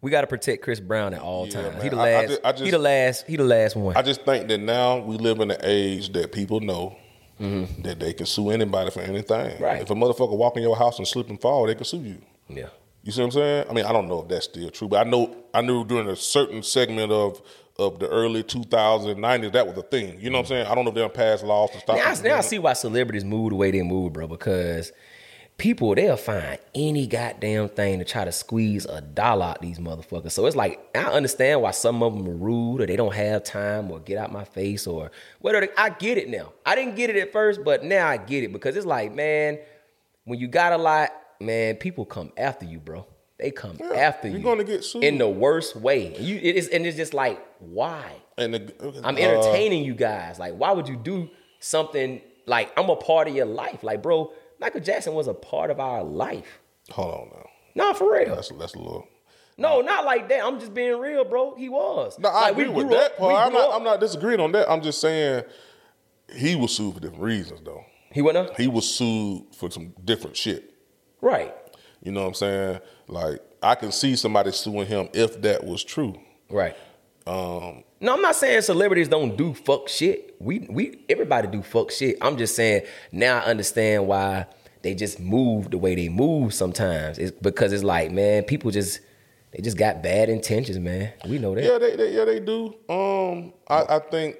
We 0.00 0.10
gotta 0.10 0.26
protect 0.28 0.62
Chris 0.62 0.78
Brown 0.80 1.12
at 1.14 1.20
all 1.20 1.46
Yeah, 1.46 1.62
times. 1.62 1.82
He 1.82 1.88
man. 1.90 1.98
the 1.98 2.02
I- 2.02 2.08
I 2.08 2.26
last. 2.26 2.40
I 2.44 2.52
just- 2.52 2.64
he 2.64 2.70
the 2.70 2.78
last. 2.78 3.26
He 3.26 3.36
the 3.36 3.44
last 3.44 3.76
one. 3.76 3.96
I 3.96 4.02
just 4.02 4.22
think 4.24 4.48
that 4.48 4.58
now 4.58 4.98
we 4.98 5.16
live 5.18 5.40
in 5.40 5.50
an 5.50 5.58
age 5.62 6.12
that 6.12 6.32
people 6.32 6.60
know 6.60 6.96
that 7.40 8.00
they 8.00 8.12
can 8.12 8.26
sue 8.26 8.50
anybody 8.50 8.90
for 8.90 9.00
anything. 9.00 9.52
Mm-hmm. 9.52 9.62
Right. 9.64 9.82
If 9.82 9.90
a 9.90 9.94
motherfucker 9.94 10.36
walk 10.36 10.56
in 10.56 10.62
your 10.62 10.76
house 10.76 10.98
and 10.98 11.06
slip 11.06 11.28
and 11.28 11.40
fall, 11.40 11.66
they 11.66 11.74
can 11.74 11.84
sue 11.84 11.98
you. 11.98 12.18
yeah. 12.48 12.66
You 13.04 13.12
see 13.12 13.20
what 13.22 13.26
I'm 13.26 13.30
saying? 13.32 13.66
I 13.70 13.72
mean, 13.72 13.84
I 13.86 13.92
don't 13.92 14.08
know 14.08 14.22
if 14.22 14.28
that's 14.28 14.44
still 14.46 14.68
true, 14.70 14.88
but 14.88 15.06
I 15.06 15.08
know 15.08 15.34
I 15.54 15.62
knew 15.62 15.84
during 15.84 16.08
a 16.08 16.16
certain 16.16 16.62
segment 16.62 17.10
of 17.12 17.40
of 17.78 18.00
the 18.00 18.08
early 18.08 18.42
2090s 18.42 19.52
that 19.52 19.66
was 19.66 19.78
a 19.78 19.82
thing. 19.82 20.18
You 20.20 20.30
know 20.30 20.38
what 20.38 20.46
I'm 20.46 20.48
saying? 20.48 20.66
I 20.66 20.74
don't 20.74 20.84
know 20.84 20.88
if 20.90 20.96
they'll 20.96 21.08
pass 21.08 21.44
laws 21.44 21.70
to 21.70 21.78
stop. 21.78 21.96
Now, 21.96 22.10
I- 22.10 22.22
now 22.28 22.38
I 22.38 22.40
see 22.40 22.58
why 22.58 22.72
celebrities 22.72 23.24
move 23.24 23.50
the 23.50 23.56
way 23.56 23.70
they 23.70 23.82
move, 23.82 24.12
bro. 24.14 24.26
Because 24.26 24.90
people 25.58 25.92
they'll 25.96 26.16
find 26.16 26.58
any 26.72 27.06
goddamn 27.08 27.68
thing 27.68 27.98
to 27.98 28.04
try 28.04 28.24
to 28.24 28.30
squeeze 28.30 28.84
a 28.84 29.00
dollar 29.00 29.46
out 29.46 29.60
these 29.60 29.78
motherfuckers. 29.78 30.30
So 30.30 30.46
it's 30.46 30.56
like 30.56 30.80
I 30.94 31.04
understand 31.04 31.60
why 31.60 31.72
some 31.72 32.02
of 32.02 32.14
them 32.14 32.26
are 32.28 32.36
rude 32.36 32.80
or 32.80 32.86
they 32.86 32.96
don't 32.96 33.14
have 33.14 33.42
time 33.42 33.90
or 33.90 33.98
get 33.98 34.18
out 34.18 34.32
my 34.32 34.44
face 34.44 34.86
or 34.86 35.10
whatever. 35.40 35.68
I 35.76 35.90
get 35.90 36.16
it 36.16 36.28
now. 36.28 36.52
I 36.64 36.76
didn't 36.76 36.94
get 36.94 37.10
it 37.10 37.16
at 37.16 37.32
first, 37.32 37.64
but 37.64 37.84
now 37.84 38.06
I 38.06 38.16
get 38.16 38.44
it 38.44 38.52
because 38.52 38.76
it's 38.76 38.86
like, 38.86 39.12
man, 39.12 39.58
when 40.24 40.38
you 40.38 40.46
got 40.46 40.72
a 40.72 40.78
lot, 40.78 41.10
man, 41.40 41.74
people 41.74 42.04
come 42.04 42.32
after 42.36 42.64
you, 42.64 42.78
bro. 42.78 43.04
They 43.38 43.50
come 43.50 43.78
after 43.94 44.28
you're 44.28 44.38
you. 44.38 44.44
gonna 44.44 44.64
get 44.64 44.84
sued. 44.84 45.04
in 45.04 45.18
the 45.18 45.28
worst 45.28 45.76
way. 45.76 46.14
And 46.14 46.24
you, 46.24 46.36
it 46.36 46.56
is, 46.56 46.68
and 46.68 46.86
it's 46.86 46.96
just 46.96 47.14
like, 47.14 47.44
why? 47.58 48.12
And 48.36 48.54
the, 48.54 49.02
I'm 49.04 49.16
uh, 49.16 49.18
entertaining 49.18 49.84
you 49.84 49.94
guys. 49.94 50.38
Like, 50.38 50.54
why 50.54 50.72
would 50.72 50.88
you 50.88 50.96
do 50.96 51.30
something 51.60 52.20
like 52.46 52.72
I'm 52.76 52.90
a 52.90 52.96
part 52.96 53.28
of 53.28 53.34
your 53.36 53.46
life? 53.46 53.84
Like, 53.84 54.02
bro, 54.02 54.32
Michael 54.60 54.80
Jackson 54.80 55.14
was 55.14 55.26
a 55.28 55.34
part 55.34 55.70
of 55.70 55.80
our 55.80 56.02
life. 56.02 56.58
Hold 56.90 57.14
on 57.14 57.28
now. 57.34 57.48
No, 57.74 57.94
for 57.94 58.12
real. 58.12 58.34
That's 58.34 58.48
that's 58.50 58.74
a 58.74 58.78
little. 58.78 59.06
No, 59.56 59.80
not 59.80 60.04
like 60.04 60.28
that. 60.28 60.44
I'm 60.44 60.60
just 60.60 60.72
being 60.72 60.98
real, 61.00 61.24
bro. 61.24 61.54
He 61.56 61.68
was. 61.68 62.16
No, 62.18 62.28
I 62.28 62.42
Like, 62.50 62.52
agree 62.52 62.68
with 62.68 62.90
that 62.90 63.12
up- 63.12 63.18
part. 63.18 63.46
I'm 63.46 63.52
not, 63.52 63.74
I'm 63.74 63.82
not 63.84 63.98
disagreeing 64.00 64.40
on 64.40 64.52
that. 64.52 64.70
I'm 64.70 64.80
just 64.82 65.00
saying 65.00 65.44
he 66.32 66.54
was 66.54 66.74
sued 66.76 66.94
for 66.94 67.00
different 67.00 67.22
reasons, 67.22 67.60
though. 67.64 67.84
He 68.12 68.22
went 68.22 68.38
up? 68.38 68.56
He 68.56 68.68
was 68.68 68.88
sued 68.88 69.46
for 69.54 69.70
some 69.70 69.94
different 70.04 70.36
shit. 70.36 70.74
Right. 71.20 71.54
You 72.02 72.12
know 72.12 72.20
what 72.22 72.28
I'm 72.28 72.34
saying? 72.34 72.80
Like 73.08 73.40
I 73.62 73.74
can 73.74 73.90
see 73.92 74.14
somebody 74.16 74.52
suing 74.52 74.86
him 74.86 75.08
if 75.12 75.40
that 75.42 75.64
was 75.64 75.82
true. 75.82 76.14
Right. 76.48 76.76
Um, 77.26 77.82
No, 78.00 78.14
I'm 78.14 78.22
not 78.22 78.36
saying 78.36 78.62
celebrities 78.62 79.08
don't 79.08 79.36
do 79.36 79.54
fuck 79.54 79.88
shit. 79.88 80.36
We 80.38 80.60
we 80.70 81.04
everybody 81.08 81.48
do 81.48 81.62
fuck 81.62 81.90
shit. 81.90 82.16
I'm 82.20 82.36
just 82.36 82.54
saying 82.54 82.82
now 83.10 83.38
I 83.38 83.44
understand 83.44 84.06
why 84.06 84.46
they 84.82 84.94
just 84.94 85.18
move 85.18 85.70
the 85.70 85.78
way 85.78 85.94
they 85.94 86.08
move 86.08 86.54
sometimes. 86.54 87.18
It's 87.18 87.32
because 87.32 87.72
it's 87.72 87.82
like, 87.82 88.12
man, 88.12 88.44
people 88.44 88.70
just 88.70 89.00
they 89.52 89.62
just 89.62 89.76
got 89.76 90.02
bad 90.02 90.28
intentions, 90.28 90.78
man. 90.78 91.12
We 91.26 91.38
know 91.38 91.54
that. 91.54 91.64
yeah, 91.64 91.78
they, 91.78 91.96
they 91.96 92.14
yeah 92.14 92.24
they 92.24 92.38
do. 92.38 92.74
Um, 92.88 93.52
I, 93.66 93.96
I 93.96 94.00
think, 94.10 94.36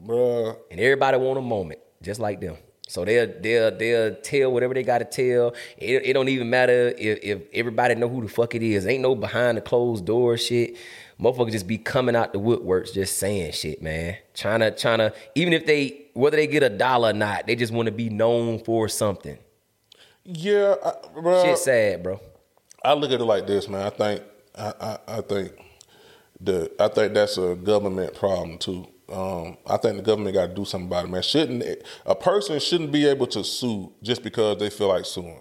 bruh. 0.00 0.56
And 0.70 0.78
everybody 0.78 1.16
want 1.16 1.38
a 1.38 1.42
moment, 1.42 1.80
just 2.00 2.20
like 2.20 2.40
them. 2.40 2.56
So 2.86 3.04
they'll 3.04 3.32
they'll 3.40 3.76
they'll 3.76 4.14
tell 4.16 4.52
whatever 4.52 4.74
they 4.74 4.82
gotta 4.82 5.06
tell. 5.06 5.54
It, 5.78 6.06
it 6.06 6.12
don't 6.12 6.28
even 6.28 6.50
matter 6.50 6.88
if, 6.96 7.18
if 7.22 7.42
everybody 7.54 7.94
know 7.94 8.08
who 8.08 8.22
the 8.22 8.28
fuck 8.28 8.54
it 8.54 8.62
is. 8.62 8.86
Ain't 8.86 9.02
no 9.02 9.14
behind 9.14 9.56
the 9.56 9.62
closed 9.62 10.04
door 10.04 10.36
shit. 10.36 10.76
Motherfuckers 11.22 11.52
just 11.52 11.68
be 11.68 11.78
coming 11.78 12.16
out 12.16 12.32
the 12.32 12.40
woodworks 12.40 12.92
just 12.92 13.16
saying 13.16 13.52
shit, 13.52 13.80
man. 13.80 14.16
Trying 14.34 14.60
to 14.60 14.72
trying 14.72 14.98
to 14.98 15.14
even 15.36 15.52
if 15.52 15.66
they 15.66 16.06
whether 16.14 16.36
they 16.36 16.48
get 16.48 16.64
a 16.64 16.68
dollar 16.68 17.10
or 17.10 17.12
not, 17.12 17.46
they 17.46 17.54
just 17.54 17.72
want 17.72 17.86
to 17.86 17.92
be 17.92 18.10
known 18.10 18.58
for 18.58 18.88
something. 18.88 19.38
Yeah, 20.24 20.74
I, 20.84 20.90
bruh. 21.16 21.44
Shit 21.44 21.58
sad, 21.58 22.02
bro. 22.02 22.20
I 22.84 22.94
look 22.94 23.12
at 23.12 23.20
it 23.20 23.24
like 23.24 23.46
this, 23.46 23.68
man. 23.68 23.82
I 23.86 23.90
think 23.90 24.22
I, 24.58 24.72
I, 24.80 24.98
I 25.18 25.20
think 25.20 25.52
the 26.40 26.72
I 26.80 26.88
think 26.88 27.14
that's 27.14 27.38
a 27.38 27.54
government 27.54 28.14
problem 28.14 28.58
too. 28.58 28.88
Um, 29.12 29.58
I 29.66 29.76
think 29.76 29.98
the 29.98 30.02
government 30.02 30.34
got 30.34 30.48
to 30.48 30.54
do 30.54 30.64
something 30.64 30.88
about 30.88 31.04
it, 31.04 31.08
man. 31.08 31.22
Shouldn't 31.22 31.84
a 32.04 32.14
person 32.16 32.58
shouldn't 32.58 32.90
be 32.90 33.06
able 33.06 33.28
to 33.28 33.44
sue 33.44 33.92
just 34.02 34.24
because 34.24 34.58
they 34.58 34.70
feel 34.70 34.88
like 34.88 35.04
suing? 35.04 35.38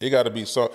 It 0.00 0.10
got 0.10 0.24
to 0.24 0.30
be 0.30 0.44
some. 0.44 0.68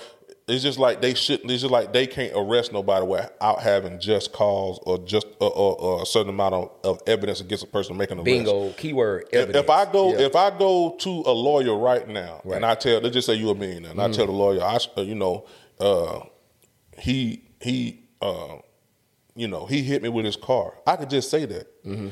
It's 0.46 0.62
just 0.62 0.78
like 0.78 1.02
they 1.02 1.14
shouldn't. 1.14 1.50
It's 1.50 1.62
just 1.62 1.72
like 1.72 1.94
they 1.94 2.06
can't 2.06 2.34
arrest 2.36 2.74
nobody 2.74 3.06
without 3.06 3.62
having 3.62 3.98
just 4.00 4.34
cause 4.34 4.78
or 4.84 4.98
just 4.98 5.26
or, 5.40 5.50
or, 5.50 5.76
or 5.82 6.02
a 6.04 6.06
certain 6.06 6.30
amount 6.30 6.54
of, 6.56 6.70
of 6.84 7.02
evidence 7.08 7.40
against 7.40 7.64
a 7.64 7.68
person 7.68 7.96
making 7.96 8.18
arrest. 8.18 8.26
Bingo, 8.26 8.72
keyword. 8.74 9.24
If, 9.32 9.34
Evidence. 9.44 9.64
if 9.64 9.70
I 9.70 9.90
go, 9.92 10.12
Yeah. 10.12 10.26
if 10.26 10.36
I 10.36 10.50
go 10.58 10.98
to 11.00 11.10
a 11.26 11.32
lawyer 11.32 11.78
right 11.78 12.06
now, 12.08 12.42
Right. 12.44 12.58
and 12.58 12.66
I 12.66 12.76
tell, 12.76 13.00
let's 13.00 13.14
just 13.14 13.26
say 13.26 13.36
you 13.36 13.52
a 13.52 13.56
millionaire, 13.56 13.92
and 13.92 14.02
I 14.02 14.10
Mhm. 14.10 14.16
tell 14.16 14.26
the 14.26 14.34
lawyer, 14.34 14.62
I, 14.62 14.80
uh, 14.98 15.02
you 15.02 15.16
know, 15.16 15.46
uh, 15.80 16.20
he 17.00 17.44
he, 17.62 18.02
uh, 18.22 18.58
you 19.36 19.48
know, 19.48 19.66
he 19.66 19.82
hit 19.82 20.04
me 20.04 20.10
with 20.10 20.26
his 20.26 20.36
car. 20.36 20.74
I 20.86 20.98
could 20.98 21.10
just 21.10 21.32
say 21.32 21.46
that, 21.46 21.84
Mm-hmm. 21.86 22.10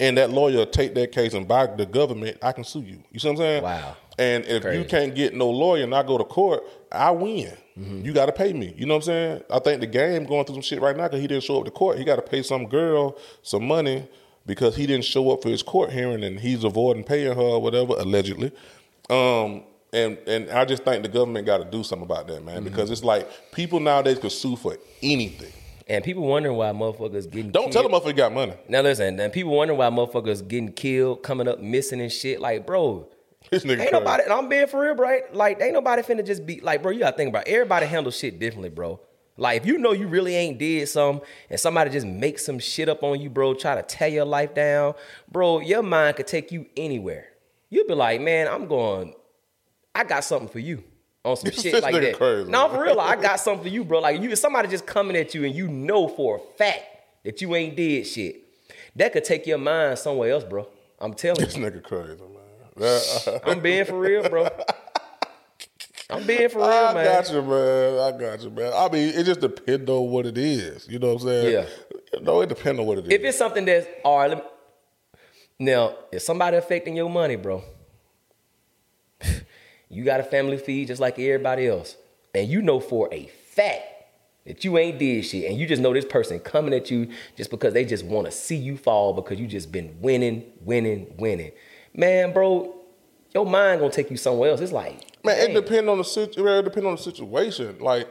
And 0.00 0.16
that 0.16 0.30
lawyer 0.30 0.64
take 0.64 0.94
that 0.94 1.12
case 1.12 1.34
and 1.34 1.46
by 1.48 1.66
the 1.66 1.86
government, 1.86 2.38
I 2.42 2.52
can 2.52 2.64
sue 2.64 2.80
you. 2.80 3.02
You 3.12 3.18
see 3.18 3.28
what 3.28 3.32
I'm 3.32 3.36
saying? 3.38 3.62
Wow. 3.62 3.96
And 4.18 4.44
if 4.46 4.62
Crazy. 4.62 4.78
you 4.78 4.84
can't 4.84 5.14
get 5.14 5.34
no 5.34 5.48
lawyer 5.48 5.84
and 5.84 5.94
I 5.94 6.02
go 6.02 6.18
to 6.18 6.24
court, 6.24 6.62
I 6.90 7.10
win. 7.12 7.52
Mm-hmm. 7.78 8.04
You 8.04 8.12
got 8.12 8.26
to 8.26 8.32
pay 8.32 8.52
me. 8.52 8.74
You 8.76 8.86
know 8.86 8.94
what 8.94 9.04
I'm 9.04 9.06
saying? 9.06 9.42
I 9.50 9.58
think 9.60 9.80
the 9.80 9.86
game 9.86 10.24
going 10.24 10.44
through 10.44 10.56
some 10.56 10.62
shit 10.62 10.80
right 10.80 10.96
now 10.96 11.04
because 11.04 11.20
he 11.20 11.26
didn't 11.28 11.44
show 11.44 11.58
up 11.60 11.64
to 11.66 11.70
court. 11.70 11.98
He 11.98 12.04
got 12.04 12.16
to 12.16 12.22
pay 12.22 12.42
some 12.42 12.66
girl 12.66 13.16
some 13.42 13.64
money 13.66 14.08
because 14.46 14.74
he 14.74 14.86
didn't 14.86 15.04
show 15.04 15.30
up 15.30 15.42
for 15.42 15.48
his 15.50 15.62
court 15.62 15.90
hearing 15.92 16.24
and 16.24 16.40
he's 16.40 16.64
avoiding 16.64 17.04
paying 17.04 17.34
her 17.34 17.40
or 17.40 17.60
whatever 17.62 17.94
allegedly. 17.98 18.50
Um, 19.10 19.62
and 19.92 20.18
and 20.26 20.50
I 20.50 20.64
just 20.64 20.84
think 20.84 21.02
the 21.02 21.08
government 21.08 21.46
got 21.46 21.58
to 21.58 21.64
do 21.64 21.82
something 21.82 22.04
about 22.04 22.26
that, 22.28 22.44
man, 22.44 22.56
Mm-hmm. 22.56 22.64
because 22.64 22.90
it's 22.90 23.04
like 23.04 23.28
people 23.52 23.78
nowadays 23.80 24.18
can 24.18 24.30
sue 24.30 24.56
for 24.56 24.76
anything. 25.02 25.52
And 25.88 26.04
people 26.04 26.22
wondering 26.24 26.56
why 26.56 26.70
motherfuckers 26.72 27.30
getting 27.30 27.50
Don't 27.50 27.72
tell 27.72 27.82
killed. 27.88 27.92
them 28.04 28.12
motherfucker 28.12 28.16
got 28.16 28.32
money. 28.34 28.52
Now 28.68 28.82
listen, 28.82 29.18
and 29.18 29.32
people 29.32 29.52
wondering 29.56 29.78
why 29.78 29.88
motherfuckers 29.88 30.46
getting 30.46 30.72
killed, 30.72 31.22
coming 31.22 31.48
up 31.48 31.60
missing 31.60 32.00
and 32.00 32.12
shit. 32.12 32.40
Like, 32.40 32.66
bro, 32.66 33.08
This 33.50 33.64
nigga 33.64 33.70
ain't 33.70 33.78
crazy. 33.78 33.92
nobody. 33.92 34.22
And 34.24 34.32
I'm 34.32 34.48
being 34.48 34.66
for 34.66 34.80
real, 34.80 34.94
bro. 34.94 35.08
Right? 35.08 35.34
Like, 35.34 35.62
ain't 35.62 35.72
nobody 35.72 36.02
finna 36.02 36.26
just 36.26 36.44
be 36.44 36.60
like, 36.60 36.82
bro. 36.82 36.90
You 36.92 36.98
gotta 37.00 37.16
think 37.16 37.30
about. 37.30 37.48
It. 37.48 37.52
Everybody 37.52 37.86
handle 37.86 38.12
shit 38.12 38.38
differently, 38.38 38.68
bro. 38.68 39.00
Like, 39.38 39.62
if 39.62 39.66
you 39.66 39.78
know 39.78 39.92
you 39.92 40.08
really 40.08 40.34
ain't 40.34 40.58
did 40.58 40.88
something, 40.88 41.24
and 41.48 41.58
somebody 41.60 41.90
just 41.90 42.06
make 42.06 42.38
some 42.40 42.58
shit 42.58 42.88
up 42.88 43.02
on 43.04 43.20
you, 43.20 43.30
bro, 43.30 43.54
try 43.54 43.76
to 43.76 43.82
tear 43.82 44.08
your 44.08 44.24
life 44.24 44.52
down, 44.52 44.94
bro. 45.30 45.60
Your 45.60 45.82
mind 45.82 46.16
could 46.16 46.26
take 46.26 46.50
you 46.52 46.66
anywhere. 46.76 47.28
You'd 47.70 47.86
be 47.86 47.94
like, 47.94 48.20
man, 48.20 48.48
I'm 48.48 48.66
going. 48.66 49.14
I 49.94 50.04
got 50.04 50.24
something 50.24 50.48
for 50.48 50.58
you 50.58 50.82
on 51.30 51.36
some 51.36 51.50
This 51.50 51.62
shit 51.62 51.82
like 51.82 51.94
that. 51.94 52.16
crazy, 52.16 52.50
no, 52.50 52.68
for 52.68 52.82
real, 52.82 52.96
like, 52.96 53.18
I 53.18 53.22
got 53.22 53.40
something 53.40 53.62
for 53.64 53.68
you, 53.68 53.84
bro. 53.84 54.00
Like 54.00 54.20
you, 54.20 54.34
somebody 54.36 54.68
just 54.68 54.86
coming 54.86 55.16
at 55.16 55.34
you, 55.34 55.44
and 55.44 55.54
you 55.54 55.68
know 55.68 56.08
for 56.08 56.36
a 56.36 56.56
fact 56.58 56.82
that 57.24 57.40
you 57.40 57.54
ain't 57.54 57.76
did 57.76 58.06
shit. 58.06 58.36
That 58.96 59.12
could 59.12 59.24
take 59.24 59.46
your 59.46 59.58
mind 59.58 59.98
somewhere 59.98 60.32
else, 60.32 60.44
bro. 60.44 60.66
I'm 61.00 61.14
telling 61.14 61.44
This 61.44 61.56
you. 61.56 61.62
This 61.70 61.72
nigga 61.80 61.82
crazy, 61.82 62.20
man. 62.20 62.28
That- 62.76 63.40
I'm 63.46 63.60
being 63.60 63.84
for 63.84 63.98
real, 63.98 64.28
bro. 64.28 64.48
I'm 66.10 66.26
being 66.26 66.48
for 66.48 66.58
real, 66.58 66.68
I 66.68 66.94
man. 66.94 67.06
I 67.06 67.12
got 67.20 67.32
you, 67.32 67.42
man. 67.42 67.98
I 67.98 68.18
got 68.18 68.42
you, 68.42 68.50
man. 68.50 68.72
I 68.74 68.88
mean, 68.88 69.08
it 69.14 69.24
just 69.24 69.40
depends 69.40 69.90
on 69.90 70.10
what 70.10 70.26
it 70.26 70.38
is. 70.38 70.88
You 70.88 70.98
know 70.98 71.08
what 71.14 71.22
I'm 71.22 71.28
saying? 71.28 71.52
Yeah. 71.52 72.18
No, 72.20 72.40
it 72.40 72.48
depends 72.48 72.80
on 72.80 72.86
what 72.86 72.98
it 72.98 73.06
is. 73.06 73.12
If 73.12 73.22
it's 73.22 73.36
something 73.36 73.64
that's 73.66 73.86
all 74.04 74.18
right, 74.18 74.30
let 74.30 74.38
me, 74.38 74.44
now 75.58 75.94
if 76.10 76.22
somebody 76.22 76.56
affecting 76.56 76.96
your 76.96 77.10
money, 77.10 77.36
bro, 77.36 77.62
you 79.90 80.04
got 80.04 80.20
a 80.20 80.24
family 80.24 80.58
feed 80.58 80.88
just 80.88 81.00
like 81.00 81.18
everybody 81.18 81.66
else, 81.66 81.96
and 82.34 82.48
you 82.48 82.62
know 82.62 82.80
for 82.80 83.08
a 83.12 83.26
fact 83.26 83.82
that 84.46 84.64
you 84.64 84.78
ain't 84.78 84.98
did 84.98 85.24
shit, 85.24 85.50
and 85.50 85.58
you 85.58 85.66
just 85.66 85.82
know 85.82 85.92
this 85.92 86.04
person 86.04 86.38
coming 86.40 86.72
at 86.74 86.90
you 86.90 87.08
just 87.36 87.50
because 87.50 87.74
they 87.74 87.84
just 87.84 88.04
want 88.04 88.26
to 88.26 88.32
see 88.32 88.56
you 88.56 88.76
fall 88.76 89.12
because 89.12 89.38
you 89.38 89.46
just 89.46 89.70
been 89.70 89.96
winning, 90.00 90.44
winning, 90.62 91.14
winning. 91.18 91.52
Man, 91.94 92.32
bro, 92.32 92.74
your 93.34 93.44
mind 93.46 93.80
gonna 93.80 93.92
take 93.92 94.10
you 94.10 94.16
somewhere 94.16 94.50
else. 94.50 94.60
It's 94.60 94.72
like, 94.72 95.00
Man, 95.24 95.36
dang. 95.36 95.50
it 95.50 95.54
depends 95.54 95.88
on 95.88 95.98
the 95.98 96.04
situ- 96.04 96.46
it 96.46 96.62
depend 96.62 96.86
on 96.86 96.96
the 96.96 97.02
situation. 97.02 97.78
Like, 97.78 98.08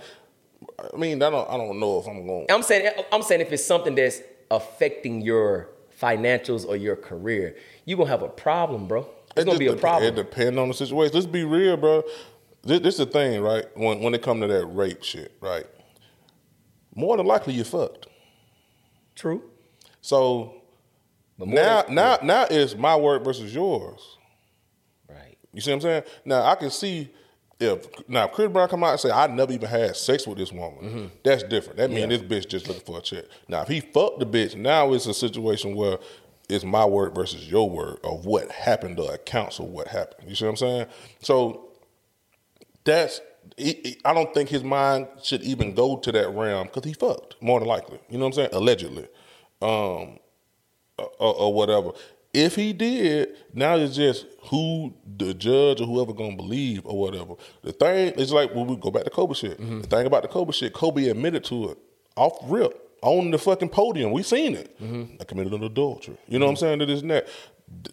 I 0.94 0.98
mean, 0.98 1.22
I 1.22 1.30
don't, 1.30 1.50
I 1.50 1.58
don't 1.58 1.80
know 1.80 2.00
if 2.00 2.08
I'm 2.08 2.26
going. 2.26 2.46
I'm 2.50 2.64
saying, 2.64 2.92
I'm 3.12 3.22
saying 3.22 3.42
if 3.42 3.52
it's 3.52 3.66
something 3.66 3.96
that's 3.96 4.22
affecting 4.52 5.22
your 5.22 5.70
financials 6.00 6.68
or 6.68 6.76
your 6.76 6.96
career, 6.96 7.56
you're 7.86 7.98
gonna 7.98 8.10
have 8.10 8.22
a 8.24 8.30
problem, 8.30 8.88
bro. 8.88 9.08
It's 9.38 9.44
It 9.44 9.46
gonna 9.46 9.60
be 9.60 9.68
a 9.68 9.72
dep- 9.72 9.80
problem. 9.82 10.12
It 10.12 10.16
depends 10.16 10.58
on 10.58 10.68
the 10.68 10.74
situation. 10.74 11.14
Let's 11.14 11.26
be 11.28 11.44
real, 11.44 11.78
bro. 11.78 12.04
This, 12.64 12.80
this 12.82 12.94
is 13.00 13.06
the 13.06 13.12
thing, 13.12 13.42
right? 13.42 13.66
When 13.78 14.02
when 14.02 14.14
it 14.14 14.22
come 14.22 14.42
to 14.42 14.48
that 14.48 14.66
rape 14.68 15.04
shit, 15.04 15.32
right? 15.42 15.66
More 16.96 17.16
than 17.18 17.26
likely 17.26 17.54
you 17.54 17.64
fucked. 17.64 18.08
True. 19.16 19.44
So 20.02 20.56
now 21.40 21.84
than- 21.84 21.96
now 21.96 22.18
now 22.24 22.48
it's 22.50 22.76
my 22.76 22.96
word 22.96 23.24
versus 23.24 23.54
yours. 23.54 24.18
Right. 25.10 25.38
You 25.54 25.62
see 25.62 25.72
what 25.72 25.76
I'm 25.76 25.82
saying? 25.82 26.04
Now 26.26 26.44
I 26.44 26.56
can 26.56 26.70
see 26.72 27.10
if 27.60 27.88
now 28.08 28.26
if 28.26 28.32
Chris 28.34 28.52
Brown 28.52 28.68
come 28.70 28.84
out 28.84 28.92
and 28.92 29.00
say 29.00 29.12
I 29.12 29.28
never 29.28 29.52
even 29.54 29.70
had 29.70 29.96
sex 29.96 30.28
with 30.28 30.38
this 30.38 30.52
woman, 30.52 31.12
that's 31.24 31.44
different. 31.44 31.78
That 31.78 31.90
means 31.90 32.02
Mm-hmm. 32.12 32.12
Yeah. 32.12 32.18
this 32.40 32.46
bitch 32.46 32.50
just 32.50 32.68
looking 32.68 32.84
for 32.84 33.00
a 33.00 33.02
check. 33.02 33.26
Now 33.48 33.62
if 33.62 33.68
he 33.68 33.80
fucked 33.80 34.20
the 34.20 34.26
bitch, 34.26 34.56
now 34.56 34.94
it's 34.94 35.06
a 35.08 35.14
situation 35.14 35.76
where 35.76 35.98
it's 36.50 36.64
my 36.64 36.86
word 36.86 37.14
versus 37.14 37.50
your 37.50 37.70
word 37.70 38.00
of 38.04 38.26
what 38.26 38.50
happened 38.52 39.00
or 39.00 39.14
accounts 39.14 39.60
of 39.60 39.66
what 39.66 39.88
happened. 39.88 40.30
You 40.30 40.36
see 40.36 40.46
what 40.46 40.52
I'm 40.52 40.58
saying? 40.58 40.86
So 41.22 41.72
that's 42.84 43.22
I 44.06 44.14
don't 44.14 44.34
think 44.34 44.50
his 44.50 44.64
mind 44.64 45.08
should 45.24 45.42
even 45.44 45.74
go 45.74 45.98
to 45.98 46.12
that 46.12 46.30
realm 46.30 46.68
because 46.68 46.84
he 46.86 46.94
fucked 46.94 47.42
more 47.42 47.60
than 47.60 47.68
likely. 47.68 48.00
You 48.10 48.18
know 48.18 48.26
what 48.26 48.28
I'm 48.28 48.34
saying? 48.34 48.50
Allegedly, 48.54 49.08
um, 49.62 50.20
or, 50.98 51.36
or 51.36 51.54
whatever. 51.54 51.92
If 52.34 52.56
he 52.56 52.72
did, 52.74 53.30
now 53.54 53.78
it's 53.78 53.96
just 53.96 54.26
who 54.44 54.94
the 55.18 55.34
judge 55.34 55.82
or 55.82 55.88
whoever 55.88 56.14
gonna 56.14 56.36
believe 56.36 56.86
or 56.86 57.00
whatever. 57.00 57.34
The 57.64 57.72
thing 57.72 58.14
is 58.14 58.32
like 58.32 58.54
when 58.54 58.68
we 58.68 58.76
go 58.76 58.92
back 58.92 59.06
to 59.06 59.10
Kobe 59.10 59.34
shit. 59.34 59.60
Mm-hmm. 59.60 59.82
The 59.82 59.88
thing 59.88 60.06
about 60.06 60.22
the 60.22 60.28
Kobe 60.28 60.52
shit, 60.52 60.74
Kobe 60.74 61.08
admitted 61.08 61.44
to 61.46 61.72
it 61.72 61.78
off 62.16 62.38
rip 62.44 62.87
on 63.02 63.32
the 63.32 63.38
fucking 63.38 63.70
podium. 63.70 64.12
We 64.12 64.24
seen 64.24 64.56
it. 64.56 64.80
Mm-hmm. 64.82 65.16
I 65.22 65.24
committed 65.24 65.54
an 65.54 65.64
adultery. 65.64 66.18
You 66.28 66.40
know 66.40 66.46
what 66.46 66.52
I'm 66.52 66.58
saying? 66.58 66.80
That 66.80 66.90
is 66.90 67.02
that. 67.04 67.28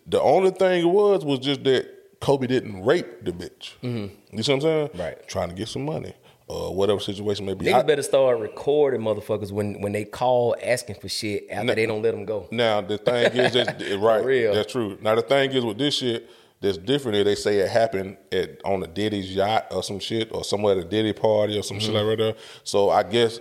The 0.07 0.21
only 0.21 0.51
thing 0.51 0.83
it 0.83 0.91
was 0.91 1.25
was 1.25 1.41
just 1.41 1.65
that 1.65 2.21
Kobe 2.21 2.47
didn't 2.47 2.85
rape 2.85 3.25
the 3.25 3.33
bitch. 3.33 3.73
You 3.83 4.43
see 4.43 4.53
what 4.53 4.57
I'm 4.57 4.61
saying? 4.61 4.91
Right. 4.95 5.29
Trying 5.29 5.49
to 5.49 5.55
get 5.55 5.69
some 5.69 5.85
money 5.85 6.15
or 6.47 6.75
whatever 6.75 7.01
situation 7.01 7.45
may 7.45 7.55
be. 7.55 7.67
Niggas 7.67 7.75
I- 7.75 7.83
better 7.83 8.03
start 8.03 8.39
recording 8.39 9.01
motherfuckers 9.01 9.51
when 9.51 9.81
when 9.81 9.93
they 9.93 10.05
call 10.05 10.55
asking 10.63 10.97
for 10.97 11.09
shit 11.09 11.47
after 11.51 11.75
they 11.75 11.87
don't 11.87 12.03
let 12.03 12.13
them 12.13 12.25
go. 12.25 12.47
Now 12.51 12.81
the 12.83 12.99
thing 12.99 13.33
is, 13.33 13.53
that's 13.55 13.83
right. 13.97 14.25
real. 14.25 14.55
That's 14.55 14.71
true. 14.73 14.97
Now 15.03 15.15
the 15.17 15.23
thing 15.23 15.51
is 15.53 15.65
with 15.65 15.79
this 15.79 15.97
shit, 15.97 16.31
that's 16.61 16.79
different. 16.79 17.17
Is 17.19 17.25
they 17.25 17.35
say 17.35 17.59
it 17.59 17.69
happened 17.69 18.17
at 18.31 18.61
on 18.65 18.83
a 18.83 18.87
Diddy's 18.87 19.35
yacht 19.35 19.67
or 19.73 19.83
some 19.83 19.99
shit, 19.99 20.31
or 20.33 20.45
somewhere 20.45 20.79
at 20.79 20.85
a 20.85 20.89
Diddy 20.89 21.13
party 21.15 21.59
or 21.59 21.63
some 21.63 21.79
shit 21.81 21.89
Mm-hmm. 21.91 21.97
like 21.99 22.07
right 22.07 22.19
there. 22.19 22.35
So 22.63 22.91
I 22.91 23.03
guess 23.03 23.41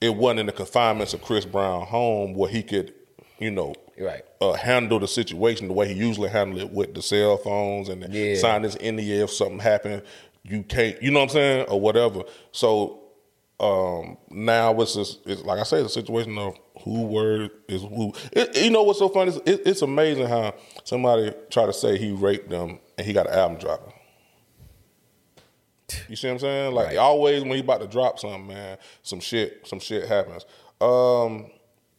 it 0.00 0.14
wasn't 0.14 0.40
in 0.40 0.46
the 0.46 0.52
confinements 0.52 1.14
of 1.14 1.22
Chris 1.22 1.44
Brown 1.44 1.86
home 1.86 2.34
where 2.34 2.50
he 2.50 2.62
could, 2.62 2.94
you 3.38 3.50
know, 3.50 3.74
Right. 3.98 4.22
uh, 4.40 4.52
handle 4.52 5.00
the 5.00 5.08
situation 5.08 5.66
the 5.68 5.74
way 5.74 5.88
he 5.88 5.94
usually 5.94 6.28
handled 6.28 6.60
it 6.62 6.70
with 6.72 6.94
the 6.94 7.02
cell 7.02 7.36
phones 7.36 7.88
and 7.88 8.02
the 8.02 8.08
Yeah. 8.10 8.36
sign 8.36 8.62
this 8.62 8.76
NDA 8.76 9.24
if 9.24 9.30
something 9.32 9.58
happened. 9.58 10.02
You 10.44 10.62
can't, 10.62 11.02
you 11.02 11.10
know 11.10 11.18
what 11.20 11.30
I'm 11.30 11.34
saying, 11.34 11.66
or 11.68 11.80
whatever. 11.80 12.22
So 12.52 13.00
um, 13.60 14.16
now 14.30 14.80
it's 14.80 14.94
just, 14.94 15.18
it's 15.26 15.42
like 15.42 15.58
I 15.58 15.64
say, 15.64 15.82
the 15.82 15.88
situation 15.88 16.38
of 16.38 16.54
who 16.84 17.02
word 17.06 17.50
is 17.68 17.82
who. 17.82 18.12
It, 18.32 18.56
you 18.56 18.70
know 18.70 18.84
what's 18.84 19.00
so 19.00 19.08
funny? 19.08 19.32
It's, 19.32 19.50
it, 19.50 19.62
it's 19.66 19.82
amazing 19.82 20.26
how 20.28 20.54
somebody 20.84 21.32
tried 21.50 21.66
to 21.66 21.72
say 21.72 21.98
he 21.98 22.12
raped 22.12 22.50
them 22.50 22.78
and 22.96 23.04
he 23.04 23.12
got 23.12 23.26
an 23.26 23.32
album 23.34 23.58
dropping. 23.58 23.92
You 26.08 26.16
see 26.16 26.26
what 26.28 26.34
I'm 26.34 26.38
saying? 26.40 26.74
Like 26.74 26.98
always 26.98 27.42
when 27.42 27.52
he 27.52 27.60
about 27.60 27.80
to 27.80 27.86
drop 27.86 28.18
something, 28.18 28.46
man, 28.46 28.78
some 29.02 29.20
shit, 29.20 29.66
some 29.66 29.80
shit 29.80 30.06
happens. 30.06 30.44
Um, 30.80 31.50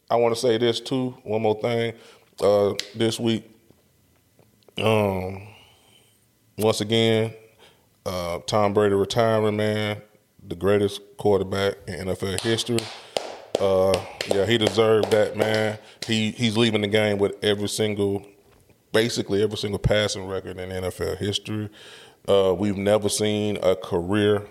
I 0.09 0.15
want 0.15 0.33
to 0.35 0.39
say 0.39 0.57
this 0.57 0.79
too. 0.79 1.15
One 1.23 1.41
more 1.41 1.59
thing. 1.59 1.93
Uh, 2.41 2.73
this 2.95 3.19
week, 3.19 3.49
um, 4.77 5.47
once 6.57 6.81
again, 6.81 7.33
uh, 8.05 8.39
Tom 8.47 8.73
Brady 8.73 8.95
retiring, 8.95 9.57
man, 9.57 10.01
the 10.47 10.55
greatest 10.55 11.01
quarterback 11.17 11.75
in 11.87 12.07
NFL 12.07 12.41
history. 12.41 12.79
Uh, 13.59 13.93
yeah, 14.33 14.45
he 14.45 14.57
deserved 14.57 15.11
that, 15.11 15.35
man. 15.35 15.77
He 16.07 16.31
he's 16.31 16.55
leaving 16.55 16.81
the 16.81 16.87
game 16.87 17.17
with 17.17 17.35
every 17.43 17.67
single, 17.67 18.25
basically 18.93 19.43
every 19.43 19.57
single 19.57 19.79
passing 19.79 20.27
record 20.27 20.57
in 20.57 20.69
NFL 20.69 21.17
history. 21.17 21.69
Uh, 22.27 22.53
we've 22.57 22.77
never 22.77 23.09
seen 23.09 23.57
a 23.63 23.75
career 23.75 24.45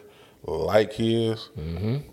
like 0.45 0.93
his. 0.95 1.49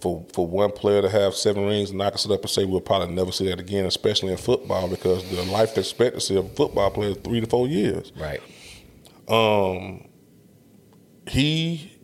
For 0.01 0.25
for 0.33 0.47
one 0.47 0.71
player 0.71 1.01
to 1.01 1.09
have 1.09 1.35
seven 1.35 1.65
rings, 1.65 1.91
and 1.91 2.01
I 2.01 2.05
knock 2.05 2.15
us 2.15 2.29
up 2.29 2.41
and 2.41 2.49
say 2.49 2.65
we'll 2.65 2.81
probably 2.81 3.13
never 3.15 3.31
see 3.31 3.47
that 3.49 3.59
again, 3.59 3.85
especially 3.85 4.31
in 4.31 4.37
football, 4.37 4.87
because 4.87 5.27
the 5.29 5.43
life 5.43 5.77
expectancy 5.77 6.35
of 6.35 6.45
a 6.45 6.49
football 6.49 6.91
player 6.91 7.11
is 7.11 7.17
three 7.17 7.39
to 7.41 7.47
four 7.47 7.67
years. 7.67 8.11
Right. 8.17 8.41
Um, 9.27 10.07
he, 11.27 11.97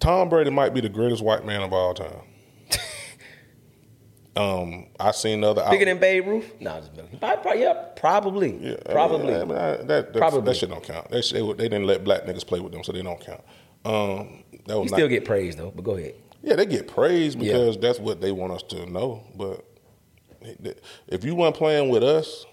Tom 0.00 0.28
Brady 0.28 0.50
might 0.50 0.74
be 0.74 0.80
the 0.80 0.88
greatest 0.88 1.22
white 1.22 1.44
man 1.44 1.62
of 1.62 1.72
all 1.72 1.94
time. 1.94 2.22
Um, 4.40 4.86
I 4.98 5.10
seen 5.12 5.42
other 5.44 5.64
Bigger 5.70 5.84
than 5.84 5.98
Babe 5.98 6.26
Ruth? 6.26 6.52
No, 6.60 6.78
just 6.80 6.92
probably, 7.20 7.60
yeah, 7.62 7.74
probably, 7.96 8.56
yeah, 8.70 8.76
probably. 8.90 9.34
I 9.34 9.44
mean, 9.44 9.56
I- 9.56 9.76
that, 9.76 9.86
that, 9.88 10.12
Probably. 10.14 10.42
that 10.42 10.56
shit 10.56 10.70
don't 10.70 10.82
count. 10.84 11.10
They, 11.10 11.20
they, 11.20 11.40
they 11.40 11.68
didn't 11.68 11.86
let 11.86 12.04
black 12.04 12.24
niggas 12.24 12.46
play 12.46 12.60
with 12.60 12.72
them, 12.72 12.82
so 12.84 12.92
they 12.92 13.02
don't 13.02 13.20
count. 13.20 13.42
Um, 13.84 14.44
that 14.66 14.78
was 14.78 14.86
You 14.86 14.90
not- 14.92 14.96
still 14.98 15.08
get 15.08 15.24
praised 15.24 15.58
though, 15.58 15.72
but 15.74 15.82
go 15.84 15.96
ahead. 15.96 16.14
yeah, 16.42 16.54
they 16.56 16.66
get 16.66 16.86
praised 16.88 17.38
Yeah. 17.40 17.52
because 17.52 17.78
that's 17.78 17.98
what 17.98 18.20
they 18.20 18.32
want 18.32 18.52
us 18.52 18.62
to 18.64 18.86
know. 18.86 19.22
But 19.36 19.64
if 21.08 21.24
you 21.24 21.34
weren't 21.34 21.56
playing 21.56 21.88
with 21.90 22.02
us, 22.02 22.46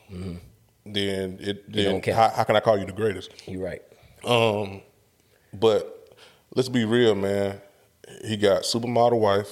then 0.85 1.37
it 1.41 1.71
then 1.71 2.01
how, 2.03 2.29
how 2.29 2.43
can 2.43 2.55
I 2.55 2.59
call 2.59 2.77
you 2.77 2.85
the 2.85 2.91
greatest? 2.93 3.31
You're 3.47 3.63
right. 3.63 3.81
Um, 4.25 4.81
but 5.53 6.15
let's 6.55 6.69
be 6.69 6.85
real, 6.85 7.15
man. 7.15 7.61
He 8.25 8.37
got 8.37 8.63
supermodel 8.63 9.19
wife 9.19 9.49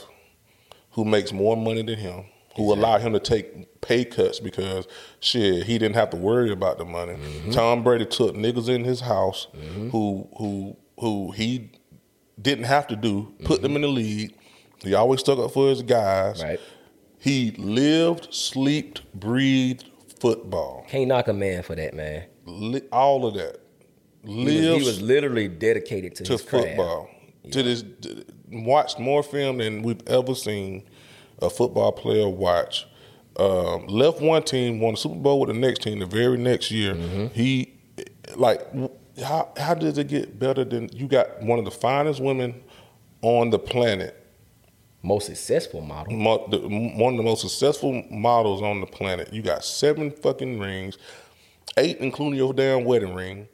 who 0.96 1.06
makes 1.06 1.32
more 1.32 1.56
money 1.56 1.84
than 1.84 1.98
him, 1.98 2.26
who 2.56 2.74
allowed 2.74 3.02
him 3.02 3.14
to 3.14 3.20
take 3.20 3.82
pay 3.82 4.04
cuts 4.04 4.40
because 4.40 4.88
shit, 5.20 5.66
he 5.66 5.78
didn't 5.78 5.96
have 5.96 6.10
to 6.10 6.18
worry 6.18 6.52
about 6.52 6.78
the 6.78 6.86
money. 6.86 7.14
Mm-hmm. 7.14 7.52
Tom 7.52 7.84
Brady 7.84 8.06
took 8.06 8.36
niggas 8.36 8.70
in 8.70 8.84
his 8.84 9.02
house 9.02 9.48
who 9.92 10.28
who 10.38 10.78
who 11.00 11.32
he 11.32 11.72
didn't 12.42 12.66
have 12.66 12.88
to 12.88 12.96
do, 12.96 13.34
put 13.44 13.62
them 13.62 13.76
in 13.76 13.82
the 13.82 13.88
league. 13.88 14.34
He 14.84 14.94
always 14.94 15.20
stuck 15.20 15.40
up 15.40 15.52
for 15.52 15.70
his 15.70 15.82
guys. 15.82 16.44
Right. 16.44 16.60
He 17.20 17.52
lived, 17.58 18.34
slept, 18.34 19.02
breathed 19.14 19.90
football. 20.20 20.86
Can't 20.88 21.08
knock 21.08 21.28
a 21.28 21.34
man 21.34 21.64
for 21.64 21.76
that, 21.76 21.94
man. 21.94 22.26
Li- 22.46 22.82
all 22.92 23.26
of 23.26 23.34
that. 23.36 23.60
He 24.26 24.44
was, 24.44 24.54
he 24.54 24.86
was 24.86 25.02
literally 25.02 25.48
dedicated 25.48 26.16
to, 26.16 26.24
to 26.24 26.32
his 26.34 26.42
craft. 26.44 26.68
football. 26.68 27.10
To 27.52 27.64
this, 27.64 27.84
watched 28.52 29.00
more 29.00 29.24
film 29.24 29.58
than 29.58 29.82
we've 29.82 30.06
ever 30.08 30.36
seen 30.36 30.84
a 31.42 31.50
football 31.50 31.92
player 31.92 32.28
watch. 32.30 32.86
Um, 33.38 33.88
left 33.88 34.22
one 34.22 34.44
team, 34.44 34.80
won 34.80 34.94
the 34.94 34.98
Super 34.98 35.16
Bowl 35.16 35.40
with 35.42 35.48
the 35.50 35.54
next 35.60 35.82
team. 35.82 36.00
The 36.00 36.06
very 36.06 36.38
next 36.38 36.72
year, 36.72 36.94
Mm-hmm. 36.96 37.28
he 37.34 37.74
like 38.36 38.62
how 39.24 39.52
how 39.58 39.74
does 39.74 39.98
it 39.98 40.08
get 40.08 40.40
better 40.40 40.64
than 40.64 40.90
you 40.94 41.08
got 41.08 41.42
one 41.42 41.60
of 41.60 41.66
the 41.66 41.72
finest 41.72 42.20
women 42.22 42.64
on 43.22 43.50
the 43.50 43.60
planet, 43.60 44.16
Most 45.04 45.26
successful 45.28 45.82
model. 45.82 46.14
mo- 46.14 46.48
the, 46.50 46.60
one 46.60 47.14
of 47.14 47.18
the 47.18 47.24
most 47.24 47.42
successful 47.42 48.04
models 48.10 48.62
on 48.62 48.80
the 48.80 48.86
planet. 48.88 49.34
You 49.34 49.42
got 49.42 49.66
seven 49.66 50.12
fucking 50.12 50.60
rings, 50.60 50.98
eight 51.78 51.98
including 51.98 52.38
your 52.38 52.54
damn 52.54 52.86
wedding 52.86 53.14
ring. 53.16 53.48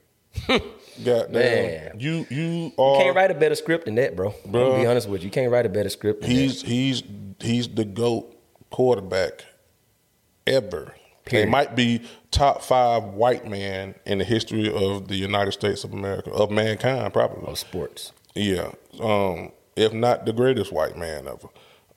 Goddamn, 1.04 1.34
Man. 1.34 2.00
you 2.00 2.26
you 2.30 2.46
You 2.78 2.96
can't 2.98 3.16
write 3.16 3.32
a 3.32 3.36
better 3.36 3.56
script 3.56 3.86
than 3.86 3.96
that, 3.96 4.16
bro. 4.16 4.34
I'm 4.46 4.52
be 4.52 4.86
honest 4.86 5.10
with 5.10 5.22
you. 5.22 5.26
You 5.26 5.32
can't 5.32 5.52
write 5.52 5.66
a 5.66 5.70
better 5.70 5.90
script 5.90 6.22
than 6.22 6.32
He's 6.32 6.62
he's 6.62 7.04
he's 7.40 7.68
the 7.68 7.86
goat 7.86 8.36
quarterback 8.70 9.46
ever. 10.48 10.94
He 11.26 11.30
Period. 11.32 11.50
might 11.50 11.76
be 11.76 12.02
top 12.32 12.62
five 12.64 13.04
white 13.04 13.48
man 13.48 13.96
in 14.06 14.18
the 14.18 14.24
history 14.24 14.74
of 14.74 15.08
the 15.08 15.16
United 15.16 15.52
States 15.52 15.84
of 15.84 15.94
America 15.94 16.32
of 16.32 16.50
mankind, 16.52 17.14
probably. 17.14 17.48
Of 17.48 17.60
sports. 17.60 18.12
Yeah, 18.34 18.72
um, 19.00 19.52
if 19.76 19.94
not 19.94 20.26
the 20.26 20.34
greatest 20.34 20.72
white 20.72 20.98
man 20.98 21.28
ever. 21.28 21.48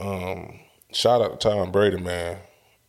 Um, 0.00 0.60
shout 0.92 1.22
out 1.22 1.40
to 1.40 1.48
Tom 1.48 1.72
Brady, 1.72 1.96
man. 1.96 2.38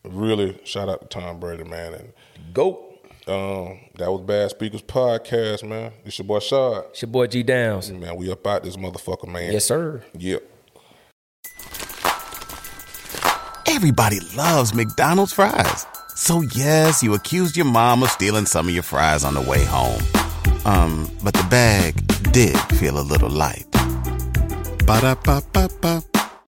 Really, 0.04 0.60
shout 0.66 0.90
out 0.90 1.02
to 1.02 1.08
Tom 1.08 1.40
Brady, 1.40 1.64
man. 1.64 1.94
And 1.94 2.14
Goat. 2.54 2.85
Um, 3.28 3.80
that 3.96 4.12
was 4.12 4.22
Bad 4.22 4.52
Speakers 4.52 4.82
podcast, 4.82 5.68
man. 5.68 5.92
It's 6.06 6.18
your 6.20 6.28
boy 6.28 6.40
Shad. 6.40 6.86
It's 6.92 7.02
your 7.02 7.10
boy 7.10 7.28
G 7.28 7.44
Downs. 7.44 7.92
Man, 7.92 8.16
we 8.16 8.32
up 8.32 8.46
out 8.46 8.64
this 8.64 8.78
motherfucker, 8.78 9.28
man. 9.28 9.52
Yes, 9.52 9.66
sir. 9.66 10.04
Yep. 10.18 10.44
Everybody 13.68 14.20
loves 14.38 14.74
McDonald's 14.74 15.34
fries. 15.34 15.86
So 16.16 16.42
yes, 16.42 17.04
you 17.04 17.14
accused 17.14 17.58
your 17.58 17.66
mom 17.66 18.04
of 18.04 18.10
stealing 18.10 18.46
some 18.46 18.68
of 18.68 18.74
your 18.74 18.84
fries 18.84 19.26
on 19.26 19.34
the 19.34 19.42
way 19.42 19.66
home. 19.66 20.02
Um, 20.66 21.10
but 21.24 21.34
the 21.34 21.46
bag 21.50 21.96
did 22.32 22.58
feel 22.78 23.00
a 23.00 23.02
little 23.02 23.30
light. 23.30 23.66
Ba-da-ba-ba-ba. 24.86 26.15